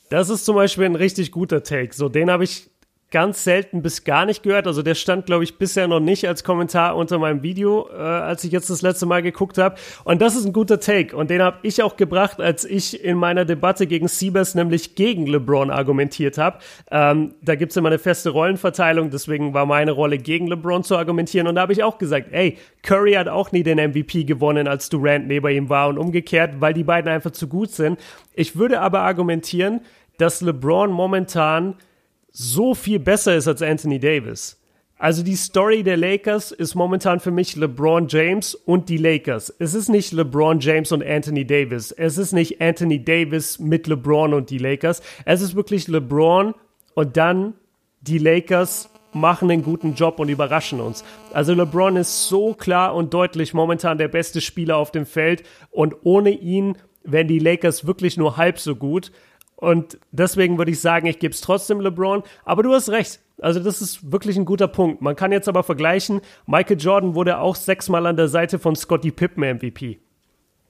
Das 0.09 0.29
ist 0.29 0.45
zum 0.45 0.55
Beispiel 0.55 0.85
ein 0.85 0.95
richtig 0.95 1.31
guter 1.31 1.63
Take. 1.63 1.93
So, 1.93 2.09
den 2.09 2.31
habe 2.31 2.43
ich 2.43 2.69
ganz 3.09 3.45
selten 3.45 3.81
bis 3.81 4.03
gar 4.03 4.25
nicht 4.25 4.43
gehört. 4.43 4.67
Also 4.67 4.81
der 4.81 4.95
stand, 4.95 5.25
glaube 5.25 5.45
ich, 5.45 5.57
bisher 5.57 5.87
noch 5.87 6.01
nicht 6.01 6.27
als 6.27 6.43
Kommentar 6.43 6.97
unter 6.97 7.19
meinem 7.19 7.41
Video, 7.41 7.87
äh, 7.89 7.95
als 7.95 8.43
ich 8.43 8.51
jetzt 8.51 8.69
das 8.69 8.81
letzte 8.81 9.05
Mal 9.05 9.21
geguckt 9.21 9.57
habe. 9.57 9.75
Und 10.03 10.21
das 10.21 10.35
ist 10.35 10.45
ein 10.45 10.51
guter 10.51 10.79
Take. 10.79 11.15
Und 11.15 11.29
den 11.29 11.41
habe 11.41 11.59
ich 11.61 11.81
auch 11.81 11.95
gebracht, 11.95 12.41
als 12.41 12.65
ich 12.65 13.03
in 13.03 13.17
meiner 13.17 13.45
Debatte 13.45 13.87
gegen 13.87 14.09
Siebers 14.09 14.55
nämlich 14.55 14.95
gegen 14.95 15.25
LeBron 15.25 15.71
argumentiert 15.71 16.37
habe. 16.37 16.59
Ähm, 16.91 17.35
da 17.41 17.55
gibt's 17.55 17.77
immer 17.77 17.89
eine 17.89 17.99
feste 17.99 18.29
Rollenverteilung, 18.29 19.09
deswegen 19.09 19.53
war 19.53 19.65
meine 19.65 19.91
Rolle 19.91 20.17
gegen 20.17 20.47
LeBron 20.47 20.83
zu 20.83 20.97
argumentieren. 20.97 21.47
Und 21.47 21.55
da 21.55 21.61
habe 21.61 21.73
ich 21.73 21.83
auch 21.83 21.97
gesagt, 21.97 22.27
ey, 22.31 22.57
Curry 22.83 23.13
hat 23.13 23.29
auch 23.29 23.53
nie 23.53 23.63
den 23.63 23.77
MVP 23.77 24.25
gewonnen, 24.25 24.67
als 24.67 24.89
Durant 24.89 25.27
neben 25.27 25.47
ihm 25.47 25.69
war 25.69 25.87
und 25.87 25.97
umgekehrt, 25.97 26.59
weil 26.59 26.73
die 26.73 26.83
beiden 26.83 27.09
einfach 27.09 27.31
zu 27.31 27.47
gut 27.47 27.71
sind. 27.71 27.99
Ich 28.33 28.57
würde 28.57 28.81
aber 28.81 28.99
argumentieren, 29.01 29.79
dass 30.17 30.41
LeBron 30.41 30.91
momentan 30.91 31.75
so 32.39 32.75
viel 32.75 32.99
besser 32.99 33.35
ist 33.35 33.47
als 33.47 33.63
Anthony 33.63 33.99
Davis. 33.99 34.61
Also 34.99 35.23
die 35.23 35.35
Story 35.35 35.81
der 35.81 35.97
Lakers 35.97 36.51
ist 36.51 36.75
momentan 36.75 37.19
für 37.19 37.31
mich 37.31 37.55
LeBron 37.55 38.07
James 38.07 38.53
und 38.53 38.89
die 38.89 38.97
Lakers. 38.97 39.53
Es 39.57 39.73
ist 39.73 39.89
nicht 39.89 40.11
LeBron 40.11 40.59
James 40.59 40.91
und 40.91 41.03
Anthony 41.03 41.45
Davis. 41.45 41.91
Es 41.91 42.19
ist 42.19 42.33
nicht 42.33 42.61
Anthony 42.61 43.03
Davis 43.03 43.57
mit 43.57 43.87
LeBron 43.87 44.35
und 44.35 44.51
die 44.51 44.59
Lakers. 44.59 45.01
Es 45.25 45.41
ist 45.41 45.55
wirklich 45.55 45.87
LeBron 45.87 46.53
und 46.93 47.17
dann 47.17 47.55
die 48.01 48.19
Lakers 48.19 48.89
machen 49.13 49.49
einen 49.49 49.63
guten 49.63 49.95
Job 49.95 50.19
und 50.19 50.29
überraschen 50.29 50.79
uns. 50.79 51.03
Also 51.33 51.55
LeBron 51.55 51.95
ist 51.95 52.27
so 52.27 52.53
klar 52.53 52.93
und 52.93 53.15
deutlich 53.15 53.55
momentan 53.55 53.97
der 53.97 54.09
beste 54.09 54.41
Spieler 54.41 54.77
auf 54.77 54.91
dem 54.91 55.07
Feld 55.07 55.41
und 55.71 55.95
ohne 56.03 56.29
ihn 56.29 56.77
wären 57.03 57.27
die 57.27 57.39
Lakers 57.39 57.87
wirklich 57.87 58.15
nur 58.15 58.37
halb 58.37 58.59
so 58.59 58.75
gut. 58.75 59.11
Und 59.57 59.97
deswegen 60.11 60.57
würde 60.57 60.71
ich 60.71 60.79
sagen, 60.79 61.07
ich 61.07 61.19
gebe 61.19 61.33
es 61.33 61.41
trotzdem 61.41 61.81
LeBron. 61.81 62.23
Aber 62.45 62.63
du 62.63 62.73
hast 62.73 62.89
recht. 62.89 63.19
Also 63.41 63.59
das 63.59 63.81
ist 63.81 64.11
wirklich 64.11 64.37
ein 64.37 64.45
guter 64.45 64.67
Punkt. 64.67 65.01
Man 65.01 65.15
kann 65.15 65.31
jetzt 65.31 65.49
aber 65.49 65.63
vergleichen, 65.63 66.21
Michael 66.45 66.79
Jordan 66.79 67.15
wurde 67.15 67.39
auch 67.39 67.55
sechsmal 67.55 68.05
an 68.05 68.17
der 68.17 68.27
Seite 68.27 68.57
von 68.59 68.75
Scotty 68.75 69.11
Pippen 69.11 69.43
MVP. 69.43 69.99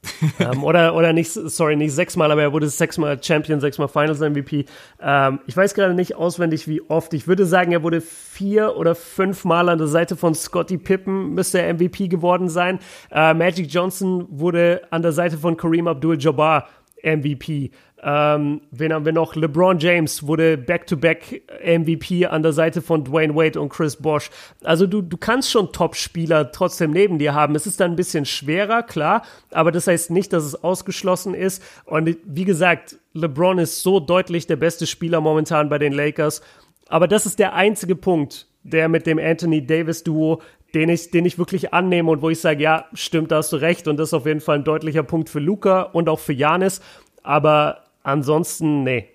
ähm, 0.40 0.64
oder, 0.64 0.96
oder 0.96 1.12
nicht, 1.12 1.32
sorry, 1.32 1.76
nicht 1.76 1.94
sechsmal, 1.94 2.32
aber 2.32 2.42
er 2.42 2.54
wurde 2.54 2.70
sechsmal 2.70 3.22
Champion, 3.22 3.60
sechsmal 3.60 3.88
Finals 3.88 4.20
MVP. 4.20 4.66
Ähm, 5.02 5.40
ich 5.48 5.58
weiß 5.58 5.74
gerade 5.74 5.94
nicht 5.94 6.16
auswendig, 6.16 6.68
wie 6.68 6.82
oft. 6.82 7.14
Ich 7.14 7.28
würde 7.28 7.46
sagen, 7.46 7.72
er 7.72 7.84
wurde 7.84 8.00
vier 8.00 8.78
oder 8.78 8.96
fünfmal 8.96 9.70
an 9.70 9.78
der 9.78 9.88
Seite 9.88 10.16
von 10.16 10.34
Scotty 10.34 10.78
Pippen, 10.78 11.34
müsste 11.34 11.62
er 11.62 11.74
MVP 11.74 12.08
geworden 12.08 12.48
sein. 12.48 12.80
Äh, 13.12 13.34
Magic 13.34 13.68
Johnson 13.70 14.28
wurde 14.30 14.82
an 14.92 15.02
der 15.02 15.12
Seite 15.12 15.38
von 15.38 15.58
Kareem 15.58 15.88
Abdul-Jabbar 15.88 16.68
MVP. 17.08 17.72
Ähm, 18.04 18.62
wen 18.70 18.94
haben 18.94 19.06
wir 19.06 19.12
noch? 19.12 19.36
LeBron 19.36 19.80
James 19.80 20.28
wurde 20.28 20.58
Back-to-Back 20.58 21.44
MVP 21.64 22.28
an 22.28 22.44
der 22.44 22.54
Seite 22.54 22.82
von 22.82 23.04
Dwayne 23.04 23.34
Wade 23.36 23.60
und 23.60 23.70
Chris 23.70 23.96
Bosch. 23.96 24.30
Also 24.64 24.86
du, 24.86 25.02
du 25.02 25.18
kannst 25.18 25.50
schon 25.50 25.72
Top-Spieler 25.72 26.52
trotzdem 26.52 26.92
neben 26.92 27.18
dir 27.18 27.34
haben. 27.34 27.56
Es 27.56 27.66
ist 27.66 27.80
dann 27.80 27.92
ein 27.92 27.96
bisschen 27.96 28.26
schwerer, 28.26 28.84
klar, 28.84 29.24
aber 29.52 29.72
das 29.72 29.88
heißt 29.88 30.12
nicht, 30.12 30.32
dass 30.32 30.44
es 30.44 30.64
ausgeschlossen 30.64 31.34
ist. 31.34 31.64
Und 31.86 32.18
wie 32.24 32.46
gesagt, 32.46 32.98
LeBron 33.14 33.58
ist 33.58 33.82
so 33.82 34.00
deutlich 34.00 34.46
der 34.46 34.58
beste 34.58 34.86
Spieler 34.86 35.20
momentan 35.20 35.70
bei 35.70 35.80
den 35.80 35.94
Lakers. 35.94 36.42
Aber 36.90 37.08
das 37.08 37.26
ist 37.26 37.40
der 37.40 37.54
einzige 37.54 37.96
Punkt, 37.96 38.48
der 38.72 38.90
mit 38.90 39.06
dem 39.08 39.20
Anthony 39.20 39.66
Davis 39.66 40.04
Duo 40.04 40.42
den 40.74 40.90
ich, 40.90 41.12
den 41.12 41.26
ich 41.26 41.40
wirklich 41.40 41.74
annehme 41.74 42.12
und 42.12 42.22
wo 42.22 42.30
ich 42.30 42.42
sage, 42.42 42.62
ja, 42.62 42.86
stimmt, 42.94 43.32
da 43.32 43.38
hast 43.38 43.54
du 43.54 43.56
recht 43.56 43.88
und 43.88 43.96
das 43.98 44.10
ist 44.10 44.14
auf 44.14 44.26
jeden 44.26 44.42
Fall 44.42 44.58
ein 44.58 44.64
deutlicher 44.66 45.02
Punkt 45.02 45.30
für 45.30 45.40
Luca 45.40 45.82
und 45.82 46.10
auch 46.10 46.20
für 46.20 46.34
Janis. 46.34 46.82
Aber 47.24 47.88
Ansonsten, 48.08 48.84
nee. 48.84 49.10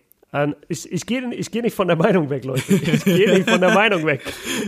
Ich, 0.68 0.90
ich 0.92 1.06
gehe 1.06 1.32
ich 1.32 1.50
geh 1.50 1.62
nicht 1.62 1.74
von 1.74 1.88
der 1.88 1.96
Meinung 1.96 2.28
weg, 2.28 2.44
Leute. 2.44 2.62
Ich 2.74 3.04
gehe 3.04 3.32
nicht 3.32 3.48
von 3.48 3.60
der 3.60 3.72
Meinung 3.72 4.04
weg. 4.04 4.20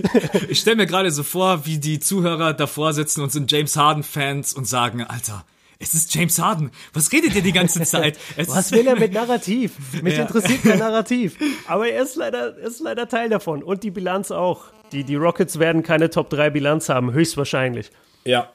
Ich 0.48 0.60
stelle 0.60 0.76
mir 0.76 0.86
gerade 0.86 1.10
so 1.10 1.22
vor, 1.22 1.66
wie 1.66 1.78
die 1.78 2.00
Zuhörer 2.00 2.54
davor 2.54 2.94
sitzen 2.94 3.20
und 3.20 3.32
sind 3.32 3.52
James 3.52 3.76
Harden-Fans 3.76 4.54
und 4.54 4.66
sagen, 4.66 5.02
Alter, 5.02 5.44
es 5.78 5.92
ist 5.92 6.14
James 6.14 6.38
Harden. 6.38 6.70
Was 6.94 7.12
redet 7.12 7.34
ihr 7.34 7.42
die 7.42 7.52
ganze 7.52 7.82
Zeit? 7.84 8.18
Es 8.38 8.48
Was 8.48 8.72
will 8.72 8.86
er 8.86 8.98
mit 8.98 9.12
Narrativ? 9.12 9.72
Mich 10.00 10.16
ja. 10.16 10.22
interessiert 10.22 10.62
kein 10.62 10.78
Narrativ. 10.78 11.36
Aber 11.66 11.86
er 11.86 12.02
ist 12.02 12.16
leider, 12.16 12.56
ist 12.56 12.80
leider 12.80 13.08
Teil 13.08 13.28
davon. 13.28 13.62
Und 13.62 13.82
die 13.82 13.90
Bilanz 13.90 14.30
auch. 14.30 14.64
Die, 14.94 15.02
die 15.04 15.16
Rockets 15.16 15.58
werden 15.58 15.82
keine 15.82 16.08
Top 16.08 16.30
3 16.30 16.50
Bilanz 16.50 16.88
haben, 16.88 17.12
höchstwahrscheinlich. 17.12 17.90
Ja. 18.24 18.52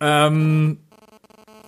Ähm, 0.00 0.78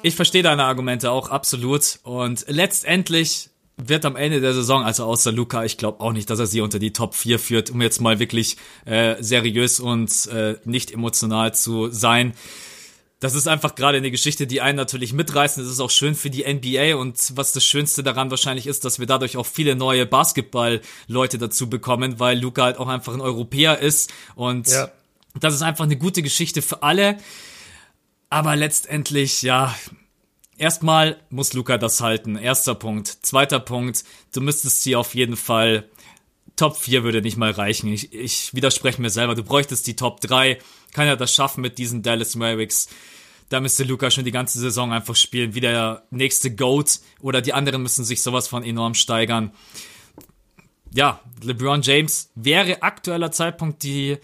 ich 0.02 0.16
verstehe 0.16 0.42
deine 0.42 0.64
Argumente 0.64 1.12
auch 1.12 1.30
absolut. 1.30 2.00
Und 2.02 2.44
letztendlich 2.48 3.50
wird 3.76 4.04
am 4.04 4.16
Ende 4.16 4.40
der 4.40 4.54
Saison, 4.54 4.82
also 4.82 5.04
außer 5.04 5.30
Luca, 5.30 5.64
ich 5.64 5.78
glaube 5.78 6.00
auch 6.00 6.12
nicht, 6.12 6.28
dass 6.28 6.40
er 6.40 6.46
sie 6.46 6.60
unter 6.60 6.80
die 6.80 6.92
Top 6.92 7.14
4 7.14 7.38
führt, 7.38 7.70
um 7.70 7.80
jetzt 7.80 8.00
mal 8.00 8.18
wirklich 8.18 8.56
äh, 8.84 9.14
seriös 9.20 9.78
und 9.78 10.26
äh, 10.26 10.56
nicht 10.64 10.90
emotional 10.90 11.54
zu 11.54 11.88
sein. 11.90 12.34
Das 13.22 13.36
ist 13.36 13.46
einfach 13.46 13.76
gerade 13.76 13.98
eine 13.98 14.10
Geschichte, 14.10 14.48
die 14.48 14.60
einen 14.60 14.74
natürlich 14.74 15.12
mitreißen. 15.12 15.62
Das 15.62 15.72
ist 15.72 15.78
auch 15.78 15.90
schön 15.90 16.16
für 16.16 16.28
die 16.28 16.42
NBA 16.42 16.96
und 16.96 17.36
was 17.36 17.52
das 17.52 17.64
Schönste 17.64 18.02
daran 18.02 18.32
wahrscheinlich 18.32 18.66
ist, 18.66 18.84
dass 18.84 18.98
wir 18.98 19.06
dadurch 19.06 19.36
auch 19.36 19.46
viele 19.46 19.76
neue 19.76 20.06
Basketball-Leute 20.06 21.38
dazu 21.38 21.70
bekommen, 21.70 22.18
weil 22.18 22.40
Luca 22.40 22.64
halt 22.64 22.78
auch 22.78 22.88
einfach 22.88 23.14
ein 23.14 23.20
Europäer 23.20 23.78
ist 23.78 24.12
und 24.34 24.66
ja. 24.66 24.90
das 25.38 25.54
ist 25.54 25.62
einfach 25.62 25.84
eine 25.84 25.96
gute 25.96 26.20
Geschichte 26.22 26.62
für 26.62 26.82
alle. 26.82 27.16
Aber 28.28 28.56
letztendlich, 28.56 29.42
ja, 29.42 29.72
erstmal 30.58 31.16
muss 31.30 31.52
Luca 31.52 31.78
das 31.78 32.00
halten. 32.00 32.34
Erster 32.34 32.74
Punkt. 32.74 33.06
Zweiter 33.06 33.60
Punkt, 33.60 34.02
du 34.32 34.40
müsstest 34.40 34.82
sie 34.82 34.96
auf 34.96 35.14
jeden 35.14 35.36
Fall. 35.36 35.88
Top 36.56 36.76
4 36.76 37.04
würde 37.04 37.22
nicht 37.22 37.36
mal 37.36 37.52
reichen. 37.52 37.92
Ich, 37.92 38.12
ich 38.12 38.52
widerspreche 38.52 39.00
mir 39.00 39.10
selber. 39.10 39.36
Du 39.36 39.44
bräuchtest 39.44 39.86
die 39.86 39.94
Top 39.94 40.20
3. 40.22 40.58
Kann 40.92 41.06
er 41.06 41.16
das 41.16 41.32
schaffen 41.32 41.60
mit 41.60 41.78
diesen 41.78 42.02
Dallas 42.02 42.34
Mavericks? 42.34 42.88
Da 43.52 43.60
müsste 43.60 43.84
Luca 43.84 44.10
schon 44.10 44.24
die 44.24 44.30
ganze 44.30 44.58
Saison 44.58 44.92
einfach 44.92 45.14
spielen, 45.14 45.54
wie 45.54 45.60
der 45.60 46.04
nächste 46.10 46.54
GOAT. 46.54 47.00
Oder 47.20 47.42
die 47.42 47.52
anderen 47.52 47.82
müssen 47.82 48.04
sich 48.04 48.22
sowas 48.22 48.48
von 48.48 48.64
enorm 48.64 48.94
steigern. 48.94 49.52
Ja, 50.94 51.20
LeBron 51.42 51.82
James 51.82 52.30
wäre 52.34 52.82
aktueller 52.82 53.30
Zeitpunkt 53.30 53.82
die 53.82 54.18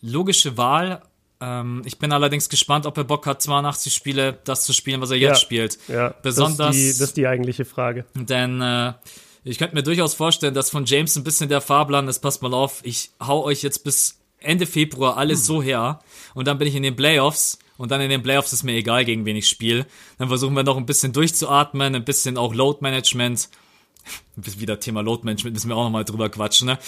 logische 0.00 0.56
Wahl, 0.56 1.02
ähm, 1.40 1.82
ich 1.84 1.98
bin 1.98 2.12
allerdings 2.12 2.48
gespannt, 2.48 2.86
ob 2.86 2.96
er 2.96 3.04
Bock 3.04 3.26
hat, 3.26 3.42
82 3.42 3.92
Spiele 3.92 4.38
das 4.44 4.64
zu 4.64 4.72
spielen, 4.72 5.00
was 5.00 5.10
er 5.10 5.18
jetzt 5.18 5.40
ja, 5.40 5.44
spielt. 5.44 5.78
Ja, 5.88 6.14
Besonders, 6.22 6.56
das 6.56 6.76
ist, 6.76 6.82
die, 6.82 6.98
das 6.98 7.08
ist 7.08 7.16
die 7.16 7.26
eigentliche 7.26 7.64
Frage. 7.64 8.06
Denn 8.14 8.60
äh, 8.60 8.94
ich 9.44 9.58
könnte 9.58 9.74
mir 9.74 9.82
durchaus 9.82 10.14
vorstellen, 10.14 10.54
dass 10.54 10.70
von 10.70 10.86
James 10.86 11.16
ein 11.16 11.24
bisschen 11.24 11.48
der 11.48 11.60
Fahrplan 11.60 12.08
ist, 12.08 12.20
passt 12.20 12.42
mal 12.42 12.54
auf, 12.54 12.80
ich 12.84 13.10
hau 13.20 13.44
euch 13.44 13.62
jetzt 13.62 13.84
bis 13.84 14.18
Ende 14.38 14.66
Februar 14.66 15.16
alles 15.16 15.40
hm. 15.40 15.44
so 15.44 15.62
her 15.62 16.00
und 16.34 16.46
dann 16.46 16.58
bin 16.58 16.68
ich 16.68 16.74
in 16.74 16.82
den 16.82 16.96
Playoffs 16.96 17.58
und 17.76 17.90
dann 17.90 18.00
in 18.00 18.10
den 18.10 18.22
Playoffs 18.22 18.52
ist 18.52 18.62
mir 18.62 18.72
egal, 18.72 19.04
gegen 19.04 19.24
wen 19.24 19.36
ich 19.36 19.48
spiele. 19.48 19.86
Dann 20.18 20.28
versuchen 20.28 20.54
wir 20.54 20.62
noch 20.62 20.76
ein 20.76 20.86
bisschen 20.86 21.12
durchzuatmen, 21.12 21.94
ein 21.94 22.04
bisschen 22.04 22.38
auch 22.38 22.54
Load 22.54 22.78
Management. 22.80 23.48
Wieder 24.36 24.80
Thema 24.80 25.02
Load 25.02 25.24
Management 25.24 25.54
müssen 25.54 25.68
wir 25.68 25.76
auch 25.76 25.84
nochmal 25.84 26.04
drüber 26.04 26.28
quatschen, 26.28 26.66
ne? 26.66 26.78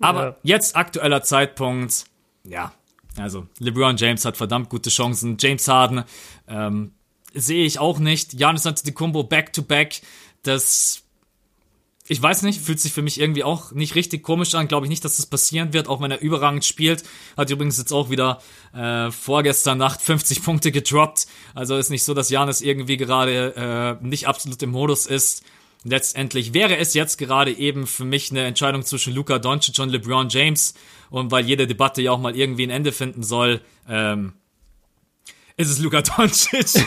Aber 0.00 0.24
ja. 0.24 0.36
jetzt 0.42 0.76
aktueller 0.76 1.22
Zeitpunkt, 1.22 2.04
ja, 2.44 2.72
also 3.16 3.46
LeBron 3.58 3.96
James 3.96 4.24
hat 4.24 4.36
verdammt 4.36 4.68
gute 4.68 4.90
Chancen. 4.90 5.36
James 5.40 5.66
Harden 5.66 6.04
ähm, 6.46 6.92
sehe 7.34 7.64
ich 7.64 7.78
auch 7.78 7.98
nicht. 7.98 8.36
Giannis 8.38 8.66
Antetokounmpo 8.66 9.24
back 9.24 9.52
to 9.52 9.62
back. 9.62 10.00
das 10.42 11.02
ich 12.08 12.22
weiß 12.22 12.42
nicht, 12.42 12.60
fühlt 12.62 12.80
sich 12.80 12.92
für 12.92 13.02
mich 13.02 13.20
irgendwie 13.20 13.44
auch 13.44 13.72
nicht 13.72 13.94
richtig 13.94 14.22
komisch 14.22 14.54
an. 14.54 14.66
Glaube 14.66 14.86
ich 14.86 14.90
nicht, 14.90 15.04
dass 15.04 15.16
das 15.16 15.26
passieren 15.26 15.74
wird, 15.74 15.88
auch 15.88 16.00
wenn 16.00 16.10
er 16.10 16.20
überragend 16.20 16.64
spielt. 16.64 17.04
Hat 17.36 17.50
übrigens 17.50 17.76
jetzt 17.76 17.92
auch 17.92 18.08
wieder 18.08 18.40
äh, 18.74 19.10
vorgestern 19.10 19.78
Nacht 19.78 20.00
50 20.02 20.42
Punkte 20.42 20.72
gedroppt. 20.72 21.26
Also 21.54 21.76
ist 21.76 21.90
nicht 21.90 22.04
so, 22.04 22.14
dass 22.14 22.30
Janis 22.30 22.62
irgendwie 22.62 22.96
gerade 22.96 23.98
äh, 24.02 24.04
nicht 24.04 24.26
absolut 24.26 24.62
im 24.62 24.70
Modus 24.70 25.06
ist. 25.06 25.42
Letztendlich 25.84 26.54
wäre 26.54 26.76
es 26.78 26.94
jetzt 26.94 27.18
gerade 27.18 27.52
eben 27.52 27.86
für 27.86 28.04
mich 28.04 28.30
eine 28.30 28.44
Entscheidung 28.44 28.82
zwischen 28.82 29.14
Luca 29.14 29.38
Doncic 29.38 29.78
und 29.78 29.90
LeBron 29.90 30.28
James. 30.30 30.74
Und 31.10 31.30
weil 31.30 31.44
jede 31.44 31.66
Debatte 31.66 32.02
ja 32.02 32.12
auch 32.12 32.20
mal 32.20 32.34
irgendwie 32.34 32.66
ein 32.66 32.70
Ende 32.70 32.90
finden 32.90 33.22
soll, 33.22 33.60
ähm, 33.88 34.32
ist 35.58 35.68
es 35.68 35.78
Luca 35.78 36.00
Doncic. 36.16 36.86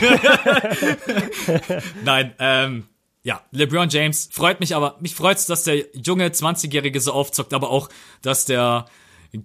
Nein, 2.04 2.34
ähm, 2.40 2.84
ja, 3.24 3.40
LeBron 3.52 3.88
James 3.88 4.28
freut 4.32 4.60
mich 4.60 4.74
aber, 4.74 4.96
mich 5.00 5.14
freut's, 5.14 5.46
dass 5.46 5.64
der 5.64 5.84
junge 5.94 6.28
20-Jährige 6.28 7.00
so 7.00 7.12
aufzockt, 7.12 7.54
aber 7.54 7.70
auch, 7.70 7.88
dass 8.20 8.44
der 8.46 8.86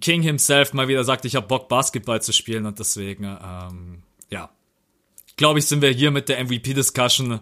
King 0.00 0.22
himself 0.22 0.72
mal 0.72 0.88
wieder 0.88 1.04
sagt, 1.04 1.24
ich 1.24 1.36
habe 1.36 1.46
Bock 1.46 1.68
Basketball 1.68 2.20
zu 2.20 2.32
spielen 2.32 2.66
und 2.66 2.78
deswegen, 2.78 3.24
ähm, 3.24 4.02
ja, 4.30 4.50
glaube 5.36 5.60
ich, 5.60 5.66
sind 5.66 5.80
wir 5.80 5.90
hier 5.90 6.10
mit 6.10 6.28
der 6.28 6.44
MVP-Discussion, 6.44 7.40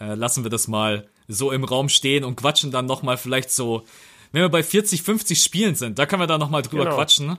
äh, 0.00 0.14
lassen 0.14 0.44
wir 0.44 0.50
das 0.50 0.68
mal 0.68 1.08
so 1.26 1.50
im 1.50 1.64
Raum 1.64 1.88
stehen 1.88 2.24
und 2.24 2.36
quatschen 2.36 2.70
dann 2.70 2.86
nochmal 2.86 3.16
vielleicht 3.16 3.50
so, 3.50 3.84
wenn 4.30 4.42
wir 4.42 4.48
bei 4.48 4.62
40, 4.62 5.02
50 5.02 5.42
Spielen 5.42 5.74
sind, 5.74 5.98
da 5.98 6.06
können 6.06 6.22
wir 6.22 6.26
dann 6.26 6.40
nochmal 6.40 6.62
drüber 6.62 6.84
genau. 6.84 6.96
quatschen. 6.96 7.26
Ne? 7.26 7.38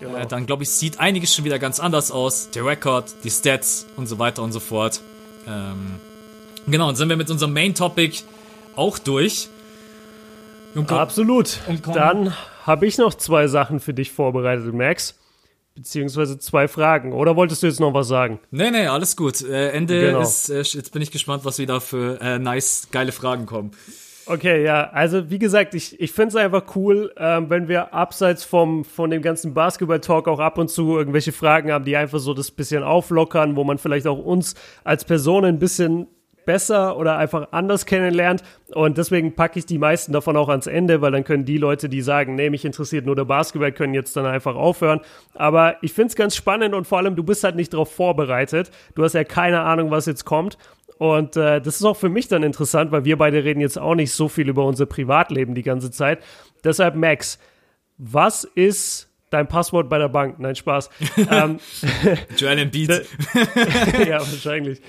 Genau. 0.00 0.16
Äh, 0.16 0.26
dann 0.26 0.46
glaube 0.46 0.62
ich, 0.62 0.70
sieht 0.70 0.98
einiges 0.98 1.34
schon 1.34 1.44
wieder 1.44 1.58
ganz 1.58 1.78
anders 1.78 2.10
aus. 2.10 2.50
Der 2.50 2.64
Rekord, 2.64 3.14
die 3.22 3.30
Stats 3.30 3.86
und 3.96 4.06
so 4.06 4.18
weiter 4.18 4.42
und 4.42 4.52
so 4.52 4.60
fort. 4.60 5.00
Ähm, 5.46 6.00
Genau, 6.66 6.88
und 6.88 6.96
sind 6.96 7.08
wir 7.08 7.16
mit 7.16 7.30
unserem 7.30 7.52
Main 7.52 7.74
Topic 7.74 8.22
auch 8.74 8.98
durch. 8.98 9.48
Absolut. 10.88 11.60
Dann 11.94 12.34
habe 12.64 12.86
ich 12.86 12.98
noch 12.98 13.14
zwei 13.14 13.46
Sachen 13.46 13.80
für 13.80 13.94
dich 13.94 14.12
vorbereitet, 14.12 14.74
Max. 14.74 15.18
Beziehungsweise 15.74 16.38
zwei 16.38 16.68
Fragen. 16.68 17.12
Oder 17.12 17.36
wolltest 17.36 17.62
du 17.62 17.66
jetzt 17.66 17.80
noch 17.80 17.92
was 17.94 18.08
sagen? 18.08 18.40
Nee, 18.50 18.70
nee, 18.70 18.86
alles 18.86 19.16
gut. 19.16 19.42
Äh, 19.42 19.70
Ende 19.70 20.00
genau. 20.00 20.20
ist, 20.20 20.48
äh, 20.48 20.62
jetzt 20.62 20.92
bin 20.92 21.02
ich 21.02 21.10
gespannt, 21.10 21.44
was 21.44 21.58
wieder 21.58 21.80
für 21.80 22.18
äh, 22.20 22.38
nice, 22.38 22.88
geile 22.90 23.12
Fragen 23.12 23.46
kommen. 23.46 23.72
Okay, 24.24 24.64
ja, 24.64 24.90
also 24.90 25.30
wie 25.30 25.38
gesagt, 25.38 25.74
ich, 25.74 26.00
ich 26.00 26.10
finde 26.10 26.30
es 26.30 26.36
einfach 26.36 26.74
cool, 26.74 27.12
ähm, 27.16 27.48
wenn 27.48 27.68
wir 27.68 27.94
abseits 27.94 28.42
vom, 28.42 28.84
von 28.84 29.10
dem 29.10 29.22
ganzen 29.22 29.54
Basketball-Talk 29.54 30.26
auch 30.26 30.40
ab 30.40 30.58
und 30.58 30.68
zu 30.68 30.96
irgendwelche 30.96 31.30
Fragen 31.30 31.70
haben, 31.70 31.84
die 31.84 31.96
einfach 31.96 32.18
so 32.18 32.34
das 32.34 32.50
bisschen 32.50 32.82
auflockern, 32.82 33.54
wo 33.54 33.62
man 33.62 33.78
vielleicht 33.78 34.08
auch 34.08 34.18
uns 34.18 34.56
als 34.82 35.04
Person 35.04 35.44
ein 35.44 35.60
bisschen 35.60 36.08
besser 36.46 36.96
oder 36.96 37.18
einfach 37.18 37.48
anders 37.50 37.84
kennenlernt. 37.84 38.42
Und 38.72 38.96
deswegen 38.96 39.34
packe 39.34 39.58
ich 39.58 39.66
die 39.66 39.78
meisten 39.78 40.12
davon 40.12 40.36
auch 40.36 40.48
ans 40.48 40.66
Ende, 40.66 41.02
weil 41.02 41.12
dann 41.12 41.24
können 41.24 41.44
die 41.44 41.58
Leute, 41.58 41.90
die 41.90 42.00
sagen, 42.00 42.34
nee, 42.34 42.48
mich 42.48 42.64
interessiert 42.64 43.04
nur 43.04 43.16
der 43.16 43.26
Basketball, 43.26 43.72
können 43.72 43.92
jetzt 43.92 44.16
dann 44.16 44.24
einfach 44.24 44.54
aufhören. 44.54 45.00
Aber 45.34 45.76
ich 45.82 45.92
finde 45.92 46.08
es 46.08 46.16
ganz 46.16 46.34
spannend 46.34 46.74
und 46.74 46.86
vor 46.86 46.98
allem, 46.98 47.16
du 47.16 47.22
bist 47.22 47.44
halt 47.44 47.56
nicht 47.56 47.74
darauf 47.74 47.92
vorbereitet. 47.92 48.70
Du 48.94 49.04
hast 49.04 49.12
ja 49.12 49.24
keine 49.24 49.60
Ahnung, 49.60 49.90
was 49.90 50.06
jetzt 50.06 50.24
kommt. 50.24 50.56
Und 50.98 51.36
äh, 51.36 51.60
das 51.60 51.76
ist 51.76 51.84
auch 51.84 51.96
für 51.96 52.08
mich 52.08 52.28
dann 52.28 52.42
interessant, 52.42 52.90
weil 52.90 53.04
wir 53.04 53.18
beide 53.18 53.44
reden 53.44 53.60
jetzt 53.60 53.78
auch 53.78 53.94
nicht 53.94 54.12
so 54.12 54.28
viel 54.28 54.48
über 54.48 54.64
unser 54.64 54.86
Privatleben 54.86 55.54
die 55.54 55.62
ganze 55.62 55.90
Zeit. 55.90 56.22
Deshalb, 56.64 56.94
Max, 56.94 57.38
was 57.98 58.44
ist 58.44 59.10
dein 59.30 59.46
Passwort 59.46 59.90
bei 59.90 59.98
der 59.98 60.08
Bank? 60.08 60.38
Nein, 60.38 60.56
Spaß. 60.56 60.88
ähm, 61.30 61.58
Joel 62.36 62.60
Embiid. 62.60 62.90
ja, 64.06 64.20
wahrscheinlich. 64.20 64.80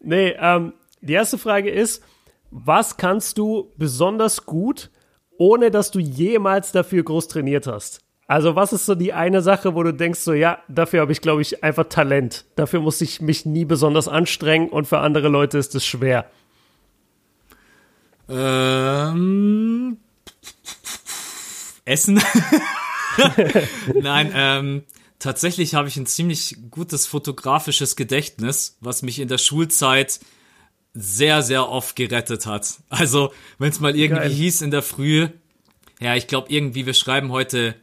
Nee, 0.00 0.36
ähm, 0.38 0.72
die 1.06 1.14
erste 1.14 1.38
Frage 1.38 1.70
ist, 1.70 2.02
was 2.50 2.96
kannst 2.96 3.38
du 3.38 3.72
besonders 3.76 4.46
gut, 4.46 4.90
ohne 5.38 5.70
dass 5.70 5.90
du 5.90 5.98
jemals 5.98 6.72
dafür 6.72 7.02
groß 7.02 7.28
trainiert 7.28 7.66
hast? 7.66 8.00
Also 8.28 8.56
was 8.56 8.72
ist 8.72 8.86
so 8.86 8.94
die 8.94 9.12
eine 9.12 9.40
Sache, 9.40 9.74
wo 9.74 9.82
du 9.82 9.92
denkst, 9.92 10.20
so 10.20 10.32
ja, 10.32 10.58
dafür 10.68 11.00
habe 11.00 11.12
ich, 11.12 11.20
glaube 11.20 11.42
ich, 11.42 11.62
einfach 11.62 11.84
Talent. 11.84 12.44
Dafür 12.56 12.80
muss 12.80 13.00
ich 13.00 13.20
mich 13.20 13.46
nie 13.46 13.64
besonders 13.64 14.08
anstrengen 14.08 14.68
und 14.68 14.86
für 14.86 14.98
andere 14.98 15.28
Leute 15.28 15.58
ist 15.58 15.74
es 15.74 15.86
schwer. 15.86 16.28
Ähm, 18.28 19.98
Essen. 21.84 22.20
Nein, 23.94 24.32
ähm, 24.34 24.82
tatsächlich 25.20 25.76
habe 25.76 25.86
ich 25.86 25.96
ein 25.96 26.06
ziemlich 26.06 26.56
gutes 26.70 27.06
fotografisches 27.06 27.94
Gedächtnis, 27.94 28.76
was 28.80 29.02
mich 29.02 29.20
in 29.20 29.28
der 29.28 29.38
Schulzeit 29.38 30.18
sehr, 30.96 31.42
sehr 31.42 31.68
oft 31.68 31.94
gerettet 31.94 32.46
hat. 32.46 32.78
Also, 32.88 33.32
wenn 33.58 33.70
es 33.70 33.80
mal 33.80 33.96
irgendwie 33.96 34.22
Geil. 34.22 34.32
hieß 34.32 34.62
in 34.62 34.70
der 34.70 34.82
Früh, 34.82 35.28
ja, 36.00 36.14
ich 36.14 36.26
glaube 36.26 36.50
irgendwie, 36.50 36.86
wir 36.86 36.94
schreiben 36.94 37.30
heute, 37.30 37.74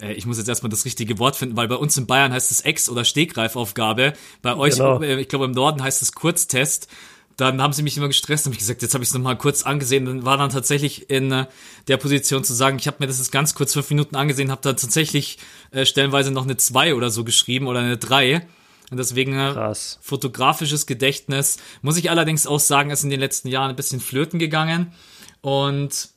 äh, 0.00 0.12
ich 0.12 0.26
muss 0.26 0.38
jetzt 0.38 0.48
erstmal 0.48 0.70
das 0.70 0.84
richtige 0.84 1.18
Wort 1.18 1.36
finden, 1.36 1.56
weil 1.56 1.68
bei 1.68 1.76
uns 1.76 1.96
in 1.96 2.06
Bayern 2.06 2.32
heißt 2.32 2.50
es 2.50 2.60
Ex- 2.60 2.88
oder 2.88 3.04
Stegreifaufgabe. 3.04 4.14
Bei 4.42 4.56
euch, 4.56 4.74
genau. 4.74 5.00
äh, 5.02 5.20
ich 5.20 5.28
glaube 5.28 5.46
im 5.46 5.52
Norden 5.52 5.82
heißt 5.82 6.02
es 6.02 6.12
Kurztest. 6.12 6.88
Dann 7.36 7.62
haben 7.62 7.72
sie 7.72 7.82
mich 7.82 7.96
immer 7.96 8.08
gestresst 8.08 8.46
und 8.46 8.52
ich 8.52 8.58
gesagt, 8.58 8.82
jetzt 8.82 8.92
habe 8.92 9.02
ich 9.02 9.08
es 9.08 9.14
nochmal 9.14 9.38
kurz 9.38 9.62
angesehen. 9.62 10.04
Dann 10.04 10.24
war 10.24 10.36
dann 10.36 10.50
tatsächlich 10.50 11.10
in 11.10 11.32
äh, 11.32 11.46
der 11.88 11.96
Position 11.96 12.44
zu 12.44 12.52
sagen, 12.52 12.78
ich 12.78 12.86
habe 12.86 12.98
mir 13.00 13.06
das 13.06 13.18
jetzt 13.18 13.32
ganz 13.32 13.54
kurz 13.54 13.72
fünf 13.72 13.88
Minuten 13.90 14.16
angesehen, 14.16 14.50
habe 14.50 14.60
dann 14.62 14.76
tatsächlich 14.76 15.38
äh, 15.70 15.86
stellenweise 15.86 16.30
noch 16.30 16.44
eine 16.44 16.56
zwei 16.56 16.94
oder 16.94 17.10
so 17.10 17.24
geschrieben 17.24 17.66
oder 17.66 17.80
eine 17.80 17.96
drei 17.96 18.46
und 18.92 18.98
deswegen 18.98 19.32
äh, 19.32 19.52
Krass. 19.54 19.98
fotografisches 20.02 20.86
Gedächtnis. 20.86 21.56
Muss 21.80 21.96
ich 21.96 22.10
allerdings 22.10 22.46
auch 22.46 22.60
sagen, 22.60 22.90
ist 22.90 23.02
in 23.02 23.10
den 23.10 23.20
letzten 23.20 23.48
Jahren 23.48 23.70
ein 23.70 23.76
bisschen 23.76 24.00
flöten 24.00 24.38
gegangen. 24.38 24.92
Und 25.40 26.10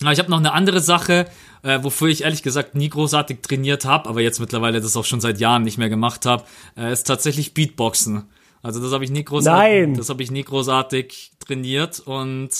ich 0.00 0.18
habe 0.18 0.30
noch 0.30 0.38
eine 0.38 0.52
andere 0.52 0.78
Sache, 0.78 1.26
äh, 1.64 1.80
wofür 1.82 2.06
ich 2.08 2.22
ehrlich 2.22 2.44
gesagt 2.44 2.76
nie 2.76 2.88
großartig 2.88 3.40
trainiert 3.42 3.84
habe, 3.84 4.08
aber 4.08 4.20
jetzt 4.20 4.38
mittlerweile 4.38 4.80
das 4.80 4.96
auch 4.96 5.04
schon 5.04 5.20
seit 5.20 5.40
Jahren 5.40 5.64
nicht 5.64 5.76
mehr 5.76 5.88
gemacht 5.88 6.24
habe, 6.24 6.44
äh, 6.76 6.92
ist 6.92 7.04
tatsächlich 7.04 7.52
Beatboxen. 7.52 8.28
Also 8.62 8.80
das 8.80 8.92
habe 8.92 9.02
ich 9.04 9.10
nie 9.10 9.24
großartig, 9.24 9.88
Nein. 9.88 9.94
das 9.94 10.08
habe 10.08 10.22
ich 10.22 10.30
nie 10.30 10.44
großartig 10.44 11.32
trainiert 11.44 11.98
und 11.98 12.50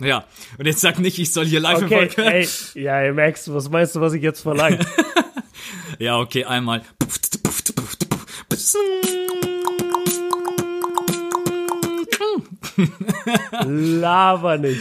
ja, 0.00 0.24
und 0.58 0.66
jetzt 0.66 0.80
sag 0.80 0.98
nicht, 0.98 1.18
ich 1.18 1.32
soll 1.32 1.46
hier 1.46 1.60
live 1.60 1.82
okay, 1.82 2.10
im 2.16 2.22
ey, 2.24 2.48
Ja, 2.74 3.12
Max, 3.12 3.52
was 3.52 3.68
meinst 3.70 3.94
du, 3.94 4.00
was 4.00 4.12
ich 4.12 4.22
jetzt 4.22 4.40
verlange? 4.40 4.80
ja, 5.98 6.18
okay, 6.18 6.44
einmal. 6.44 6.82
Lava 13.66 14.56
nicht. 14.56 14.80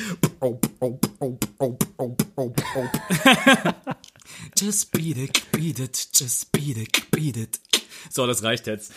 just 4.58 4.92
beat 4.92 5.18
it, 5.18 5.52
beat 5.52 5.80
it, 5.80 6.08
just 6.14 6.52
beat 6.52 6.78
it, 6.78 7.12
beat 7.12 7.38
it. 7.38 7.60
So, 8.10 8.28
das 8.28 8.44
reicht 8.44 8.68
jetzt. 8.68 8.94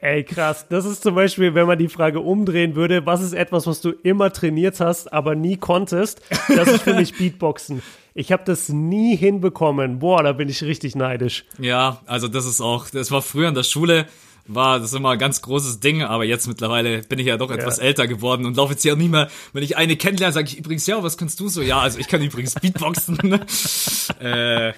Ey, 0.00 0.22
krass. 0.22 0.66
Das 0.68 0.84
ist 0.84 1.02
zum 1.02 1.16
Beispiel, 1.16 1.54
wenn 1.54 1.66
man 1.66 1.78
die 1.78 1.88
Frage 1.88 2.20
umdrehen 2.20 2.76
würde, 2.76 3.04
was 3.04 3.20
ist 3.20 3.32
etwas, 3.32 3.66
was 3.66 3.80
du 3.80 3.90
immer 3.90 4.32
trainiert 4.32 4.78
hast, 4.78 5.12
aber 5.12 5.34
nie 5.34 5.56
konntest? 5.56 6.22
Das 6.48 6.68
ist 6.68 6.82
für 6.82 6.94
mich 6.94 7.16
Beatboxen. 7.18 7.82
Ich 8.18 8.32
habe 8.32 8.42
das 8.44 8.68
nie 8.68 9.16
hinbekommen. 9.16 10.00
Boah, 10.00 10.24
da 10.24 10.32
bin 10.32 10.48
ich 10.48 10.64
richtig 10.64 10.96
neidisch. 10.96 11.44
Ja, 11.60 12.00
also 12.04 12.26
das 12.26 12.46
ist 12.46 12.60
auch, 12.60 12.90
das 12.90 13.12
war 13.12 13.22
früher 13.22 13.48
in 13.48 13.54
der 13.54 13.62
Schule, 13.62 14.06
war 14.48 14.80
das 14.80 14.92
immer 14.94 15.10
ein 15.10 15.18
ganz 15.18 15.42
großes 15.42 15.80
Ding, 15.80 16.02
aber 16.02 16.24
jetzt 16.24 16.48
mittlerweile 16.48 17.02
bin 17.02 17.18
ich 17.18 17.26
ja 17.26 17.36
doch 17.36 17.50
etwas 17.50 17.76
ja. 17.76 17.84
älter 17.84 18.08
geworden 18.08 18.46
und 18.46 18.56
laufe 18.56 18.72
jetzt 18.72 18.84
ja 18.84 18.96
nicht 18.96 19.10
mehr, 19.10 19.28
wenn 19.52 19.62
ich 19.62 19.76
eine 19.76 19.96
kennenlerne, 19.96 20.32
sage 20.32 20.48
ich 20.48 20.58
übrigens, 20.58 20.86
ja, 20.86 21.02
was 21.02 21.18
kannst 21.18 21.38
du 21.38 21.48
so? 21.48 21.60
Ja, 21.62 21.80
also 21.80 21.98
ich 21.98 22.08
kann 22.08 22.22
übrigens 22.22 22.54
Beatboxen. 22.54 23.18
äh, 24.20 24.72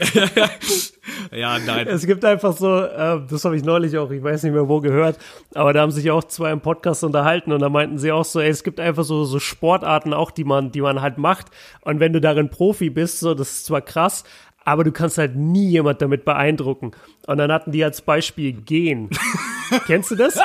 ja, 1.32 1.58
nein. 1.58 1.86
Es 1.86 2.06
gibt 2.06 2.24
einfach 2.24 2.56
so, 2.56 2.80
äh, 2.80 3.20
das 3.28 3.44
habe 3.44 3.56
ich 3.56 3.64
neulich 3.64 3.98
auch, 3.98 4.10
ich 4.10 4.22
weiß 4.22 4.42
nicht 4.42 4.52
mehr 4.52 4.68
wo 4.68 4.80
gehört, 4.80 5.18
aber 5.54 5.72
da 5.72 5.82
haben 5.82 5.90
sich 5.90 6.10
auch 6.10 6.24
zwei 6.24 6.50
im 6.50 6.60
Podcast 6.60 7.04
unterhalten 7.04 7.52
und 7.52 7.60
da 7.60 7.68
meinten 7.68 7.98
sie 7.98 8.12
auch 8.12 8.24
so, 8.24 8.40
ey, 8.40 8.48
es 8.48 8.64
gibt 8.64 8.80
einfach 8.80 9.04
so, 9.04 9.24
so 9.24 9.38
Sportarten 9.38 10.14
auch, 10.14 10.30
die 10.30 10.44
man, 10.44 10.72
die 10.72 10.80
man 10.80 11.02
halt 11.02 11.18
macht 11.18 11.48
und 11.82 12.00
wenn 12.00 12.12
du 12.12 12.20
darin 12.20 12.48
Profi 12.48 12.88
bist, 12.90 13.20
so, 13.20 13.34
das 13.34 13.50
ist 13.50 13.66
zwar 13.66 13.82
krass, 13.82 14.24
aber 14.64 14.84
du 14.84 14.92
kannst 14.92 15.18
halt 15.18 15.36
nie 15.36 15.68
jemand 15.68 16.02
damit 16.02 16.24
beeindrucken. 16.24 16.92
Und 17.26 17.38
dann 17.38 17.50
hatten 17.52 17.72
die 17.72 17.84
als 17.84 18.02
Beispiel 18.02 18.52
Gehen. 18.52 19.10
Kennst 19.86 20.10
du 20.10 20.16
das? 20.16 20.38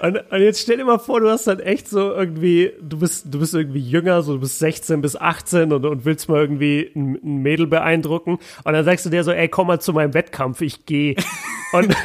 Und, 0.00 0.18
und, 0.30 0.40
jetzt 0.40 0.60
stell 0.60 0.76
dir 0.76 0.84
mal 0.84 0.98
vor, 0.98 1.20
du 1.20 1.30
hast 1.30 1.46
halt 1.46 1.60
echt 1.60 1.88
so 1.88 2.12
irgendwie, 2.12 2.72
du 2.80 2.98
bist, 2.98 3.26
du 3.32 3.38
bist 3.38 3.54
irgendwie 3.54 3.80
jünger, 3.80 4.22
so 4.22 4.34
du 4.34 4.40
bist 4.40 4.58
16 4.58 5.00
bis 5.00 5.16
18 5.16 5.72
und, 5.72 5.84
und 5.86 6.04
willst 6.04 6.28
mal 6.28 6.40
irgendwie 6.40 6.90
ein, 6.94 7.18
ein 7.22 7.42
Mädel 7.42 7.66
beeindrucken. 7.66 8.38
Und 8.64 8.72
dann 8.72 8.84
sagst 8.84 9.06
du 9.06 9.10
dir 9.10 9.24
so, 9.24 9.32
ey, 9.32 9.48
komm 9.48 9.68
mal 9.68 9.80
zu 9.80 9.92
meinem 9.92 10.14
Wettkampf, 10.14 10.60
ich 10.60 10.86
geh. 10.86 11.16
Und 11.72 11.96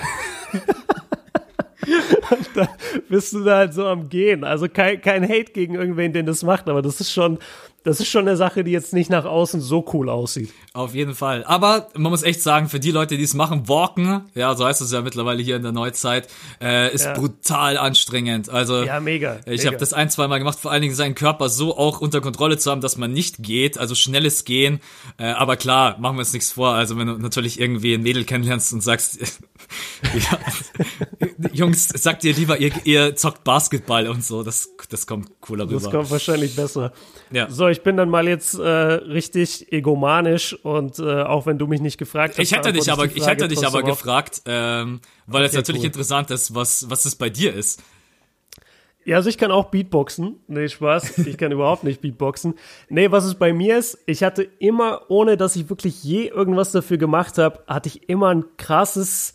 und 2.31 2.49
dann 2.55 2.67
bist 3.09 3.33
du 3.33 3.43
da 3.43 3.57
halt 3.57 3.73
so 3.73 3.85
am 3.85 4.09
Gehen. 4.09 4.43
Also 4.43 4.67
kein, 4.67 5.01
kein 5.01 5.23
Hate 5.23 5.51
gegen 5.51 5.75
irgendwen, 5.75 6.13
den 6.13 6.25
das 6.25 6.43
macht, 6.43 6.69
aber 6.69 6.81
das 6.81 6.99
ist 6.99 7.11
schon, 7.11 7.39
das 7.83 8.01
ist 8.01 8.09
schon 8.09 8.27
eine 8.27 8.35
Sache, 8.35 8.63
die 8.65 8.71
jetzt 8.71 8.93
nicht 8.93 9.09
nach 9.09 9.23
außen 9.23 9.61
so 9.61 9.85
cool 9.93 10.09
aussieht. 10.09 10.51
Auf 10.73 10.93
jeden 10.93 11.15
Fall. 11.15 11.45
Aber 11.45 11.87
man 11.95 12.11
muss 12.11 12.21
echt 12.21 12.41
sagen, 12.41 12.67
für 12.67 12.81
die 12.81 12.91
Leute, 12.91 13.17
die 13.17 13.23
es 13.23 13.33
machen, 13.33 13.69
Walken, 13.69 14.25
ja, 14.35 14.53
so 14.55 14.65
heißt 14.65 14.81
es 14.81 14.91
ja 14.91 15.01
mittlerweile 15.01 15.41
hier 15.41 15.55
in 15.55 15.63
der 15.63 15.71
Neuzeit, 15.71 16.27
äh, 16.61 16.93
ist 16.93 17.05
ja. 17.05 17.13
brutal 17.13 17.77
anstrengend. 17.77 18.49
Also 18.49 18.83
ja, 18.83 18.99
mega. 18.99 19.39
Ich 19.45 19.65
habe 19.65 19.77
das 19.77 19.93
ein, 19.93 20.09
zwei 20.09 20.27
Mal 20.27 20.39
gemacht, 20.39 20.59
vor 20.59 20.71
allen 20.71 20.81
Dingen 20.81 20.95
seinen 20.95 21.15
Körper 21.15 21.47
so 21.47 21.77
auch 21.77 22.01
unter 22.01 22.19
Kontrolle 22.19 22.57
zu 22.57 22.69
haben, 22.71 22.81
dass 22.81 22.97
man 22.97 23.13
nicht 23.13 23.37
geht, 23.41 23.77
also 23.77 23.95
schnelles 23.95 24.43
Gehen. 24.43 24.81
Äh, 25.17 25.27
aber 25.27 25.55
klar, 25.55 25.97
machen 25.97 26.17
wir 26.17 26.19
uns 26.19 26.33
nichts 26.33 26.51
vor. 26.51 26.73
Also 26.73 26.97
wenn 26.97 27.07
du 27.07 27.13
natürlich 27.13 27.59
irgendwie 27.59 27.93
ein 27.93 28.01
Mädel 28.01 28.25
kennenlernst 28.25 28.73
und 28.73 28.81
sagst, 28.81 29.19
ja, 30.13 30.39
Jungs, 31.53 31.87
sagt 31.87 32.23
ihr 32.23 32.33
lieber, 32.33 32.59
ihr, 32.59 32.71
ihr 32.83 33.15
zockt 33.15 33.43
Basketball 33.43 34.07
und 34.07 34.23
so, 34.23 34.43
das, 34.43 34.69
das 34.89 35.07
kommt 35.07 35.39
cooler 35.41 35.65
rüber. 35.65 35.79
Das 35.79 35.89
kommt 35.89 36.11
wahrscheinlich 36.11 36.55
besser. 36.55 36.91
Ja. 37.31 37.49
So, 37.49 37.66
ich 37.71 37.81
bin 37.81 37.97
dann 37.97 38.09
mal 38.09 38.27
jetzt 38.27 38.57
äh, 38.57 38.63
richtig 38.63 39.71
egomanisch 39.71 40.53
und 40.63 40.99
äh, 40.99 41.23
auch 41.23 41.45
wenn 41.45 41.57
du 41.57 41.67
mich 41.67 41.81
nicht 41.81 41.97
gefragt 41.97 42.33
hast. 42.33 42.39
Ich 42.39 42.51
hätte 42.51 42.73
dich 42.73 42.91
aber, 42.91 43.05
ich 43.05 43.25
hätte 43.25 43.47
dich 43.47 43.65
aber 43.65 43.83
gefragt, 43.83 44.41
ähm, 44.45 45.01
weil 45.25 45.41
okay, 45.41 45.49
es 45.49 45.53
natürlich 45.53 45.81
cool. 45.81 45.87
interessant 45.87 46.31
ist, 46.31 46.53
was, 46.55 46.89
was 46.89 47.05
es 47.05 47.15
bei 47.15 47.29
dir 47.29 47.53
ist. 47.53 47.81
Ja, 49.07 49.15
also 49.15 49.29
ich 49.29 49.37
kann 49.37 49.51
auch 49.51 49.65
Beatboxen. 49.71 50.35
Nee, 50.47 50.67
Spaß. 50.67 51.19
Ich 51.19 51.37
kann 51.37 51.51
überhaupt 51.53 51.85
nicht 51.85 52.01
Beatboxen. 52.01 52.55
Nee, 52.89 53.09
was 53.09 53.23
es 53.23 53.35
bei 53.35 53.53
mir 53.53 53.77
ist, 53.77 53.97
ich 54.05 54.21
hatte 54.21 54.43
immer, 54.43 55.03
ohne 55.07 55.37
dass 55.37 55.55
ich 55.55 55.69
wirklich 55.69 56.03
je 56.03 56.27
irgendwas 56.27 56.73
dafür 56.73 56.97
gemacht 56.97 57.37
habe, 57.37 57.63
hatte 57.67 57.87
ich 57.87 58.09
immer 58.09 58.35
ein 58.35 58.43
krasses, 58.57 59.31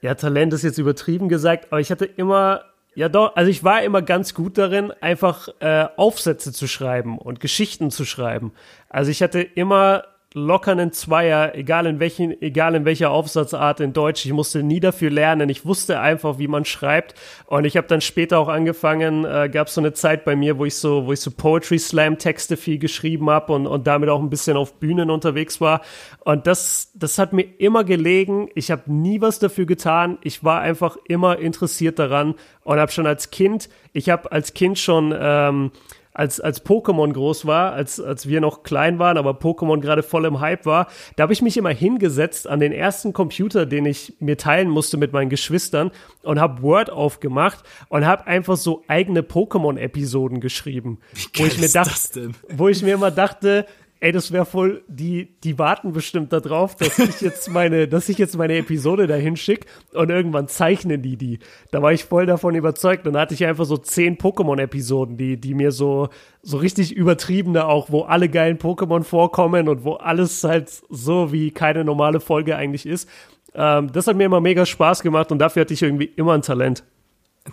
ja, 0.00 0.14
Talent 0.14 0.52
ist 0.52 0.62
jetzt 0.62 0.78
übertrieben 0.78 1.28
gesagt, 1.28 1.72
aber 1.72 1.80
ich 1.80 1.90
hatte 1.90 2.04
immer 2.04 2.62
ja, 2.94 3.08
doch. 3.08 3.36
Also 3.36 3.50
ich 3.50 3.62
war 3.62 3.82
immer 3.82 4.02
ganz 4.02 4.34
gut 4.34 4.58
darin, 4.58 4.92
einfach 5.00 5.48
äh, 5.60 5.86
Aufsätze 5.96 6.52
zu 6.52 6.66
schreiben 6.66 7.18
und 7.18 7.40
Geschichten 7.40 7.90
zu 7.90 8.04
schreiben. 8.04 8.52
Also 8.88 9.10
ich 9.10 9.22
hatte 9.22 9.40
immer 9.40 10.04
locker 10.32 10.70
einen 10.70 10.92
Zweier, 10.92 11.56
egal 11.56 11.86
in 11.86 11.98
welchen, 11.98 12.40
egal 12.40 12.76
in 12.76 12.84
welcher 12.84 13.10
Aufsatzart 13.10 13.80
in 13.80 13.92
Deutsch. 13.92 14.24
Ich 14.24 14.32
musste 14.32 14.62
nie 14.62 14.78
dafür 14.78 15.10
lernen. 15.10 15.48
Ich 15.48 15.66
wusste 15.66 15.98
einfach, 15.98 16.38
wie 16.38 16.46
man 16.46 16.64
schreibt. 16.64 17.14
Und 17.46 17.64
ich 17.64 17.76
habe 17.76 17.88
dann 17.88 18.00
später 18.00 18.38
auch 18.38 18.46
angefangen, 18.46 19.24
äh, 19.24 19.48
gab 19.52 19.68
so 19.68 19.80
eine 19.80 19.92
Zeit 19.92 20.24
bei 20.24 20.36
mir, 20.36 20.56
wo 20.56 20.64
ich 20.64 20.76
so, 20.76 21.06
wo 21.06 21.12
ich 21.12 21.20
so 21.20 21.32
Poetry 21.32 21.80
Slam 21.80 22.16
Texte 22.18 22.56
viel 22.56 22.78
geschrieben 22.78 23.28
habe 23.28 23.52
und, 23.52 23.66
und 23.66 23.88
damit 23.88 24.08
auch 24.08 24.20
ein 24.20 24.30
bisschen 24.30 24.56
auf 24.56 24.74
Bühnen 24.74 25.10
unterwegs 25.10 25.60
war. 25.60 25.80
Und 26.20 26.46
das, 26.46 26.92
das 26.94 27.18
hat 27.18 27.32
mir 27.32 27.46
immer 27.58 27.82
gelegen. 27.82 28.48
Ich 28.54 28.70
habe 28.70 28.82
nie 28.86 29.20
was 29.20 29.40
dafür 29.40 29.66
getan. 29.66 30.18
Ich 30.22 30.44
war 30.44 30.60
einfach 30.60 30.96
immer 31.08 31.40
interessiert 31.40 31.98
daran 31.98 32.36
und 32.62 32.78
habe 32.78 32.92
schon 32.92 33.06
als 33.06 33.30
Kind, 33.30 33.68
ich 33.92 34.10
habe 34.10 34.30
als 34.30 34.54
Kind 34.54 34.78
schon 34.78 35.12
ähm, 35.18 35.72
als, 36.12 36.40
als 36.40 36.64
Pokémon 36.64 37.12
groß 37.12 37.46
war, 37.46 37.72
als, 37.72 38.00
als 38.00 38.28
wir 38.28 38.40
noch 38.40 38.62
klein 38.62 38.98
waren, 38.98 39.16
aber 39.16 39.32
Pokémon 39.32 39.80
gerade 39.80 40.02
voll 40.02 40.24
im 40.24 40.40
Hype 40.40 40.66
war, 40.66 40.88
da 41.16 41.22
habe 41.22 41.32
ich 41.32 41.42
mich 41.42 41.56
immer 41.56 41.70
hingesetzt 41.70 42.48
an 42.48 42.60
den 42.60 42.72
ersten 42.72 43.12
Computer, 43.12 43.66
den 43.66 43.86
ich 43.86 44.14
mir 44.18 44.36
teilen 44.36 44.68
musste 44.68 44.96
mit 44.96 45.12
meinen 45.12 45.30
Geschwistern 45.30 45.90
und 46.22 46.40
habe 46.40 46.62
Word 46.62 46.90
aufgemacht 46.90 47.64
und 47.88 48.04
habe 48.06 48.26
einfach 48.26 48.56
so 48.56 48.82
eigene 48.88 49.22
Pokémon-Episoden 49.22 50.40
geschrieben. 50.40 50.98
Wie 51.12 51.42
wo 51.42 51.46
ich 51.46 51.60
mir 51.60 51.68
dachte, 51.70 52.30
wo 52.48 52.68
ich 52.68 52.82
mir 52.82 52.94
immer 52.94 53.10
dachte, 53.10 53.66
Ey, 54.02 54.12
das 54.12 54.32
wäre 54.32 54.46
voll, 54.46 54.82
die, 54.88 55.28
die 55.44 55.58
warten 55.58 55.92
bestimmt 55.92 56.32
darauf, 56.32 56.74
dass 56.74 56.98
ich 56.98 57.20
jetzt 57.20 57.50
meine, 57.50 57.86
dass 57.88 58.08
ich 58.08 58.16
jetzt 58.16 58.34
meine 58.34 58.56
Episode 58.56 59.06
dahin 59.06 59.36
schicke 59.36 59.66
und 59.92 60.08
irgendwann 60.08 60.48
zeichnen 60.48 61.02
die 61.02 61.18
die. 61.18 61.38
Da 61.70 61.82
war 61.82 61.92
ich 61.92 62.06
voll 62.06 62.24
davon 62.24 62.54
überzeugt. 62.54 63.04
Dann 63.04 63.18
hatte 63.18 63.34
ich 63.34 63.44
einfach 63.44 63.66
so 63.66 63.76
zehn 63.76 64.16
Pokémon-Episoden, 64.16 65.18
die, 65.18 65.38
die 65.38 65.52
mir 65.52 65.70
so, 65.70 66.08
so 66.42 66.56
richtig 66.56 66.96
übertriebene 66.96 67.66
auch, 67.66 67.90
wo 67.90 68.02
alle 68.02 68.30
geilen 68.30 68.56
Pokémon 68.56 69.04
vorkommen 69.04 69.68
und 69.68 69.84
wo 69.84 69.94
alles 69.94 70.44
halt 70.44 70.70
so 70.88 71.30
wie 71.30 71.50
keine 71.50 71.84
normale 71.84 72.20
Folge 72.20 72.56
eigentlich 72.56 72.86
ist. 72.86 73.06
Ähm, 73.54 73.92
das 73.92 74.06
hat 74.06 74.16
mir 74.16 74.24
immer 74.24 74.40
mega 74.40 74.64
Spaß 74.64 75.02
gemacht 75.02 75.30
und 75.30 75.40
dafür 75.40 75.60
hatte 75.60 75.74
ich 75.74 75.82
irgendwie 75.82 76.10
immer 76.16 76.32
ein 76.32 76.42
Talent. 76.42 76.84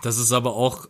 Das 0.02 0.18
ist 0.18 0.32
aber 0.32 0.56
auch 0.56 0.88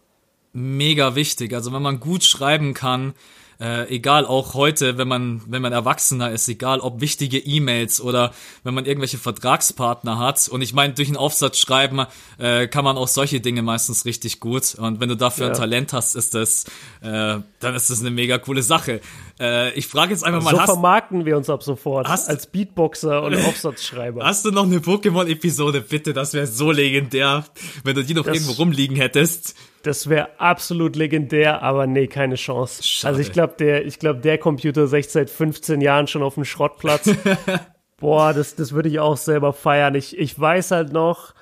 mega 0.52 1.16
wichtig. 1.16 1.52
Also 1.52 1.72
wenn 1.72 1.82
man 1.82 1.98
gut 1.98 2.22
schreiben 2.22 2.74
kann, 2.74 3.14
äh, 3.60 3.88
egal 3.88 4.24
auch 4.24 4.54
heute, 4.54 4.98
wenn 4.98 5.08
man, 5.08 5.42
wenn 5.46 5.62
man 5.62 5.72
Erwachsener 5.72 6.30
ist, 6.30 6.48
egal 6.48 6.80
ob 6.80 7.00
wichtige 7.00 7.38
E-Mails 7.38 8.00
oder 8.00 8.32
wenn 8.62 8.74
man 8.74 8.84
irgendwelche 8.84 9.18
Vertragspartner 9.18 10.18
hat. 10.18 10.48
Und 10.48 10.62
ich 10.62 10.74
meine, 10.74 10.94
durch 10.94 11.08
einen 11.08 11.16
Aufsatz 11.16 11.58
schreiben 11.58 12.06
äh, 12.38 12.68
kann 12.68 12.84
man 12.84 12.96
auch 12.96 13.08
solche 13.08 13.40
Dinge 13.40 13.62
meistens 13.62 14.04
richtig 14.04 14.38
gut. 14.38 14.76
Und 14.76 15.00
wenn 15.00 15.08
du 15.08 15.16
dafür 15.16 15.46
ja. 15.46 15.52
ein 15.52 15.58
Talent 15.58 15.92
hast, 15.92 16.14
ist 16.14 16.34
das, 16.34 16.64
äh, 17.00 17.38
dann 17.60 17.74
ist 17.74 17.90
das 17.90 18.00
eine 18.00 18.10
mega 18.10 18.38
coole 18.38 18.62
Sache. 18.62 19.00
Äh, 19.40 19.72
ich 19.74 19.88
frage 19.88 20.12
jetzt 20.12 20.24
einfach 20.24 20.42
mal. 20.42 20.50
So 20.50 20.60
hast, 20.60 20.66
vermarkten 20.66 21.24
wir 21.24 21.36
uns 21.36 21.50
ab 21.50 21.62
sofort 21.62 22.08
hast, 22.08 22.28
als 22.28 22.46
Beatboxer 22.46 23.22
und 23.22 23.34
Aufsatzschreiber. 23.44 24.24
Hast 24.24 24.44
du 24.44 24.52
noch 24.52 24.64
eine 24.64 24.78
Pokémon-Episode, 24.78 25.80
bitte? 25.80 26.12
Das 26.12 26.32
wäre 26.32 26.46
so 26.46 26.70
legendär, 26.70 27.44
wenn 27.82 27.96
du 27.96 28.04
die 28.04 28.14
noch 28.14 28.24
das, 28.24 28.34
irgendwo 28.34 28.52
rumliegen 28.52 28.96
hättest. 28.96 29.56
Das 29.82 30.08
wäre 30.08 30.28
absolut 30.38 30.96
legendär, 30.96 31.62
aber 31.62 31.86
nee, 31.86 32.08
keine 32.08 32.34
Chance. 32.34 32.82
Schade. 32.82 33.10
Also 33.10 33.20
ich 33.20 33.32
glaube, 33.32 33.54
der, 33.58 33.86
ich 33.86 33.98
glaube, 33.98 34.20
der 34.20 34.38
Computer 34.38 34.84
ist 34.84 34.92
echt 34.92 35.10
seit 35.10 35.30
15 35.30 35.80
Jahren 35.80 36.06
schon 36.06 36.22
auf 36.22 36.34
dem 36.34 36.44
Schrottplatz. 36.44 37.10
Boah, 37.98 38.32
das, 38.32 38.54
das 38.54 38.72
würde 38.72 38.88
ich 38.88 39.00
auch 39.00 39.16
selber 39.16 39.52
feiern. 39.52 39.94
Ich, 39.94 40.18
ich 40.18 40.38
weiß 40.38 40.70
halt 40.72 40.92
noch, 40.92 41.34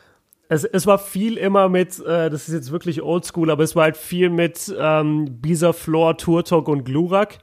es, 0.49 0.65
es 0.65 0.87
war 0.87 0.99
viel 0.99 1.37
immer 1.37 1.69
mit, 1.69 1.99
äh, 2.01 2.31
das 2.31 2.49
ist 2.49 2.55
jetzt 2.55 2.71
wirklich 2.71 3.03
oldschool, 3.03 3.51
aber 3.51 3.65
es 3.65 3.75
war 3.75 3.85
halt 3.85 3.97
viel 3.97 4.31
mit 4.31 4.75
ähm, 4.79 5.41
Bisa, 5.41 5.73
Floor, 5.73 6.17
Turtok 6.17 6.69
und 6.69 6.85
Glurak. 6.85 7.39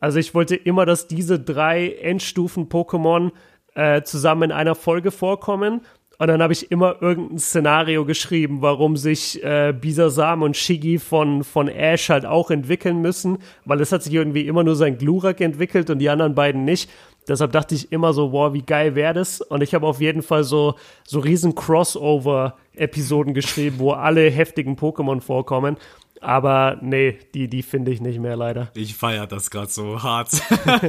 Also 0.00 0.18
ich 0.18 0.34
wollte 0.34 0.56
immer, 0.56 0.86
dass 0.86 1.08
diese 1.08 1.40
drei 1.40 1.88
Endstufen-Pokémon 1.88 3.32
äh, 3.74 4.02
zusammen 4.02 4.44
in 4.44 4.52
einer 4.52 4.74
Folge 4.74 5.10
vorkommen. 5.10 5.80
Und 6.18 6.28
dann 6.28 6.42
habe 6.42 6.52
ich 6.52 6.70
immer 6.70 6.96
irgendein 7.00 7.38
Szenario 7.38 8.04
geschrieben, 8.04 8.62
warum 8.62 8.96
sich 8.96 9.42
äh, 9.42 9.74
Bisasam 9.78 10.42
und 10.42 10.56
Shiggy 10.56 10.98
von, 10.98 11.44
von 11.44 11.68
Ash 11.68 12.08
halt 12.08 12.24
auch 12.24 12.50
entwickeln 12.50 13.02
müssen, 13.02 13.38
weil 13.64 13.80
es 13.80 13.92
hat 13.92 14.02
sich 14.02 14.14
irgendwie 14.14 14.46
immer 14.46 14.62
nur 14.62 14.76
sein 14.76 14.98
Glurak 14.98 15.40
entwickelt 15.40 15.90
und 15.90 15.98
die 15.98 16.08
anderen 16.08 16.34
beiden 16.34 16.64
nicht. 16.64 16.88
Deshalb 17.26 17.52
dachte 17.52 17.74
ich 17.74 17.90
immer 17.90 18.12
so, 18.12 18.32
wow, 18.32 18.52
wie 18.52 18.62
geil 18.62 18.94
wäre 18.94 19.14
das? 19.14 19.40
Und 19.40 19.62
ich 19.62 19.74
habe 19.74 19.86
auf 19.86 20.00
jeden 20.00 20.22
Fall 20.22 20.44
so, 20.44 20.74
so 21.04 21.20
riesen 21.20 21.54
Crossover-Episoden 21.54 23.32
geschrieben, 23.32 23.76
wo 23.78 23.92
alle 23.92 24.30
heftigen 24.30 24.76
Pokémon 24.76 25.20
vorkommen. 25.20 25.78
Aber 26.24 26.78
nee, 26.80 27.18
die, 27.34 27.48
die 27.48 27.62
finde 27.62 27.90
ich 27.90 28.00
nicht 28.00 28.18
mehr 28.18 28.34
leider. 28.34 28.70
Ich 28.74 28.94
feiere 28.94 29.26
das 29.26 29.50
gerade 29.50 29.70
so 29.70 30.02
hart. 30.02 30.30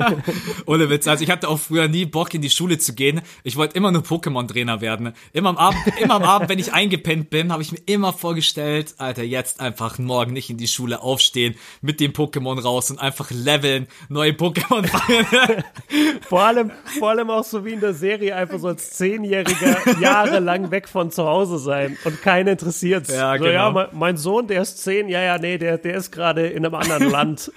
Ohne 0.66 0.90
Witz. 0.90 1.08
Also 1.08 1.24
ich 1.24 1.30
hatte 1.30 1.50
auch 1.50 1.60
früher 1.60 1.90
nie 1.90 2.06
Bock 2.06 2.34
in 2.34 2.42
die 2.42 2.50
Schule 2.50 2.78
zu 2.78 2.96
gehen. 2.96 3.22
Ich 3.44 3.58
wollte 3.58 3.76
immer 3.76 3.92
nur 3.92 4.02
Pokémon-Trainer 4.02 4.80
werden. 4.80 5.14
Immer 5.34 5.50
am 5.50 5.58
Abend, 5.58 5.80
immer 6.00 6.16
am 6.16 6.24
Abend, 6.24 6.50
wenn 6.50 6.60
ich 6.60 6.74
eingepennt 6.74 7.30
bin, 7.30 7.52
habe 7.52 7.62
ich 7.62 7.74
mir 7.74 7.82
immer 7.86 8.14
vorgestellt, 8.14 8.96
Alter, 8.98 9.24
jetzt 9.24 9.60
einfach 9.60 10.00
morgen 10.00 10.32
nicht 10.32 10.50
in 10.50 10.58
die 10.58 10.68
Schule 10.68 11.02
aufstehen, 11.02 11.56
mit 11.82 12.00
dem 12.00 12.14
Pokémon 12.14 12.62
raus 12.62 12.90
und 12.92 13.00
einfach 13.00 13.30
leveln, 13.32 13.88
neue 14.08 14.32
Pokémon 14.32 14.88
fangen. 14.88 15.64
vor 16.30 16.44
allem, 16.44 16.72
vor 16.98 17.10
allem 17.10 17.30
auch 17.30 17.44
so 17.44 17.66
wie 17.66 17.74
in 17.74 17.82
der 17.82 17.94
Serie, 17.94 18.36
einfach 18.36 18.60
so 18.60 18.68
als 18.68 18.92
Zehnjähriger 18.92 20.00
jahrelang 20.00 20.72
weg 20.72 20.88
von 20.88 21.12
zu 21.12 21.26
Hause 21.26 21.60
sein 21.60 21.98
und 22.06 22.22
keinen 22.22 22.48
interessiert. 22.48 23.10
Ja, 23.10 23.38
so, 23.38 23.44
genau. 23.44 23.76
ja, 23.78 23.90
mein 23.92 24.16
Sohn, 24.16 24.48
der 24.48 24.62
ist 24.62 24.82
zehn, 24.82 25.10
ja, 25.10 25.25
ja, 25.26 25.38
nee, 25.38 25.58
der, 25.58 25.78
der 25.78 25.96
ist 25.96 26.12
gerade 26.12 26.48
in 26.48 26.66
einem 26.66 26.76
anderen 26.76 27.10
Land. 27.12 27.52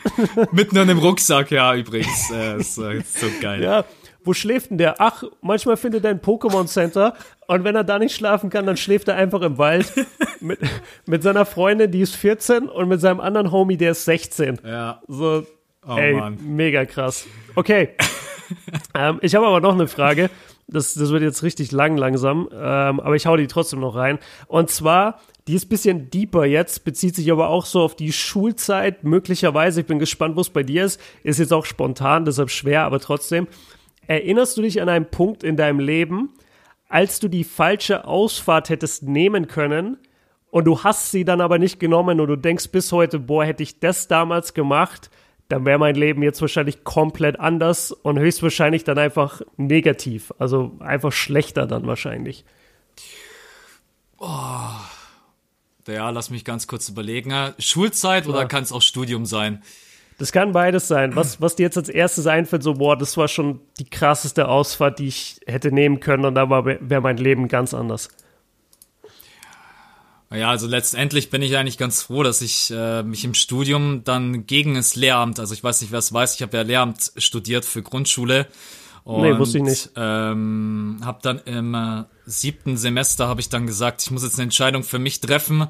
Mitten 0.52 0.76
in 0.76 0.82
einem 0.82 0.98
Rucksack, 0.98 1.50
ja, 1.50 1.74
übrigens. 1.74 2.30
Äh, 2.30 2.58
ist, 2.58 2.78
äh, 2.78 2.98
ist 2.98 3.18
so 3.18 3.26
geil. 3.40 3.62
Ja, 3.62 3.84
wo 4.24 4.34
schläft 4.34 4.70
denn 4.70 4.78
der? 4.78 4.96
Ach, 4.98 5.22
manchmal 5.40 5.76
findet 5.76 6.04
er 6.04 6.10
ein 6.10 6.20
Pokémon 6.20 6.66
Center 6.66 7.14
und 7.46 7.64
wenn 7.64 7.74
er 7.74 7.84
da 7.84 7.98
nicht 7.98 8.14
schlafen 8.14 8.50
kann, 8.50 8.66
dann 8.66 8.76
schläft 8.76 9.08
er 9.08 9.16
einfach 9.16 9.40
im 9.40 9.56
Wald 9.56 9.92
mit, 10.40 10.58
mit 11.06 11.22
seiner 11.22 11.46
Freundin, 11.46 11.90
die 11.90 12.00
ist 12.00 12.14
14 12.16 12.68
und 12.68 12.88
mit 12.88 13.00
seinem 13.00 13.20
anderen 13.20 13.50
Homie, 13.52 13.76
der 13.76 13.92
ist 13.92 14.04
16. 14.04 14.60
Ja. 14.64 15.00
So, 15.08 15.46
oh, 15.86 15.96
ey, 15.96 16.14
Mann. 16.14 16.38
mega 16.42 16.84
krass. 16.84 17.26
Okay. 17.54 17.90
ähm, 18.94 19.18
ich 19.22 19.34
habe 19.34 19.46
aber 19.46 19.60
noch 19.60 19.74
eine 19.74 19.88
Frage. 19.88 20.30
Das, 20.70 20.92
das 20.92 21.10
wird 21.10 21.22
jetzt 21.22 21.42
richtig 21.42 21.72
lang 21.72 21.96
langsam, 21.96 22.48
ähm, 22.52 23.00
aber 23.00 23.16
ich 23.16 23.24
hau 23.24 23.38
die 23.38 23.46
trotzdem 23.46 23.80
noch 23.80 23.96
rein. 23.96 24.18
Und 24.48 24.68
zwar, 24.68 25.20
die 25.46 25.54
ist 25.54 25.64
ein 25.64 25.70
bisschen 25.70 26.10
deeper 26.10 26.44
jetzt, 26.44 26.84
bezieht 26.84 27.16
sich 27.16 27.32
aber 27.32 27.48
auch 27.48 27.64
so 27.64 27.80
auf 27.80 27.96
die 27.96 28.12
Schulzeit, 28.12 29.02
möglicherweise. 29.02 29.80
Ich 29.80 29.86
bin 29.86 29.98
gespannt, 29.98 30.36
wo 30.36 30.42
es 30.42 30.50
bei 30.50 30.62
dir 30.62 30.84
ist. 30.84 31.00
Ist 31.22 31.38
jetzt 31.38 31.54
auch 31.54 31.64
spontan, 31.64 32.26
deshalb 32.26 32.50
schwer, 32.50 32.82
aber 32.82 33.00
trotzdem. 33.00 33.48
Erinnerst 34.06 34.58
du 34.58 34.62
dich 34.62 34.82
an 34.82 34.90
einen 34.90 35.06
Punkt 35.06 35.42
in 35.42 35.56
deinem 35.56 35.80
Leben, 35.80 36.34
als 36.88 37.18
du 37.18 37.28
die 37.28 37.44
falsche 37.44 38.06
Ausfahrt 38.06 38.68
hättest 38.68 39.04
nehmen 39.04 39.46
können 39.48 39.96
und 40.50 40.64
du 40.64 40.82
hast 40.82 41.10
sie 41.10 41.24
dann 41.24 41.40
aber 41.40 41.58
nicht 41.58 41.80
genommen 41.80 42.20
und 42.20 42.28
du 42.28 42.36
denkst 42.36 42.68
bis 42.68 42.92
heute, 42.92 43.18
boah, 43.18 43.44
hätte 43.44 43.62
ich 43.62 43.80
das 43.80 44.08
damals 44.08 44.54
gemacht, 44.54 45.10
dann 45.48 45.64
wäre 45.64 45.78
mein 45.78 45.94
Leben 45.94 46.22
jetzt 46.22 46.40
wahrscheinlich 46.42 46.84
komplett 46.84 47.40
anders 47.40 47.90
und 47.90 48.18
höchstwahrscheinlich 48.18 48.84
dann 48.84 48.98
einfach 48.98 49.40
negativ, 49.56 50.32
also 50.38 50.76
einfach 50.80 51.12
schlechter 51.12 51.66
dann 51.66 51.86
wahrscheinlich. 51.86 52.44
Oh 54.18 54.26
Ja, 55.86 56.10
lass 56.10 56.28
mich 56.30 56.44
ganz 56.44 56.66
kurz 56.66 56.88
überlegen. 56.88 57.32
Schulzeit 57.58 58.26
ja. 58.26 58.30
oder 58.30 58.46
kann 58.46 58.62
es 58.62 58.72
auch 58.72 58.82
Studium 58.82 59.24
sein? 59.24 59.62
Das 60.18 60.32
kann 60.32 60.52
beides 60.52 60.88
sein. 60.88 61.14
Was, 61.14 61.40
was 61.40 61.56
dir 61.56 61.62
jetzt 61.62 61.78
als 61.78 61.88
erstes 61.88 62.26
einfällt, 62.26 62.64
so, 62.64 62.74
boah, 62.74 62.96
das 62.96 63.16
war 63.16 63.28
schon 63.28 63.60
die 63.78 63.88
krasseste 63.88 64.48
Ausfahrt, 64.48 64.98
die 64.98 65.06
ich 65.06 65.40
hätte 65.46 65.70
nehmen 65.70 66.00
können 66.00 66.24
und 66.24 66.34
da 66.34 66.50
wäre 66.50 67.00
mein 67.00 67.16
Leben 67.16 67.48
ganz 67.48 67.72
anders. 67.72 68.10
Ja, 70.30 70.50
also 70.50 70.66
letztendlich 70.66 71.30
bin 71.30 71.40
ich 71.40 71.56
eigentlich 71.56 71.78
ganz 71.78 72.02
froh, 72.02 72.22
dass 72.22 72.42
ich 72.42 72.70
äh, 72.70 73.02
mich 73.02 73.24
im 73.24 73.32
Studium 73.32 74.04
dann 74.04 74.46
gegen 74.46 74.74
das 74.74 74.94
Lehramt, 74.94 75.40
also 75.40 75.54
ich 75.54 75.64
weiß 75.64 75.80
nicht, 75.80 75.90
wer 75.90 76.00
es 76.00 76.12
weiß, 76.12 76.34
ich 76.34 76.42
habe 76.42 76.56
ja 76.56 76.62
Lehramt 76.62 77.12
studiert 77.16 77.64
für 77.64 77.82
Grundschule. 77.82 78.46
Und, 79.04 79.22
nee, 79.22 79.38
wusste 79.38 79.56
ich 79.56 79.64
nicht. 79.64 79.90
Ähm, 79.96 81.00
habe 81.02 81.20
dann 81.22 81.38
im 81.46 81.74
äh, 81.74 82.04
siebten 82.26 82.76
Semester 82.76 83.26
habe 83.26 83.40
ich 83.40 83.48
dann 83.48 83.66
gesagt, 83.66 84.02
ich 84.02 84.10
muss 84.10 84.22
jetzt 84.22 84.34
eine 84.34 84.42
Entscheidung 84.42 84.82
für 84.82 84.98
mich 84.98 85.20
treffen, 85.20 85.66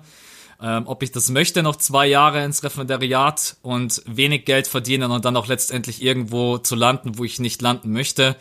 ähm, 0.61 0.83
ob 0.87 1.05
ich 1.05 1.13
das 1.13 1.31
möchte, 1.31 1.63
noch 1.63 1.77
zwei 1.77 2.09
Jahre 2.09 2.45
ins 2.45 2.65
Referendariat 2.65 3.59
und 3.63 4.03
wenig 4.07 4.45
Geld 4.45 4.67
verdienen 4.67 5.13
und 5.13 5.25
dann 5.25 5.37
auch 5.37 5.47
letztendlich 5.47 6.03
irgendwo 6.03 6.59
zu 6.59 6.75
landen, 6.75 7.17
wo 7.17 7.23
ich 7.23 7.39
nicht 7.39 7.63
landen 7.63 7.93
möchte. 7.93 8.35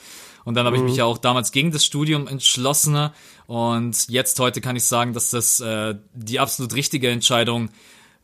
Und 0.46 0.56
dann 0.56 0.66
habe 0.66 0.78
mhm. 0.78 0.84
ich 0.84 0.86
mich 0.86 0.94
mhm. 0.94 1.00
ja 1.00 1.06
auch 1.06 1.20
damals 1.20 1.52
gegen 1.52 1.72
das 1.72 1.86
Studium 1.86 2.26
entschlossen. 2.26 3.12
Und 3.48 4.10
jetzt 4.10 4.40
heute 4.40 4.62
kann 4.62 4.76
ich 4.76 4.84
sagen, 4.84 5.14
dass 5.14 5.30
das 5.32 5.60
äh, 5.62 5.96
die 6.14 6.40
absolut 6.40 6.76
richtige 6.76 7.10
Entscheidung 7.10 7.70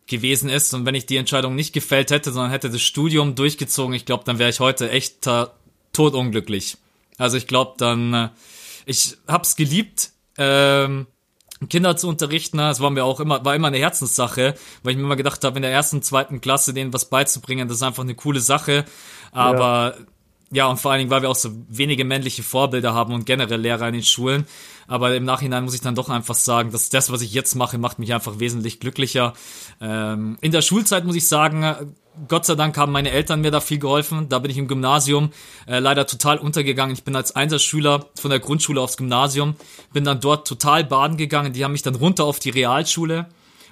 gewesen 0.05 0.49
ist. 0.49 0.73
Und 0.73 0.85
wenn 0.85 0.95
ich 0.95 1.05
die 1.05 1.17
Entscheidung 1.17 1.55
nicht 1.55 1.73
gefällt 1.73 2.11
hätte, 2.11 2.31
sondern 2.31 2.51
hätte 2.51 2.69
das 2.69 2.81
Studium 2.81 3.35
durchgezogen, 3.35 3.93
ich 3.93 4.05
glaube, 4.05 4.25
dann 4.25 4.37
wäre 4.37 4.49
ich 4.49 4.59
heute 4.59 4.89
echt 4.91 5.27
todunglücklich. 5.93 6.77
Also 7.17 7.37
ich 7.37 7.47
glaube, 7.47 7.75
dann, 7.77 8.13
äh, 8.13 8.29
ich 8.85 9.17
hab's 9.27 9.55
geliebt, 9.55 10.11
ähm, 10.37 11.07
Kinder 11.69 11.95
zu 11.95 12.09
unterrichten, 12.09 12.59
es 12.59 12.81
war 12.81 12.89
mir 12.89 13.05
auch 13.05 13.21
immer, 13.21 13.45
war 13.45 13.55
immer 13.55 13.67
eine 13.67 13.77
Herzenssache, 13.77 14.55
weil 14.81 14.91
ich 14.91 14.97
mir 14.97 15.03
immer 15.03 15.15
gedacht 15.15 15.43
habe, 15.45 15.57
in 15.57 15.61
der 15.61 15.71
ersten, 15.71 16.01
zweiten 16.01 16.41
Klasse 16.41 16.73
denen 16.73 16.91
was 16.91 17.05
beizubringen, 17.09 17.69
das 17.69 17.77
ist 17.77 17.83
einfach 17.83 18.03
eine 18.03 18.15
coole 18.15 18.41
Sache. 18.41 18.83
Aber 19.31 19.95
ja. 19.97 20.05
Ja, 20.53 20.67
und 20.67 20.79
vor 20.79 20.91
allen 20.91 20.99
Dingen, 20.99 21.09
weil 21.09 21.23
wir 21.23 21.29
auch 21.29 21.35
so 21.35 21.49
wenige 21.67 22.05
männliche 22.05 22.43
Vorbilder 22.43 22.93
haben 22.93 23.13
und 23.13 23.25
generell 23.25 23.59
Lehrer 23.59 23.87
in 23.87 23.95
den 23.95 24.03
Schulen. 24.03 24.45
Aber 24.87 25.15
im 25.15 25.23
Nachhinein 25.23 25.63
muss 25.63 25.73
ich 25.73 25.81
dann 25.81 25.95
doch 25.95 26.09
einfach 26.09 26.35
sagen, 26.35 26.71
dass 26.71 26.89
das, 26.89 27.11
was 27.11 27.21
ich 27.21 27.33
jetzt 27.33 27.55
mache, 27.55 27.79
macht 27.79 27.97
mich 27.97 28.13
einfach 28.13 28.39
wesentlich 28.39 28.79
glücklicher. 28.79 29.33
Ähm, 29.81 30.37
in 30.41 30.51
der 30.51 30.61
Schulzeit 30.61 31.05
muss 31.05 31.15
ich 31.15 31.27
sagen, 31.27 31.95
Gott 32.27 32.45
sei 32.45 32.53
Dank 32.53 32.77
haben 32.77 32.91
meine 32.91 33.09
Eltern 33.09 33.41
mir 33.41 33.49
da 33.49 33.61
viel 33.61 33.79
geholfen. 33.79 34.29
Da 34.29 34.37
bin 34.37 34.51
ich 34.51 34.57
im 34.57 34.67
Gymnasium 34.67 35.31
äh, 35.65 35.79
leider 35.79 36.05
total 36.05 36.37
untergegangen. 36.37 36.93
Ich 36.93 37.03
bin 37.03 37.15
als 37.15 37.35
Einserschüler 37.35 38.05
von 38.19 38.29
der 38.29 38.39
Grundschule 38.39 38.79
aufs 38.79 38.97
Gymnasium, 38.97 39.55
bin 39.91 40.03
dann 40.03 40.19
dort 40.19 40.47
total 40.47 40.83
baden 40.83 41.17
gegangen. 41.17 41.53
Die 41.53 41.63
haben 41.63 41.71
mich 41.71 41.81
dann 41.81 41.95
runter 41.95 42.25
auf 42.25 42.39
die 42.39 42.51
Realschule. 42.51 43.25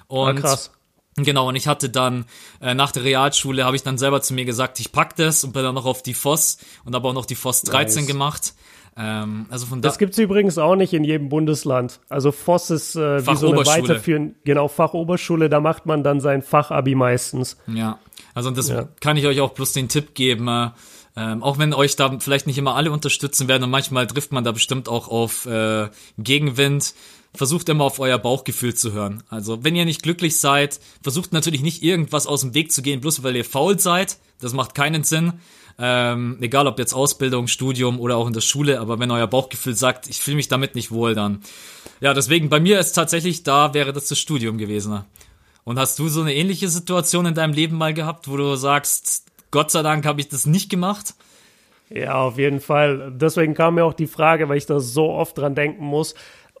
Und 0.08 0.38
ah, 0.38 0.40
krass. 0.40 0.70
Genau, 1.16 1.48
und 1.48 1.56
ich 1.56 1.68
hatte 1.68 1.90
dann 1.90 2.24
äh, 2.60 2.74
nach 2.74 2.90
der 2.90 3.04
Realschule 3.04 3.64
habe 3.64 3.76
ich 3.76 3.82
dann 3.82 3.98
selber 3.98 4.22
zu 4.22 4.32
mir 4.32 4.46
gesagt, 4.46 4.80
ich 4.80 4.92
pack 4.92 5.14
das 5.16 5.44
und 5.44 5.52
bin 5.52 5.62
dann 5.62 5.74
noch 5.74 5.84
auf 5.84 6.02
die 6.02 6.14
FOS 6.14 6.58
und 6.84 6.94
habe 6.94 7.08
auch 7.08 7.12
noch 7.12 7.26
die 7.26 7.34
FOS 7.34 7.62
13 7.62 7.96
nice. 7.96 8.06
gemacht. 8.06 8.54
Ähm, 8.96 9.46
also 9.50 9.66
von 9.66 9.82
da 9.82 9.88
das 9.88 9.98
gibt's 9.98 10.18
übrigens 10.18 10.56
auch 10.58 10.74
nicht 10.74 10.94
in 10.94 11.04
jedem 11.04 11.28
Bundesland. 11.28 12.00
Also 12.08 12.32
FOS 12.32 12.70
ist 12.70 12.96
äh, 12.96 13.26
wie 13.26 13.36
so 13.36 13.52
eine 13.52 13.66
weiterführende, 13.66 14.34
genau, 14.44 14.68
Fachoberschule, 14.68 15.50
da 15.50 15.60
macht 15.60 15.86
man 15.86 16.02
dann 16.02 16.20
sein 16.20 16.42
Fachabi 16.42 16.94
meistens. 16.94 17.58
Ja, 17.66 17.98
also 18.34 18.50
das 18.50 18.68
ja. 18.68 18.88
kann 19.00 19.16
ich 19.16 19.26
euch 19.26 19.40
auch 19.40 19.52
bloß 19.52 19.72
den 19.72 19.88
Tipp 19.88 20.14
geben, 20.14 20.48
äh, 20.48 20.70
ähm, 21.14 21.42
auch 21.42 21.58
wenn 21.58 21.74
euch 21.74 21.96
da 21.96 22.18
vielleicht 22.20 22.46
nicht 22.46 22.56
immer 22.56 22.74
alle 22.74 22.90
unterstützen 22.90 23.48
werden 23.48 23.64
und 23.64 23.70
manchmal 23.70 24.06
trifft 24.06 24.32
man 24.32 24.44
da 24.44 24.52
bestimmt 24.52 24.88
auch 24.88 25.08
auf 25.08 25.44
äh, 25.44 25.88
Gegenwind 26.16 26.94
versucht 27.34 27.68
immer 27.68 27.84
auf 27.84 27.98
euer 27.98 28.18
Bauchgefühl 28.18 28.74
zu 28.74 28.92
hören. 28.92 29.22
Also, 29.28 29.64
wenn 29.64 29.76
ihr 29.76 29.84
nicht 29.84 30.02
glücklich 30.02 30.38
seid, 30.38 30.80
versucht 31.02 31.32
natürlich 31.32 31.62
nicht 31.62 31.82
irgendwas 31.82 32.26
aus 32.26 32.42
dem 32.42 32.54
Weg 32.54 32.72
zu 32.72 32.82
gehen, 32.82 33.00
bloß 33.00 33.22
weil 33.22 33.36
ihr 33.36 33.44
faul 33.44 33.78
seid. 33.78 34.18
Das 34.40 34.52
macht 34.52 34.74
keinen 34.74 35.04
Sinn. 35.04 35.34
Ähm, 35.78 36.36
egal 36.40 36.66
ob 36.66 36.78
jetzt 36.78 36.92
Ausbildung, 36.92 37.46
Studium 37.46 37.98
oder 37.98 38.16
auch 38.16 38.26
in 38.26 38.34
der 38.34 38.42
Schule, 38.42 38.80
aber 38.80 38.98
wenn 38.98 39.10
euer 39.10 39.26
Bauchgefühl 39.26 39.74
sagt, 39.74 40.08
ich 40.08 40.20
fühle 40.20 40.36
mich 40.36 40.48
damit 40.48 40.74
nicht 40.74 40.90
wohl, 40.90 41.14
dann. 41.14 41.42
Ja, 42.00 42.12
deswegen, 42.12 42.50
bei 42.50 42.60
mir 42.60 42.78
ist 42.78 42.92
tatsächlich, 42.92 43.42
da 43.42 43.72
wäre 43.72 43.92
das 43.92 44.08
das 44.08 44.18
Studium 44.18 44.58
gewesen. 44.58 45.04
Und 45.64 45.78
hast 45.78 45.98
du 45.98 46.08
so 46.08 46.20
eine 46.20 46.34
ähnliche 46.34 46.68
Situation 46.68 47.26
in 47.26 47.34
deinem 47.34 47.54
Leben 47.54 47.78
mal 47.78 47.94
gehabt, 47.94 48.28
wo 48.28 48.36
du 48.36 48.56
sagst, 48.56 49.26
Gott 49.50 49.70
sei 49.70 49.82
Dank 49.82 50.04
habe 50.04 50.20
ich 50.20 50.28
das 50.28 50.44
nicht 50.44 50.68
gemacht? 50.68 51.14
Ja, 51.88 52.14
auf 52.14 52.38
jeden 52.38 52.60
Fall. 52.60 53.12
Deswegen 53.14 53.54
kam 53.54 53.74
mir 53.74 53.84
auch 53.84 53.92
die 53.92 54.06
Frage, 54.06 54.48
weil 54.48 54.56
ich 54.56 54.66
da 54.66 54.80
so 54.80 55.10
oft 55.10 55.36
dran 55.36 55.54
denken 55.54 55.84
muss. 55.84 56.14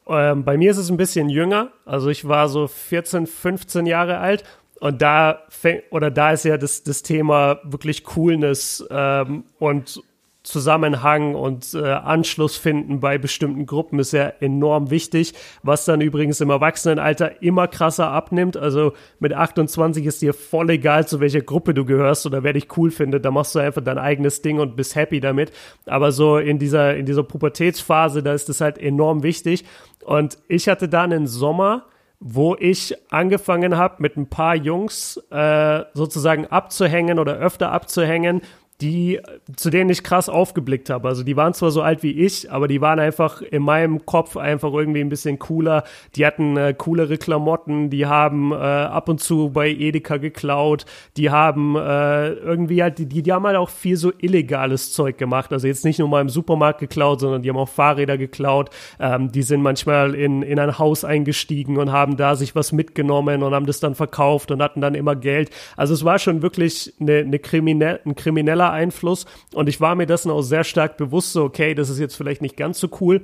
Ähm, 0.06 0.44
bei 0.44 0.56
mir 0.56 0.70
ist 0.70 0.78
es 0.78 0.90
ein 0.90 0.96
bisschen 0.96 1.28
jünger. 1.28 1.72
Also 1.84 2.08
ich 2.08 2.26
war 2.28 2.48
so 2.48 2.66
14, 2.66 3.26
15 3.26 3.86
Jahre 3.86 4.18
alt. 4.18 4.44
Und 4.80 5.00
da 5.00 5.44
fängt, 5.48 5.84
oder 5.90 6.10
da 6.10 6.32
ist 6.32 6.44
ja 6.44 6.58
das, 6.58 6.82
das 6.82 7.02
Thema 7.02 7.60
wirklich 7.62 8.02
Coolness 8.02 8.84
ähm, 8.90 9.44
und 9.60 10.02
Zusammenhang 10.42 11.36
und 11.36 11.72
äh, 11.74 11.84
Anschluss 11.84 12.56
finden 12.56 12.98
bei 12.98 13.16
bestimmten 13.16 13.64
Gruppen 13.64 14.00
ist 14.00 14.12
ja 14.12 14.32
enorm 14.40 14.90
wichtig, 14.90 15.34
was 15.62 15.84
dann 15.84 16.00
übrigens 16.00 16.40
im 16.40 16.50
Erwachsenenalter 16.50 17.42
immer 17.42 17.68
krasser 17.68 18.08
abnimmt. 18.08 18.56
Also 18.56 18.92
mit 19.20 19.32
28 19.32 20.04
ist 20.04 20.20
dir 20.20 20.34
voll 20.34 20.70
egal, 20.70 21.06
zu 21.06 21.20
welcher 21.20 21.42
Gruppe 21.42 21.74
du 21.74 21.84
gehörst 21.84 22.26
oder 22.26 22.42
wer 22.42 22.54
dich 22.54 22.76
cool 22.76 22.90
findet. 22.90 23.24
Da 23.24 23.30
machst 23.30 23.54
du 23.54 23.60
einfach 23.60 23.82
dein 23.82 23.98
eigenes 23.98 24.42
Ding 24.42 24.58
und 24.58 24.74
bist 24.74 24.96
happy 24.96 25.20
damit. 25.20 25.52
Aber 25.86 26.10
so 26.10 26.38
in 26.38 26.58
dieser, 26.58 26.96
in 26.96 27.06
dieser 27.06 27.22
Pubertätsphase, 27.22 28.24
da 28.24 28.34
ist 28.34 28.48
das 28.48 28.60
halt 28.60 28.78
enorm 28.78 29.22
wichtig. 29.22 29.64
Und 30.04 30.38
ich 30.48 30.68
hatte 30.68 30.88
da 30.88 31.02
einen 31.02 31.28
Sommer, 31.28 31.86
wo 32.18 32.56
ich 32.58 32.96
angefangen 33.10 33.76
habe, 33.76 33.96
mit 33.98 34.16
ein 34.16 34.28
paar 34.28 34.54
Jungs 34.54 35.18
äh, 35.30 35.82
sozusagen 35.94 36.46
abzuhängen 36.46 37.18
oder 37.18 37.36
öfter 37.36 37.72
abzuhängen 37.72 38.42
die, 38.82 39.20
zu 39.56 39.70
denen 39.70 39.90
ich 39.90 40.02
krass 40.02 40.28
aufgeblickt 40.28 40.90
habe. 40.90 41.08
Also 41.08 41.22
die 41.22 41.36
waren 41.36 41.54
zwar 41.54 41.70
so 41.70 41.82
alt 41.82 42.02
wie 42.02 42.10
ich, 42.10 42.50
aber 42.50 42.66
die 42.66 42.80
waren 42.80 42.98
einfach 42.98 43.40
in 43.40 43.62
meinem 43.62 44.04
Kopf 44.04 44.36
einfach 44.36 44.72
irgendwie 44.72 45.00
ein 45.00 45.08
bisschen 45.08 45.38
cooler. 45.38 45.84
Die 46.16 46.26
hatten 46.26 46.56
äh, 46.56 46.74
coolere 46.76 47.16
Klamotten, 47.16 47.90
die 47.90 48.06
haben 48.06 48.52
äh, 48.52 48.56
ab 48.56 49.08
und 49.08 49.20
zu 49.20 49.50
bei 49.50 49.68
Edeka 49.70 50.16
geklaut, 50.16 50.84
die 51.16 51.30
haben 51.30 51.76
äh, 51.76 52.30
irgendwie 52.32 52.82
halt, 52.82 52.98
die, 52.98 53.06
die 53.06 53.32
haben 53.32 53.46
halt 53.46 53.56
auch 53.56 53.70
viel 53.70 53.96
so 53.96 54.12
illegales 54.18 54.92
Zeug 54.92 55.16
gemacht. 55.16 55.52
Also 55.52 55.68
jetzt 55.68 55.84
nicht 55.84 56.00
nur 56.00 56.08
mal 56.08 56.20
im 56.20 56.28
Supermarkt 56.28 56.80
geklaut, 56.80 57.20
sondern 57.20 57.42
die 57.42 57.50
haben 57.50 57.58
auch 57.58 57.68
Fahrräder 57.68 58.18
geklaut. 58.18 58.70
Ähm, 58.98 59.30
die 59.30 59.42
sind 59.42 59.62
manchmal 59.62 60.14
in, 60.14 60.42
in 60.42 60.58
ein 60.58 60.78
Haus 60.78 61.04
eingestiegen 61.04 61.78
und 61.78 61.92
haben 61.92 62.16
da 62.16 62.34
sich 62.34 62.56
was 62.56 62.72
mitgenommen 62.72 63.44
und 63.44 63.54
haben 63.54 63.66
das 63.66 63.78
dann 63.78 63.94
verkauft 63.94 64.50
und 64.50 64.60
hatten 64.60 64.80
dann 64.80 64.96
immer 64.96 65.14
Geld. 65.14 65.50
Also 65.76 65.94
es 65.94 66.04
war 66.04 66.18
schon 66.18 66.42
wirklich 66.42 66.92
eine, 67.00 67.18
eine 67.18 67.38
kriminell, 67.38 68.00
ein 68.04 68.16
krimineller 68.16 68.71
Einfluss. 68.72 69.26
Und 69.54 69.68
ich 69.68 69.80
war 69.80 69.94
mir 69.94 70.06
dessen 70.06 70.30
auch 70.30 70.42
sehr 70.42 70.64
stark 70.64 70.96
bewusst, 70.96 71.32
so, 71.32 71.44
okay, 71.44 71.74
das 71.74 71.88
ist 71.88 71.98
jetzt 71.98 72.16
vielleicht 72.16 72.42
nicht 72.42 72.56
ganz 72.56 72.80
so 72.80 72.88
cool. 73.00 73.22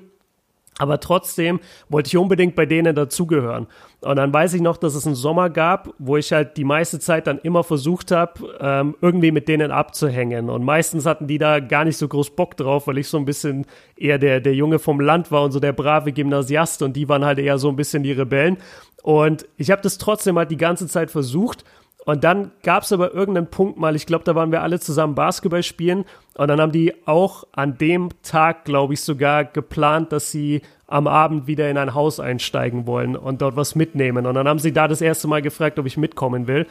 Aber 0.79 1.01
trotzdem 1.01 1.59
wollte 1.89 2.07
ich 2.07 2.16
unbedingt 2.16 2.55
bei 2.55 2.65
denen 2.65 2.95
dazugehören. 2.95 3.66
Und 4.01 4.16
dann 4.16 4.33
weiß 4.33 4.55
ich 4.55 4.61
noch, 4.61 4.77
dass 4.77 4.95
es 4.95 5.07
einen 5.07 5.16
Sommer 5.16 5.51
gab, 5.51 5.93
wo 5.99 6.16
ich 6.16 6.33
halt 6.33 6.57
die 6.57 6.65
meiste 6.65 7.01
Zeit 7.01 7.27
dann 7.27 7.41
immer 7.41 7.65
versucht 7.65 8.12
habe, 8.12 8.57
ähm, 8.61 8.95
irgendwie 9.01 9.33
mit 9.33 9.49
denen 9.49 9.73
abzuhängen. 9.73 10.49
Und 10.49 10.65
meistens 10.65 11.05
hatten 11.05 11.27
die 11.27 11.39
da 11.39 11.59
gar 11.59 11.85
nicht 11.85 11.97
so 11.97 12.07
groß 12.07 12.37
Bock 12.37 12.57
drauf, 12.57 12.87
weil 12.87 12.99
ich 12.99 13.09
so 13.09 13.19
ein 13.19 13.25
bisschen 13.25 13.66
eher 13.97 14.19
der, 14.19 14.41
der 14.41 14.55
Junge 14.55 14.79
vom 14.79 15.01
Land 15.01 15.33
war 15.33 15.43
und 15.43 15.51
so 15.51 15.59
der 15.59 15.73
brave 15.73 16.12
Gymnasiast 16.12 16.83
und 16.83 16.95
die 16.95 17.09
waren 17.09 17.25
halt 17.25 17.41
eher 17.41 17.59
so 17.59 17.69
ein 17.69 17.77
bisschen 17.77 18.05
die 18.05 18.12
Rebellen. 18.12 18.59
Und 19.03 19.49
ich 19.57 19.73
habe 19.73 19.83
das 19.83 19.99
trotzdem 19.99 20.39
halt 20.39 20.53
die 20.53 20.57
ganze 20.57 20.87
Zeit 20.87 21.11
versucht 21.11 21.65
und 22.09 22.25
dann 22.25 22.53
gab 22.63 22.85
es 22.85 22.93
aber 22.93 23.13
irgendeinen 23.13 23.49
Punkt 23.49 23.79
mal, 23.79 23.95
ich 23.95 24.07
glaube, 24.07 24.25
da 24.25 24.35
waren 24.35 24.51
wir 24.51 24.63
alle 24.63 24.81
zusammen 24.81 25.15
Basketball 25.15 25.63
spielen. 25.63 26.07
Und 26.39 26.49
dann 26.49 26.59
haben 26.59 26.73
die 26.73 26.95
auch 27.07 27.45
an 27.53 27.77
dem 27.77 28.09
Tag, 28.23 28.65
glaube 28.65 28.95
ich, 28.95 29.03
sogar 29.03 29.45
geplant, 29.45 30.11
dass 30.11 30.31
sie 30.31 30.63
am 30.87 31.07
Abend 31.07 31.47
wieder 31.47 31.69
in 31.69 31.77
ein 31.77 31.93
Haus 31.93 32.19
einsteigen 32.19 32.87
wollen 32.87 33.15
und 33.15 33.43
dort 33.43 33.57
was 33.57 33.75
mitnehmen. 33.75 34.25
Und 34.25 34.37
dann 34.37 34.49
haben 34.49 34.59
sie 34.59 34.73
da 34.73 34.89
das 34.89 35.03
erste 35.03 35.29
Mal 35.29 35.43
gefragt, 35.43 35.79
ob 35.79 35.85
ich 35.85 35.99
mitkommen 35.99 36.47
will. 36.47 36.67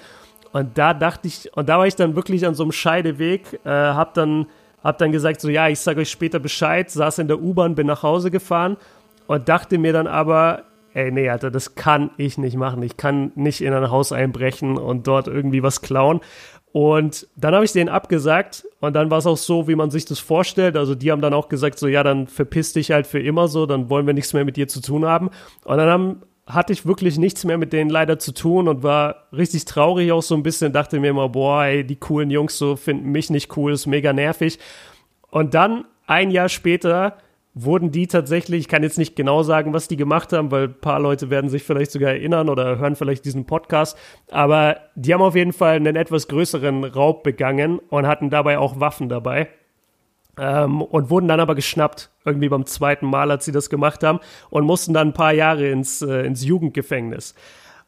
Und 0.53 0.75
da 0.75 0.95
dachte 0.95 1.27
ich, 1.27 1.55
und 1.55 1.69
da 1.69 1.77
war 1.77 1.85
ich 1.85 1.95
dann 1.95 2.15
wirklich 2.15 2.43
an 2.43 2.55
so 2.55 2.63
einem 2.63 2.71
Scheideweg, 2.71 3.59
äh, 3.63 3.69
hab 3.69 4.15
dann, 4.15 4.47
hab 4.83 4.97
dann 4.97 5.11
gesagt, 5.11 5.39
so 5.39 5.49
ja, 5.49 5.67
ich 5.67 5.79
sage 5.79 6.01
euch 6.01 6.09
später 6.09 6.39
Bescheid, 6.39 6.89
saß 6.89 7.19
in 7.19 7.27
der 7.27 7.39
U-Bahn, 7.39 7.75
bin 7.75 7.85
nach 7.85 8.01
Hause 8.01 8.31
gefahren 8.31 8.75
und 9.27 9.47
dachte 9.47 9.77
mir 9.77 9.93
dann 9.93 10.07
aber, 10.07 10.63
ey, 10.97 11.11
nee, 11.11 11.29
Alter, 11.29 11.51
das 11.51 11.75
kann 11.75 12.09
ich 12.17 12.39
nicht 12.39 12.57
machen. 12.57 12.81
Ich 12.81 12.97
kann 12.97 13.31
nicht 13.35 13.61
in 13.61 13.71
ein 13.71 13.91
Haus 13.91 14.11
einbrechen 14.11 14.77
und 14.77 15.05
dort 15.05 15.27
irgendwie 15.27 15.61
was 15.61 15.83
klauen. 15.83 16.21
Und 16.71 17.27
dann 17.35 17.53
habe 17.53 17.65
ich 17.65 17.71
denen 17.71 17.89
abgesagt 17.89 18.65
und 18.79 18.95
dann 18.95 19.11
war 19.11 19.19
es 19.19 19.27
auch 19.27 19.37
so, 19.37 19.67
wie 19.67 19.75
man 19.75 19.91
sich 19.91 20.05
das 20.05 20.17
vorstellt. 20.17 20.75
Also 20.75 20.95
die 20.95 21.11
haben 21.11 21.21
dann 21.21 21.35
auch 21.35 21.49
gesagt, 21.49 21.77
so 21.77 21.87
ja, 21.87 22.01
dann 22.01 22.25
verpiss 22.25 22.73
dich 22.73 22.91
halt 22.91 23.05
für 23.05 23.19
immer 23.19 23.47
so, 23.47 23.67
dann 23.67 23.91
wollen 23.91 24.07
wir 24.07 24.15
nichts 24.15 24.33
mehr 24.33 24.43
mit 24.43 24.57
dir 24.57 24.67
zu 24.67 24.81
tun 24.81 25.05
haben. 25.05 25.29
Und 25.65 25.77
dann 25.77 25.87
haben, 25.87 26.21
hatte 26.47 26.73
ich 26.73 26.87
wirklich 26.87 27.19
nichts 27.19 27.45
mehr 27.45 27.59
mit 27.59 27.73
denen 27.73 27.91
leider 27.91 28.17
zu 28.17 28.33
tun 28.33 28.67
und 28.67 28.81
war 28.81 29.27
richtig 29.31 29.65
traurig 29.65 30.11
auch 30.11 30.23
so 30.23 30.33
ein 30.33 30.43
bisschen, 30.43 30.73
dachte 30.73 30.99
mir 30.99 31.11
immer, 31.11 31.29
boah, 31.29 31.65
ey, 31.65 31.85
die 31.85 31.97
coolen 31.97 32.31
Jungs 32.31 32.57
so 32.57 32.75
finden 32.75 33.11
mich 33.11 33.29
nicht 33.29 33.55
cool, 33.55 33.71
ist 33.71 33.85
mega 33.85 34.13
nervig. 34.13 34.57
Und 35.29 35.53
dann 35.53 35.85
ein 36.07 36.31
Jahr 36.31 36.49
später 36.49 37.17
wurden 37.63 37.91
die 37.91 38.07
tatsächlich, 38.07 38.61
ich 38.61 38.67
kann 38.67 38.83
jetzt 38.83 38.97
nicht 38.97 39.15
genau 39.15 39.43
sagen, 39.43 39.73
was 39.73 39.87
die 39.87 39.97
gemacht 39.97 40.33
haben, 40.33 40.51
weil 40.51 40.65
ein 40.65 40.79
paar 40.79 40.99
Leute 40.99 41.29
werden 41.29 41.49
sich 41.49 41.63
vielleicht 41.63 41.91
sogar 41.91 42.11
erinnern 42.11 42.49
oder 42.49 42.77
hören 42.77 42.95
vielleicht 42.95 43.25
diesen 43.25 43.45
Podcast, 43.45 43.97
aber 44.29 44.77
die 44.95 45.13
haben 45.13 45.21
auf 45.21 45.35
jeden 45.35 45.53
Fall 45.53 45.75
einen 45.75 45.95
etwas 45.95 46.27
größeren 46.27 46.83
Raub 46.83 47.23
begangen 47.23 47.79
und 47.89 48.05
hatten 48.05 48.29
dabei 48.29 48.59
auch 48.59 48.79
Waffen 48.79 49.09
dabei. 49.09 49.49
Ähm, 50.39 50.83
und 50.83 51.09
wurden 51.09 51.27
dann 51.27 51.39
aber 51.39 51.55
geschnappt, 51.55 52.11
irgendwie 52.23 52.49
beim 52.49 52.67
zweiten 52.67 53.07
Mal, 53.07 53.31
als 53.31 53.45
sie 53.45 53.51
das 53.51 53.71
gemacht 53.71 54.03
haben, 54.03 54.19
und 54.51 54.65
mussten 54.65 54.93
dann 54.93 55.07
ein 55.07 55.13
paar 55.13 55.33
Jahre 55.33 55.67
ins, 55.67 56.03
äh, 56.03 56.27
ins 56.27 56.45
Jugendgefängnis. 56.45 57.33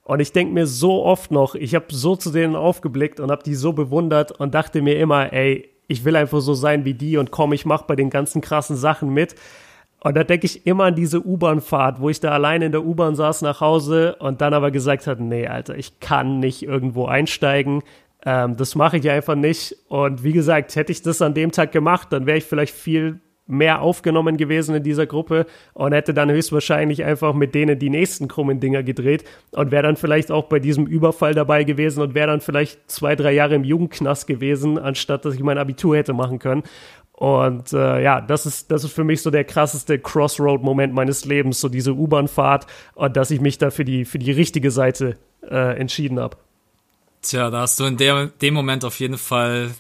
Und 0.03 0.19
ich 0.19 0.31
denke 0.31 0.51
mir 0.55 0.65
so 0.65 1.05
oft 1.05 1.29
noch, 1.29 1.53
ich 1.53 1.75
habe 1.75 1.85
so 1.89 2.15
zu 2.15 2.31
denen 2.31 2.55
aufgeblickt 2.55 3.19
und 3.19 3.29
habe 3.29 3.43
die 3.43 3.53
so 3.53 3.73
bewundert 3.73 4.31
und 4.31 4.55
dachte 4.55 4.81
mir 4.81 4.97
immer, 4.97 5.31
ey, 5.31 5.69
ich 5.89 6.05
will 6.05 6.15
einfach 6.15 6.39
so 6.39 6.53
sein 6.53 6.85
wie 6.85 6.93
die 6.93 7.17
und 7.17 7.31
komm, 7.31 7.51
ich 7.51 7.65
mach 7.65 7.81
bei 7.81 7.97
den 7.97 8.09
ganzen 8.09 8.41
krassen 8.41 8.77
Sachen 8.77 9.09
mit. 9.09 9.35
Und 10.01 10.15
da 10.15 10.23
denke 10.23 10.45
ich 10.45 10.65
immer 10.65 10.85
an 10.85 10.95
diese 10.95 11.25
U-Bahn-Fahrt, 11.25 11.99
wo 11.99 12.09
ich 12.09 12.21
da 12.21 12.31
allein 12.31 12.61
in 12.61 12.71
der 12.71 12.85
U-Bahn 12.85 13.15
saß 13.15 13.41
nach 13.41 13.59
Hause 13.59 14.15
und 14.19 14.39
dann 14.39 14.53
aber 14.53 14.71
gesagt 14.71 15.07
hat, 15.07 15.19
nee, 15.19 15.47
Alter, 15.47 15.75
ich 15.75 15.99
kann 15.99 16.39
nicht 16.39 16.63
irgendwo 16.63 17.05
einsteigen. 17.07 17.83
Ähm, 18.25 18.55
das 18.55 18.75
mache 18.75 18.97
ich 18.97 19.09
einfach 19.09 19.35
nicht. 19.35 19.75
Und 19.89 20.23
wie 20.23 20.31
gesagt, 20.31 20.75
hätte 20.77 20.93
ich 20.93 21.01
das 21.01 21.21
an 21.21 21.33
dem 21.33 21.51
Tag 21.51 21.73
gemacht, 21.73 22.09
dann 22.11 22.25
wäre 22.25 22.37
ich 22.37 22.45
vielleicht 22.45 22.73
viel 22.73 23.19
mehr 23.49 23.81
aufgenommen 23.81 24.37
gewesen 24.37 24.75
in 24.75 24.83
dieser 24.83 25.07
Gruppe 25.07 25.45
und 25.73 25.91
hätte 25.91 26.13
dann 26.13 26.29
höchstwahrscheinlich 26.29 27.03
einfach 27.03 27.33
mit 27.33 27.55
denen 27.55 27.79
die 27.79 27.89
nächsten 27.89 28.27
krummen 28.27 28.59
Dinger 28.59 28.83
gedreht 28.83 29.23
und 29.51 29.71
wäre 29.71 29.83
dann 29.83 29.95
vielleicht 29.95 30.31
auch 30.31 30.45
bei 30.45 30.59
diesem 30.59 30.85
Überfall 30.85 31.33
dabei 31.33 31.63
gewesen 31.63 32.01
und 32.01 32.13
wäre 32.13 32.27
dann 32.27 32.41
vielleicht 32.41 32.89
zwei, 32.89 33.15
drei 33.15 33.33
Jahre 33.33 33.55
im 33.55 33.63
Jugendknast 33.63 34.27
gewesen, 34.27 34.77
anstatt 34.77 35.25
dass 35.25 35.33
ich 35.33 35.41
mein 35.41 35.57
Abitur 35.57 35.97
hätte 35.97 36.13
machen 36.13 36.39
können. 36.39 36.63
Und 37.13 37.73
äh, 37.73 38.01
ja, 38.01 38.21
das 38.21 38.45
ist, 38.45 38.71
das 38.71 38.85
ist 38.85 38.93
für 38.93 39.03
mich 39.03 39.21
so 39.21 39.29
der 39.29 39.43
krasseste 39.43 39.99
Crossroad-Moment 39.99 40.93
meines 40.93 41.25
Lebens, 41.25 41.59
so 41.59 41.67
diese 41.67 41.93
U-Bahn-Fahrt 41.93 42.65
und 42.95 43.17
dass 43.17 43.29
ich 43.29 43.41
mich 43.41 43.57
da 43.57 43.71
für 43.71 43.83
die, 43.83 44.05
für 44.05 44.19
die 44.19 44.31
richtige 44.31 44.71
Seite 44.71 45.17
äh, 45.41 45.77
entschieden 45.77 46.19
habe. 46.19 46.37
Tja, 47.21 47.49
da 47.49 47.61
hast 47.61 47.77
du 47.79 47.83
in 47.85 47.97
der, 47.97 48.27
dem 48.27 48.53
Moment 48.53 48.85
auf 48.85 48.99
jeden 49.01 49.17
Fall 49.17 49.71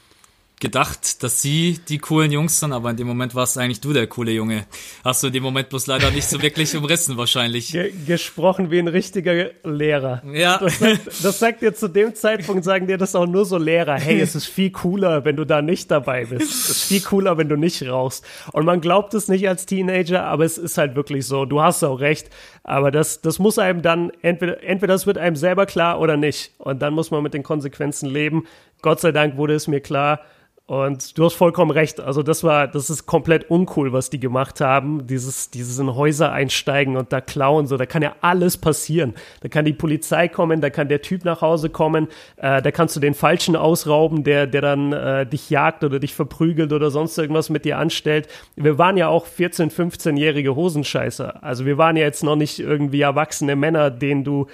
gedacht, 0.59 1.23
dass 1.23 1.41
sie 1.41 1.79
die 1.87 1.99
coolen 1.99 2.31
Jungs 2.31 2.59
sind, 2.59 2.73
aber 2.73 2.89
in 2.89 2.97
dem 2.97 3.07
Moment 3.07 3.33
warst 3.33 3.57
eigentlich 3.57 3.79
du 3.79 3.93
der 3.93 4.07
coole 4.07 4.31
Junge. 4.31 4.65
Hast 5.05 5.23
du 5.23 5.27
in 5.27 5.33
dem 5.33 5.43
Moment 5.43 5.69
bloß 5.69 5.87
leider 5.87 6.11
nicht 6.11 6.27
so 6.27 6.41
wirklich 6.41 6.75
umrissen 6.75 7.17
wahrscheinlich. 7.17 7.71
Ge 7.71 7.93
gesprochen 8.05 8.69
wie 8.69 8.79
ein 8.79 8.89
richtiger 8.89 9.51
Lehrer. 9.63 10.21
Ja. 10.33 10.57
Das 10.57 10.79
sagt, 10.79 11.07
das 11.23 11.39
sagt 11.39 11.61
dir 11.61 11.73
zu 11.73 11.87
dem 11.87 12.13
Zeitpunkt, 12.13 12.65
sagen 12.65 12.87
dir 12.87 12.97
das 12.97 13.15
auch 13.15 13.25
nur 13.25 13.45
so 13.45 13.57
Lehrer. 13.57 13.95
Hey, 13.95 14.19
es 14.19 14.35
ist 14.35 14.47
viel 14.47 14.71
cooler, 14.71 15.23
wenn 15.23 15.37
du 15.37 15.45
da 15.45 15.61
nicht 15.61 15.89
dabei 15.91 16.25
bist. 16.25 16.51
Es 16.51 16.69
ist 16.69 16.83
viel 16.83 17.01
cooler, 17.01 17.37
wenn 17.37 17.47
du 17.47 17.55
nicht 17.55 17.81
rauchst. 17.87 18.25
Und 18.51 18.65
man 18.65 18.81
glaubt 18.81 19.13
es 19.13 19.29
nicht 19.29 19.47
als 19.47 19.65
Teenager, 19.65 20.25
aber 20.25 20.43
es 20.43 20.57
ist 20.57 20.77
halt 20.77 20.95
wirklich 20.95 21.25
so. 21.25 21.45
Du 21.45 21.61
hast 21.61 21.83
auch 21.83 21.99
recht. 22.01 22.29
Aber 22.63 22.91
das, 22.91 23.21
das 23.21 23.39
muss 23.39 23.57
einem 23.57 23.81
dann, 23.81 24.11
entweder, 24.21 24.61
entweder 24.61 24.93
das 24.93 25.07
wird 25.07 25.17
einem 25.17 25.35
selber 25.35 25.65
klar 25.65 25.99
oder 25.99 26.17
nicht. 26.17 26.51
Und 26.57 26.81
dann 26.81 26.93
muss 26.93 27.11
man 27.11 27.23
mit 27.23 27.33
den 27.33 27.43
Konsequenzen 27.43 28.09
leben. 28.09 28.45
Gott 28.81 28.99
sei 28.99 29.11
Dank 29.11 29.37
wurde 29.37 29.55
es 29.55 29.67
mir 29.67 29.79
klar, 29.79 30.21
und 30.69 31.17
du 31.17 31.25
hast 31.25 31.33
vollkommen 31.33 31.71
recht. 31.71 31.99
Also 31.99 32.21
das 32.21 32.43
war, 32.43 32.67
das 32.67 32.91
ist 32.91 33.07
komplett 33.07 33.49
uncool, 33.49 33.91
was 33.91 34.11
die 34.11 34.19
gemacht 34.19 34.61
haben. 34.61 35.07
Dieses, 35.07 35.49
dieses 35.49 35.79
in 35.79 35.95
Häuser 35.95 36.31
einsteigen 36.31 36.95
und 36.95 37.11
da 37.11 37.21
klauen, 37.21 37.65
so, 37.65 37.75
da 37.75 37.87
kann 37.87 38.03
ja 38.03 38.15
alles 38.21 38.55
passieren. 38.55 39.15
Da 39.41 39.49
kann 39.49 39.65
die 39.65 39.73
Polizei 39.73 40.27
kommen, 40.27 40.61
da 40.61 40.69
kann 40.69 40.87
der 40.87 41.01
Typ 41.01 41.25
nach 41.25 41.41
Hause 41.41 41.71
kommen, 41.71 42.07
äh, 42.37 42.61
da 42.61 42.69
kannst 42.69 42.95
du 42.95 42.99
den 42.99 43.15
Falschen 43.15 43.55
ausrauben, 43.55 44.23
der, 44.23 44.45
der 44.45 44.61
dann 44.61 44.93
äh, 44.93 45.25
dich 45.25 45.49
jagt 45.49 45.83
oder 45.83 45.97
dich 45.97 46.13
verprügelt 46.13 46.71
oder 46.71 46.91
sonst 46.91 47.17
irgendwas 47.17 47.49
mit 47.49 47.65
dir 47.65 47.79
anstellt. 47.79 48.27
Wir 48.55 48.77
waren 48.77 48.95
ja 48.95 49.07
auch 49.07 49.25
14-, 49.25 49.71
15-jährige 49.71 50.55
Hosenscheißer. 50.55 51.43
Also 51.43 51.65
wir 51.65 51.79
waren 51.79 51.97
ja 51.97 52.03
jetzt 52.03 52.23
noch 52.23 52.35
nicht 52.35 52.59
irgendwie 52.59 53.01
erwachsene 53.01 53.55
Männer, 53.55 53.89
denen 53.89 54.23
du 54.23 54.45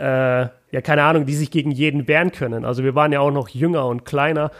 äh, 0.00 0.04
ja, 0.72 0.80
keine 0.82 1.04
Ahnung, 1.04 1.26
die 1.26 1.34
sich 1.34 1.52
gegen 1.52 1.70
jeden 1.70 2.08
wehren 2.08 2.32
können. 2.32 2.64
Also 2.64 2.82
wir 2.82 2.96
waren 2.96 3.12
ja 3.12 3.20
auch 3.20 3.30
noch 3.30 3.48
jünger 3.48 3.86
und 3.86 4.04
kleiner. 4.04 4.50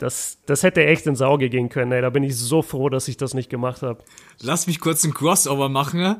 Das, 0.00 0.38
das 0.46 0.62
hätte 0.62 0.84
echt 0.84 1.06
ins 1.06 1.20
Auge 1.22 1.50
gehen 1.50 1.68
können. 1.68 1.92
Ey. 1.92 2.00
Da 2.00 2.10
bin 2.10 2.22
ich 2.22 2.36
so 2.36 2.62
froh, 2.62 2.88
dass 2.88 3.06
ich 3.06 3.16
das 3.16 3.34
nicht 3.34 3.50
gemacht 3.50 3.82
habe. 3.82 4.02
Lass 4.40 4.66
mich 4.66 4.80
kurz 4.80 5.04
ein 5.04 5.12
Crossover 5.14 5.68
machen. 5.68 6.16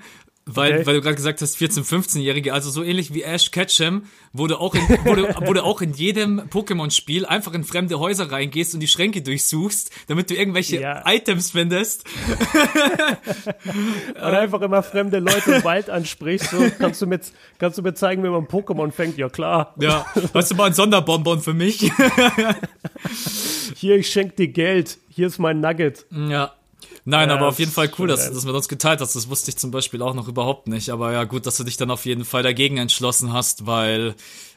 Weil, 0.57 0.73
okay. 0.73 0.87
weil 0.87 0.95
du 0.95 1.01
gerade 1.03 1.17
gesagt 1.17 1.41
hast, 1.41 1.57
14-, 1.57 1.85
15-Jährige, 1.85 2.53
also 2.53 2.71
so 2.71 2.83
ähnlich 2.83 3.15
wie 3.15 3.23
Ash 3.23 3.51
Ketchum, 3.51 4.05
wo 4.33 4.47
du 4.47 4.57
auch 4.57 4.75
in, 4.75 4.81
wo 4.81 5.15
du 5.55 5.65
auch 5.65 5.81
in 5.81 5.93
jedem 5.93 6.41
Pokémon-Spiel 6.41 7.27
einfach 7.27 7.55
in 7.55 7.65
fremde 7.65 7.99
Häuser 7.99 8.31
reingehst 8.31 8.75
und 8.75 8.81
die 8.81 8.89
Schränke 8.89 9.23
durchsuchst, 9.23 9.91
damit 10.09 10.31
du 10.31 10.35
irgendwelche 10.35 10.81
ja. 10.81 11.03
Items 11.07 11.53
findest. 11.53 12.05
Oder 14.15 14.41
einfach 14.41 14.61
immer 14.63 14.83
fremde 14.83 15.19
Leute 15.19 15.53
im 15.53 15.65
Wald 15.65 15.91
ansprichst. 15.91 16.51
So, 16.51 16.71
kannst, 16.79 17.03
du 17.03 17.07
mir, 17.07 17.21
kannst 17.59 17.79
du 17.79 17.83
mir 17.83 17.95
zeigen, 17.95 18.23
wie 18.25 18.29
man 18.29 18.47
Pokémon 18.47 18.91
fängt? 18.91 19.19
Ja, 19.19 19.29
klar. 19.29 19.75
Ja, 19.81 20.07
hast 20.35 20.51
du 20.51 20.55
mal 20.55 20.67
ein 20.67 20.75
Sonderbonbon 20.75 21.41
für 21.41 21.55
mich? 21.55 21.81
Hier, 23.77 23.97
ich 23.97 24.11
schenk 24.11 24.37
dir 24.37 24.49
Geld. 24.49 24.99
Hier 25.09 25.27
ist 25.27 25.39
mein 25.39 25.61
Nugget. 25.61 26.07
Ja. 26.11 26.53
Nein, 27.05 27.29
ja, 27.29 27.37
aber 27.37 27.49
auf 27.49 27.59
jeden 27.59 27.73
Fall 27.73 27.91
cool, 27.99 28.09
dass, 28.09 28.31
du 28.31 28.47
mit 28.47 28.55
uns 28.55 28.69
geteilt 28.69 29.01
hast. 29.01 29.17
Das 29.17 29.29
wusste 29.29 29.51
ich 29.51 29.57
zum 29.57 29.71
Beispiel 29.71 30.03
auch 30.03 30.15
noch 30.15 30.29
überhaupt 30.29 30.69
nicht. 30.69 30.91
Aber 30.91 31.13
ja, 31.13 31.25
gut, 31.25 31.47
dass 31.47 31.57
du 31.57 31.65
dich 31.65 31.77
dann 31.77 31.91
auf 31.91 32.05
jeden 32.05 32.25
Fall 32.25 32.43
dagegen 32.43 32.77
entschlossen 32.77 33.33
hast, 33.33 33.67
weil 33.67 34.15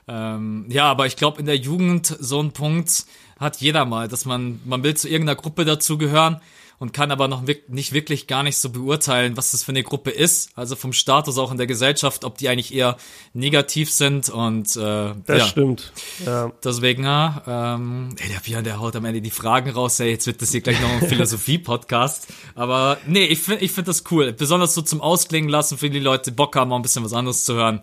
ähm, 0.07 0.65
ja, 0.69 0.85
aber 0.85 1.05
ich 1.05 1.15
glaube, 1.15 1.39
in 1.39 1.45
der 1.45 1.57
Jugend 1.57 2.15
so 2.19 2.41
ein 2.41 2.51
Punkt 2.51 3.05
hat 3.39 3.57
jeder 3.57 3.85
mal, 3.85 4.07
dass 4.07 4.25
man, 4.25 4.59
man 4.65 4.83
will 4.83 4.95
zu 4.95 5.07
irgendeiner 5.07 5.39
Gruppe 5.39 5.65
dazugehören 5.65 6.41
und 6.83 6.91
kann 6.91 7.11
aber 7.11 7.29
noch 7.29 7.43
nicht 7.69 7.93
wirklich 7.93 8.27
gar 8.27 8.43
nicht 8.43 8.57
so 8.57 8.69
beurteilen, 8.69 9.37
was 9.37 9.51
das 9.51 9.63
für 9.63 9.71
eine 9.71 9.83
Gruppe 9.83 10.09
ist. 10.09 10.49
Also 10.57 10.75
vom 10.75 10.91
Status 10.91 11.37
auch 11.37 11.49
in 11.49 11.55
der 11.55 11.65
Gesellschaft, 11.65 12.25
ob 12.25 12.37
die 12.37 12.49
eigentlich 12.49 12.73
eher 12.73 12.97
negativ 13.33 13.89
sind 13.89 14.27
und 14.27 14.75
äh, 14.75 15.13
das 15.25 15.37
ja. 15.37 15.45
stimmt. 15.45 15.93
Ja. 16.25 16.51
Deswegen, 16.61 17.05
ja, 17.05 17.41
ähm, 17.47 18.09
ey, 18.19 18.27
der 18.27 18.41
Björn, 18.41 18.65
der 18.65 18.81
haut 18.81 18.97
am 18.97 19.05
Ende 19.05 19.21
die 19.21 19.31
Fragen 19.31 19.69
raus. 19.69 19.97
Ey, 20.01 20.09
jetzt 20.09 20.27
wird 20.27 20.41
das 20.41 20.51
hier 20.51 20.59
gleich 20.59 20.81
noch 20.81 20.89
ein 20.89 20.99
Philosophie-Podcast. 21.07 22.27
Aber 22.53 22.97
nee, 23.07 23.27
ich 23.27 23.39
finde 23.39 23.63
ich 23.63 23.71
finde 23.71 23.87
das 23.87 24.03
cool. 24.11 24.33
Besonders 24.33 24.73
so 24.73 24.81
zum 24.81 24.99
Ausklingen 24.99 25.49
lassen, 25.49 25.77
für 25.77 25.89
die 25.89 26.01
Leute 26.01 26.33
Bock 26.33 26.53
haben, 26.57 26.73
auch 26.73 26.75
ein 26.75 26.81
bisschen 26.81 27.05
was 27.05 27.13
anderes 27.13 27.45
zu 27.45 27.53
hören. 27.53 27.81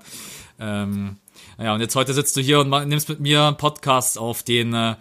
Ähm, 0.58 1.16
ja, 1.58 1.72
und 1.72 1.80
jetzt 1.80 1.96
heute 1.96 2.12
sitzt 2.12 2.36
du 2.36 2.42
hier 2.42 2.60
und 2.60 2.68
nimmst 2.86 3.08
mit 3.08 3.20
mir 3.20 3.44
einen 3.44 3.56
Podcast 3.56 4.18
auf, 4.18 4.42
den 4.42 4.74
äh, 4.74 4.96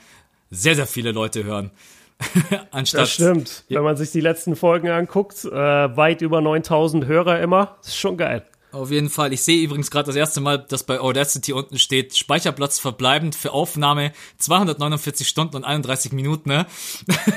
sehr, 0.52 0.76
sehr 0.76 0.88
viele 0.88 1.12
Leute 1.12 1.44
hören. 1.44 1.72
Anstatt, 2.72 3.02
das 3.02 3.12
stimmt. 3.12 3.64
Wenn 3.70 3.84
man 3.84 3.98
sich 3.98 4.12
die 4.12 4.22
letzten 4.22 4.56
Folgen 4.56 4.90
anguckt, 4.90 5.46
äh, 5.46 5.52
weit 5.52 6.22
über 6.22 6.42
9000 6.42 7.06
Hörer 7.06 7.40
immer, 7.40 7.78
das 7.80 7.90
ist 7.90 7.98
schon 7.98 8.18
geil. 8.18 8.44
Auf 8.72 8.92
jeden 8.92 9.10
Fall. 9.10 9.34
Ich 9.34 9.44
sehe 9.44 9.64
übrigens 9.64 9.90
gerade 9.90 10.06
das 10.06 10.16
erste 10.16 10.42
Mal, 10.42 10.60
dass 10.60 10.84
bei 10.84 11.00
Audacity 11.00 11.54
unten 11.54 11.80
steht, 11.80 12.16
Speicherplatz 12.16 12.78
verbleibend 12.78 13.34
für 13.34 13.52
Aufnahme 13.52 14.12
249 14.38 15.28
Stunden 15.28 15.56
und 15.56 15.64
31 15.64 16.12
Minuten. 16.12 16.50
Ne? 16.50 16.66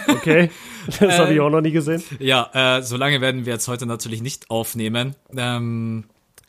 Okay, 0.09 0.51
das 1.01 1.19
habe 1.19 1.33
ich 1.33 1.41
auch 1.41 1.51
noch 1.51 1.63
nie 1.63 1.73
gesehen. 1.73 2.03
Ja, 2.19 2.51
äh, 2.79 2.83
so 2.83 2.97
lange 2.97 3.21
werden 3.21 3.47
wir 3.47 3.55
jetzt 3.55 3.67
heute 3.67 3.87
natürlich 3.87 4.23
nicht 4.23 4.51
aufnehmen. 4.51 5.17
Ähm, 5.35 6.05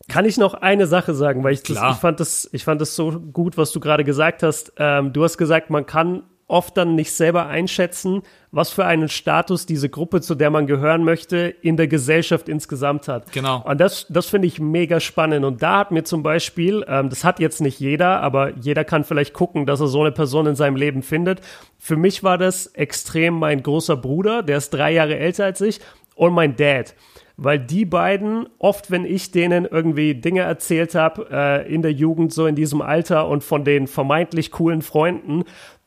kann 0.10 0.26
ich 0.26 0.38
noch 0.38 0.54
eine 0.54 0.86
Sache 0.86 1.16
sagen, 1.16 1.44
weil 1.44 1.54
ich, 1.54 1.64
das, 1.64 1.78
ich 1.78 1.98
fand 1.98 2.20
das, 2.20 2.50
ich 2.52 2.66
fand 2.66 2.82
das 2.82 2.96
so 2.96 3.20
gut, 3.20 3.58
was 3.58 3.72
du 3.72 3.80
gerade 3.80 4.04
gesagt 4.04 4.44
hast. 4.44 4.74
Ähm, 4.78 5.14
du 5.14 5.24
hast 5.24 5.38
gesagt, 5.38 5.70
man 5.70 5.86
kann 5.86 6.24
oft 6.48 6.78
dann 6.78 6.96
nicht 6.96 7.12
selber 7.12 7.48
einschätzen, 7.48 8.22
was 8.52 8.70
für 8.70 8.86
einen 8.86 9.10
Status 9.10 9.66
diese 9.66 9.90
Gruppe, 9.90 10.22
zu 10.22 10.36
der 10.36 10.50
man 10.50 10.68
gehören 10.68 11.04
möchte, 11.04 11.38
in 11.62 11.78
der 11.78 11.88
Gesellschaft 11.88 12.50
insgesamt 12.50 13.08
hat. 13.08 13.32
Genau. 13.32 13.64
Und 13.66 13.80
das, 13.80 14.06
das 14.10 14.28
finde 14.28 14.48
ich 14.48 14.60
mega 14.60 15.00
spannend. 15.00 15.46
Und 15.46 15.64
da 15.64 15.80
hat 15.80 15.92
mir 15.92 16.04
zum 16.04 16.22
Beispiel, 16.22 16.86
ähm, 16.88 17.10
das 17.10 17.24
hat 17.24 17.40
jetzt 17.40 17.62
nicht 17.62 17.80
jeder, 17.80 18.22
aber 18.22 18.56
jeder 18.58 18.84
kann 18.84 19.04
vielleicht 19.04 19.34
gucken, 19.34 19.66
dass 19.66 19.80
er 19.80 19.88
so 19.88 20.02
eine 20.02 20.12
Person 20.12 20.46
in 20.46 20.56
seinem 20.56 20.76
Leben 20.76 21.02
findet. 21.02 21.42
Für 21.80 21.96
mich 21.96 22.24
war 22.24 22.38
das 22.38 22.68
extrem 22.68 23.34
mein 23.34 23.64
großer 23.64 23.98
Bruder, 23.98 24.44
der 24.44 24.58
ist 24.58 24.70
drei 24.70 24.94
Jahre 24.94 25.18
älter 25.18 25.46
als 25.46 25.62
ich, 25.62 25.80
und 26.16 26.34
mein 26.34 26.56
Dad 26.56 26.94
weil 27.36 27.60
die 27.60 27.86
beiden 27.86 28.48
oft, 28.60 28.92
wenn 28.92 29.06
ich 29.06 29.32
denen 29.32 29.66
irgendwie 29.66 30.16
Dinge 30.16 30.42
erzählt 30.42 30.94
habe 30.94 31.28
äh, 31.32 31.74
in 31.74 31.82
der 31.82 31.92
Jugend, 31.92 32.32
so 32.32 32.46
in 32.46 32.56
diesem 32.56 32.82
Alter 32.82 33.28
und 33.28 33.44
von 33.44 33.64
den 33.66 33.88
vermeintlich 33.88 34.52
coolen 34.52 34.82
Freunden, 34.82 35.44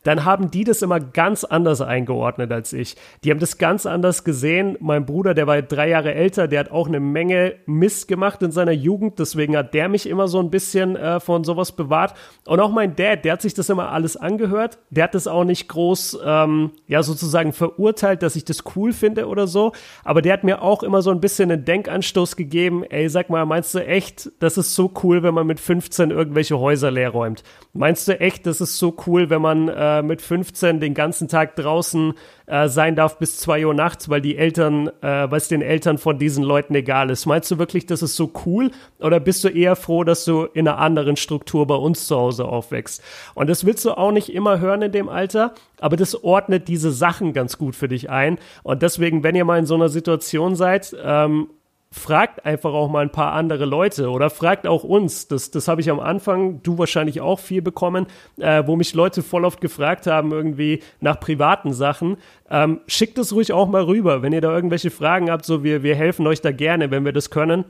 dann 0.07 0.23
haben 0.23 0.49
die 0.51 0.63
das 0.63 0.81
immer 0.81 1.01
ganz 1.01 1.43
anders 1.43 1.81
eingeordnet 1.81 2.49
als 2.53 2.71
ich. 2.71 2.95
Die 3.25 3.29
haben 3.29 3.39
das 3.39 3.57
ganz 3.57 3.85
anders 3.85 4.23
gesehen. 4.23 4.77
Mein 4.79 5.05
Bruder, 5.05 5.33
der 5.33 5.47
war 5.47 5.61
drei 5.61 5.89
Jahre 5.89 6.15
älter, 6.15 6.47
der 6.47 6.61
hat 6.61 6.71
auch 6.71 6.87
eine 6.87 7.01
Menge 7.01 7.55
Mist 7.65 8.07
gemacht 8.07 8.41
in 8.41 8.51
seiner 8.51 8.71
Jugend, 8.71 9.19
deswegen 9.19 9.57
hat 9.57 9.73
der 9.73 9.89
mich 9.89 10.07
immer 10.07 10.29
so 10.29 10.39
ein 10.39 10.49
bisschen 10.49 10.95
äh, 10.95 11.19
von 11.19 11.43
sowas 11.43 11.73
bewahrt. 11.73 12.13
Und 12.45 12.61
auch 12.61 12.71
mein 12.71 12.95
Dad, 12.95 13.25
der 13.25 13.33
hat 13.33 13.41
sich 13.41 13.53
das 13.53 13.67
immer 13.69 13.91
alles 13.91 14.15
angehört. 14.15 14.77
Der 14.91 15.03
hat 15.03 15.13
das 15.13 15.27
auch 15.27 15.43
nicht 15.43 15.67
groß, 15.67 16.19
ähm, 16.23 16.71
ja, 16.87 17.03
sozusagen 17.03 17.51
verurteilt, 17.51 18.23
dass 18.23 18.37
ich 18.37 18.45
das 18.45 18.63
cool 18.77 18.93
finde 18.93 19.27
oder 19.27 19.45
so. 19.45 19.73
Aber 20.05 20.21
der 20.21 20.31
hat 20.31 20.45
mir 20.45 20.61
auch 20.61 20.83
immer 20.83 21.01
so 21.01 21.11
ein 21.11 21.19
bisschen 21.19 21.51
einen 21.51 21.65
Denkanstoß 21.65 22.37
gegeben. 22.37 22.85
Ey, 22.85 23.09
sag 23.09 23.29
mal, 23.29 23.45
meinst 23.45 23.75
du 23.75 23.85
echt, 23.85 24.31
das 24.39 24.57
ist 24.57 24.73
so 24.73 24.89
cool, 25.03 25.21
wenn 25.21 25.33
man 25.33 25.47
mit 25.47 25.59
15 25.59 26.11
irgendwelche 26.11 26.57
Häuser 26.57 26.91
leer 26.91 27.09
räumt? 27.09 27.43
Meinst 27.73 28.07
du 28.07 28.17
echt, 28.17 28.45
das 28.45 28.61
ist 28.61 28.77
so 28.77 28.95
cool, 29.05 29.29
wenn 29.29 29.41
man 29.41 29.67
äh, 29.67 29.96
mit 30.01 30.21
15 30.21 30.79
den 30.79 30.93
ganzen 30.93 31.27
Tag 31.27 31.55
draußen 31.55 32.13
äh, 32.47 32.69
sein 32.69 32.95
darf 32.95 33.19
bis 33.19 33.37
2 33.39 33.65
Uhr 33.65 33.73
nachts, 33.73 34.09
weil 34.09 34.21
die 34.21 34.37
Eltern, 34.37 34.87
äh, 35.01 35.29
weil 35.29 35.37
es 35.37 35.47
den 35.47 35.61
Eltern 35.61 35.97
von 35.97 36.17
diesen 36.17 36.43
Leuten 36.43 36.73
egal 36.75 37.09
ist. 37.09 37.25
Meinst 37.25 37.51
du 37.51 37.57
wirklich, 37.57 37.85
das 37.85 38.01
ist 38.01 38.15
so 38.15 38.31
cool? 38.45 38.71
Oder 38.99 39.19
bist 39.19 39.43
du 39.43 39.49
eher 39.49 39.75
froh, 39.75 40.03
dass 40.03 40.25
du 40.25 40.43
in 40.43 40.67
einer 40.67 40.77
anderen 40.79 41.17
Struktur 41.17 41.67
bei 41.67 41.75
uns 41.75 42.07
zu 42.07 42.15
Hause 42.15 42.45
aufwächst? 42.45 43.03
Und 43.35 43.49
das 43.49 43.65
willst 43.65 43.85
du 43.85 43.91
auch 43.91 44.11
nicht 44.11 44.33
immer 44.33 44.59
hören 44.59 44.81
in 44.81 44.91
dem 44.91 45.09
Alter, 45.09 45.53
aber 45.79 45.97
das 45.97 46.23
ordnet 46.23 46.67
diese 46.67 46.91
Sachen 46.91 47.33
ganz 47.33 47.57
gut 47.57 47.75
für 47.75 47.87
dich 47.87 48.09
ein. 48.09 48.37
Und 48.63 48.81
deswegen, 48.81 49.23
wenn 49.23 49.35
ihr 49.35 49.45
mal 49.45 49.59
in 49.59 49.65
so 49.65 49.75
einer 49.75 49.89
Situation 49.89 50.55
seid, 50.55 50.95
ähm, 51.03 51.49
fragt 51.91 52.45
einfach 52.45 52.73
auch 52.73 52.89
mal 52.89 53.01
ein 53.01 53.11
paar 53.11 53.33
andere 53.33 53.65
Leute 53.65 54.09
oder 54.09 54.29
fragt 54.29 54.67
auch 54.67 54.83
uns. 54.83 55.27
Das, 55.27 55.51
das 55.51 55.67
habe 55.67 55.81
ich 55.81 55.89
am 55.89 55.99
Anfang, 55.99 56.61
du 56.61 56.77
wahrscheinlich 56.77 57.21
auch 57.21 57.39
viel 57.39 57.61
bekommen, 57.61 58.07
äh, 58.39 58.63
wo 58.65 58.75
mich 58.75 58.93
Leute 58.93 59.23
voll 59.23 59.45
oft 59.45 59.61
gefragt 59.61 60.05
haben, 60.05 60.31
irgendwie 60.31 60.81
nach 60.99 61.19
privaten 61.19 61.73
Sachen. 61.73 62.17
Ähm, 62.49 62.81
schickt 62.87 63.17
es 63.17 63.33
ruhig 63.33 63.53
auch 63.53 63.67
mal 63.67 63.83
rüber, 63.83 64.21
wenn 64.21 64.33
ihr 64.33 64.41
da 64.41 64.53
irgendwelche 64.53 64.91
Fragen 64.91 65.31
habt, 65.31 65.45
so 65.45 65.63
wir, 65.63 65.81
wir 65.83 65.95
helfen 65.95 66.27
euch 66.27 66.41
da 66.41 66.51
gerne, 66.51 66.91
wenn 66.91 67.05
wir 67.05 67.13
das 67.13 67.29
können. 67.29 67.65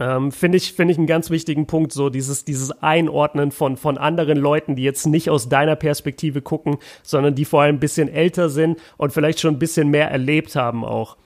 Ähm, 0.00 0.32
Finde 0.32 0.56
ich, 0.56 0.72
finde 0.72 0.92
ich 0.92 0.98
einen 0.98 1.06
ganz 1.06 1.28
wichtigen 1.28 1.66
Punkt, 1.66 1.92
so 1.92 2.08
dieses, 2.08 2.46
dieses 2.46 2.82
Einordnen 2.82 3.52
von, 3.52 3.76
von 3.76 3.98
anderen 3.98 4.38
Leuten, 4.38 4.74
die 4.74 4.82
jetzt 4.82 5.06
nicht 5.06 5.28
aus 5.28 5.50
deiner 5.50 5.76
Perspektive 5.76 6.40
gucken, 6.40 6.78
sondern 7.02 7.34
die 7.34 7.44
vor 7.44 7.62
allem 7.62 7.76
ein 7.76 7.80
bisschen 7.80 8.08
älter 8.08 8.48
sind 8.48 8.80
und 8.96 9.12
vielleicht 9.12 9.40
schon 9.40 9.54
ein 9.54 9.58
bisschen 9.58 9.88
mehr 9.88 10.10
erlebt 10.10 10.56
haben 10.56 10.84
auch. 10.84 11.18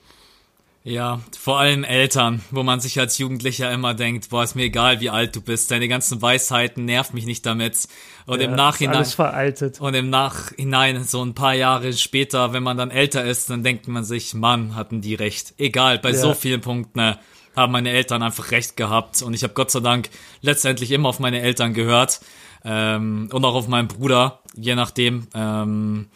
Ja, 0.87 1.19
vor 1.35 1.57
allem 1.57 1.83
Eltern, 1.83 2.43
wo 2.51 2.61
man 2.61 2.79
sich 2.79 2.99
als 2.99 3.17
Jugendlicher 3.17 3.71
immer 3.71 3.95
denkt, 3.95 4.29
boah, 4.29 4.43
ist 4.43 4.53
mir 4.53 4.65
egal, 4.65 4.99
wie 4.99 5.09
alt 5.09 5.35
du 5.35 5.41
bist, 5.41 5.71
deine 5.71 5.87
ganzen 5.87 6.21
Weisheiten 6.21 6.85
nerv 6.85 7.11
mich 7.11 7.25
nicht 7.25 7.43
damit. 7.43 7.87
Und 8.27 8.39
ja, 8.39 8.45
im 8.45 8.55
Nachhinein 8.55 8.97
alles 8.97 9.15
veraltet. 9.15 9.81
Und 9.81 9.95
im 9.95 10.11
Nachhinein 10.11 11.03
so 11.03 11.25
ein 11.25 11.33
paar 11.33 11.55
Jahre 11.55 11.91
später, 11.93 12.53
wenn 12.53 12.61
man 12.61 12.77
dann 12.77 12.91
älter 12.91 13.25
ist, 13.25 13.49
dann 13.49 13.63
denkt 13.63 13.87
man 13.87 14.03
sich, 14.03 14.35
Mann, 14.35 14.75
hatten 14.75 15.01
die 15.01 15.15
recht. 15.15 15.55
Egal, 15.57 15.97
bei 15.97 16.11
ja. 16.11 16.17
so 16.17 16.35
vielen 16.35 16.61
Punkten 16.61 16.99
ne, 16.99 17.17
haben 17.55 17.71
meine 17.71 17.89
Eltern 17.89 18.21
einfach 18.21 18.51
recht 18.51 18.77
gehabt 18.77 19.23
und 19.23 19.33
ich 19.33 19.41
habe 19.41 19.55
Gott 19.55 19.71
sei 19.71 19.79
Dank 19.79 20.11
letztendlich 20.41 20.91
immer 20.91 21.09
auf 21.09 21.19
meine 21.19 21.41
Eltern 21.41 21.73
gehört 21.73 22.21
ähm, 22.63 23.29
und 23.31 23.43
auch 23.43 23.55
auf 23.55 23.67
meinen 23.67 23.87
Bruder, 23.87 24.41
je 24.55 24.75
nachdem. 24.75 25.29
Ähm, 25.33 26.09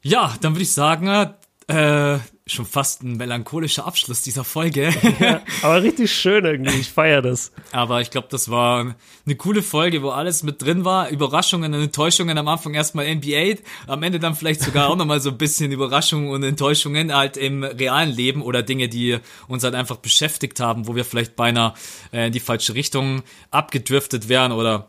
ja, 0.00 0.32
dann 0.42 0.52
würde 0.52 0.62
ich 0.62 0.72
sagen, 0.72 1.32
äh, 1.66 2.18
schon 2.48 2.66
fast 2.66 3.02
ein 3.02 3.16
melancholischer 3.16 3.86
Abschluss 3.86 4.22
dieser 4.22 4.44
Folge. 4.44 4.92
Ja, 5.18 5.40
aber 5.62 5.82
richtig 5.82 6.12
schön 6.12 6.44
irgendwie, 6.44 6.78
ich 6.78 6.90
feiere 6.90 7.22
das. 7.22 7.50
Aber 7.72 8.00
ich 8.00 8.10
glaube, 8.10 8.28
das 8.30 8.50
war 8.50 8.94
eine 9.26 9.36
coole 9.36 9.62
Folge, 9.62 10.02
wo 10.02 10.10
alles 10.10 10.42
mit 10.42 10.62
drin 10.62 10.84
war. 10.84 11.08
Überraschungen 11.08 11.74
und 11.74 11.80
Enttäuschungen 11.80 12.38
am 12.38 12.46
Anfang 12.46 12.74
erstmal 12.74 13.12
NBA, 13.12 13.56
am 13.86 14.02
Ende 14.02 14.20
dann 14.20 14.36
vielleicht 14.36 14.60
sogar 14.60 14.90
auch 14.90 14.96
nochmal 14.96 15.20
so 15.20 15.30
ein 15.30 15.38
bisschen 15.38 15.72
Überraschungen 15.72 16.30
und 16.30 16.42
Enttäuschungen 16.44 17.14
halt 17.14 17.36
im 17.36 17.64
realen 17.64 18.10
Leben 18.10 18.42
oder 18.42 18.62
Dinge, 18.62 18.88
die 18.88 19.18
uns 19.48 19.64
halt 19.64 19.74
einfach 19.74 19.96
beschäftigt 19.96 20.60
haben, 20.60 20.86
wo 20.86 20.94
wir 20.94 21.04
vielleicht 21.04 21.34
beinahe 21.34 21.74
äh, 22.12 22.28
in 22.28 22.32
die 22.32 22.40
falsche 22.40 22.74
Richtung 22.74 23.22
abgedriftet 23.50 24.28
wären 24.28 24.52
oder 24.52 24.88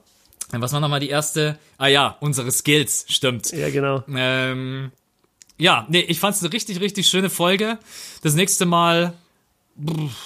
was 0.52 0.74
war 0.74 0.80
nochmal 0.80 1.00
die 1.00 1.10
erste? 1.10 1.60
Ah 1.78 1.88
ja, 1.88 2.18
unsere 2.20 2.52
Skills, 2.52 3.06
stimmt. 3.08 3.52
Ja, 3.52 3.70
genau. 3.70 4.04
Ähm, 4.14 4.92
ja, 5.60 5.86
nee, 5.90 6.00
ich 6.00 6.20
fand's 6.20 6.42
eine 6.42 6.52
richtig, 6.54 6.80
richtig 6.80 7.08
schöne 7.08 7.30
Folge. 7.30 7.78
Das 8.24 8.34
nächste 8.34 8.66
Mal, 8.66 9.14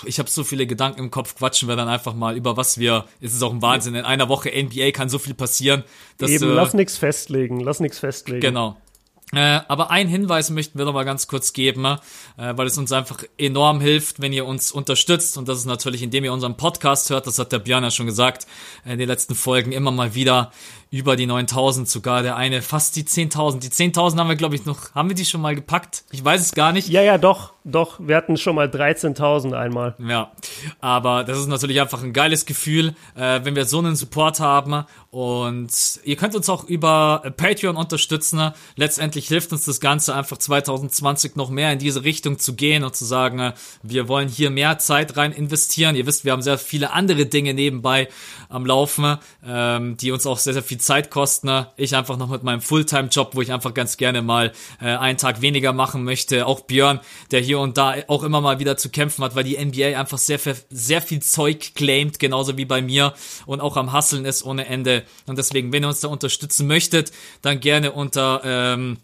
ich 0.06 0.20
habe 0.20 0.30
so 0.30 0.44
viele 0.44 0.68
Gedanken 0.68 1.00
im 1.00 1.12
Kopf, 1.12 1.36
quatschen 1.36 1.68
wir 1.68 1.76
dann 1.76 1.88
einfach 1.88 2.14
mal 2.14 2.38
über 2.38 2.56
was 2.56 2.78
wir. 2.78 3.06
Es 3.20 3.34
ist 3.34 3.42
auch 3.42 3.52
ein 3.52 3.62
Wahnsinn. 3.62 3.96
In 3.96 4.06
einer 4.06 4.30
Woche 4.30 4.50
NBA 4.50 4.92
kann 4.92 5.10
so 5.10 5.20
viel 5.20 5.34
passieren. 5.34 5.84
Dass, 6.20 6.30
Eben, 6.30 6.52
äh, 6.52 6.54
lass 6.54 6.74
nichts 6.74 6.98
festlegen, 6.98 7.60
lass 7.60 7.80
nichts 7.80 8.00
festlegen. 8.00 8.42
Genau. 8.42 8.78
Äh, 9.34 9.62
aber 9.68 9.90
einen 9.90 10.10
Hinweis 10.10 10.52
möchten 10.52 10.78
wir 10.78 10.86
noch 10.86 10.94
mal 10.94 11.06
ganz 11.06 11.28
kurz 11.28 11.54
geben, 11.54 11.86
äh, 11.86 11.98
weil 12.38 12.68
es 12.68 12.78
uns 12.78 12.92
einfach 12.92 13.24
enorm 13.40 13.82
hilft, 13.82 14.22
wenn 14.22 14.32
ihr 14.32 14.46
uns 14.46 14.72
unterstützt. 14.72 15.38
Und 15.38 15.48
das 15.48 15.58
ist 15.58 15.66
natürlich, 15.66 16.04
indem 16.04 16.24
ihr 16.24 16.34
unseren 16.34 16.56
Podcast 16.56 17.10
hört. 17.10 17.26
Das 17.26 17.40
hat 17.40 17.52
der 17.52 17.60
Björn 17.60 17.84
ja 17.84 17.90
schon 17.90 18.06
gesagt 18.06 18.46
in 18.86 19.00
den 19.00 19.08
letzten 19.08 19.34
Folgen 19.34 19.72
immer 19.72 19.90
mal 19.90 20.14
wieder 20.14 20.52
über 20.94 21.16
die 21.16 21.26
9000 21.26 21.90
sogar, 21.90 22.22
der 22.22 22.36
eine 22.36 22.62
fast 22.62 22.96
die 22.96 23.04
10.000. 23.04 23.62
Die 23.62 23.70
10.000 23.70 24.20
haben 24.20 24.30
wir, 24.30 24.36
glaube 24.36 24.54
ich, 24.54 24.66
noch, 24.66 24.94
haben 24.94 25.10
wir 25.10 25.16
die 25.16 25.26
schon 25.26 25.42
mal 25.42 25.56
gepackt? 25.56 26.04
Ich 26.12 26.24
weiß 26.24 26.40
es 26.40 26.52
gar 26.52 26.72
nicht. 26.72 26.88
Ja, 26.88 27.02
ja, 27.02 27.18
doch, 27.18 27.54
doch, 27.66 28.00
wir 28.00 28.16
hatten 28.16 28.38
schon 28.38 28.56
mal 28.56 28.68
13.000 28.68 29.54
einmal. 29.54 29.96
Ja, 29.98 30.34
aber 30.82 31.24
das 31.24 31.40
ist 31.40 31.48
natürlich 31.48 31.82
einfach 31.82 32.04
ein 32.04 32.14
geiles 32.14 32.46
Gefühl, 32.46 32.94
äh, 33.16 33.40
wenn 33.44 33.56
wir 33.56 33.66
so 33.66 33.80
einen 33.80 33.96
Support 33.96 34.40
haben 34.40 34.84
und 35.10 36.00
ihr 36.04 36.16
könnt 36.16 36.36
uns 36.36 36.48
auch 36.48 36.66
über 36.66 37.24
Patreon 37.38 37.76
unterstützen. 37.76 38.52
Letztendlich 38.76 39.28
hilft 39.28 39.52
uns 39.52 39.66
das 39.66 39.80
Ganze 39.80 40.14
einfach 40.14 40.38
2020 40.38 41.36
noch 41.38 41.50
mehr 41.50 41.72
in 41.72 41.80
diese 41.80 42.04
Richtung 42.04 42.38
zu 42.38 42.54
gehen 42.56 42.84
und 42.84 42.96
zu 42.96 43.06
sagen, 43.06 43.40
äh, 43.40 43.54
wir 43.82 44.08
wollen 44.08 44.28
hier 44.28 44.52
mehr 44.52 44.78
Zeit 44.78 45.18
rein 45.18 45.32
investieren. 45.32 45.96
Ihr 45.96 46.06
wisst, 46.06 46.24
wir 46.24 46.34
haben 46.34 46.44
sehr 46.44 46.60
viele 46.60 46.92
andere 46.92 47.26
Dinge 47.26 47.56
nebenbei 47.56 48.10
am 48.50 48.66
Laufen, 48.66 49.18
ähm, 49.44 49.98
die 49.98 50.12
uns 50.12 50.28
auch 50.28 50.38
sehr, 50.38 50.54
sehr 50.54 50.62
viel 50.64 50.83
Zeitkostner. 50.84 51.74
Ich 51.78 51.96
einfach 51.96 52.18
noch 52.18 52.30
mit 52.30 52.44
meinem 52.44 52.62
Fulltime-Job, 52.62 53.36
wo 53.36 53.42
ich 53.42 53.52
einfach 53.52 53.74
ganz 53.74 53.98
gerne 53.98 54.22
mal 54.22 54.52
äh, 54.82 54.86
einen 54.86 55.18
Tag 55.18 55.42
weniger 55.42 55.74
machen 55.74 56.04
möchte. 56.04 56.46
Auch 56.46 56.62
Björn, 56.62 57.00
der 57.32 57.40
hier 57.40 57.60
und 57.60 57.78
da 57.78 57.96
auch 58.08 58.24
immer 58.24 58.42
mal 58.42 58.60
wieder 58.60 58.78
zu 58.78 58.90
kämpfen 58.90 59.24
hat, 59.24 59.36
weil 59.36 59.44
die 59.44 59.58
NBA 59.58 59.98
einfach 60.00 60.18
sehr, 60.18 60.40
sehr 60.70 61.02
viel 61.02 61.22
Zeug 61.22 61.74
claimt, 61.76 62.20
genauso 62.20 62.58
wie 62.58 62.66
bei 62.66 62.82
mir 62.82 63.14
und 63.46 63.62
auch 63.62 63.78
am 63.78 63.92
Hasseln 63.92 64.26
ist 64.26 64.44
ohne 64.44 64.66
Ende. 64.68 65.04
Und 65.26 65.38
deswegen, 65.38 65.72
wenn 65.72 65.84
ihr 65.84 65.88
uns 65.88 66.02
da 66.02 66.10
unterstützen 66.10 66.68
möchtet, 66.68 67.12
dann 67.42 67.60
gerne 67.60 67.92
unter 67.92 68.42
ähm, 68.44 68.98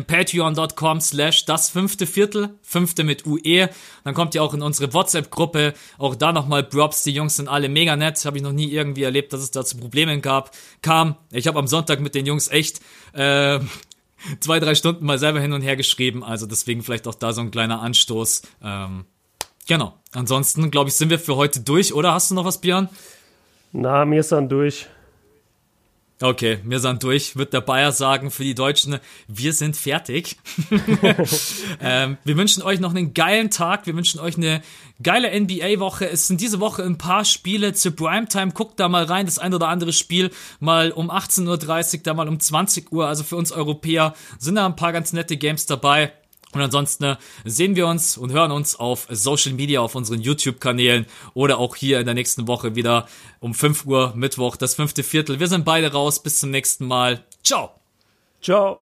patreon.com 0.00 1.00
slash 1.00 1.44
das 1.44 1.68
fünfte 1.68 2.06
Viertel, 2.06 2.50
fünfte 2.62 3.04
mit 3.04 3.26
UE. 3.26 3.68
Dann 4.04 4.14
kommt 4.14 4.34
ihr 4.34 4.42
auch 4.42 4.54
in 4.54 4.62
unsere 4.62 4.94
WhatsApp-Gruppe. 4.94 5.74
Auch 5.98 6.14
da 6.14 6.32
nochmal 6.32 6.62
Props, 6.62 7.02
die 7.02 7.12
Jungs 7.12 7.36
sind 7.36 7.48
alle 7.48 7.68
mega 7.68 7.94
nett. 7.96 8.24
Habe 8.24 8.38
ich 8.38 8.42
noch 8.42 8.52
nie 8.52 8.70
irgendwie 8.70 9.02
erlebt, 9.02 9.32
dass 9.32 9.40
es 9.40 9.50
da 9.50 9.64
zu 9.64 9.76
Problemen 9.76 10.22
gab. 10.22 10.52
Kam. 10.80 11.16
Ich 11.30 11.46
habe 11.46 11.58
am 11.58 11.66
Sonntag 11.66 12.00
mit 12.00 12.14
den 12.14 12.24
Jungs 12.24 12.48
echt 12.48 12.80
äh, 13.12 13.60
zwei, 14.40 14.60
drei 14.60 14.74
Stunden 14.74 15.04
mal 15.04 15.18
selber 15.18 15.40
hin 15.40 15.52
und 15.52 15.60
her 15.60 15.76
geschrieben. 15.76 16.24
Also 16.24 16.46
deswegen 16.46 16.82
vielleicht 16.82 17.06
auch 17.06 17.14
da 17.14 17.34
so 17.34 17.42
ein 17.42 17.50
kleiner 17.50 17.82
Anstoß. 17.82 18.42
Ähm, 18.62 19.04
genau. 19.68 19.94
Ansonsten, 20.12 20.70
glaube 20.70 20.88
ich, 20.88 20.94
sind 20.94 21.10
wir 21.10 21.18
für 21.18 21.36
heute 21.36 21.60
durch, 21.60 21.92
oder? 21.92 22.14
Hast 22.14 22.30
du 22.30 22.34
noch 22.34 22.46
was, 22.46 22.60
Björn? 22.60 22.88
Na, 23.72 24.04
mir 24.04 24.20
ist 24.20 24.32
dann 24.32 24.48
durch. 24.48 24.86
Okay, 26.22 26.60
wir 26.64 26.78
sind 26.78 27.02
durch, 27.02 27.36
wird 27.36 27.52
der 27.52 27.60
Bayer 27.60 27.90
sagen 27.90 28.30
für 28.30 28.44
die 28.44 28.54
Deutschen, 28.54 29.00
wir 29.26 29.52
sind 29.52 29.76
fertig. 29.76 30.36
ähm, 31.80 32.16
wir 32.22 32.36
wünschen 32.36 32.62
euch 32.62 32.78
noch 32.78 32.90
einen 32.90 33.12
geilen 33.12 33.50
Tag, 33.50 33.86
wir 33.86 33.96
wünschen 33.96 34.20
euch 34.20 34.36
eine 34.36 34.62
geile 35.02 35.28
NBA-Woche. 35.38 36.08
Es 36.08 36.28
sind 36.28 36.40
diese 36.40 36.60
Woche 36.60 36.84
ein 36.84 36.96
paar 36.96 37.24
Spiele 37.24 37.72
zur 37.72 37.96
Primetime. 37.96 38.52
Guckt 38.52 38.78
da 38.78 38.88
mal 38.88 39.04
rein, 39.04 39.26
das 39.26 39.40
ein 39.40 39.52
oder 39.52 39.66
andere 39.68 39.92
Spiel 39.92 40.30
mal 40.60 40.92
um 40.92 41.10
18.30 41.10 41.96
Uhr, 41.96 42.00
da 42.04 42.14
mal 42.14 42.28
um 42.28 42.38
20 42.38 42.92
Uhr. 42.92 43.08
Also 43.08 43.24
für 43.24 43.36
uns 43.36 43.50
Europäer 43.50 44.14
sind 44.38 44.54
da 44.54 44.66
ein 44.66 44.76
paar 44.76 44.92
ganz 44.92 45.12
nette 45.12 45.36
Games 45.36 45.66
dabei. 45.66 46.12
Und 46.52 46.60
ansonsten 46.60 47.04
äh, 47.04 47.16
sehen 47.44 47.76
wir 47.76 47.86
uns 47.86 48.16
und 48.16 48.32
hören 48.32 48.52
uns 48.52 48.76
auf 48.76 49.06
Social 49.10 49.52
Media, 49.52 49.80
auf 49.80 49.94
unseren 49.94 50.20
YouTube-Kanälen 50.20 51.06
oder 51.34 51.58
auch 51.58 51.76
hier 51.76 52.00
in 52.00 52.06
der 52.06 52.14
nächsten 52.14 52.46
Woche 52.46 52.74
wieder 52.74 53.06
um 53.40 53.54
5 53.54 53.86
Uhr 53.86 54.12
Mittwoch, 54.14 54.56
das 54.56 54.74
fünfte 54.74 55.02
Viertel. 55.02 55.40
Wir 55.40 55.48
sind 55.48 55.64
beide 55.64 55.92
raus. 55.92 56.22
Bis 56.22 56.38
zum 56.38 56.50
nächsten 56.50 56.86
Mal. 56.86 57.24
Ciao. 57.42 57.70
Ciao. 58.40 58.70